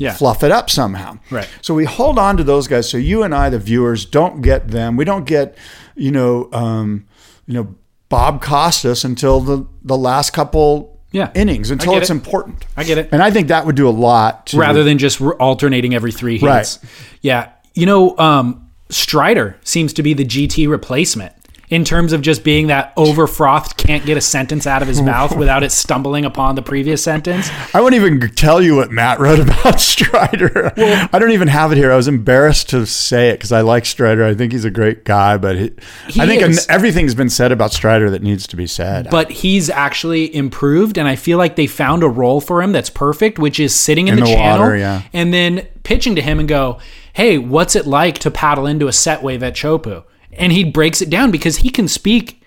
yeah. 0.00 0.14
fluff 0.14 0.42
it 0.42 0.50
up 0.50 0.70
somehow. 0.70 1.18
Right. 1.30 1.48
So 1.62 1.74
we 1.74 1.84
hold 1.84 2.18
on 2.18 2.36
to 2.38 2.44
those 2.44 2.66
guys. 2.66 2.88
So 2.88 2.96
you 2.96 3.22
and 3.22 3.34
I, 3.34 3.50
the 3.50 3.58
viewers, 3.58 4.04
don't 4.04 4.42
get 4.42 4.68
them. 4.68 4.96
We 4.96 5.04
don't 5.04 5.24
get, 5.26 5.56
you 5.94 6.10
know, 6.10 6.48
um, 6.52 7.06
you 7.46 7.54
know, 7.54 7.74
Bob 8.08 8.42
Costas 8.42 9.04
until 9.04 9.40
the 9.40 9.66
the 9.84 9.96
last 9.96 10.30
couple 10.32 10.98
Yeah. 11.12 11.30
innings 11.34 11.70
until 11.70 11.96
it's 11.96 12.10
it. 12.10 12.14
important. 12.14 12.64
I 12.76 12.82
get 12.84 12.98
it. 12.98 13.08
And 13.12 13.22
I 13.22 13.30
think 13.30 13.48
that 13.48 13.66
would 13.66 13.76
do 13.76 13.88
a 13.88 13.90
lot 13.90 14.46
to 14.46 14.58
rather 14.58 14.82
than 14.82 14.98
just 14.98 15.20
alternating 15.20 15.94
every 15.94 16.10
three 16.12 16.38
hits. 16.38 16.42
Right. 16.44 16.78
Yeah. 17.22 17.50
You 17.74 17.86
know, 17.86 18.16
um, 18.18 18.66
Strider 18.88 19.56
seems 19.62 19.92
to 19.92 20.02
be 20.02 20.14
the 20.14 20.24
GT 20.24 20.68
replacement 20.68 21.32
in 21.70 21.84
terms 21.84 22.12
of 22.12 22.20
just 22.20 22.42
being 22.42 22.66
that 22.66 22.92
over 22.96 23.26
frothed, 23.28 23.76
can't 23.76 24.04
get 24.04 24.16
a 24.16 24.20
sentence 24.20 24.66
out 24.66 24.82
of 24.82 24.88
his 24.88 25.00
mouth 25.00 25.36
without 25.38 25.62
it 25.62 25.70
stumbling 25.70 26.24
upon 26.24 26.56
the 26.56 26.62
previous 26.62 27.02
sentence. 27.02 27.48
I 27.72 27.80
won't 27.80 27.94
even 27.94 28.20
tell 28.34 28.60
you 28.60 28.74
what 28.76 28.90
Matt 28.90 29.20
wrote 29.20 29.38
about 29.48 29.80
Strider. 29.80 30.72
I 30.76 31.18
don't 31.18 31.30
even 31.30 31.46
have 31.48 31.70
it 31.70 31.78
here. 31.78 31.92
I 31.92 31.96
was 31.96 32.08
embarrassed 32.08 32.68
to 32.70 32.84
say 32.86 33.30
it 33.30 33.34
because 33.34 33.52
I 33.52 33.60
like 33.60 33.86
Strider. 33.86 34.24
I 34.24 34.34
think 34.34 34.50
he's 34.52 34.64
a 34.64 34.70
great 34.70 35.04
guy, 35.04 35.36
but 35.36 35.56
he, 35.56 35.70
He 36.08 36.20
I 36.20 36.26
think 36.26 36.42
is. 36.42 36.66
everything's 36.68 37.14
been 37.14 37.30
said 37.30 37.52
about 37.52 37.72
Strider 37.72 38.10
that 38.10 38.22
needs 38.22 38.46
to 38.48 38.56
be 38.56 38.66
said. 38.66 39.08
But 39.08 39.30
he's 39.30 39.70
actually 39.70 40.34
improved, 40.34 40.98
and 40.98 41.06
I 41.06 41.14
feel 41.14 41.38
like 41.38 41.54
they 41.54 41.68
found 41.68 42.02
a 42.02 42.08
role 42.08 42.40
for 42.40 42.62
him 42.62 42.72
that's 42.72 42.90
perfect, 42.90 43.38
which 43.38 43.60
is 43.60 43.74
sitting 43.74 44.08
in, 44.08 44.14
In 44.14 44.20
the, 44.24 44.26
the 44.26 44.34
channel 44.36 44.64
water, 44.64 44.76
yeah. 44.76 45.02
and 45.12 45.32
then 45.32 45.68
pitching 45.84 46.16
to 46.16 46.22
him 46.22 46.40
and 46.40 46.48
go, 46.48 46.78
"Hey, 47.12 47.38
what's 47.38 47.76
it 47.76 47.86
like 47.86 48.18
to 48.18 48.30
paddle 48.30 48.66
into 48.66 48.88
a 48.88 48.92
set 48.92 49.22
wave 49.22 49.42
at 49.44 49.54
Chopu?" 49.54 50.02
And 50.32 50.52
he 50.52 50.64
breaks 50.64 51.00
it 51.02 51.10
down 51.10 51.30
because 51.30 51.58
he 51.58 51.70
can 51.70 51.88
speak 51.88 52.42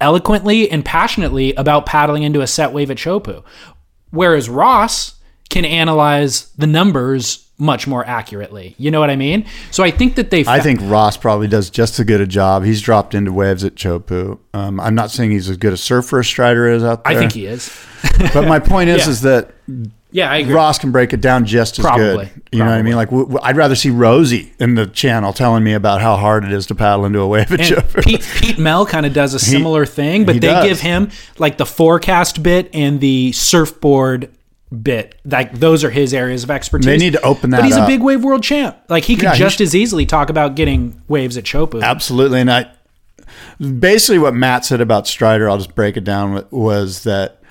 eloquently 0.00 0.70
and 0.70 0.84
passionately 0.84 1.54
about 1.54 1.86
paddling 1.86 2.22
into 2.22 2.40
a 2.40 2.46
set 2.46 2.72
wave 2.72 2.90
at 2.90 2.96
Chopu, 2.96 3.42
whereas 4.10 4.48
Ross 4.48 5.14
can 5.48 5.64
analyze 5.64 6.48
the 6.56 6.66
numbers 6.66 7.48
much 7.58 7.86
more 7.86 8.04
accurately. 8.06 8.74
You 8.78 8.90
know 8.90 8.98
what 8.98 9.10
I 9.10 9.16
mean? 9.16 9.46
So 9.70 9.84
I 9.84 9.90
think 9.90 10.16
that 10.16 10.30
they. 10.30 10.44
I 10.46 10.58
think 10.60 10.80
Ross 10.82 11.16
probably 11.16 11.46
does 11.46 11.70
just 11.70 11.98
as 12.00 12.06
good 12.06 12.20
a 12.20 12.26
job. 12.26 12.64
He's 12.64 12.80
dropped 12.80 13.14
into 13.14 13.32
waves 13.32 13.62
at 13.64 13.74
Chopu. 13.76 14.38
Um, 14.54 14.80
I'm 14.80 14.94
not 14.94 15.10
saying 15.10 15.30
he's 15.30 15.48
as 15.48 15.56
good 15.56 15.72
a 15.72 15.76
surfer 15.76 16.20
as 16.20 16.26
Strider 16.26 16.68
is 16.68 16.82
out 16.82 17.04
there. 17.04 17.12
I 17.12 17.18
think 17.18 17.32
he 17.32 17.46
is. 17.46 17.70
But 18.32 18.48
my 18.48 18.58
point 18.58 18.90
is, 18.90 18.98
Yeah. 19.06 19.10
is 19.10 19.20
that 19.22 19.50
Yeah, 20.12 20.30
I 20.30 20.36
agree. 20.38 20.52
Ross 20.54 20.78
can 20.78 20.92
break 20.92 21.12
it 21.12 21.20
down 21.20 21.46
just 21.46 21.78
as 21.78 21.84
Probably. 21.84 22.26
good. 22.26 22.30
You 22.52 22.58
know 22.58 22.66
what 22.66 22.74
I 22.74 22.82
mean? 22.82 22.94
Like 22.96 23.08
w- 23.08 23.24
w- 23.24 23.40
I'd 23.42 23.56
rather 23.56 23.74
see 23.74 23.88
Rosie 23.90 24.52
in 24.60 24.74
the 24.74 24.86
channel 24.86 25.32
telling 25.32 25.64
me 25.64 25.72
about 25.72 26.00
how 26.02 26.16
hard 26.16 26.44
it 26.44 26.52
is 26.52 26.66
to 26.66 26.74
paddle 26.74 27.04
into 27.06 27.18
a 27.20 27.26
wave 27.26 27.50
at 27.50 27.60
And 27.60 27.68
Chopu. 27.68 28.04
Pete, 28.04 28.22
Pete 28.36 28.58
Mel 28.58 28.84
kind 28.84 29.06
of 29.06 29.12
does 29.14 29.32
a 29.32 29.38
similar 29.38 29.86
thing, 29.86 30.24
but 30.26 30.34
they 30.34 30.40
does. 30.40 30.66
give 30.66 30.80
him 30.80 31.10
like 31.38 31.56
the 31.56 31.64
forecast 31.66 32.42
bit 32.42 32.68
and 32.74 33.00
the 33.00 33.32
surfboard 33.32 34.28
bit. 34.82 35.14
Like 35.24 35.54
those 35.54 35.82
are 35.82 35.90
his 35.90 36.12
areas 36.12 36.44
of 36.44 36.50
expertise. 36.50 36.84
They 36.86 36.98
need 36.98 37.14
to 37.14 37.22
open 37.22 37.50
that 37.50 37.58
But 37.58 37.64
he's 37.66 37.76
up. 37.76 37.84
a 37.84 37.90
big 37.90 38.02
wave 38.02 38.22
world 38.22 38.42
champ. 38.42 38.76
Like 38.90 39.04
he 39.04 39.14
could 39.16 39.24
Yeah, 39.24 39.32
he 39.32 39.38
just 39.38 39.56
should- 39.58 39.64
as 39.64 39.74
easily 39.74 40.04
talk 40.06 40.28
about 40.30 40.54
getting 40.56 41.00
waves 41.08 41.36
at 41.38 41.44
Chopu. 41.44 41.82
Absolutely. 41.82 42.40
And 42.40 42.50
I 42.50 42.70
basically 43.60 44.18
what 44.18 44.34
Matt 44.34 44.64
said 44.64 44.80
about 44.80 45.06
Strider, 45.06 45.48
I'll 45.48 45.58
just 45.58 45.74
break 45.74 45.96
it 45.96 46.04
down, 46.04 46.44
was 46.50 47.04
that 47.04 47.41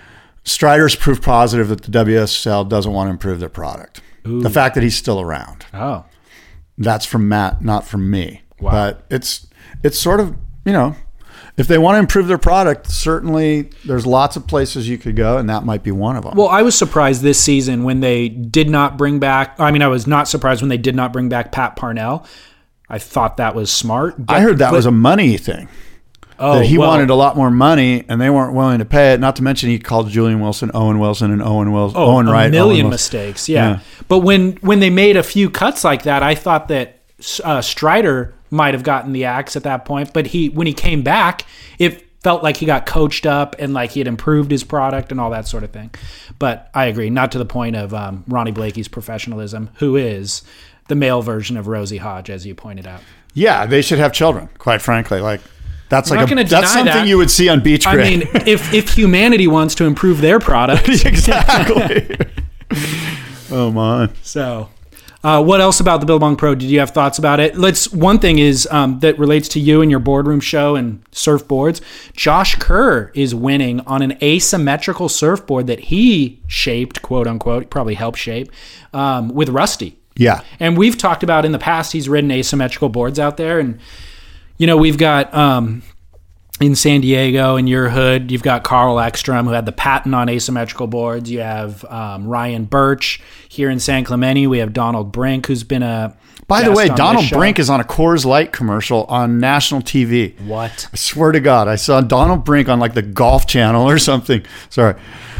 Strider's 0.44 0.96
proof 0.96 1.22
positive 1.22 1.70
that 1.70 1.84
the 1.84 1.92
WSL 1.92 2.68
doesn't 2.68 2.92
want 2.92 3.08
to 3.08 3.12
improve 3.12 3.40
their 3.40 3.50
product. 3.50 4.02
The 4.24 4.50
fact 4.50 4.76
that 4.76 4.84
he's 4.84 4.96
still 4.98 5.20
around. 5.20 5.66
Oh, 5.74 6.06
That's 6.78 7.06
from 7.06 7.28
Matt, 7.28 7.64
not 7.64 7.88
from 7.88 8.10
me. 8.10 8.42
Wow. 8.60 8.72
But 8.72 9.06
it's 9.10 9.48
it's 9.84 10.00
sort 10.00 10.20
of 10.20 10.36
you 10.66 10.74
know, 10.74 10.96
if 11.58 11.68
they 11.68 11.80
want 11.80 11.96
to 11.96 12.00
improve 12.00 12.28
their 12.28 12.38
product, 12.38 12.88
certainly 12.88 13.72
there's 13.84 14.06
lots 14.06 14.36
of 14.36 14.46
places 14.48 14.88
you 14.88 14.98
could 15.00 15.16
go, 15.16 15.38
and 15.40 15.50
that 15.50 15.64
might 15.66 15.82
be 15.84 15.92
one 15.92 16.16
of 16.16 16.24
them. 16.24 16.36
well, 16.36 16.48
I 16.50 16.62
was 16.62 16.78
surprised 16.78 17.24
this 17.24 17.40
season 17.40 17.84
when 17.84 18.00
they 18.00 18.30
did 18.30 18.70
not 18.70 18.96
bring 18.98 19.20
back. 19.20 19.60
I 19.60 19.72
mean, 19.72 19.82
I 19.82 19.88
was 19.88 20.06
not 20.06 20.28
surprised 20.28 20.62
when 20.62 20.70
they 20.70 20.78
did 20.78 20.96
not 20.96 21.12
bring 21.14 21.30
back 21.30 21.52
Pat 21.52 21.76
Parnell. 21.76 22.26
I 22.90 23.00
thought 23.00 23.38
that 23.38 23.56
was 23.56 23.72
smart. 23.72 24.16
I 24.28 24.42
heard 24.42 24.60
that 24.60 24.70
but- 24.70 24.76
was 24.76 24.86
a 24.86 24.92
money 24.92 25.38
thing. 25.38 25.68
Oh, 26.42 26.56
that 26.60 26.66
he 26.66 26.78
well- 26.78 26.90
wanted 26.90 27.10
a 27.10 27.16
lot 27.16 27.38
more 27.38 27.52
money 27.52 28.04
and 28.10 28.20
they 28.20 28.30
weren't 28.30 28.54
willing 28.54 28.80
to 28.80 28.86
pay 28.86 29.14
it. 29.14 29.20
Not 29.20 29.36
to 29.38 29.44
mention 29.44 29.70
he 29.70 29.80
called 29.80 30.10
Julian 30.10 30.40
Wilson 30.40 30.72
Owen 30.74 31.00
Wilson 31.00 31.32
and 31.32 31.42
Owen 31.42 31.72
Wilson 31.72 31.98
Oh, 32.00 32.12
Owen 32.16 32.28
a 32.28 32.32
Wright. 32.32 32.52
million 32.52 32.86
Owen 32.88 32.92
mistakes. 32.92 33.48
Yeah. 33.48 33.70
Yeah. 33.70 33.80
but 34.08 34.20
when 34.20 34.54
when 34.62 34.80
they 34.80 34.90
made 34.90 35.18
a 35.18 35.24
few 35.24 35.50
cuts 35.50 35.84
like 35.84 36.04
that, 36.04 36.24
I 36.24 36.36
thought 36.36 36.68
that 36.70 37.00
uh, 37.44 37.62
Strider 37.62 38.34
might 38.50 38.74
have 38.74 38.84
gotten 38.84 39.14
the 39.14 39.26
axe 39.26 39.56
at 39.56 39.64
that 39.64 39.86
point. 39.86 40.12
But 40.14 40.28
he 40.28 40.50
when 40.50 40.68
he 40.68 40.74
came 40.74 41.04
back, 41.04 41.46
it 41.80 42.06
felt 42.22 42.44
like 42.44 42.58
he 42.58 42.66
got 42.66 42.86
coached 42.86 43.26
up 43.26 43.56
and 43.60 43.74
like 43.74 43.92
he 43.92 44.00
had 44.00 44.08
improved 44.08 44.52
his 44.52 44.64
product 44.64 45.12
and 45.12 45.20
all 45.22 45.30
that 45.32 45.48
sort 45.48 45.64
of 45.64 45.72
thing. 45.72 45.90
But 46.38 46.70
I 46.74 46.86
agree, 46.86 47.10
not 47.10 47.32
to 47.34 47.38
the 47.38 47.46
point 47.46 47.76
of 47.76 47.94
um, 47.94 48.24
Ronnie 48.28 48.52
Blakey's 48.52 48.88
professionalism, 48.88 49.70
who 49.76 49.96
is 49.96 50.44
the 50.88 50.96
male 50.96 51.22
version 51.22 51.58
of 51.58 51.68
Rosie 51.68 51.98
Hodge, 51.98 52.30
as 52.30 52.46
you 52.46 52.54
pointed 52.54 52.86
out. 52.86 53.02
Yeah, 53.34 53.66
they 53.66 53.82
should 53.82 54.00
have 54.00 54.12
children. 54.12 54.50
Quite 54.58 54.82
frankly, 54.82 55.20
like 55.22 55.42
that's 55.92 56.10
I'm 56.10 56.16
like 56.16 56.30
not 56.30 56.32
a, 56.32 56.36
gonna 56.36 56.48
that's 56.48 56.72
something 56.72 56.94
that. 56.94 57.08
you 57.08 57.18
would 57.18 57.30
see 57.30 57.50
on 57.50 57.60
Beach 57.60 57.86
I 57.86 57.98
mean, 57.98 58.22
if 58.48 58.74
if 58.74 58.94
humanity 58.94 59.46
wants 59.46 59.76
to 59.76 59.84
improve 59.84 60.22
their 60.22 60.40
product, 60.40 60.88
exactly. 61.06 62.18
oh 63.52 63.72
my. 63.72 64.10
So, 64.24 64.70
uh, 65.22 65.44
what 65.44 65.60
else 65.60 65.82
about 65.82 66.00
the 66.00 66.06
Billabong 66.06 66.38
Pro? 66.38 66.56
Did 66.56 66.70
you 66.70 66.80
have 66.80 66.92
thoughts 66.92 67.20
about 67.20 67.42
it? 67.42 67.58
Let's. 67.58 67.92
One 67.92 68.20
thing 68.20 68.40
is 68.40 68.70
um, 68.72 69.02
that 69.02 69.20
relates 69.20 69.50
to 69.50 69.60
you 69.60 69.82
and 69.82 69.92
your 69.92 70.00
boardroom 70.00 70.40
show 70.40 70.78
and 70.78 71.04
surfboards. 71.12 71.82
Josh 72.14 72.56
Kerr 72.56 73.12
is 73.14 73.36
winning 73.36 73.82
on 73.82 74.02
an 74.02 74.18
asymmetrical 74.24 75.10
surfboard 75.10 75.68
that 75.68 75.82
he 75.82 76.40
shaped, 76.48 77.02
quote 77.02 77.28
unquote, 77.28 77.70
probably 77.70 77.96
helped 77.96 78.18
shape 78.18 78.50
um, 78.94 79.28
with 79.28 79.50
Rusty. 79.50 79.98
Yeah. 80.16 80.42
And 80.58 80.78
we've 80.78 80.98
talked 80.98 81.22
about 81.22 81.44
in 81.44 81.52
the 81.52 81.60
past, 81.60 81.92
he's 81.92 82.08
ridden 82.08 82.32
asymmetrical 82.32 82.88
boards 82.88 83.20
out 83.20 83.36
there. 83.36 83.60
And, 83.60 83.78
you 84.62 84.68
know, 84.68 84.78
we've 84.78 85.00
got 85.00 85.34
um, 85.34 85.82
in 86.60 86.76
San 86.76 87.02
Diego, 87.02 87.56
in 87.56 87.66
your 87.66 87.90
hood, 87.90 88.30
you've 88.30 88.44
got 88.44 88.64
Carl 88.64 89.00
Ekstrom, 89.00 89.48
who 89.48 89.54
had 89.54 89.66
the 89.66 89.72
patent 89.72 90.14
on 90.14 90.30
asymmetrical 90.30 90.86
boards. 90.86 91.32
You 91.32 91.40
have 91.40 91.84
um, 91.86 92.28
Ryan 92.28 92.66
Burch. 92.66 93.20
Here 93.50 93.72
in 93.72 93.80
San 93.80 94.04
Clemente, 94.04 94.46
we 94.46 94.60
have 94.60 94.72
Donald 94.72 95.12
Brink, 95.12 95.48
who's 95.48 95.64
been 95.64 95.82
a. 95.82 96.16
By 96.52 96.64
the 96.64 96.72
way, 96.72 96.88
Donald. 96.90 97.30
Brink 97.30 97.60
is 97.60 97.70
on 97.70 97.80
a 97.80 97.84
Coors 97.84 98.26
Light 98.26 98.52
commercial 98.52 99.06
on 99.06 99.40
national 99.40 99.82
TV. 99.82 100.40
What? 100.42 100.90
I 100.92 100.96
swear 100.98 101.32
to 101.32 101.40
God, 101.40 101.68
I 101.68 101.76
saw 101.78 102.02
Donald 102.02 102.44
Brink 102.44 102.68
on 102.70 102.80
like 102.80 102.94
the 102.94 103.02
Golf 103.02 103.48
Channel 103.48 103.90
or 103.90 103.98
something. 103.98 104.44
Sorry, 104.70 104.96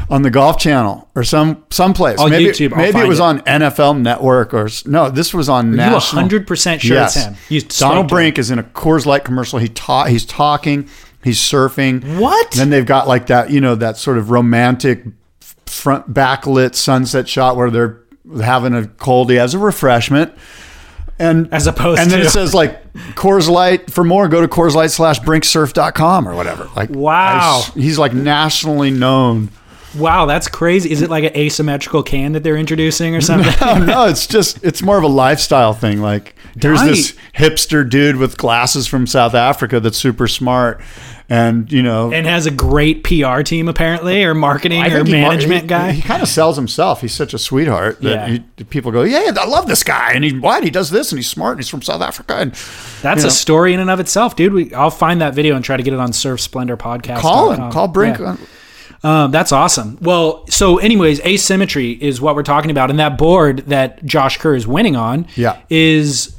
on 0.10 0.22
the 0.22 0.30
Golf 0.30 0.58
Channel 0.58 1.10
or 1.16 1.24
some 1.24 1.66
someplace. 1.70 2.20
On 2.20 2.30
maybe 2.30 2.46
YouTube, 2.46 2.72
I'll 2.72 2.78
maybe 2.80 3.00
it 3.00 3.08
was 3.08 3.20
it. 3.20 3.24
on 3.24 3.40
NFL 3.42 4.02
Network 4.02 4.54
or 4.54 4.70
no. 4.86 5.10
This 5.10 5.34
was 5.34 5.50
on 5.50 5.72
you 5.72 5.78
national. 5.78 6.28
100% 6.30 6.80
sure 6.80 7.04
it's 7.04 7.16
him? 7.16 7.36
You 7.50 7.62
Donald 7.62 8.08
to 8.10 8.14
him. 8.14 8.18
Brink 8.18 8.40
is 8.40 8.50
in 8.50 8.60
a 8.60 8.64
Coors 8.64 9.06
Light 9.06 9.24
commercial. 9.26 9.60
He 9.60 9.68
ta- 9.68 10.06
He's 10.06 10.26
talking. 10.26 10.90
He's 11.24 11.40
surfing. 11.40 12.20
What? 12.20 12.52
Then 12.52 12.70
they've 12.70 12.86
got 12.86 13.08
like 13.08 13.28
that, 13.28 13.52
you 13.52 13.62
know, 13.62 13.76
that 13.76 13.98
sort 13.98 14.18
of 14.18 14.32
romantic 14.32 15.04
front 15.66 16.14
backlit 16.14 16.76
sunset 16.76 17.30
shot 17.30 17.56
where 17.56 17.70
they're 17.70 18.02
having 18.42 18.74
a 18.74 18.82
coldie 18.84 19.38
as 19.38 19.54
a 19.54 19.60
refreshment. 19.60 20.34
And 21.22 21.54
As 21.54 21.68
opposed 21.68 22.02
and 22.02 22.10
then 22.10 22.22
it 22.22 22.30
says 22.30 22.54
like 22.54 22.92
Coors 23.16 23.48
Light 23.50 23.92
for 23.92 24.04
more, 24.04 24.28
go 24.28 24.42
to 24.42 24.48
Coors 24.48 24.74
Light 24.76 24.92
slash 24.92 25.20
brinksurf.com 25.20 26.28
or 26.28 26.36
whatever. 26.36 26.70
Like 26.76 26.90
Wow. 26.90 27.64
I- 27.66 27.80
he's 27.80 27.98
like 28.00 28.14
nationally 28.14 28.92
known. 28.92 29.50
Wow, 29.98 30.26
that's 30.26 30.48
crazy. 30.48 30.90
Is 30.92 31.02
it 31.02 31.10
like 31.10 31.26
an 31.26 31.36
asymmetrical 31.36 32.02
can 32.02 32.32
that 32.32 32.44
they're 32.44 32.56
introducing 32.58 33.14
or 33.16 33.22
something? 33.30 33.54
Oh 33.62 33.78
no, 33.78 34.06
it's 34.08 34.26
just 34.26 34.64
it's 34.64 34.82
more 34.82 34.98
of 34.98 35.04
a 35.04 35.08
lifestyle 35.08 35.74
thing. 35.74 36.02
Like 36.02 36.34
here's 36.60 36.82
this 36.84 37.14
hipster 37.36 37.88
dude 37.88 38.16
with 38.18 38.38
glasses 38.38 38.88
from 38.88 39.06
South 39.08 39.34
Africa 39.34 39.80
that's 39.80 39.98
super 39.98 40.28
smart. 40.28 40.82
And 41.30 41.72
you 41.72 41.82
know 41.82 42.12
and 42.12 42.28
has 42.28 42.46
a 42.46 42.52
great 42.52 43.06
PR 43.06 43.42
team, 43.42 43.70
apparently, 43.70 44.22
or 44.26 44.34
marketing 44.34 44.82
or 44.82 44.90
think 44.90 45.08
he 45.08 45.14
mar- 45.14 45.30
management 45.32 45.62
he, 45.62 45.68
guy. 45.68 45.92
He, 45.94 46.02
kind 46.02 46.22
of 46.22 46.28
sells 46.28 46.58
himself. 46.58 47.00
He's 47.00 47.14
such 47.14 47.34
a 47.34 47.38
sweetheart 47.38 48.02
that 48.02 48.28
Yeah. 48.30 48.40
he, 48.58 48.64
people 48.66 48.92
go, 48.92 49.04
"Yeah, 49.04 49.32
I 49.40 49.46
love 49.46 49.66
this 49.66 49.82
guy." 49.82 50.12
And 50.14 50.26
he 50.26 50.38
what? 50.38 50.66
He 50.66 50.70
does 50.70 50.90
this, 50.90 51.10
and 51.14 51.18
he's 51.20 51.30
smart, 51.30 51.54
and 51.54 51.60
he's 51.62 51.70
from 51.70 51.84
South 51.84 52.02
Africa. 52.02 52.36
And 52.36 52.52
That's 53.02 53.22
you 53.22 53.28
a 53.28 53.30
know. 53.30 53.30
story 53.30 53.74
in 53.74 53.80
and 53.80 53.90
of 53.90 54.02
itself, 54.02 54.36
dude. 54.36 54.52
We, 54.52 54.74
I'll 54.74 54.90
find 54.90 55.22
that 55.22 55.34
video 55.34 55.56
and 55.56 55.64
try 55.64 55.78
to 55.78 55.84
get 55.84 55.94
it 55.94 56.02
on 56.02 56.12
Surf 56.12 56.42
Splendor 56.42 56.76
podcast. 56.76 57.20
call 57.20 57.54
him, 57.54 57.72
call 57.72 57.88
Brink. 57.88 58.20
Yeah. 58.20 58.36
Um, 59.04 59.32
that's 59.32 59.52
awesome. 59.52 59.98
Well, 60.02 60.46
so 60.48 60.78
anyways, 60.78 61.20
asymmetry 61.22 61.92
is 61.92 62.22
what 62.22 62.36
we're 62.36 62.44
talking 62.44 62.70
about, 62.72 62.90
and 62.90 63.00
that 63.00 63.18
board 63.18 63.60
that 63.68 64.06
Josh 64.06 64.38
Kerr 64.38 64.54
is 64.56 64.68
winning 64.68 64.96
on, 64.96 65.26
Yeah. 65.36 65.58
is 65.70 66.36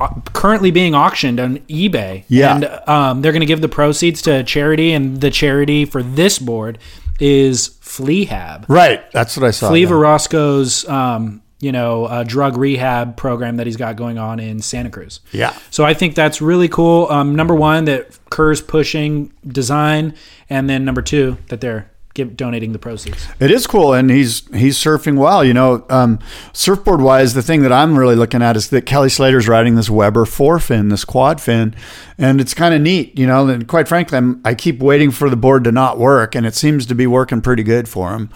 uh, 0.00 0.08
currently 0.32 0.70
being 0.70 0.94
auctioned 0.94 1.40
on 1.40 1.58
eBay. 1.68 2.24
Yeah. 2.28 2.54
and 2.54 2.64
um, 2.88 3.22
they're 3.22 3.32
going 3.32 3.40
to 3.40 3.46
give 3.46 3.60
the 3.60 3.68
proceeds 3.68 4.22
to 4.22 4.44
charity, 4.44 4.92
and 4.92 5.20
the 5.20 5.30
charity 5.30 5.84
for 5.84 6.02
this 6.02 6.38
board 6.38 6.78
is 7.20 7.70
FleaHab. 7.82 8.64
Right, 8.68 9.10
that's 9.12 9.36
what 9.36 9.44
I 9.46 9.50
saw. 9.50 9.72
Yeah. 9.72 9.86
Virostko's, 9.88 10.86
um, 10.88 11.42
you 11.60 11.72
know, 11.72 12.04
uh, 12.04 12.24
drug 12.24 12.56
rehab 12.56 13.16
program 13.16 13.56
that 13.56 13.66
he's 13.66 13.76
got 13.76 13.96
going 13.96 14.18
on 14.18 14.38
in 14.40 14.60
Santa 14.60 14.90
Cruz. 14.90 15.20
Yeah. 15.32 15.52
So 15.70 15.84
I 15.84 15.94
think 15.94 16.14
that's 16.14 16.42
really 16.42 16.68
cool. 16.68 17.06
Um, 17.10 17.34
number 17.34 17.54
one, 17.54 17.86
that 17.86 18.18
Kerr's 18.30 18.60
pushing 18.60 19.32
design, 19.46 20.14
and 20.50 20.68
then 20.68 20.84
number 20.84 21.02
two, 21.02 21.38
that 21.48 21.60
they're 21.60 21.90
give, 22.14 22.36
donating 22.36 22.72
the 22.72 22.78
proceeds. 22.78 23.26
It 23.40 23.50
is 23.50 23.66
cool, 23.66 23.92
and 23.92 24.10
he's 24.10 24.46
he's 24.54 24.78
surfing 24.78 25.18
well. 25.18 25.44
You 25.44 25.52
know, 25.52 25.84
um, 25.90 26.18
surfboard 26.52 27.00
wise, 27.00 27.34
the 27.34 27.42
thing 27.42 27.62
that 27.62 27.72
I'm 27.72 27.98
really 27.98 28.14
looking 28.14 28.42
at 28.42 28.56
is 28.56 28.70
that 28.70 28.86
Kelly 28.86 29.08
Slater's 29.10 29.46
riding 29.48 29.74
this 29.74 29.90
Weber 29.90 30.24
four 30.24 30.58
fin, 30.58 30.88
this 30.88 31.04
quad 31.04 31.40
fin, 31.40 31.74
and 32.16 32.40
it's 32.40 32.54
kind 32.54 32.74
of 32.74 32.80
neat. 32.80 33.18
You 33.18 33.26
know, 33.26 33.48
and 33.48 33.68
quite 33.68 33.88
frankly, 33.88 34.16
I'm, 34.16 34.40
I 34.44 34.54
keep 34.54 34.80
waiting 34.80 35.10
for 35.10 35.28
the 35.28 35.36
board 35.36 35.64
to 35.64 35.72
not 35.72 35.98
work, 35.98 36.34
and 36.34 36.46
it 36.46 36.54
seems 36.54 36.86
to 36.86 36.94
be 36.94 37.06
working 37.06 37.40
pretty 37.40 37.62
good 37.62 37.88
for 37.88 38.14
him. 38.14 38.30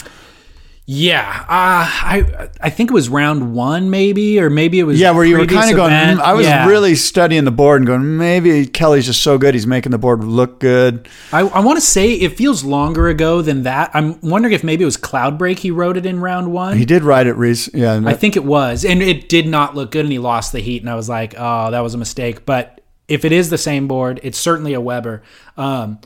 Yeah, 0.91 1.28
uh, 1.43 1.84
I 1.84 2.49
I 2.62 2.70
think 2.70 2.91
it 2.91 2.95
was 2.95 3.11
round 3.11 3.53
one, 3.53 3.91
maybe, 3.91 4.41
or 4.41 4.49
maybe 4.49 4.78
it 4.78 4.84
was 4.84 4.99
Yeah, 4.99 5.11
where 5.11 5.22
you 5.22 5.36
were 5.36 5.45
kind 5.45 5.68
of 5.70 5.76
going. 5.76 5.93
"Mm," 5.93 6.18
I 6.18 6.32
was 6.32 6.47
Yeah. 6.47 6.66
really 6.66 6.95
studying 6.95 7.45
the 7.45 7.51
board 7.51 7.82
and 7.82 7.86
going, 7.86 8.16
maybe 8.16 8.64
Kelly's 8.64 9.05
just 9.05 9.20
so 9.22 9.36
good, 9.36 9.53
he's 9.53 9.66
making 9.66 9.93
the 9.93 9.99
board 9.99 10.24
look 10.24 10.61
good. 10.61 11.07
I, 11.30 11.41
I 11.41 11.61
want 11.61 11.76
to 11.76 11.84
say 11.84 12.12
it 12.14 12.39
feels 12.39 12.64
longer 12.64 13.07
ago 13.09 13.43
than 13.43 13.64
that. 13.64 13.91
I'm 13.93 14.18
wondering 14.22 14.55
if 14.55 14.64
maybe 14.64 14.80
it 14.82 14.86
was 14.86 14.97
Cloudbreak 14.97 15.59
He 15.59 15.70
wrote 15.70 15.99
it 15.99 16.07
in 16.07 16.20
round 16.20 16.53
one. 16.53 16.78
He 16.78 16.86
did 16.86 17.03
ride 17.03 17.26
it, 17.26 17.34
Reese. 17.34 17.68
Yeah, 17.74 18.01
I 18.07 18.14
think 18.14 18.34
it 18.36 18.45
was, 18.47 18.82
and 18.82 19.03
it 19.03 19.28
did 19.28 19.47
not 19.47 19.74
look 19.76 19.91
good, 19.91 20.07
and 20.07 20.12
he 20.12 20.18
lost 20.18 20.53
the 20.53 20.61
heat, 20.61 20.80
and 20.80 20.89
I 20.89 20.95
was 20.95 21.07
like, 21.11 21.34
oh, 21.36 21.70
that 21.70 21.80
was 21.80 21.93
a 21.93 21.99
mistake. 21.99 22.47
But 22.47 22.80
if 23.09 23.26
it 23.26 23.32
is 23.32 23.51
the 23.51 23.59
same 23.59 23.89
board, 23.89 24.20
it's 24.22 24.39
certainly 24.39 24.72
a 24.72 24.80
Weber. 24.80 25.22
Um, 25.59 25.99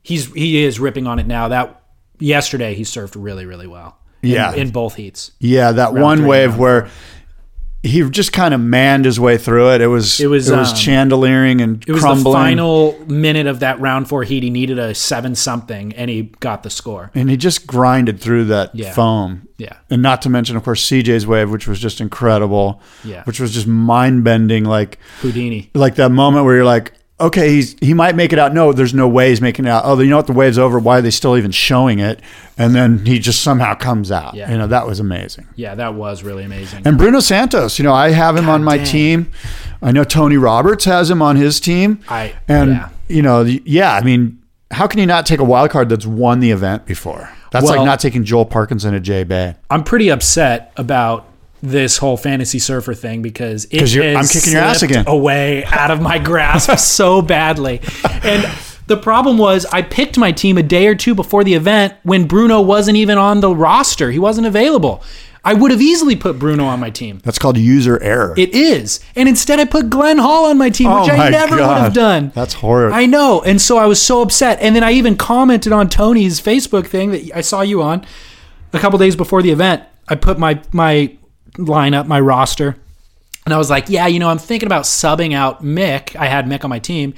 he's 0.00 0.32
he 0.32 0.62
is 0.62 0.78
ripping 0.78 1.08
on 1.08 1.18
it 1.18 1.26
now. 1.26 1.48
That 1.48 1.82
yesterday 2.20 2.74
he 2.74 2.84
surfed 2.84 3.16
really 3.18 3.46
really 3.46 3.66
well. 3.66 3.98
In- 4.22 4.30
Yeah. 4.30 4.54
in, 4.54 4.70
both 4.70 4.94
heats. 4.96 5.32
yeah, 5.40 5.72
that 5.72 5.94
one 5.94 6.26
wave 6.26 6.56
where 6.56 6.88
he 7.84 8.08
just 8.10 8.32
kind 8.32 8.54
of 8.54 8.60
manned 8.60 9.04
his 9.04 9.18
way 9.18 9.36
through 9.36 9.72
it. 9.72 9.80
It 9.80 9.88
was 9.88 10.20
It 10.20 10.28
was, 10.28 10.48
it 10.48 10.56
was 10.56 10.70
um, 10.70 10.76
chandeliering 10.76 11.60
and 11.60 11.82
It 11.84 11.90
was 11.92 12.00
crumbling. 12.02 12.32
the 12.32 12.38
final 12.38 12.96
minute 13.08 13.48
of 13.48 13.58
that 13.58 13.80
round 13.80 14.08
four 14.08 14.22
heat. 14.22 14.44
He 14.44 14.50
needed 14.50 14.78
a 14.78 14.94
seven 14.94 15.34
something, 15.34 15.92
and 15.94 16.08
he 16.08 16.30
got 16.38 16.62
the 16.62 16.70
score. 16.70 17.10
and 17.12 17.28
he 17.28 17.36
just 17.36 17.66
grinded 17.66 18.20
through 18.20 18.44
that 18.44 18.70
Yeah. 18.72 18.92
foam. 18.92 19.48
Yeah. 19.58 19.72
And 19.90 20.00
not 20.00 20.22
to 20.22 20.30
mention, 20.30 20.56
of 20.56 20.62
course, 20.62 20.88
CJ's 20.88 21.26
wave, 21.26 21.50
which 21.50 21.66
was 21.66 21.80
just 21.80 22.00
incredible. 22.00 22.80
Yeah. 23.04 23.24
Which 23.24 23.40
was 23.40 23.52
just 23.52 23.66
mind 23.66 24.22
bending. 24.22 24.62
Like, 24.64 24.98
Houdini. 25.20 25.70
like 25.74 25.96
that 25.96 26.10
moment 26.12 26.44
where 26.44 26.54
you're 26.54 26.64
like, 26.64 26.92
okay, 27.22 27.48
he's 27.50 27.76
he 27.80 27.94
might 27.94 28.14
make 28.14 28.32
it 28.32 28.38
out. 28.38 28.52
No, 28.52 28.72
there's 28.72 28.92
no 28.94 29.08
way 29.08 29.30
he's 29.30 29.40
making 29.40 29.64
it 29.64 29.68
out. 29.68 29.82
Oh, 29.86 29.98
you 29.98 30.10
know 30.10 30.16
what? 30.16 30.26
The 30.26 30.32
wave's 30.32 30.58
over. 30.58 30.78
Why 30.78 30.98
are 30.98 31.00
they 31.02 31.10
still 31.10 31.36
even 31.36 31.50
showing 31.50 31.98
it? 31.98 32.20
And 32.58 32.74
then 32.74 33.06
he 33.06 33.18
just 33.18 33.40
somehow 33.42 33.74
comes 33.74 34.12
out. 34.12 34.34
Yeah. 34.34 34.50
You 34.50 34.58
know, 34.58 34.66
that 34.66 34.86
was 34.86 35.00
amazing. 35.00 35.46
Yeah, 35.56 35.74
that 35.76 35.94
was 35.94 36.22
really 36.22 36.44
amazing. 36.44 36.82
And 36.86 36.98
Bruno 36.98 37.20
Santos, 37.20 37.78
you 37.78 37.84
know, 37.84 37.92
I 37.94 38.10
have 38.10 38.36
him 38.36 38.48
on 38.48 38.62
my 38.62 38.76
dang. 38.76 38.86
team. 38.86 39.32
I 39.80 39.90
know 39.92 40.04
Tony 40.04 40.36
Roberts 40.36 40.84
has 40.84 41.10
him 41.10 41.22
on 41.22 41.36
his 41.36 41.58
team. 41.60 42.00
I- 42.08 42.34
and 42.48 42.70
yeah. 42.72 42.88
you 43.08 43.22
know, 43.22 43.42
yeah, 43.42 43.94
I 43.94 44.02
mean, 44.02 44.38
how 44.70 44.86
can 44.86 45.00
you 45.00 45.06
not 45.06 45.24
take 45.26 45.40
a 45.40 45.44
wild 45.44 45.70
card 45.70 45.88
that's 45.88 46.06
won 46.06 46.40
the 46.40 46.50
event 46.50 46.86
before? 46.86 47.30
That's 47.50 47.64
Well- 47.64 47.76
like 47.78 47.86
not 47.86 48.00
taking 48.00 48.24
Joel 48.24 48.44
Parkinson 48.46 48.94
at 48.94 49.02
J 49.02 49.24
Bay. 49.24 49.54
I'm 49.70 49.84
pretty 49.84 50.08
upset 50.10 50.72
about 50.76 51.26
this 51.62 51.98
whole 51.98 52.16
fantasy 52.16 52.58
surfer 52.58 52.92
thing 52.94 53.22
because 53.22 53.64
it 53.66 53.92
you're- 53.94 54.16
I'm 54.16 54.26
kicking 54.26 54.52
your 54.52 54.62
ass 54.62 54.82
again. 54.82 55.04
away 55.06 55.64
out 55.64 55.90
of 55.90 56.00
my 56.00 56.18
grasp 56.18 56.76
so 56.78 57.22
badly. 57.22 57.80
And 58.22 58.46
the 58.88 58.96
problem 58.96 59.38
was 59.38 59.64
I 59.66 59.82
picked 59.82 60.18
my 60.18 60.32
team 60.32 60.58
a 60.58 60.62
day 60.62 60.86
or 60.88 60.94
two 60.94 61.14
before 61.14 61.44
the 61.44 61.54
event 61.54 61.94
when 62.02 62.26
Bruno 62.26 62.60
wasn't 62.60 62.96
even 62.96 63.16
on 63.16 63.40
the 63.40 63.54
roster. 63.54 64.10
He 64.10 64.18
wasn't 64.18 64.46
available. 64.46 65.02
I 65.44 65.54
would 65.54 65.72
have 65.72 65.80
easily 65.82 66.14
put 66.14 66.38
Bruno 66.38 66.64
on 66.66 66.78
my 66.78 66.90
team. 66.90 67.20
That's 67.24 67.38
called 67.38 67.56
user 67.56 68.00
error. 68.00 68.32
It 68.36 68.54
is. 68.54 69.00
And 69.16 69.28
instead 69.28 69.58
I 69.58 69.64
put 69.64 69.90
Glenn 69.90 70.18
Hall 70.18 70.46
on 70.46 70.56
my 70.58 70.70
team, 70.70 70.86
Oh 70.88 71.02
which 71.02 71.10
I 71.10 71.30
never 71.30 71.56
would 71.56 71.64
have 71.64 71.92
done. 71.94 72.30
That's 72.34 72.54
horrible. 72.54 72.94
I 72.94 73.06
know. 73.06 73.40
And 73.42 73.60
so 73.60 73.76
I 73.76 73.86
was 73.86 74.00
so 74.00 74.22
upset. 74.22 74.58
And 74.60 74.76
then 74.76 74.84
I 74.84 74.92
even 74.92 75.16
commented 75.16 75.72
on 75.72 75.88
Tony's 75.88 76.40
Facebook 76.40 76.86
thing 76.86 77.10
that 77.10 77.30
I 77.36 77.40
saw 77.40 77.60
you 77.62 77.82
on 77.82 78.06
a 78.72 78.78
couple 78.78 78.98
days 79.00 79.16
before 79.16 79.42
the 79.42 79.50
event. 79.50 79.82
I 80.08 80.14
put 80.14 80.38
my 80.38 80.60
my 80.72 81.16
lineup, 81.54 82.06
my 82.06 82.20
roster, 82.20 82.76
and 83.44 83.52
I 83.52 83.58
was 83.58 83.70
like, 83.70 83.88
yeah, 83.88 84.06
you 84.06 84.18
know, 84.20 84.28
I'm 84.28 84.38
thinking 84.38 84.66
about 84.68 84.84
subbing 84.84 85.34
out 85.34 85.64
Mick. 85.64 86.14
I 86.16 86.26
had 86.26 86.46
Mick 86.46 86.62
on 86.64 86.70
my 86.70 86.78
team. 86.78 87.14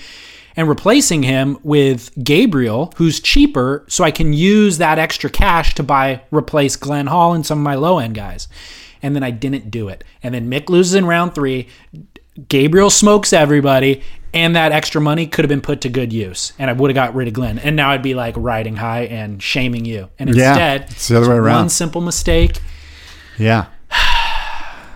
and 0.56 0.68
replacing 0.68 1.24
him 1.24 1.58
with 1.64 2.12
Gabriel, 2.22 2.92
who's 2.96 3.18
cheaper, 3.18 3.84
so 3.88 4.04
I 4.04 4.12
can 4.12 4.32
use 4.32 4.78
that 4.78 5.00
extra 5.00 5.28
cash 5.28 5.74
to 5.74 5.82
buy 5.82 6.22
replace 6.30 6.76
Glenn 6.76 7.08
Hall 7.08 7.34
and 7.34 7.44
some 7.44 7.58
of 7.58 7.64
my 7.64 7.74
low 7.74 7.98
end 7.98 8.14
guys. 8.14 8.46
And 9.02 9.16
then 9.16 9.24
I 9.24 9.32
didn't 9.32 9.70
do 9.72 9.88
it. 9.88 10.04
And 10.22 10.32
then 10.32 10.48
Mick 10.48 10.68
loses 10.68 10.94
in 10.94 11.06
round 11.06 11.34
three. 11.34 11.66
Gabriel 12.48 12.88
smokes 12.88 13.32
everybody, 13.32 14.02
and 14.32 14.54
that 14.56 14.70
extra 14.72 15.00
money 15.00 15.26
could 15.26 15.44
have 15.44 15.48
been 15.48 15.60
put 15.60 15.80
to 15.82 15.88
good 15.88 16.12
use, 16.12 16.52
and 16.58 16.70
I 16.70 16.72
would 16.72 16.88
have 16.90 16.94
got 16.94 17.14
rid 17.16 17.26
of 17.28 17.34
Glenn. 17.34 17.58
And 17.58 17.74
now 17.76 17.90
I'd 17.90 18.02
be 18.02 18.14
like 18.14 18.34
riding 18.36 18.76
high 18.76 19.02
and 19.06 19.42
shaming 19.42 19.84
you. 19.84 20.08
And 20.20 20.34
Yeah, 20.34 20.50
instead, 20.50 20.82
it's 20.92 21.08
the 21.08 21.16
other 21.18 21.30
way 21.30 21.36
around. 21.36 21.56
One 21.62 21.68
simple 21.68 22.00
mistake. 22.00 22.60
Yeah. 23.38 23.66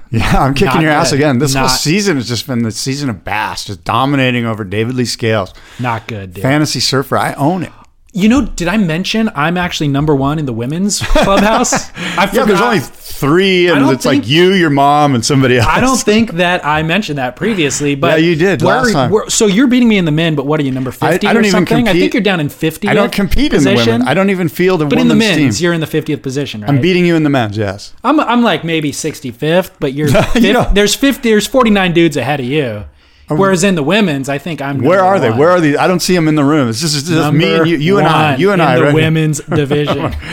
Yeah, 0.12 0.42
I'm 0.42 0.54
kicking 0.54 0.74
Not 0.74 0.82
your 0.82 0.90
ass 0.92 1.10
good. 1.10 1.16
again. 1.16 1.38
This 1.38 1.54
whole 1.54 1.68
season 1.68 2.16
has 2.16 2.26
just 2.26 2.46
been 2.46 2.62
the 2.62 2.70
season 2.72 3.10
of 3.10 3.24
Bass, 3.24 3.64
just 3.66 3.84
dominating 3.84 4.46
over 4.46 4.64
David 4.64 4.94
Lee 4.94 5.04
Scales. 5.04 5.52
Not 5.78 6.06
good, 6.08 6.32
dude. 6.32 6.42
Fantasy 6.42 6.80
Surfer, 6.80 7.18
I 7.18 7.34
own 7.34 7.62
it. 7.62 7.72
You 8.14 8.28
know, 8.30 8.46
did 8.46 8.68
I 8.68 8.78
mention 8.78 9.30
I'm 9.34 9.58
actually 9.58 9.88
number 9.88 10.14
one 10.14 10.38
in 10.38 10.46
the 10.46 10.52
women's 10.52 10.98
clubhouse? 11.02 11.90
I 11.94 12.28
Yeah, 12.32 12.46
there's 12.46 12.60
only 12.60 12.78
three, 12.80 13.68
and 13.68 13.84
it's 13.90 14.06
like 14.06 14.26
you, 14.26 14.52
your 14.52 14.70
mom, 14.70 15.14
and 15.14 15.22
somebody 15.24 15.58
else. 15.58 15.66
I 15.68 15.80
don't 15.80 16.00
think 16.00 16.32
that 16.32 16.64
I 16.64 16.82
mentioned 16.82 17.18
that 17.18 17.36
previously, 17.36 17.94
but 17.96 18.18
Yeah, 18.18 18.26
you 18.28 18.34
did 18.34 18.62
where 18.62 18.76
last 18.82 18.92
time. 18.92 19.10
where- 19.10 19.28
so 19.28 19.46
you're 19.46 19.66
beating 19.66 19.88
me 19.88 19.98
in 19.98 20.06
the 20.06 20.10
men, 20.10 20.34
but 20.36 20.46
what 20.46 20.58
are 20.58 20.62
you 20.62 20.70
number 20.72 20.90
fifty 20.90 21.26
I 21.26 21.32
don't 21.34 21.42
or 21.44 21.46
even 21.48 21.50
something? 21.66 21.86
I 21.86 21.92
think 21.92 22.14
you're 22.14 22.22
down 22.22 22.40
in 22.40 22.48
fifty. 22.48 22.88
I 22.88 22.94
don't 22.94 23.12
compete 23.12 23.52
in 23.52 23.62
the 23.62 23.74
women. 23.74 24.02
I 24.08 24.14
don't 24.14 24.30
even 24.30 24.48
field 24.48 24.80
a 24.80 24.86
But 24.86 24.98
in 24.98 25.08
the 25.08 25.14
men's, 25.14 25.58
team. 25.58 25.64
you're 25.64 25.74
in 25.74 25.80
the 25.80 25.86
fiftieth 25.86 26.22
position, 26.22 26.62
right? 26.62 26.70
I'm 26.70 26.80
beating 26.80 27.04
you 27.04 27.14
in 27.14 27.24
the 27.24 27.30
men's, 27.30 27.58
yes. 27.58 27.92
I'm, 28.02 28.18
I'm 28.20 28.42
like 28.42 28.64
maybe 28.64 28.90
65th, 28.90 29.72
but 29.80 29.92
you're 29.92 30.08
fif- 30.32 30.42
know- 30.42 30.70
there's 30.72 30.94
50 30.94 31.28
there's 31.28 31.46
49 31.46 31.92
dudes 31.92 32.16
ahead 32.16 32.40
of 32.40 32.46
you. 32.46 32.84
Whereas 33.28 33.64
in 33.64 33.74
the 33.74 33.82
women's, 33.82 34.28
I 34.28 34.38
think 34.38 34.62
I'm 34.62 34.78
Where 34.78 35.00
are 35.04 35.20
they? 35.20 35.30
Where 35.30 35.50
are 35.50 35.60
these? 35.60 35.76
I 35.76 35.86
don't 35.86 36.00
see 36.00 36.14
them 36.14 36.28
in 36.28 36.34
the 36.34 36.44
room. 36.44 36.68
It's 36.68 36.80
just, 36.80 36.96
it's 36.96 37.08
just 37.08 37.32
me 37.32 37.56
and 37.56 37.68
you, 37.68 37.76
you 37.76 37.98
and 37.98 38.08
I, 38.08 38.36
you 38.36 38.52
and 38.52 38.62
I. 38.62 38.76
the 38.76 38.82
right 38.84 38.94
here. 38.94 39.02
women's 39.02 39.38
division. 39.44 40.14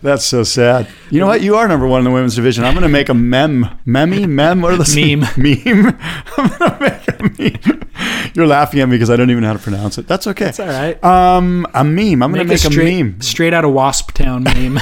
That's 0.00 0.24
so 0.24 0.44
sad. 0.44 0.86
You 1.10 1.18
know 1.18 1.26
what? 1.26 1.40
You 1.40 1.56
are 1.56 1.66
number 1.66 1.86
one 1.86 1.98
in 1.98 2.04
the 2.04 2.12
women's 2.12 2.36
division. 2.36 2.64
I'm 2.64 2.72
going 2.72 2.84
to 2.84 2.88
make 2.88 3.08
a 3.08 3.14
mem, 3.14 3.66
memmy, 3.84 4.28
mem. 4.28 4.60
What 4.60 4.72
are 4.72 4.76
the 4.76 4.94
Meme. 4.94 5.28
Meme. 5.36 5.98
I'm 6.36 6.48
going 6.58 6.70
to 6.70 6.78
make 6.80 7.08
a 7.08 7.62
meme. 7.66 8.30
You're 8.34 8.46
laughing 8.46 8.80
at 8.80 8.88
me 8.88 8.94
because 8.94 9.10
I 9.10 9.16
don't 9.16 9.30
even 9.30 9.42
know 9.42 9.48
how 9.48 9.54
to 9.54 9.58
pronounce 9.58 9.98
it. 9.98 10.06
That's 10.06 10.28
okay. 10.28 10.46
That's 10.46 10.60
all 10.60 10.68
right. 10.68 11.02
Um, 11.02 11.66
a 11.74 11.82
meme. 11.82 12.22
I'm 12.22 12.32
going 12.32 12.46
to 12.46 12.48
make 12.48 12.64
a, 12.64 12.70
straight, 12.70 13.02
meme. 13.02 13.20
straight 13.20 13.52
out 13.52 13.64
of 13.64 13.72
Wasp 13.72 14.12
Town 14.12 14.44
meme. 14.44 14.78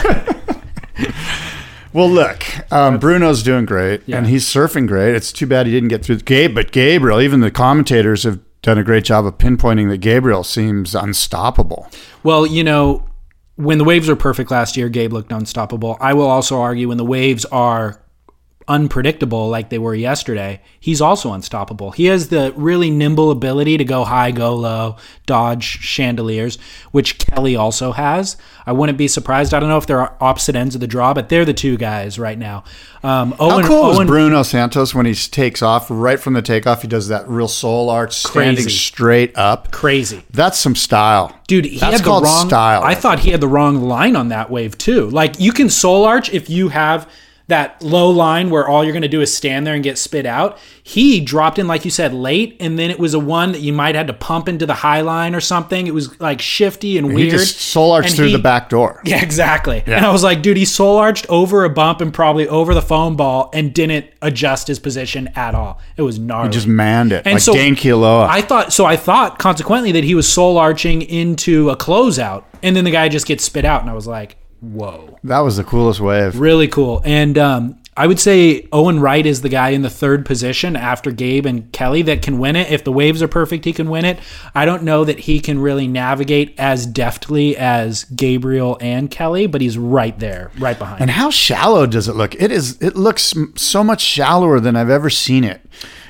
Well, 1.97 2.11
look, 2.11 2.45
um, 2.71 2.99
Bruno's 2.99 3.43
doing 3.43 3.65
great, 3.65 4.03
Yeah. 4.05 4.19
and 4.19 4.27
he's 4.27 4.45
surfing 4.45 4.87
great. 4.87 5.15
It's 5.15 5.33
too 5.33 5.47
bad 5.47 5.65
he 5.65 5.73
didn't 5.73 5.89
get 5.89 6.05
through. 6.05 6.19
Gabe, 6.19 6.55
but 6.55 6.71
Gabriel, 6.71 7.23
even 7.23 7.41
the 7.41 7.51
commentators 7.51 8.25
have 8.25 8.39
done 8.61 8.77
a 8.77 8.85
great 8.85 9.03
job 9.05 9.25
of 9.25 9.39
pinpointing 9.39 9.89
that 9.89 9.99
Gabriel 10.03 10.45
seems 10.45 10.95
unstoppable. 10.95 11.89
well, 12.23 12.45
you 12.47 12.63
know, 12.63 13.03
when 13.55 13.79
the 13.79 13.85
waves 13.85 14.09
were 14.09 14.17
perfect 14.17 14.51
last 14.51 14.77
year, 14.77 14.91
Gabe 14.91 15.11
looked 15.15 15.33
unstoppable. 15.33 15.97
I 15.99 16.13
will 16.13 16.27
also 16.29 16.61
argue 16.61 16.89
when 16.89 16.99
the 16.99 17.05
waves 17.05 17.47
are 17.47 17.99
unpredictable 18.69 19.49
like 19.49 19.71
they 19.71 19.79
were 19.79 19.95
yesterday, 19.95 20.61
he's 20.81 21.01
also 21.01 21.33
unstoppable. 21.33 21.93
He 21.93 22.07
has 22.07 22.29
the 22.29 22.53
really 22.57 22.91
nimble 22.91 23.31
ability 23.31 23.77
to 23.79 23.85
go 23.85 24.05
high, 24.05 24.31
go 24.33 24.55
low, 24.55 24.97
dodge 25.25 25.63
chandeliers, 25.65 26.59
which 26.91 27.19
Kelly 27.19 27.55
also 27.57 27.93
has. 27.93 28.37
I 28.67 28.73
wouldn't 28.73 28.99
be 28.99 29.07
surprised. 29.09 29.55
I 29.55 29.61
don't 29.61 29.69
know 29.69 29.77
if 29.79 29.87
they're 29.87 30.21
opposite 30.23 30.57
ends 30.57 30.75
of 30.75 30.81
the 30.81 30.87
draw, 30.89 31.15
but 31.15 31.29
they're 31.29 31.45
the 31.45 31.55
two 31.55 31.77
guys 31.77 32.19
right 32.19 32.39
now. 32.39 32.65
Um, 33.05 33.33
How 33.33 33.53
Owen, 33.57 33.65
cool 33.67 33.91
is 33.93 33.99
Owen, 33.99 34.07
Bruno 34.09 34.43
Santos 34.43 34.93
when 34.95 35.07
he 35.07 35.15
takes 35.15 35.63
off 35.63 35.87
right 35.89 36.19
from 36.19 36.33
the 36.33 36.43
takeoff? 36.43 36.83
He 36.83 36.89
does 36.89 37.07
that 37.09 37.29
real 37.29 37.47
soul 37.47 37.89
arch, 37.89 38.13
standing 38.15 38.65
Crazy. 38.65 38.71
straight 38.71 39.37
up. 39.39 39.71
crazy. 39.71 40.25
That's 40.33 40.59
some 40.59 40.75
style, 40.75 41.33
Dude, 41.47 41.65
he 41.67 41.79
That's 41.79 41.99
had 42.01 42.05
the 42.05 42.11
wrong 42.11 42.49
style. 42.49 42.83
I 42.83 42.97
thought 42.97 43.21
he 43.21 43.31
had 43.31 43.41
the 43.41 43.47
wrong 43.47 43.83
line 43.83 44.17
on 44.17 44.31
that 44.31 44.51
wave 44.51 44.77
too. 44.77 45.09
Like 45.11 45.39
you 45.39 45.53
can 45.53 45.71
soul 45.71 46.05
arch 46.05 46.33
if 46.35 46.51
you 46.51 46.71
have 46.71 47.09
that 47.49 47.81
low 47.81 48.11
line 48.11 48.51
where 48.51 48.67
all 48.67 48.83
you're 48.83 48.93
going 48.93 49.03
to 49.03 49.09
do 49.09 49.21
is 49.21 49.33
stand 49.33 49.65
there 49.65 49.75
and 49.75 49.85
get 49.85 49.97
spit 49.99 50.27
out. 50.27 50.59
He 50.83 51.21
dropped 51.21 51.61
in 51.61 51.69
like 51.69 51.85
you 51.85 51.93
said 51.93 52.13
late 52.13 52.57
and 52.59 52.77
then 52.77 52.91
it 52.91 52.99
was 52.99 53.15
a 53.15 53.21
one 53.21 53.53
that 53.53 53.61
you 53.61 53.73
might 53.73 53.95
had 53.95 54.09
to 54.09 54.13
pump 54.13 54.49
into 54.49 54.67
the 54.67 54.75
high 54.75 55.01
line 55.01 55.33
or 55.33 55.41
something. 55.41 55.87
It 55.87 55.95
was 55.95 56.21
like 56.21 56.41
shifty 56.41 56.99
and 56.99 57.07
He 57.09 57.15
weird. 57.15 57.31
just 57.31 57.57
soul 57.61 57.93
arched 57.93 58.17
through 58.17 58.27
he- 58.27 58.33
the 58.33 58.41
back 58.41 58.69
door. 58.69 59.01
Yeah, 59.07 59.23
exactly. 59.23 59.85
Yeah. 59.87 59.99
And 59.99 60.07
I 60.07 60.11
was 60.11 60.25
like, 60.25 60.43
dude, 60.43 60.57
he 60.57 60.65
soul 60.65 60.97
arched 60.97 61.25
over 61.29 61.65
a 61.65 61.71
bump 61.71 62.01
and 62.01 62.13
probably 62.13 62.49
over 62.49 62.75
the 62.75 62.83
foam 62.83 63.15
ball 63.17 63.49
and 63.53 63.73
didn't 63.73 64.07
adjust 64.23 64.67
his 64.67 64.81
position 64.81 65.29
at 65.37 65.55
all. 65.55 65.81
It 65.97 66.03
was 66.03 66.19
gnarly. 66.19 66.49
He 66.49 66.53
just 66.55 66.67
manned 66.67 67.13
it 67.13 67.23
And 67.27 67.35
like 67.35 67.43
so 67.43 67.53
Dane 67.53 67.77
Kealoha. 67.77 68.27
I 68.29 68.43
thought 68.43 68.73
so. 68.73 68.85
I 68.87 68.97
thought 68.97 69.39
consequently 69.39 69.93
that 69.93 70.03
he 70.03 70.17
was 70.17 70.27
soul 70.29 70.59
arching 70.59 71.01
into 71.03 71.71
a 71.71 71.77
closeout, 71.77 72.43
and 72.65 72.75
then 72.75 72.83
the 72.85 72.91
guy 72.91 73.09
just 73.09 73.27
gets 73.27 73.45
spit 73.45 73.65
out, 73.65 73.83
and 73.83 73.89
I 73.91 73.95
was 73.95 74.09
like, 74.09 74.37
"Whoa, 74.73 75.19
that 75.25 75.41
was 75.41 75.57
the 75.57 75.65
coolest 75.65 76.01
wave. 76.01 76.39
really 76.39 76.69
cool." 76.69 77.03
And 77.05 77.37
um, 77.39 77.79
I 77.99 78.07
would 78.07 78.21
say 78.21 78.69
Owen 78.73 79.01
Wright 79.01 79.25
is 79.25 79.41
the 79.41 79.49
guy 79.49 79.71
in 79.71 79.81
the 79.81 79.89
third 79.89 80.27
position 80.27 80.77
after 80.77 81.11
Gabe 81.11 81.47
and 81.47 81.73
Kelly 81.73 82.03
that 82.03 82.21
can 82.21 82.39
win 82.39 82.55
it. 82.55 82.71
If 82.71 82.85
the 82.85 82.93
waves 82.93 83.23
are 83.23 83.29
perfect, 83.29 83.65
he 83.65 83.73
can 83.73 83.89
win 83.89 84.05
it. 84.05 84.19
I 84.55 84.67
don't 84.67 84.83
know 84.83 85.05
that 85.05 85.21
he 85.21 85.41
can 85.41 85.59
really 85.59 85.89
navigate 85.89 86.55
as 86.59 86.85
deftly 86.85 87.57
as 87.57 88.05
Gabriel 88.05 88.77
and 88.83 89.11
Kelly, 89.11 89.47
but 89.47 89.63
he's 89.63 89.79
right 89.79 90.19
there, 90.19 90.51
right 90.59 90.79
behind. 90.79 91.01
And 91.01 91.11
how 91.11 91.31
shallow 91.31 91.87
does 91.87 92.07
it 92.07 92.17
look? 92.17 92.35
It 92.35 92.53
is. 92.53 92.81
It 92.83 92.97
looks 92.97 93.33
so 93.55 93.83
much 93.83 94.03
shallower 94.03 94.61
than 94.61 94.77
I've 94.77 94.91
ever 94.91 95.09
seen 95.09 95.43
it. 95.45 95.63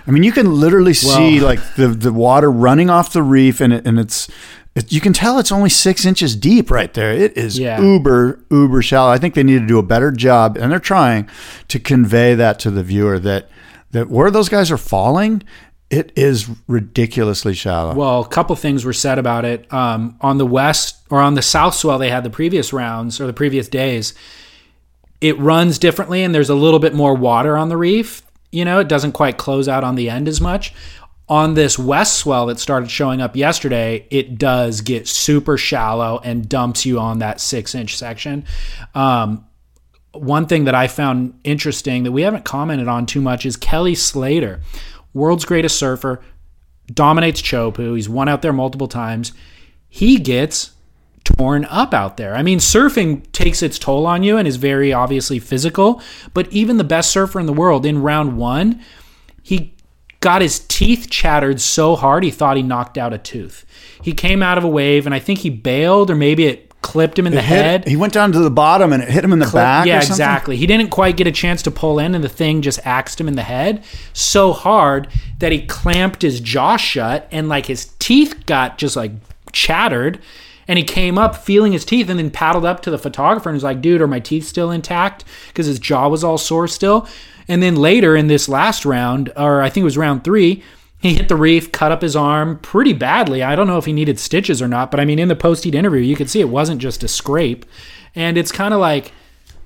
I 0.09 0.11
mean, 0.13 0.23
you 0.25 0.33
can 0.33 0.59
literally 0.61 0.95
see 0.95 1.39
Well- 1.39 1.45
like 1.49 1.75
the 1.77 1.89
the 1.89 2.13
water 2.13 2.51
running 2.51 2.91
off 2.91 3.13
the 3.13 3.23
reef, 3.23 3.61
and 3.61 3.73
it, 3.73 3.87
and 3.87 3.99
it's. 4.01 4.29
It, 4.77 4.93
you 4.93 5.01
can 5.01 5.13
tell 5.13 5.39
it's 5.39 5.51
only 5.51 5.71
six 5.71 6.05
inches 6.05 6.37
deep 6.37 6.71
right 6.71 6.93
there. 6.95 7.13
It 7.13 7.37
is 7.37 7.59
Yeah. 7.59 7.81
uber 7.81 8.39
uber 8.51 8.83
shallow. 8.83 9.11
I 9.11 9.19
think 9.19 9.35
they 9.35 9.43
need 9.43 9.61
to 9.61 9.67
do 9.67 9.79
a 9.79 9.83
better 9.83 10.13
job, 10.13 10.57
and 10.57 10.71
they're 10.71 10.79
trying 10.79 11.29
to 11.69 11.79
convey 11.81 12.35
that 12.35 12.59
to 12.61 12.71
the 12.71 12.83
viewer 12.83 13.19
that 13.21 13.49
that 13.93 14.11
where 14.11 14.31
those 14.31 14.49
guys 14.51 14.71
are 14.71 14.77
falling, 14.77 15.43
it 15.89 16.13
is 16.15 16.49
ridiculously 16.69 17.55
shallow. 17.55 17.95
Well, 17.95 18.21
a 18.21 18.29
couple 18.29 18.55
things 18.57 18.85
were 18.85 18.93
said 18.93 19.19
about 19.19 19.45
it. 19.47 19.73
Um, 19.73 20.17
on 20.21 20.37
the 20.39 20.47
west 20.47 20.97
or 21.09 21.21
on 21.21 21.35
the 21.35 21.43
south 21.43 21.75
swell, 21.75 21.99
they 21.99 22.11
had 22.11 22.25
the 22.25 22.31
previous 22.31 22.73
rounds 22.73 23.21
or 23.21 23.27
the 23.27 23.33
previous 23.33 23.69
days. 23.69 24.13
It 25.23 25.39
runs 25.39 25.79
differently, 25.79 26.23
and 26.23 26.35
there's 26.35 26.51
a 26.51 26.55
little 26.55 26.81
bit 26.81 26.93
more 26.95 27.15
water 27.15 27.57
on 27.57 27.71
the 27.71 27.77
reef. 27.79 28.23
You 28.53 28.65
know, 28.67 28.79
it 28.81 28.89
doesn't 28.89 29.13
quite 29.13 29.39
close 29.39 29.69
out 29.69 29.85
on 29.85 29.95
the 29.95 30.11
end 30.11 30.29
as 30.29 30.41
much. 30.41 30.75
On 31.29 31.55
this 31.55 31.77
west 31.77 32.19
swell 32.19 32.47
that 32.47 32.61
started 32.61 32.89
showing 32.89 33.21
up 33.21 33.35
yesterday, 33.35 34.07
it 34.11 34.39
does 34.39 34.81
get 34.81 35.09
super 35.09 35.59
shallow 35.59 36.21
and 36.23 36.49
dumps 36.49 36.87
you 36.87 37.01
on 37.01 37.19
that 37.19 37.41
six 37.41 37.75
inch 37.75 37.97
section. 37.97 38.45
Um, 38.95 39.45
one 40.13 40.47
thing 40.47 40.65
that 40.65 40.75
I 40.75 40.87
found 40.87 41.39
interesting 41.43 42.05
that 42.05 42.13
we 42.13 42.23
haven't 42.23 42.45
commented 42.45 42.89
on 42.89 43.07
too 43.07 43.21
much 43.21 43.45
is 43.45 43.57
Kelly 43.57 43.95
Slater, 43.95 44.61
world's 45.13 45.45
greatest 45.45 45.77
surfer, 45.79 46.23
dominates 46.93 47.43
Chopu. 47.43 47.97
He's 47.97 48.09
won 48.09 48.29
out 48.29 48.43
there 48.43 48.53
multiple 48.53 48.89
times. 48.89 49.33
He 49.89 50.19
gets 50.19 50.73
torn 51.25 51.65
up 51.65 51.93
out 51.93 52.17
there. 52.17 52.35
I 52.37 52.43
mean, 52.43 52.59
surfing 52.59 53.31
takes 53.33 53.63
its 53.63 53.79
toll 53.79 54.07
on 54.07 54.23
you 54.23 54.37
and 54.37 54.47
is 54.47 54.57
very 54.57 54.93
obviously 54.93 55.41
physical, 55.41 56.01
but 56.35 56.51
even 56.53 56.77
the 56.77 56.85
best 56.85 57.11
surfer 57.11 57.41
in 57.41 57.47
the 57.47 57.53
world 57.53 57.85
in 57.85 58.03
round 58.03 58.37
one, 58.37 58.81
he 59.43 59.75
got 60.27 60.43
his 60.43 60.59
teeth 60.59 61.09
chattered 61.09 61.61
so 61.61 61.95
hard 61.95 62.25
he 62.25 62.33
thought 62.33 62.57
he 62.57 62.63
knocked 62.65 62.99
out 62.99 63.13
a 63.13 63.19
tooth. 63.19 63.65
He 64.03 64.13
came 64.13 64.43
out 64.43 64.59
of 64.59 64.65
a 64.65 64.69
wave 64.69 65.07
and 65.07 65.15
I 65.15 65.21
think 65.21 65.39
he 65.39 65.51
bailed 65.51 66.11
or 66.11 66.17
maybe 66.17 66.47
it 66.47 66.73
clipped 66.83 67.17
him 67.17 67.29
in 67.29 67.33
the 67.33 67.41
Hit- 67.41 67.65
head. 67.65 67.87
he 67.89 67.95
went 67.95 68.13
down 68.13 68.33
to 68.33 68.41
the 68.41 68.51
bottom 68.51 68.93
and 68.93 69.05
it 69.05 69.09
hit 69.09 69.23
him 69.23 69.33
in 69.33 69.39
the 69.39 69.47
back. 69.47 69.87
Yeah, 69.87 69.99
exactly. 69.99 70.57
He 70.57 70.67
didn't 70.67 70.89
quite 70.91 71.17
get 71.17 71.29
a 71.29 71.33
chance 71.33 71.63
to 71.63 71.71
pull 71.71 72.01
in, 72.01 72.13
and 72.17 72.25
the 72.25 72.29
thing 72.29 72.61
just 72.61 72.85
axed 72.85 73.21
him 73.21 73.29
in 73.29 73.37
the 73.37 73.43
head 73.45 73.85
so 74.13 74.53
hard 74.53 75.07
that 75.39 75.53
he 75.53 75.65
clamped 75.67 76.23
his 76.23 76.41
jaw 76.41 76.77
shut, 76.77 77.29
and 77.31 77.49
like 77.49 77.67
his 77.67 77.87
teeth 78.01 78.47
got 78.47 78.79
just 78.79 78.97
like 78.97 79.13
chattered. 79.53 80.19
And 80.69 80.79
he 80.79 80.85
came 80.85 81.17
up 81.17 81.37
feeling 81.37 81.73
his 81.73 81.85
teeth, 81.85 82.09
and 82.09 82.19
then 82.19 82.31
paddled 82.31 82.65
up 82.65 82.83
to 82.83 82.91
the 82.91 82.99
photographer 82.99 83.49
and 83.49 83.55
was 83.57 83.65
like, 83.65 83.81
"Dude, 83.81 84.03
are 84.03 84.09
my 84.09 84.21
teeth 84.21 84.47
still 84.47 84.71
intact?" 84.71 85.25
Because 85.49 85.67
his 85.67 85.79
jaw 85.79 86.09
was 86.09 86.25
all 86.25 86.39
sore 86.39 86.67
still. 86.69 87.07
And 87.49 87.63
then 87.63 87.77
later 87.77 88.17
in 88.17 88.27
this 88.27 88.49
last 88.49 88.85
round, 88.85 89.33
or 89.37 89.63
I 89.63 89.71
think 89.71 89.83
it 89.83 89.85
was 89.85 89.97
round 89.97 90.25
three, 90.25 90.63
he 90.99 91.15
hit 91.15 91.29
the 91.29 91.37
reef, 91.37 91.71
cut 91.71 91.93
up 91.93 92.03
his 92.03 92.17
arm 92.17 92.59
pretty 92.59 92.93
badly. 92.93 93.43
I 93.43 93.55
don't 93.55 93.67
know 93.67 93.79
if 93.79 93.85
he 93.85 93.93
needed 93.93 94.19
stitches 94.19 94.61
or 94.61 94.69
not, 94.69 94.91
but 94.91 94.99
I 94.99 95.05
mean, 95.05 95.19
in 95.19 95.29
the 95.29 95.37
post 95.37 95.65
heat 95.65 95.75
interview, 95.75 96.01
you 96.01 96.17
could 96.17 96.31
see 96.31 96.41
it 96.41 96.49
wasn't 96.49 96.81
just 96.81 97.05
a 97.05 97.09
scrape. 97.09 97.65
And 98.15 98.37
it's 98.39 98.51
kind 98.51 98.75
of 98.75 98.81
like 98.81 99.13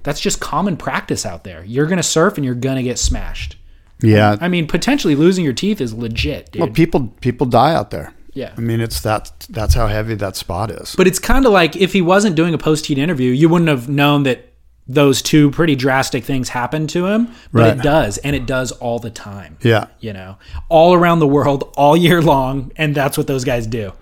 that's 0.03 0.21
just 0.21 0.41
common 0.41 0.77
practice 0.77 1.25
out 1.25 1.45
there. 1.45 1.65
You're 1.65 1.87
going 1.87 1.99
to 1.99 2.03
surf 2.03 2.37
and 2.37 2.45
you're 2.45 2.55
going 2.55 2.77
to 2.77 2.83
get 2.83 2.99
smashed. 2.99 3.57
Yeah, 4.03 4.37
I 4.41 4.49
mean, 4.49 4.67
potentially 4.67 5.15
losing 5.15 5.45
your 5.45 5.53
teeth 5.53 5.81
is 5.81 5.93
legit, 5.93 6.53
dude. 6.53 6.61
Well, 6.61 6.71
people 6.71 7.13
people 7.21 7.47
die 7.47 7.75
out 7.75 7.91
there. 7.91 8.15
Yeah. 8.33 8.53
I 8.57 8.61
mean 8.61 8.81
it's 8.81 9.01
that 9.01 9.47
that's 9.51 9.75
how 9.75 9.87
heavy 9.89 10.15
that 10.17 10.37
spot 10.37 10.71
is. 10.71 10.95
but 10.97 11.07
it's 11.07 11.19
kind 11.19 11.47
of 11.47 11.53
like 11.53 11.77
if 11.77 11.93
he 11.93 12.01
wasn't 12.03 12.37
doing 12.37 12.55
a 12.55 12.59
post 12.59 12.87
heat 12.87 12.99
interview, 12.99 13.33
you 13.33 13.49
wouldn't 13.49 13.69
have 13.69 13.89
known 13.89 14.23
that 14.25 14.47
those 14.87 15.23
two 15.23 15.51
pretty 15.53 15.77
drastic 15.77 16.25
things 16.25 16.49
happened 16.49 16.89
to 16.91 17.07
him. 17.07 17.27
But 17.53 17.61
Right. 17.61 17.77
it 17.79 17.83
does, 17.83 18.19
and 18.19 18.35
it 18.35 18.45
does 18.47 18.73
all 18.73 18.99
the 18.99 19.11
time. 19.11 19.57
yeah. 19.63 19.87
You 20.01 20.13
know, 20.13 20.37
all 20.69 20.95
around 20.95 21.21
the 21.21 21.29
world, 21.29 21.73
all 21.77 21.97
year 21.97 22.21
long, 22.21 22.73
and 22.77 22.93
that's 22.95 23.17
what 23.17 23.27
those 23.29 23.45
guys 23.45 23.67
do. 23.69 23.93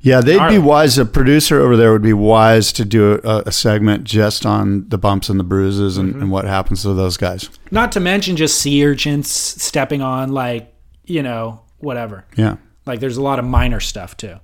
Yeah, 0.00 0.20
they'd 0.20 0.34
be 0.34 0.38
Gnarly. 0.38 0.58
wise. 0.58 0.98
A 0.98 1.04
producer 1.04 1.60
over 1.60 1.76
there 1.76 1.90
would 1.92 2.02
be 2.02 2.12
wise 2.12 2.72
to 2.74 2.84
do 2.84 3.20
a, 3.24 3.42
a 3.46 3.52
segment 3.52 4.04
just 4.04 4.46
on 4.46 4.88
the 4.88 4.98
bumps 4.98 5.28
and 5.28 5.38
the 5.40 5.44
bruises 5.44 5.98
and, 5.98 6.10
Mm-hmm. 6.12 6.22
and 6.22 6.30
what 6.30 6.44
happens 6.44 6.82
to 6.82 6.94
those 6.94 7.16
guys. 7.16 7.50
Not 7.72 7.90
to 7.92 8.00
mention 8.00 8.36
just 8.36 8.60
sea 8.60 8.84
urchins 8.86 9.28
stepping 9.30 10.00
on 10.02 10.32
like 10.32 10.72
you 11.06 11.22
know 11.22 11.60
whatever. 11.78 12.24
Yeah. 12.36 12.56
Like 12.86 13.00
there's 13.00 13.16
a 13.16 13.22
lot 13.22 13.38
of 13.38 13.44
minor 13.44 13.80
stuff 13.80 14.16
too. 14.16 14.36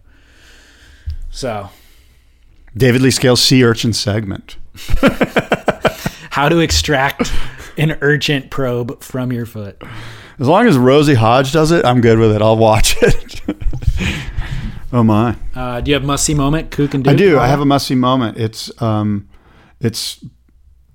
So 1.30 1.70
David 2.76 3.02
Lee 3.02 3.10
Scales 3.10 3.40
Sea 3.40 3.64
Urchin 3.64 3.92
segment. 3.92 4.56
how 6.30 6.48
to 6.48 6.60
extract 6.60 7.32
an 7.76 7.98
urgent 8.00 8.50
probe 8.50 9.02
from 9.02 9.32
your 9.32 9.46
foot? 9.46 9.82
As 10.38 10.48
long 10.48 10.66
as 10.66 10.76
Rosie 10.78 11.14
Hodge 11.14 11.52
does 11.52 11.70
it, 11.70 11.84
I'm 11.84 12.00
good 12.00 12.18
with 12.18 12.34
it. 12.34 12.42
I'll 12.42 12.56
watch 12.56 12.96
it. 13.02 13.42
oh 14.92 15.02
my. 15.02 15.36
Uh, 15.54 15.80
do 15.80 15.90
you 15.90 15.94
have 15.94 16.04
must 16.04 16.24
see 16.24 16.34
moment? 16.34 16.70
Kook 16.70 16.94
and 16.94 17.06
I 17.06 17.14
do. 17.14 17.38
I 17.38 17.46
have 17.46 17.60
a 17.60 17.66
must 17.66 17.86
see 17.86 17.94
moment. 17.94 18.38
It's 18.38 18.82
um, 18.82 19.28
it's 19.80 20.24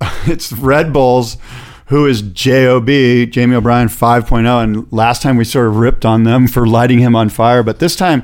it's 0.26 0.52
Red 0.52 0.92
Bulls, 0.92 1.36
who 1.88 2.06
is 2.06 2.22
Job 2.22 2.86
Jamie 2.86 3.54
O'Brien 3.54 3.88
5.0, 3.88 4.62
and 4.62 4.92
last 4.92 5.22
time 5.22 5.36
we 5.36 5.44
sort 5.44 5.66
of 5.68 5.76
ripped 5.76 6.04
on 6.04 6.24
them 6.24 6.46
for 6.46 6.66
lighting 6.66 6.98
him 7.00 7.14
on 7.16 7.28
fire, 7.28 7.62
but 7.62 7.78
this 7.78 7.96
time. 7.96 8.22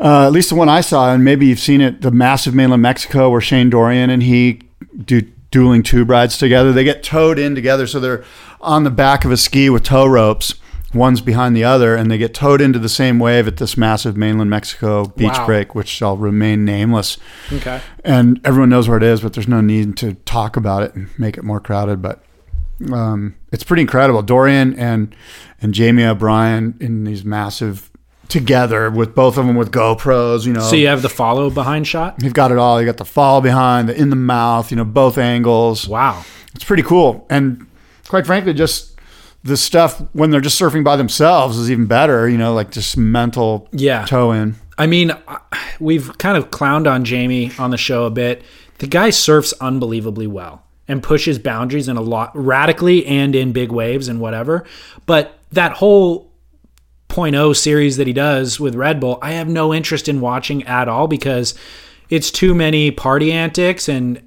Uh, 0.00 0.26
at 0.26 0.30
least 0.32 0.48
the 0.50 0.54
one 0.54 0.68
I 0.68 0.80
saw, 0.80 1.12
and 1.12 1.24
maybe 1.24 1.46
you've 1.46 1.58
seen 1.58 1.80
it, 1.80 2.02
the 2.02 2.12
massive 2.12 2.54
mainland 2.54 2.82
Mexico, 2.82 3.30
where 3.30 3.40
Shane 3.40 3.68
Dorian 3.68 4.10
and 4.10 4.22
he 4.22 4.60
do 5.04 5.22
dueling 5.50 5.82
tube 5.82 6.08
rides 6.08 6.38
together. 6.38 6.72
They 6.72 6.84
get 6.84 7.02
towed 7.02 7.36
in 7.36 7.56
together, 7.56 7.84
so 7.88 7.98
they're 7.98 8.22
on 8.60 8.84
the 8.84 8.90
back 8.92 9.24
of 9.24 9.32
a 9.32 9.36
ski 9.36 9.68
with 9.68 9.82
tow 9.82 10.06
ropes, 10.06 10.54
one's 10.94 11.20
behind 11.20 11.56
the 11.56 11.64
other, 11.64 11.96
and 11.96 12.08
they 12.12 12.16
get 12.16 12.32
towed 12.32 12.60
into 12.60 12.78
the 12.78 12.88
same 12.88 13.18
wave 13.18 13.48
at 13.48 13.56
this 13.56 13.76
massive 13.76 14.16
mainland 14.16 14.50
Mexico 14.50 15.06
beach 15.06 15.32
Wow. 15.32 15.46
break, 15.46 15.74
which 15.74 15.88
shall 15.88 16.16
remain 16.16 16.64
nameless 16.64 17.18
Okay. 17.52 17.80
and 18.04 18.40
everyone 18.44 18.68
knows 18.68 18.88
where 18.88 18.98
it 18.98 19.02
is, 19.02 19.20
but 19.22 19.32
there's 19.32 19.48
no 19.48 19.60
need 19.60 19.96
to 19.96 20.14
talk 20.26 20.56
about 20.56 20.84
it 20.84 20.94
and 20.94 21.08
make 21.18 21.36
it 21.36 21.42
more 21.42 21.58
crowded. 21.58 22.00
But 22.00 22.22
um, 22.92 23.34
it's 23.52 23.64
pretty 23.64 23.82
incredible. 23.82 24.22
Dorian 24.22 24.78
and 24.78 25.14
and 25.60 25.74
Jamie 25.74 26.04
O'Brien 26.04 26.76
in 26.80 27.04
these 27.04 27.24
massive 27.24 27.90
together 28.28 28.90
with 28.90 29.14
both 29.14 29.36
of 29.38 29.46
them 29.46 29.56
with 29.56 29.70
GoPros. 29.72 30.46
You 30.46 30.52
know, 30.52 30.60
So 30.60 30.76
you 30.76 30.86
have 30.88 31.02
the 31.02 31.08
follow 31.08 31.50
behind 31.50 31.86
shot. 31.86 32.16
you've 32.22 32.34
got 32.34 32.52
it 32.52 32.58
all. 32.58 32.78
You 32.80 32.86
got 32.86 32.98
the 32.98 33.04
follow 33.04 33.40
behind, 33.40 33.88
the 33.88 33.96
in 34.00 34.10
the 34.10 34.16
mouth. 34.16 34.70
You 34.70 34.76
know, 34.76 34.84
both 34.84 35.18
angles. 35.18 35.88
Wow. 35.88 36.24
It's 36.54 36.64
pretty 36.64 36.82
cool. 36.82 37.26
And 37.30 37.66
quite 38.08 38.26
frankly, 38.26 38.52
just 38.54 38.94
the 39.44 39.56
stuff 39.56 40.00
when 40.12 40.30
they're 40.30 40.40
just 40.40 40.60
surfing 40.60 40.84
by 40.84 40.96
themselves 40.96 41.56
is 41.58 41.70
even 41.70 41.86
better. 41.86 42.28
You 42.28 42.38
know, 42.38 42.54
like 42.54 42.70
just 42.70 42.96
mental 42.96 43.68
Yeah. 43.72 44.04
toe 44.04 44.32
in. 44.32 44.56
I 44.76 44.86
mean, 44.86 45.10
we've 45.80 46.16
kind 46.18 46.36
of 46.36 46.50
clowned 46.50 46.88
on 46.88 47.04
Jamie 47.04 47.50
on 47.58 47.70
the 47.70 47.76
show 47.76 48.04
a 48.04 48.10
bit. 48.10 48.42
The 48.78 48.86
guy 48.86 49.10
surfs 49.10 49.52
unbelievably 49.60 50.28
well 50.28 50.62
and 50.88 51.02
pushes 51.02 51.38
boundaries 51.38 51.86
in 51.86 51.96
a 51.96 52.02
lot 52.02 52.32
radically 52.34 53.06
and 53.06 53.36
in 53.36 53.52
big 53.52 53.70
waves 53.70 54.08
and 54.08 54.20
whatever. 54.20 54.64
But 55.06 55.38
that 55.52 55.72
whole 55.72 56.32
.0 57.08 57.56
series 57.56 57.96
that 57.98 58.06
he 58.06 58.12
does 58.12 58.58
with 58.58 58.74
Red 58.74 59.00
Bull, 59.00 59.18
I 59.22 59.32
have 59.32 59.48
no 59.48 59.72
interest 59.72 60.08
in 60.08 60.20
watching 60.20 60.64
at 60.64 60.88
all 60.88 61.06
because 61.06 61.54
it's 62.10 62.30
too 62.30 62.54
many 62.54 62.90
party 62.90 63.32
antics 63.32 63.88
and 63.88 64.22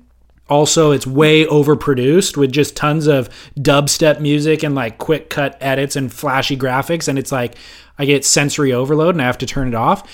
also 0.50 0.92
it's 0.92 1.08
way 1.08 1.46
overproduced 1.46 2.36
with 2.36 2.52
just 2.52 2.76
tons 2.76 3.08
of 3.08 3.30
dubstep 3.58 4.20
music 4.20 4.64
and 4.64 4.76
like 4.76 4.98
quick 4.98 5.30
cut 5.30 5.58
edits 5.62 5.96
and 5.96 6.12
flashy 6.12 6.58
graphics 6.58 7.08
and 7.08 7.18
it's 7.18 7.32
like 7.32 7.56
I 7.98 8.06
get 8.06 8.26
sensory 8.26 8.74
overload 8.74 9.16
and 9.16 9.22
I 9.22 9.26
have 9.26 9.38
to 9.40 9.46
turn 9.46 9.68
it 9.68 9.76
off. 9.76 10.10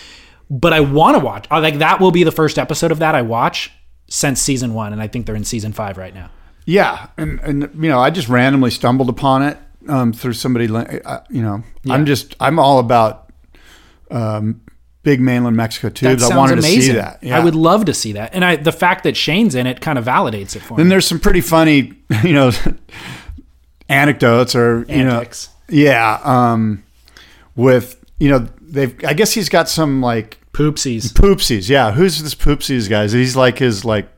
But 0.50 0.72
I 0.72 0.80
want 0.80 1.18
to 1.18 1.24
watch. 1.24 1.48
Like 1.52 1.80
that 1.80 2.00
will 2.00 2.12
be 2.12 2.24
the 2.24 2.32
first 2.32 2.58
episode 2.58 2.92
of 2.92 3.00
that 3.00 3.16
I 3.16 3.22
watch 3.22 3.72
since 4.10 4.42
season 4.42 4.74
1 4.74 4.94
and 4.94 5.02
I 5.02 5.08
think 5.08 5.26
they're 5.26 5.36
in 5.36 5.44
season 5.44 5.74
5 5.74 5.98
right 5.98 6.14
now. 6.14 6.30
Yeah, 6.70 7.08
and 7.18 7.40
and 7.40 7.62
you 7.82 7.88
know, 7.90 8.00
I 8.00 8.10
just 8.10 8.28
randomly 8.28 8.72
stumbled 8.72 9.08
upon 9.10 9.42
it 9.42 9.58
um, 9.88 10.12
through 10.12 10.34
somebody. 10.34 10.68
li- 10.68 11.00
uh, 11.06 11.22
You 11.30 11.42
know, 11.42 11.64
I'm 11.90 12.06
just 12.06 12.36
I'm 12.42 12.60
all 12.60 12.80
about 12.80 13.32
um, 14.12 14.60
big 15.02 15.22
mainland 15.22 15.56
Mexico 15.56 15.88
tubes. 15.88 16.22
I 16.24 16.36
wanted 16.36 16.60
amazing. 16.60 16.80
to 16.80 16.86
see 16.88 16.92
that. 16.94 17.20
Yeah. 17.24 17.38
I 17.40 17.44
would 17.44 17.56
love 17.56 17.86
to 17.86 17.94
see 17.94 18.12
that. 18.12 18.34
And 18.36 18.44
I 18.44 18.58
the 18.58 18.74
fact 18.74 19.06
that 19.06 19.16
Shane's 19.16 19.56
in 19.56 19.66
it 19.66 19.80
kind 19.80 19.98
of 19.98 20.04
validates 20.04 20.58
it 20.58 20.60
for 20.60 20.76
Then 20.76 20.78
me. 20.78 20.84
Then 20.84 20.90
there's 20.90 21.08
some 21.08 21.22
pretty 21.22 21.40
funny, 21.40 21.94
you 22.24 22.34
know, 22.34 22.52
anecdotes 23.90 24.56
or 24.56 24.80
you 24.80 24.86
Antics. 24.96 25.50
know, 25.70 25.76
yeah, 25.78 26.20
um, 26.24 26.84
with 27.56 28.04
you 28.20 28.30
know 28.30 28.40
they've. 28.62 28.94
I 29.06 29.14
guess 29.14 29.32
he's 29.34 29.50
got 29.50 29.70
some 29.70 30.02
like 30.02 30.38
Poopsies. 30.54 31.14
poopsies. 31.14 31.70
Yeah, 31.70 31.92
who's 31.92 32.22
this 32.22 32.36
poopsies 32.36 32.90
guy? 32.90 33.08
He's 33.08 33.36
like 33.36 33.60
his 33.60 33.86
like. 33.86 34.10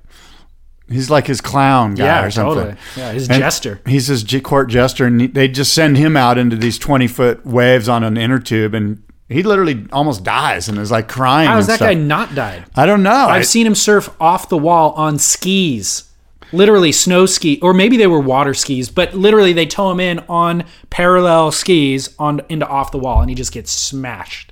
He's 0.90 1.10
like 1.10 1.28
his 1.28 1.40
clown 1.42 1.96
guy 1.96 2.06
Yeah, 2.06 2.26
or 2.26 2.32
something. 2.32 2.56
totally. 2.56 2.78
Yeah, 2.98 3.12
his 3.12 3.30
And 3.30 3.40
jester. 3.40 3.80
He's 3.86 4.08
his 4.08 4.24
court 4.44 4.70
jester, 4.70 5.06
and 5.06 5.34
they 5.34 5.48
just 5.48 5.74
send 5.74 5.98
him 5.98 6.18
out 6.18 6.38
into 6.38 6.56
these 6.56 6.78
twenty 6.80 7.08
foot 7.08 7.46
waves 7.46 7.88
on 7.88 8.04
an 8.04 8.18
inner 8.18 8.40
tube, 8.40 8.74
and 8.74 9.04
he 9.30 9.44
literally 9.44 9.86
almost 9.92 10.24
dies 10.24 10.68
and 10.68 10.78
is 10.80 10.90
like 10.92 11.08
crying. 11.08 11.48
How 11.48 11.58
has 11.58 11.68
that 11.68 11.76
stuff. 11.76 11.90
guy 11.90 11.94
not 11.94 12.34
died? 12.34 12.66
I 12.76 12.86
don't 12.88 13.04
know. 13.04 13.12
I- 13.12 13.36
I've 13.38 13.46
seen 13.48 13.68
him 13.68 13.76
surf 13.76 14.10
off 14.20 14.50
the 14.50 14.58
wall 14.58 14.92
on 14.94 15.20
skis. 15.20 16.06
Literally 16.52 16.92
snow 16.92 17.28
ski, 17.28 17.60
or 17.62 17.76
maybe 17.76 17.96
they 17.96 18.08
were 18.08 18.20
water 18.20 18.56
skis, 18.56 18.90
but 18.90 19.14
literally 19.14 19.54
they 19.54 19.68
tow 19.68 19.92
him 19.92 20.00
in 20.00 20.18
on 20.28 20.64
parallel 20.90 21.52
skis 21.52 22.16
on 22.18 22.42
into 22.50 22.66
off 22.68 22.92
the 22.92 22.98
wall, 22.98 23.22
and 23.22 23.30
he 23.30 23.36
just 23.36 23.52
gets 23.52 23.72
smashed. 23.72 24.52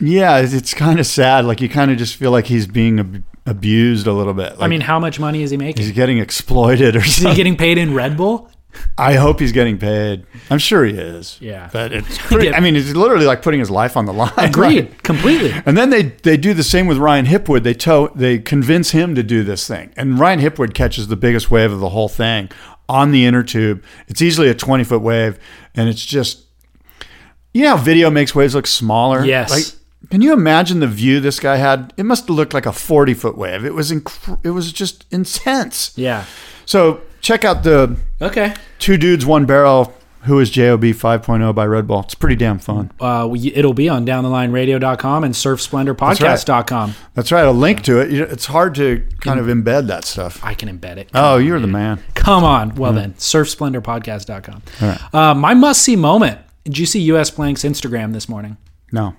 yeah, 0.00 0.38
it's, 0.38 0.52
it's 0.52 0.74
kind 0.74 0.98
of 0.98 1.06
sad. 1.06 1.44
Like 1.44 1.60
you 1.60 1.68
kind 1.68 1.92
of 1.92 1.98
just 1.98 2.16
feel 2.16 2.32
like 2.32 2.46
he's 2.46 2.66
being 2.66 2.98
ab- 2.98 3.22
abused 3.46 4.06
a 4.06 4.12
little 4.12 4.34
bit. 4.34 4.52
Like 4.52 4.62
I 4.62 4.66
mean, 4.66 4.80
how 4.80 4.98
much 4.98 5.18
money 5.18 5.42
is 5.42 5.50
he 5.50 5.56
making? 5.56 5.82
he's 5.82 5.92
getting 5.92 6.18
exploited 6.18 6.96
or 6.96 6.98
Is 7.04 7.16
he 7.16 7.34
getting 7.34 7.56
paid 7.56 7.78
in 7.78 7.94
Red 7.94 8.16
Bull? 8.16 8.50
I 8.98 9.14
hope 9.14 9.40
he's 9.40 9.52
getting 9.52 9.78
paid. 9.78 10.26
I'm 10.50 10.58
sure 10.58 10.84
he 10.84 10.92
is. 10.92 11.38
Yeah. 11.40 11.70
but 11.72 11.92
it's. 11.92 12.18
Pretty, 12.26 12.52
I 12.52 12.60
mean, 12.60 12.76
it's 12.76 12.94
literally 12.94 13.26
like 13.26 13.42
putting 13.42 13.60
his 13.60 13.70
life 13.70 13.96
on 13.96 14.04
the 14.06 14.12
line. 14.12 14.32
Agreed, 14.36 15.02
completely. 15.02 15.52
And 15.64 15.76
then 15.76 15.90
they 15.90 16.02
they 16.02 16.36
do 16.36 16.54
the 16.54 16.62
same 16.62 16.86
with 16.86 16.98
Ryan 16.98 17.26
Hipwood. 17.26 17.62
They 17.62 17.74
tow 17.74 18.08
they 18.14 18.38
convince 18.38 18.90
him 18.90 19.14
to 19.14 19.22
do 19.22 19.42
this 19.42 19.66
thing, 19.66 19.92
and 19.96 20.18
Ryan 20.18 20.40
Hipwood 20.40 20.74
catches 20.74 21.08
the 21.08 21.16
biggest 21.16 21.50
wave 21.50 21.72
of 21.72 21.80
the 21.80 21.90
whole 21.90 22.08
thing 22.08 22.50
on 22.88 23.12
the 23.12 23.24
inner 23.24 23.42
tube. 23.42 23.82
It's 24.08 24.20
easily 24.22 24.48
a 24.48 24.54
twenty 24.54 24.84
foot 24.84 25.02
wave, 25.02 25.38
and 25.74 25.88
it's 25.88 26.04
just 26.04 26.44
you 27.54 27.62
know 27.64 27.76
video 27.76 28.10
makes 28.10 28.34
waves 28.34 28.54
look 28.54 28.66
smaller. 28.66 29.24
Yes. 29.24 29.50
Like, 29.50 29.64
can 30.10 30.22
you 30.22 30.32
imagine 30.32 30.80
the 30.80 30.86
view 30.86 31.20
this 31.20 31.40
guy 31.40 31.56
had? 31.56 31.92
It 31.96 32.04
must 32.04 32.26
have 32.28 32.36
looked 32.36 32.54
like 32.54 32.66
a 32.66 32.72
forty 32.72 33.14
foot 33.14 33.36
wave. 33.36 33.64
It 33.64 33.74
was 33.74 33.90
inc- 33.92 34.38
it 34.44 34.50
was 34.50 34.72
just 34.72 35.04
intense. 35.10 35.92
Yeah. 35.96 36.24
So 36.64 37.00
check 37.20 37.44
out 37.44 37.62
the 37.62 37.96
Okay. 38.20 38.54
two 38.78 38.96
dudes 38.96 39.24
one 39.26 39.46
barrel. 39.46 39.92
Who 40.22 40.40
is 40.40 40.50
Job 40.50 40.82
5.0 40.82 41.54
by 41.54 41.64
Red 41.66 41.86
Bull? 41.86 42.00
It's 42.00 42.16
pretty 42.16 42.34
damn 42.34 42.58
fun. 42.58 42.90
Uh, 42.98 43.28
we, 43.30 43.52
it'll 43.54 43.74
be 43.74 43.88
on 43.88 44.04
downthelineradio.com 44.04 45.22
and 45.22 45.32
surfsplendorpodcast.com. 45.32 46.94
That's 47.14 47.30
right. 47.30 47.44
A 47.44 47.52
link 47.52 47.82
to 47.84 48.00
it. 48.00 48.12
It's 48.12 48.46
hard 48.46 48.74
to 48.74 49.06
kind 49.20 49.38
of 49.38 49.46
embed 49.46 49.86
that 49.86 50.04
stuff. 50.04 50.40
I 50.44 50.54
can 50.54 50.68
embed 50.68 50.96
it. 50.96 51.10
Oh, 51.14 51.36
you're 51.38 51.60
the 51.60 51.68
man. 51.68 52.02
Come 52.14 52.42
on. 52.42 52.74
Well, 52.74 52.92
then, 52.92 53.14
surfsplendorpodcast.com. 53.14 54.62
Uh, 55.12 55.34
my 55.34 55.54
must 55.54 55.82
see 55.82 55.94
moment. 55.94 56.40
Did 56.64 56.78
you 56.78 56.86
see 56.86 57.00
US 57.12 57.30
Blank's 57.30 57.62
Instagram 57.62 58.12
this 58.12 58.28
morning? 58.28 58.56
No. 58.90 59.14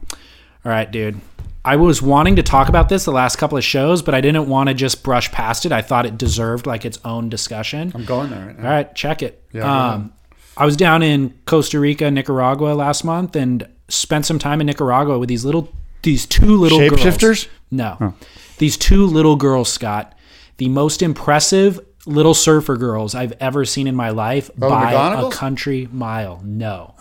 All 0.68 0.74
right, 0.74 0.92
dude. 0.92 1.22
I 1.64 1.78
was 1.78 2.02
wanting 2.02 2.36
to 2.36 2.44
talk 2.44 2.68
about 2.68 2.90
this 2.90 3.06
the 3.06 3.12
last 3.14 3.38
couple 3.38 3.58
of 3.58 3.64
shows, 3.64 4.02
but 4.02 4.14
I 4.14 4.20
didn't 4.20 4.50
want 4.50 4.68
to 4.68 4.74
just 4.74 5.02
brush 5.02 5.32
past 5.32 5.66
it. 5.66 5.72
I 5.72 5.82
thought 5.82 6.06
it 6.06 6.18
deserved 6.18 6.68
like 6.68 6.84
its 6.84 7.00
own 7.06 7.30
discussion. 7.30 7.94
I'm 7.96 8.04
going 8.04 8.30
there 8.32 8.48
right 8.48 8.58
All 8.58 8.66
right, 8.66 8.94
check 8.94 9.24
it. 9.24 9.42
Yeah, 9.54 9.94
um, 9.94 10.12
I 10.58 10.66
was 10.66 10.76
down 10.76 11.04
in 11.04 11.34
Costa 11.46 11.80
Rica, 11.80 12.12
Nicaragua 12.12 12.74
last 12.74 13.06
month, 13.06 13.38
and 13.38 13.66
spent 13.88 14.26
some 14.26 14.40
time 14.40 14.60
in 14.60 14.68
Nicaragua 14.68 15.18
with 15.18 15.30
these 15.30 15.46
little, 15.46 15.72
these 16.04 16.26
two 16.26 16.58
little 16.58 16.80
girls. 16.80 17.00
Shapeshifters? 17.00 17.48
No, 17.72 18.14
these 18.58 18.76
two 18.76 19.06
little 19.06 19.38
girls, 19.38 19.72
Scott, 19.72 20.18
the 20.58 20.68
most 20.68 21.02
impressive 21.02 21.80
little 22.06 22.34
surfer 22.34 22.76
girls 22.76 23.16
I've 23.16 23.34
ever 23.40 23.64
seen 23.64 23.88
in 23.88 23.96
my 23.96 24.10
life 24.10 24.52
Oh, 24.62 24.70
by 24.70 24.92
a 24.92 25.32
country 25.32 25.88
mile. 25.94 26.42
No, 26.44 26.94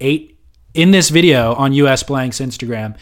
eight 0.00 0.37
in 0.78 0.92
this 0.92 1.08
video 1.08 1.54
on 1.54 1.72
US 1.72 2.04
Blank's 2.04 2.38
Instagram 2.38 2.96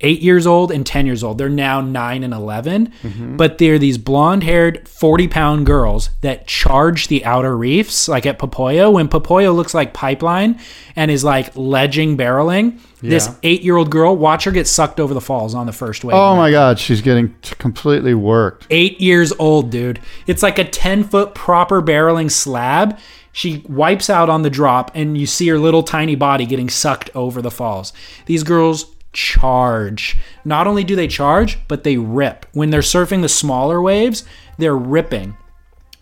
eight 0.00 0.20
years 0.20 0.46
old 0.46 0.70
and 0.70 0.84
10 0.84 1.06
years 1.06 1.24
old. 1.24 1.38
They're 1.38 1.48
now 1.48 1.80
nine 1.80 2.22
and 2.22 2.34
11, 2.34 2.92
mm-hmm. 3.02 3.36
but 3.36 3.58
they're 3.58 3.78
these 3.78 3.96
blonde 3.96 4.42
haired, 4.42 4.86
40 4.88 5.28
pound 5.28 5.64
girls 5.64 6.10
that 6.20 6.46
charge 6.46 7.08
the 7.08 7.24
outer 7.24 7.56
reefs, 7.56 8.08
like 8.08 8.26
at 8.26 8.38
Popoyo. 8.38 8.92
When 8.92 9.08
Popoyo 9.08 9.54
looks 9.54 9.74
like 9.74 9.94
pipeline 9.94 10.60
and 10.96 11.10
is 11.10 11.24
like 11.24 11.56
ledging 11.56 12.16
barreling, 12.16 12.78
this 13.00 13.30
eight 13.44 13.62
year 13.62 13.76
old 13.76 13.90
girl, 13.90 14.16
watch 14.16 14.44
her 14.44 14.50
get 14.50 14.66
sucked 14.66 14.98
over 14.98 15.14
the 15.14 15.20
falls 15.20 15.54
on 15.54 15.66
the 15.66 15.72
first 15.72 16.02
wave. 16.02 16.16
Oh 16.16 16.34
my 16.34 16.50
God, 16.50 16.78
she's 16.78 17.00
getting 17.00 17.34
t- 17.40 17.54
completely 17.56 18.14
worked. 18.14 18.66
Eight 18.68 19.00
years 19.00 19.32
old, 19.38 19.70
dude. 19.70 20.00
It's 20.26 20.42
like 20.42 20.58
a 20.58 20.64
10 20.64 21.04
foot 21.04 21.34
proper 21.34 21.80
barreling 21.80 22.30
slab. 22.30 22.98
She 23.36 23.62
wipes 23.68 24.08
out 24.08 24.30
on 24.30 24.40
the 24.40 24.48
drop, 24.48 24.90
and 24.94 25.18
you 25.18 25.26
see 25.26 25.46
her 25.48 25.58
little 25.58 25.82
tiny 25.82 26.14
body 26.14 26.46
getting 26.46 26.70
sucked 26.70 27.10
over 27.14 27.42
the 27.42 27.50
falls. 27.50 27.92
These 28.24 28.44
girls 28.44 28.86
charge. 29.12 30.16
Not 30.42 30.66
only 30.66 30.84
do 30.84 30.96
they 30.96 31.06
charge, 31.06 31.58
but 31.68 31.84
they 31.84 31.98
rip. 31.98 32.46
When 32.54 32.70
they're 32.70 32.80
surfing 32.80 33.20
the 33.20 33.28
smaller 33.28 33.82
waves, 33.82 34.24
they're 34.56 34.74
ripping. 34.74 35.36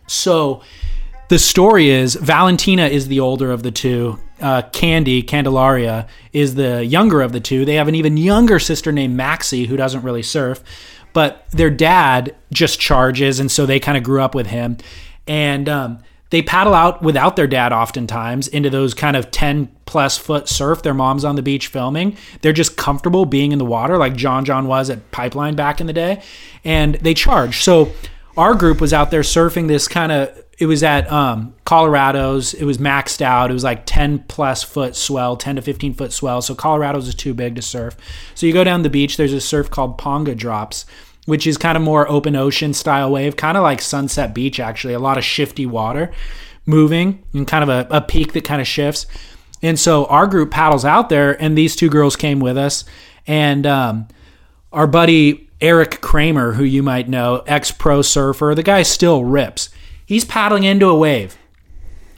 So 0.07 0.63
the 1.29 1.41
story 1.41 1.89
is 1.89 2.15
Valentina 2.15 2.87
is 2.87 3.09
the 3.09 3.19
older 3.19 3.51
of 3.51 3.65
the 3.65 3.73
two. 3.73 4.21
Uh, 4.41 4.63
Candy, 4.71 5.21
Candelaria, 5.21 6.07
is 6.33 6.55
the 6.55 6.85
younger 6.85 7.21
of 7.21 7.33
the 7.33 7.41
two. 7.41 7.65
They 7.65 7.75
have 7.75 7.89
an 7.89 7.97
even 7.97 8.17
younger 8.17 8.61
sister 8.61 8.93
named 8.93 9.17
Maxie 9.17 9.67
who 9.67 9.77
doesn't 9.77 10.03
really 10.03 10.23
surf, 10.23 10.63
but 11.13 11.51
their 11.51 11.71
dad 11.71 12.37
just 12.53 12.79
charges, 12.79 13.41
and 13.41 13.51
so 13.51 13.67
they 13.67 13.81
kind 13.81 13.99
of 13.99 14.05
grew 14.05 14.23
up 14.23 14.37
with 14.37 14.47
him. 14.47 14.77
And 15.27 15.69
um, 15.69 15.99
they 16.35 16.43
paddle 16.43 16.75
out 16.75 17.01
without 17.01 17.37
their 17.37 17.47
dad 17.47 17.73
oftentimes 17.73 18.49
into 18.49 18.69
those 18.69 18.93
kind 18.93 19.17
of 19.17 19.31
10 19.31 19.69
plus 19.87 20.19
foot 20.19 20.49
surf. 20.49 20.83
Their 20.83 20.93
mom's 20.93 21.25
on 21.25 21.37
the 21.37 21.43
beach 21.43 21.69
filming. 21.69 22.17
They're 22.43 22.53
just 22.53 22.77
comfortable 22.77 23.25
being 23.25 23.53
in 23.53 23.61
the 23.61 23.65
water, 23.65 23.99
like 23.99 24.17
John 24.17 24.45
John 24.45 24.67
was 24.67 24.91
at 24.91 25.13
Pipeline 25.13 25.55
back 25.55 25.81
in 25.81 25.87
the 25.87 25.93
day. 25.93 26.21
And 26.65 26.97
they 26.97 27.15
charge. 27.15 27.63
So 27.63 27.93
our 28.37 28.57
group 28.57 28.81
was 28.81 28.93
out 28.93 29.13
there 29.13 29.21
surfing 29.21 29.69
this 29.69 29.87
kind 29.87 30.11
of 30.11 30.37
it 30.59 30.67
was 30.67 30.83
at 30.83 31.11
um, 31.11 31.55
Colorado's. 31.65 32.53
It 32.53 32.65
was 32.65 32.79
maxed 32.79 33.21
out. 33.23 33.51
It 33.51 33.55
was 33.55 33.65
like 33.65 33.87
10 33.87 34.25
plus 34.27 34.65
foot 34.65 34.97
swell, 34.97 35.37
10 35.37 35.57
to 35.57 35.63
15 35.63 35.95
foot 35.95 36.13
swell. 36.13 36.43
So 36.43 36.57
Colorado's 36.57 37.07
is 37.07 37.15
too 37.15 37.33
big 37.33 37.55
to 37.55 37.63
surf. 37.63 37.97
So 38.35 38.47
you 38.47 38.53
go 38.53 38.65
down 38.65 38.83
the 38.83 38.91
beach, 38.91 39.17
there's 39.17 39.33
a 39.33 39.41
surf 39.41 39.71
called 39.71 39.99
Panga 39.99 40.35
Drops, 40.35 40.85
which 41.27 41.47
is 41.47 41.57
kind 41.57 41.77
of 41.77 41.83
more 41.83 42.09
open 42.09 42.37
ocean 42.37 42.75
style 42.75 43.11
wave, 43.11 43.37
kind 43.37 43.57
of 43.57 43.63
like 43.63 43.81
Sunset 43.81 44.35
Beach, 44.35 44.61
actually. 44.61 44.95
A 44.95 44.99
lot 44.99 45.19
of 45.19 45.25
shifty 45.25 45.67
water 45.67 46.13
moving 46.67 47.23
and 47.33 47.47
kind 47.47 47.63
of 47.63 47.69
a, 47.69 47.87
a 47.91 48.01
peak 48.01 48.33
that 48.33 48.45
kind 48.45 48.61
of 48.61 48.67
shifts. 48.67 49.07
And 49.63 49.79
so 49.79 50.05
our 50.07 50.27
group 50.27 50.51
paddles 50.51 50.85
out 50.85 51.09
there, 51.09 51.41
and 51.41 51.57
these 51.57 51.75
two 51.75 51.89
girls 51.89 52.17
came 52.17 52.41
with 52.41 52.59
us. 52.59 52.85
And 53.27 53.67
um, 53.67 54.09
our 54.73 54.87
buddy 54.87 55.49
Eric 55.61 56.03
Kramer, 56.03 56.53
who 56.53 56.65
you 56.65 56.83
might 56.83 57.09
know, 57.09 57.43
ex 57.47 57.71
pro 57.71 58.03
surfer, 58.03 58.55
the 58.55 58.63
guy 58.63 58.83
still 58.83 59.25
rips. 59.25 59.71
He's 60.05 60.25
paddling 60.25 60.65
into 60.65 60.89
a 60.89 60.95
wave 60.95 61.39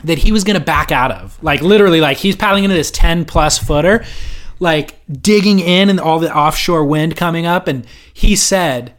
that 0.02 0.18
he 0.18 0.32
was 0.32 0.42
going 0.42 0.58
to 0.58 0.64
back 0.64 0.90
out 0.90 1.12
of. 1.12 1.40
Like 1.42 1.60
literally, 1.62 2.00
like 2.00 2.16
he's 2.16 2.34
paddling 2.34 2.64
into 2.64 2.74
this 2.74 2.90
10 2.90 3.24
plus 3.24 3.58
footer, 3.58 4.04
like 4.58 4.98
digging 5.22 5.60
in 5.60 5.88
and 5.88 6.00
all 6.00 6.18
the 6.18 6.34
offshore 6.34 6.84
wind 6.84 7.16
coming 7.16 7.46
up. 7.46 7.68
And 7.68 7.86
he 8.12 8.34
said, 8.34 8.95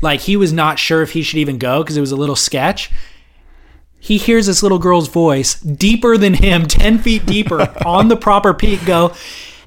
like, 0.00 0.20
he 0.20 0.36
was 0.36 0.52
not 0.52 0.78
sure 0.78 1.02
if 1.02 1.12
he 1.12 1.22
should 1.22 1.38
even 1.38 1.58
go 1.58 1.82
because 1.82 1.96
it 1.96 2.00
was 2.00 2.12
a 2.12 2.16
little 2.16 2.36
sketch. 2.36 2.90
He 3.98 4.16
hears 4.16 4.46
this 4.46 4.62
little 4.62 4.78
girl's 4.78 5.08
voice 5.08 5.60
deeper 5.60 6.16
than 6.16 6.34
him, 6.34 6.66
10 6.66 6.98
feet 6.98 7.26
deeper 7.26 7.72
on 7.84 8.08
the 8.08 8.16
proper 8.16 8.54
peak, 8.54 8.84
go, 8.86 9.12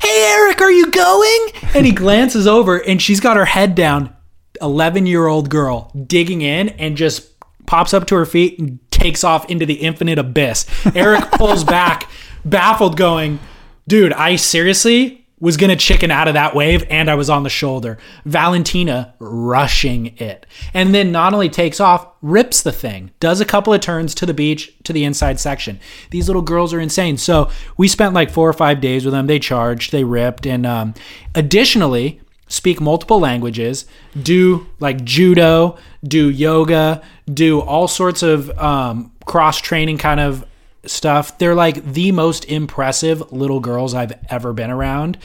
Hey, 0.02 0.34
Eric, 0.34 0.60
are 0.60 0.72
you 0.72 0.92
going? 0.92 1.48
And 1.74 1.86
he 1.86 1.94
glances 1.94 2.46
over 2.46 2.78
and 2.78 3.02
she's 3.02 3.22
got 3.22 3.38
her 3.38 3.46
head 3.46 3.74
down. 3.76 4.14
11 4.62 5.06
year 5.06 5.28
old 5.28 5.50
girl 5.50 5.92
digging 6.08 6.42
in 6.42 6.70
and 6.70 6.98
just 6.98 7.30
pops 7.66 7.94
up 7.94 8.06
to 8.08 8.16
her 8.16 8.26
feet 8.26 8.60
and 8.60 8.80
takes 8.92 9.24
off 9.24 9.50
into 9.50 9.66
the 9.66 9.76
infinite 9.76 10.20
abyss. 10.20 10.66
Eric 10.96 11.32
pulls 11.32 11.64
back, 11.64 12.10
baffled, 12.44 12.98
going, 12.98 13.40
Dude, 13.88 14.14
I 14.14 14.36
seriously 14.36 15.23
was 15.44 15.58
going 15.58 15.70
to 15.70 15.76
chicken 15.76 16.10
out 16.10 16.30
of 16.30 16.36
that 16.36 16.56
wave 16.56 16.86
and 16.90 17.12
I 17.12 17.16
was 17.16 17.30
on 17.30 17.44
the 17.44 17.50
shoulder. 17.50 17.98
Valentina 18.24 19.14
rushing 19.20 20.16
it. 20.18 20.46
And 20.74 20.96
then 20.96 21.12
not 21.12 21.34
only 21.34 21.50
takes 21.50 21.82
off, 21.82 22.08
rips 22.22 22.62
the 22.64 22.72
thing, 22.72 23.12
does 23.20 23.42
a 23.42 23.46
couple 23.46 23.74
of 23.74 23.82
turns 23.82 24.16
to 24.16 24.26
the 24.26 24.34
beach, 24.34 24.74
to 24.86 24.94
the 24.94 25.04
inside 25.04 25.42
section. 25.42 25.82
These 26.12 26.30
little 26.30 26.42
girls 26.42 26.74
are 26.74 26.80
insane. 26.80 27.18
So 27.18 27.50
we 27.76 27.90
spent 27.90 28.14
like 28.14 28.32
four 28.32 28.48
or 28.48 28.54
five 28.54 28.80
days 28.80 29.04
with 29.04 29.14
them. 29.14 29.28
They 29.28 29.38
charged, 29.38 29.92
they 29.92 30.06
ripped. 30.06 30.48
And 30.48 30.66
um, 30.66 30.94
additionally, 31.36 32.22
speak 32.48 32.80
multiple 32.80 33.20
languages, 33.20 33.86
do 34.22 34.66
like 34.80 35.04
judo, 35.04 35.78
do 36.06 36.30
yoga, 36.30 37.02
do 37.34 37.60
all 37.60 37.90
sorts 37.90 38.24
of 38.24 38.50
um, 38.58 39.12
cross 39.26 39.60
training 39.60 39.98
kind 39.98 40.22
of 40.22 40.46
stuff. 40.86 41.38
They're 41.38 41.56
like 41.56 41.84
the 41.84 42.12
most 42.12 42.46
impressive 42.46 43.32
little 43.32 43.60
girls 43.60 43.94
I've 43.94 44.14
ever 44.30 44.54
been 44.54 44.70
around. 44.70 45.18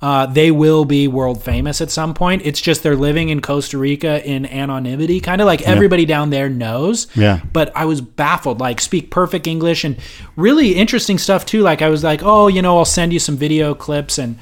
Uh, 0.00 0.26
they 0.26 0.50
will 0.50 0.84
be 0.84 1.06
world 1.06 1.44
famous 1.44 1.80
at 1.80 1.88
some 1.88 2.12
point. 2.12 2.42
It's 2.44 2.60
just 2.60 2.82
they're 2.82 2.96
living 2.96 3.28
in 3.28 3.40
Costa 3.40 3.78
Rica 3.78 4.24
in 4.28 4.46
anonymity, 4.46 5.20
kind 5.20 5.40
of 5.40 5.46
like 5.46 5.62
everybody 5.62 6.04
down 6.04 6.30
there 6.30 6.48
knows. 6.48 7.06
Yeah. 7.14 7.40
But 7.52 7.70
I 7.76 7.84
was 7.84 8.00
baffled, 8.00 8.58
like 8.58 8.80
speak 8.80 9.12
perfect 9.12 9.46
English 9.46 9.84
and 9.84 9.96
really 10.34 10.74
interesting 10.74 11.18
stuff 11.18 11.46
too. 11.46 11.60
Like 11.60 11.82
I 11.82 11.88
was 11.88 12.02
like, 12.02 12.20
oh, 12.24 12.48
you 12.48 12.62
know, 12.62 12.78
I'll 12.78 12.84
send 12.84 13.12
you 13.12 13.20
some 13.20 13.36
video 13.36 13.76
clips 13.76 14.18
and 14.18 14.40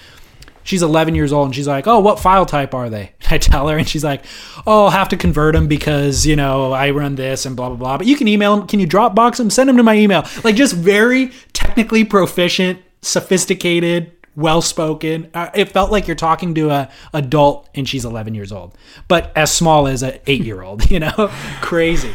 she's 0.71 0.83
11 0.83 1.17
years 1.17 1.33
old 1.33 1.47
and 1.47 1.55
she's 1.55 1.67
like, 1.67 1.89
"Oh, 1.89 1.99
what 1.99 2.21
file 2.21 2.47
type 2.47 2.73
are 2.75 2.89
they?" 2.89 3.13
I 3.31 3.39
tell 3.39 3.69
her 3.69 3.77
and 3.77 3.89
she's 3.89 4.05
like, 4.05 4.25
"Oh, 4.67 4.85
I'll 4.85 4.91
have 4.91 5.09
to 5.09 5.17
convert 5.17 5.55
them 5.55 5.67
because, 5.67 6.25
you 6.25 6.37
know, 6.37 6.73
I 6.73 6.91
run 6.91 7.17
this 7.17 7.45
and 7.45 7.57
blah 7.57 7.69
blah 7.69 7.77
blah. 7.77 7.99
But 7.99 8.07
you 8.07 8.17
can 8.17 8.29
email 8.29 8.57
them. 8.57 8.67
Can 8.69 8.81
you 8.81 8.87
Dropbox 8.87 9.37
them? 9.37 9.51
Send 9.51 9.69
them 9.69 9.77
to 9.77 9.83
my 9.83 9.97
email." 9.97 10.25
Like 10.45 10.55
just 10.55 10.75
very 10.75 11.33
technically 11.53 12.05
proficient, 12.05 12.81
sophisticated, 13.03 14.13
well-spoken. 14.37 15.29
Uh, 15.35 15.51
it 15.55 15.71
felt 15.71 15.91
like 15.91 16.07
you're 16.07 16.17
talking 16.17 16.55
to 16.55 16.71
a 16.71 16.89
adult 17.13 17.69
and 17.75 17.89
she's 17.89 18.05
11 18.05 18.35
years 18.35 18.53
old, 18.53 18.77
but 19.09 19.33
as 19.37 19.53
small 19.53 19.89
as 19.89 20.03
an 20.03 20.13
8-year-old, 20.27 20.91
you 20.91 21.01
know? 21.01 21.31
Crazy. 21.61 22.15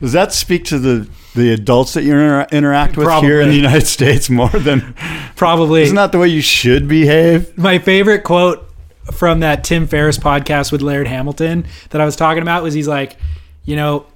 Does 0.00 0.12
that 0.12 0.32
speak 0.32 0.64
to 0.66 0.78
the 0.78 1.08
the 1.34 1.52
adults 1.52 1.94
that 1.94 2.02
you 2.04 2.12
inter- 2.12 2.46
interact 2.50 2.96
with 2.96 3.08
here 3.20 3.40
in 3.40 3.48
the 3.48 3.54
United 3.56 3.86
States 3.86 4.28
more 4.30 4.48
than? 4.48 4.94
Probably 5.36 5.82
Isn't 5.82 5.96
that 5.96 6.12
the 6.12 6.18
way 6.18 6.28
you 6.28 6.42
should 6.42 6.88
behave? 6.88 7.56
my 7.56 7.78
favorite 7.78 8.24
quote 8.24 8.64
from 9.12 9.40
that 9.40 9.64
Tim 9.64 9.86
Ferriss 9.86 10.18
podcast 10.18 10.70
with 10.72 10.82
Laird 10.82 11.06
Hamilton 11.06 11.66
that 11.90 12.00
I 12.00 12.04
was 12.04 12.16
talking 12.16 12.42
about 12.42 12.62
was 12.62 12.74
he's 12.74 12.88
like, 12.88 13.16
you 13.64 13.76
know, 13.76 14.06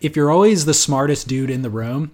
if 0.00 0.16
you're 0.16 0.30
always 0.30 0.64
the 0.64 0.74
smartest 0.74 1.28
dude 1.28 1.50
in 1.50 1.62
the 1.62 1.70
room, 1.70 2.12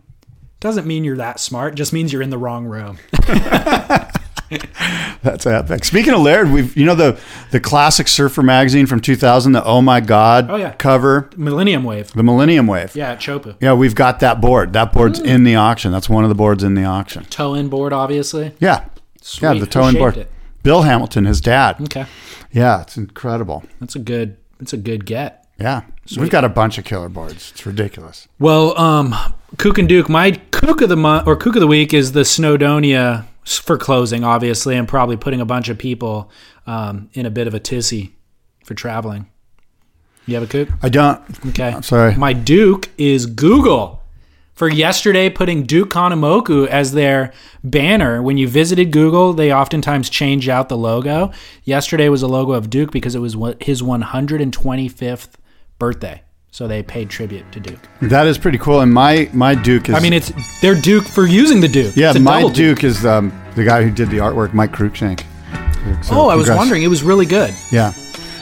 doesn't 0.60 0.86
mean 0.86 1.04
you're 1.04 1.16
that 1.16 1.40
smart, 1.40 1.74
just 1.74 1.92
means 1.92 2.12
you're 2.12 2.22
in 2.22 2.30
the 2.30 2.38
wrong 2.38 2.64
room. 2.64 2.98
That's 5.22 5.46
epic. 5.46 5.84
Speaking 5.84 6.12
of 6.14 6.20
Laird, 6.20 6.50
we've 6.50 6.76
you 6.76 6.84
know 6.86 6.94
the 6.94 7.18
the 7.50 7.60
classic 7.60 8.08
surfer 8.08 8.42
magazine 8.42 8.86
from 8.86 9.00
2000, 9.00 9.52
the 9.52 9.64
Oh 9.64 9.80
My 9.82 10.00
God 10.00 10.50
Oh, 10.50 10.56
yeah. 10.56 10.72
cover, 10.72 11.30
Millennium 11.36 11.84
Wave. 11.84 12.12
the 12.12 12.22
Millennium 12.22 12.66
Wave. 12.66 12.94
Yeah, 12.94 13.12
at 13.12 13.20
Chopu. 13.20 13.56
Yeah, 13.60 13.74
we've 13.74 13.94
got 13.94 14.20
that 14.20 14.40
board. 14.40 14.72
That 14.72 14.92
board's 14.92 15.18
Hmm. 15.20 15.26
in 15.26 15.44
the 15.44 15.56
auction. 15.56 15.92
That's 15.92 16.08
one 16.08 16.24
of 16.24 16.28
the 16.28 16.34
boards 16.34 16.62
in 16.62 16.74
the 16.74 16.84
auction. 16.84 17.24
Toe 17.30 17.54
in 17.54 17.68
board, 17.68 17.92
obviously. 17.92 18.52
Yeah. 18.60 18.84
Sweet. 19.22 19.54
Yeah, 19.54 19.60
the 19.60 19.66
toe 19.66 19.86
shaped 19.90 19.98
board. 19.98 20.16
it? 20.18 20.30
Bill 20.62 20.82
Hamilton, 20.82 21.24
his 21.24 21.40
dad. 21.40 21.76
Okay. 21.82 22.06
Yeah, 22.52 22.82
it's 22.82 22.96
incredible. 22.96 23.64
That's 23.80 23.96
a 23.96 23.98
good 24.00 24.36
that's 24.58 24.72
a 24.72 24.76
good 24.78 25.04
get. 25.06 25.46
Yeah. 25.58 25.82
We've 26.18 26.30
got 26.30 26.44
a 26.44 26.48
bunch 26.48 26.78
of 26.78 26.84
killer 26.84 27.08
boards. 27.08 27.50
It's 27.52 27.64
ridiculous. 27.64 28.28
Well, 28.38 28.78
um, 28.78 29.14
Kook 29.56 29.78
and 29.78 29.88
Duke, 29.88 30.08
my 30.08 30.32
Kook 30.50 30.80
of 30.82 30.88
the 30.88 30.96
month 30.96 31.26
or 31.26 31.36
Kook 31.36 31.54
of 31.56 31.60
the 31.60 31.66
week 31.66 31.94
is 31.94 32.12
the 32.12 32.20
Snowdonia 32.20 33.24
for 33.44 33.76
closing, 33.76 34.24
obviously, 34.24 34.76
and 34.76 34.88
probably 34.88 35.16
putting 35.16 35.40
a 35.40 35.44
bunch 35.44 35.68
of 35.68 35.78
people 35.78 36.30
um, 36.66 37.10
in 37.12 37.26
a 37.26 37.30
bit 37.30 37.46
of 37.46 37.54
a 37.54 37.60
tizzy 37.60 38.14
for 38.64 38.74
traveling. 38.74 39.30
You 40.26 40.34
have 40.36 40.44
a 40.44 40.46
Kook? 40.46 40.68
I 40.82 40.88
don't. 40.88 41.20
Okay. 41.48 41.68
I'm 41.68 41.82
sorry. 41.82 42.14
My 42.16 42.32
Duke 42.32 42.88
is 42.96 43.26
Google 43.26 44.02
for 44.54 44.68
yesterday 44.68 45.28
putting 45.28 45.64
Duke 45.64 45.90
Kahanamoku 45.90 46.66
as 46.66 46.92
their 46.92 47.32
banner. 47.62 48.22
When 48.22 48.38
you 48.38 48.48
visited 48.48 48.90
Google, 48.90 49.34
they 49.34 49.52
oftentimes 49.52 50.08
change 50.08 50.48
out 50.48 50.68
the 50.68 50.78
logo. 50.78 51.32
Yesterday 51.64 52.08
was 52.08 52.22
a 52.22 52.28
logo 52.28 52.52
of 52.52 52.70
Duke 52.70 52.90
because 52.90 53.14
it 53.14 53.18
was 53.18 53.36
his 53.60 53.82
125th 53.82 55.28
birthday. 55.78 56.22
So 56.54 56.68
they 56.68 56.84
paid 56.84 57.10
tribute 57.10 57.50
to 57.50 57.58
Duke. 57.58 57.80
That 58.00 58.28
is 58.28 58.38
pretty 58.38 58.58
cool. 58.58 58.78
And 58.78 58.94
my 58.94 59.28
my 59.32 59.56
Duke 59.56 59.88
is. 59.88 59.96
I 59.96 59.98
mean, 59.98 60.12
it's 60.12 60.30
they're 60.60 60.80
Duke 60.80 61.02
for 61.02 61.26
using 61.26 61.60
the 61.60 61.66
Duke. 61.66 61.96
yeah, 61.96 62.12
my 62.12 62.42
double 62.42 62.54
Duke, 62.54 62.84
is 62.84 63.04
um, 63.04 63.36
the 63.56 63.64
guy 63.64 63.82
who 63.82 63.90
did 63.90 64.08
the 64.08 64.18
artwork, 64.18 64.54
Mike 64.54 64.70
Cruikshank. 64.70 65.24
So 66.04 66.14
oh, 66.14 66.28
I 66.28 66.36
was 66.36 66.44
congrats. 66.44 66.58
wondering. 66.58 66.84
It 66.84 66.86
was 66.86 67.02
really 67.02 67.26
good. 67.26 67.52
Yeah. 67.72 67.90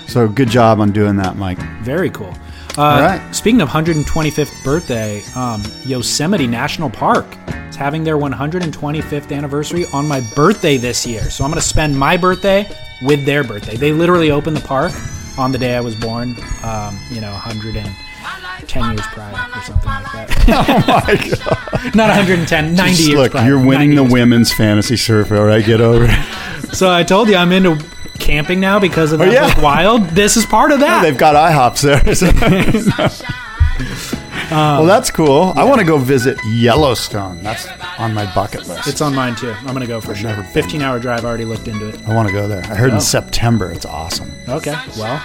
So 0.08 0.28
good 0.28 0.50
job 0.50 0.78
on 0.78 0.92
doing 0.92 1.16
that, 1.16 1.36
Mike. 1.36 1.56
Very 1.80 2.10
cool. 2.10 2.34
Uh, 2.76 3.18
right. 3.18 3.34
Speaking 3.34 3.62
of 3.62 3.70
125th 3.70 4.62
birthday, 4.62 5.22
um, 5.34 5.62
Yosemite 5.86 6.46
National 6.46 6.90
Park 6.90 7.24
is 7.70 7.76
having 7.76 8.04
their 8.04 8.18
125th 8.18 9.34
anniversary 9.34 9.86
on 9.94 10.06
my 10.06 10.20
birthday 10.34 10.76
this 10.76 11.06
year. 11.06 11.30
So 11.30 11.44
I'm 11.44 11.50
going 11.50 11.62
to 11.62 11.66
spend 11.66 11.98
my 11.98 12.18
birthday 12.18 12.70
with 13.00 13.24
their 13.24 13.42
birthday. 13.42 13.76
They 13.78 13.90
literally 13.90 14.30
opened 14.30 14.58
the 14.58 14.66
park 14.68 14.92
on 15.38 15.52
the 15.52 15.58
day 15.58 15.74
I 15.76 15.80
was 15.80 15.94
born. 15.96 16.36
Um, 16.64 16.98
you 17.10 17.20
know, 17.20 17.32
110 17.32 18.90
years 18.92 19.06
prior 19.08 19.32
or 19.54 19.62
something 19.62 19.86
like 19.88 20.12
that. 20.12 20.28
Oh 20.48 20.84
my 20.86 21.84
God. 21.84 21.94
Not 21.94 22.08
110, 22.08 22.74
90 22.74 22.90
Just 22.90 23.08
years 23.08 23.18
look, 23.18 23.32
prior. 23.32 23.46
you're 23.48 23.64
winning 23.64 23.94
the 23.94 24.02
years 24.02 24.12
women's 24.12 24.52
fantasy 24.52 24.96
surf. 24.96 25.30
All 25.32 25.44
right, 25.44 25.64
get 25.64 25.80
over 25.80 26.06
it. 26.08 26.10
So 26.72 26.90
I 26.90 27.02
told 27.02 27.28
you 27.28 27.36
I'm 27.36 27.52
into 27.52 27.76
camping 28.18 28.58
now 28.58 28.78
because 28.80 29.12
of 29.12 29.18
that 29.18 29.28
Oh, 29.28 29.30
yeah. 29.30 29.60
Wild. 29.62 30.04
This 30.10 30.38
is 30.38 30.46
part 30.46 30.72
of 30.72 30.80
that. 30.80 31.02
They've 31.02 31.18
got 31.18 31.34
IHOPs 31.34 31.82
there. 31.82 32.14
So- 32.14 34.12
Uh, 34.52 34.78
well, 34.78 34.84
that's 34.86 35.10
cool. 35.10 35.52
I 35.56 35.64
want 35.64 35.80
to 35.80 35.86
go 35.86 35.96
visit 35.98 36.38
Yellowstone. 36.46 37.42
That's 37.42 37.66
on 37.98 38.12
my 38.14 38.32
bucket 38.34 38.66
list. 38.68 38.86
It's 38.86 39.00
on 39.00 39.14
mine 39.14 39.34
too. 39.34 39.52
I'm 39.52 39.66
gonna 39.72 39.86
go 39.86 40.00
for 40.00 40.14
sure. 40.14 40.28
never 40.30 40.42
been 40.42 40.50
15 40.52 40.82
hour 40.82 40.98
drive. 40.98 41.24
Already 41.24 41.44
looked 41.44 41.68
into 41.68 41.88
it. 41.88 42.06
I 42.06 42.14
want 42.14 42.28
to 42.28 42.32
go 42.34 42.46
there. 42.46 42.62
I 42.64 42.74
heard 42.74 42.90
Oh. 42.92 42.96
in 42.96 43.00
September. 43.00 43.70
It's 43.72 43.86
awesome. 43.86 44.30
Okay. 44.48 44.76
Well, 44.98 45.22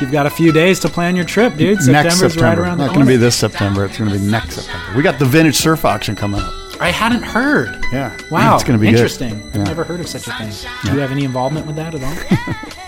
you've 0.00 0.12
got 0.12 0.26
a 0.26 0.30
few 0.30 0.52
days 0.52 0.78
to 0.80 0.88
plan 0.88 1.16
your 1.16 1.24
trip, 1.24 1.56
dude. 1.56 1.76
next 1.78 1.86
September's 1.86 2.18
September. 2.34 2.44
right 2.44 2.58
around 2.58 2.78
the 2.78 2.86
Not 2.86 2.94
going 2.94 3.06
to 3.06 3.10
be 3.12 3.16
this 3.16 3.36
September. 3.36 3.84
It's 3.84 3.96
going 3.98 4.10
to 4.10 4.18
be 4.18 4.24
next 4.24 4.56
September. 4.56 4.96
We 4.96 5.02
got 5.02 5.18
the 5.18 5.24
vintage 5.24 5.56
surf 5.56 5.84
auction 5.84 6.14
coming 6.16 6.40
up. 6.40 6.52
I 6.80 6.90
hadn't 6.90 7.22
heard. 7.22 7.84
Yeah. 7.92 8.16
Wow. 8.30 8.54
It's 8.54 8.64
going 8.64 8.78
to 8.78 8.80
be 8.80 8.88
interesting. 8.88 9.40
Good. 9.50 9.56
Yeah. 9.56 9.62
Never 9.64 9.84
heard 9.84 10.00
of 10.00 10.08
such 10.08 10.26
a 10.28 10.32
thing. 10.32 10.50
Do 10.84 10.92
you 10.94 11.00
have 11.00 11.10
any 11.10 11.24
involvement 11.24 11.66
with 11.66 11.76
that 11.76 11.94
at 11.94 12.02
all? 12.04 12.78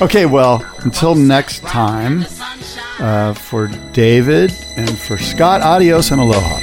Okay, 0.00 0.26
well, 0.26 0.64
until 0.80 1.14
next 1.14 1.60
time, 1.62 2.24
uh, 2.98 3.32
for 3.32 3.68
David 3.92 4.52
and 4.76 4.98
for 4.98 5.16
Scott, 5.16 5.62
adios 5.62 6.10
and 6.10 6.20
aloha. 6.20 6.58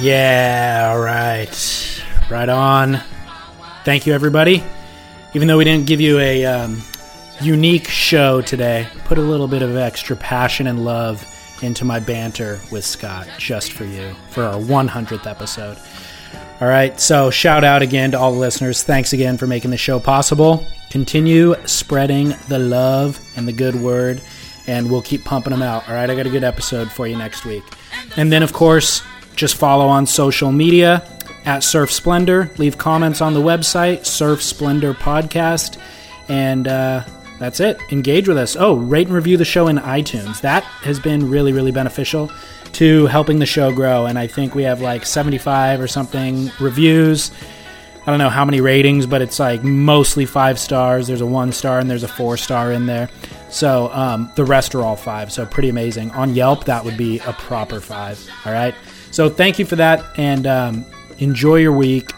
Yeah, 0.00 0.90
all 0.92 1.00
right. 1.00 2.02
Right 2.28 2.48
on. 2.48 3.00
Thank 3.84 4.06
you, 4.06 4.12
everybody. 4.12 4.64
Even 5.34 5.46
though 5.46 5.58
we 5.58 5.64
didn't 5.64 5.86
give 5.86 6.00
you 6.00 6.18
a 6.18 6.44
um, 6.46 6.82
unique 7.40 7.86
show 7.86 8.40
today, 8.40 8.88
put 9.04 9.18
a 9.18 9.22
little 9.22 9.46
bit 9.46 9.62
of 9.62 9.76
extra 9.76 10.16
passion 10.16 10.66
and 10.66 10.84
love 10.84 11.29
into 11.62 11.84
my 11.84 12.00
banter 12.00 12.60
with 12.70 12.84
Scott 12.84 13.28
just 13.38 13.72
for 13.72 13.84
you 13.84 14.14
for 14.30 14.44
our 14.44 14.54
100th 14.54 15.26
episode. 15.26 15.76
All 16.60 16.68
right, 16.68 16.98
so 17.00 17.30
shout 17.30 17.64
out 17.64 17.82
again 17.82 18.10
to 18.10 18.18
all 18.18 18.32
the 18.32 18.38
listeners. 18.38 18.82
Thanks 18.82 19.12
again 19.12 19.38
for 19.38 19.46
making 19.46 19.70
the 19.70 19.76
show 19.76 19.98
possible. 19.98 20.66
Continue 20.90 21.54
spreading 21.66 22.34
the 22.48 22.58
love 22.58 23.20
and 23.36 23.48
the 23.48 23.52
good 23.52 23.74
word, 23.74 24.20
and 24.66 24.90
we'll 24.90 25.02
keep 25.02 25.24
pumping 25.24 25.52
them 25.52 25.62
out. 25.62 25.88
All 25.88 25.94
right, 25.94 26.10
I 26.10 26.14
got 26.14 26.26
a 26.26 26.30
good 26.30 26.44
episode 26.44 26.90
for 26.90 27.06
you 27.06 27.16
next 27.16 27.44
week. 27.44 27.62
And 28.16 28.30
then, 28.30 28.42
of 28.42 28.52
course, 28.52 29.02
just 29.36 29.56
follow 29.56 29.86
on 29.86 30.06
social 30.06 30.52
media 30.52 31.02
at 31.46 31.62
Surf 31.62 31.90
Splendor. 31.90 32.50
Leave 32.58 32.76
comments 32.76 33.20
on 33.20 33.32
the 33.32 33.40
website, 33.40 34.04
Surf 34.04 34.42
Splendor 34.42 34.92
Podcast. 34.94 35.78
And 36.28 36.68
uh, 36.68 37.04
that's 37.40 37.58
it. 37.58 37.80
Engage 37.90 38.28
with 38.28 38.36
us. 38.36 38.54
Oh, 38.54 38.76
rate 38.76 39.06
and 39.06 39.16
review 39.16 39.38
the 39.38 39.46
show 39.46 39.68
in 39.68 39.78
iTunes. 39.78 40.42
That 40.42 40.62
has 40.62 41.00
been 41.00 41.30
really, 41.30 41.54
really 41.54 41.72
beneficial 41.72 42.30
to 42.72 43.06
helping 43.06 43.38
the 43.38 43.46
show 43.46 43.72
grow. 43.72 44.04
And 44.04 44.18
I 44.18 44.26
think 44.26 44.54
we 44.54 44.62
have 44.64 44.82
like 44.82 45.06
75 45.06 45.80
or 45.80 45.88
something 45.88 46.50
reviews. 46.60 47.30
I 48.02 48.10
don't 48.10 48.18
know 48.18 48.28
how 48.28 48.44
many 48.44 48.60
ratings, 48.60 49.06
but 49.06 49.22
it's 49.22 49.40
like 49.40 49.64
mostly 49.64 50.26
five 50.26 50.58
stars. 50.58 51.06
There's 51.06 51.22
a 51.22 51.26
one 51.26 51.50
star 51.50 51.78
and 51.78 51.90
there's 51.90 52.02
a 52.02 52.08
four 52.08 52.36
star 52.36 52.72
in 52.72 52.84
there. 52.84 53.08
So 53.48 53.90
um, 53.94 54.30
the 54.34 54.44
rest 54.44 54.74
are 54.74 54.82
all 54.82 54.96
five. 54.96 55.32
So 55.32 55.46
pretty 55.46 55.70
amazing. 55.70 56.10
On 56.10 56.34
Yelp, 56.34 56.64
that 56.66 56.84
would 56.84 56.98
be 56.98 57.20
a 57.20 57.32
proper 57.32 57.80
five. 57.80 58.22
All 58.44 58.52
right. 58.52 58.74
So 59.12 59.30
thank 59.30 59.58
you 59.58 59.64
for 59.64 59.76
that 59.76 60.04
and 60.18 60.46
um, 60.46 60.84
enjoy 61.18 61.56
your 61.56 61.72
week. 61.72 62.12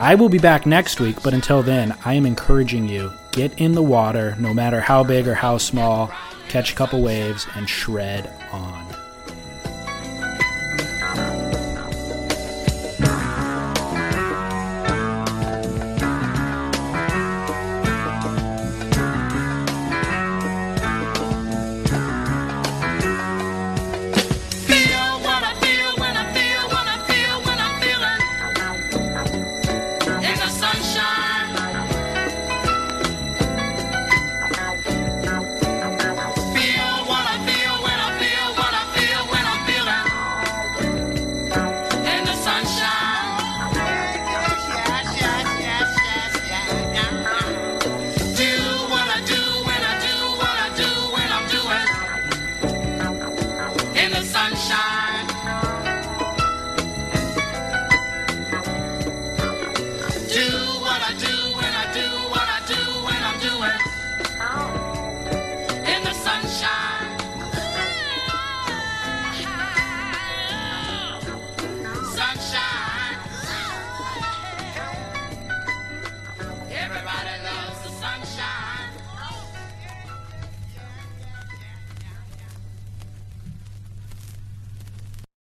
I 0.00 0.16
will 0.16 0.28
be 0.28 0.38
back 0.38 0.66
next 0.66 0.98
week, 0.98 1.22
but 1.22 1.34
until 1.34 1.62
then, 1.62 1.96
I 2.04 2.14
am 2.14 2.26
encouraging 2.26 2.88
you 2.88 3.12
get 3.32 3.58
in 3.60 3.72
the 3.72 3.82
water, 3.82 4.36
no 4.38 4.52
matter 4.54 4.80
how 4.80 5.04
big 5.04 5.26
or 5.26 5.34
how 5.34 5.58
small, 5.58 6.12
catch 6.48 6.72
a 6.72 6.76
couple 6.76 7.02
waves, 7.02 7.46
and 7.54 7.68
shred 7.68 8.30
on. 8.52 8.79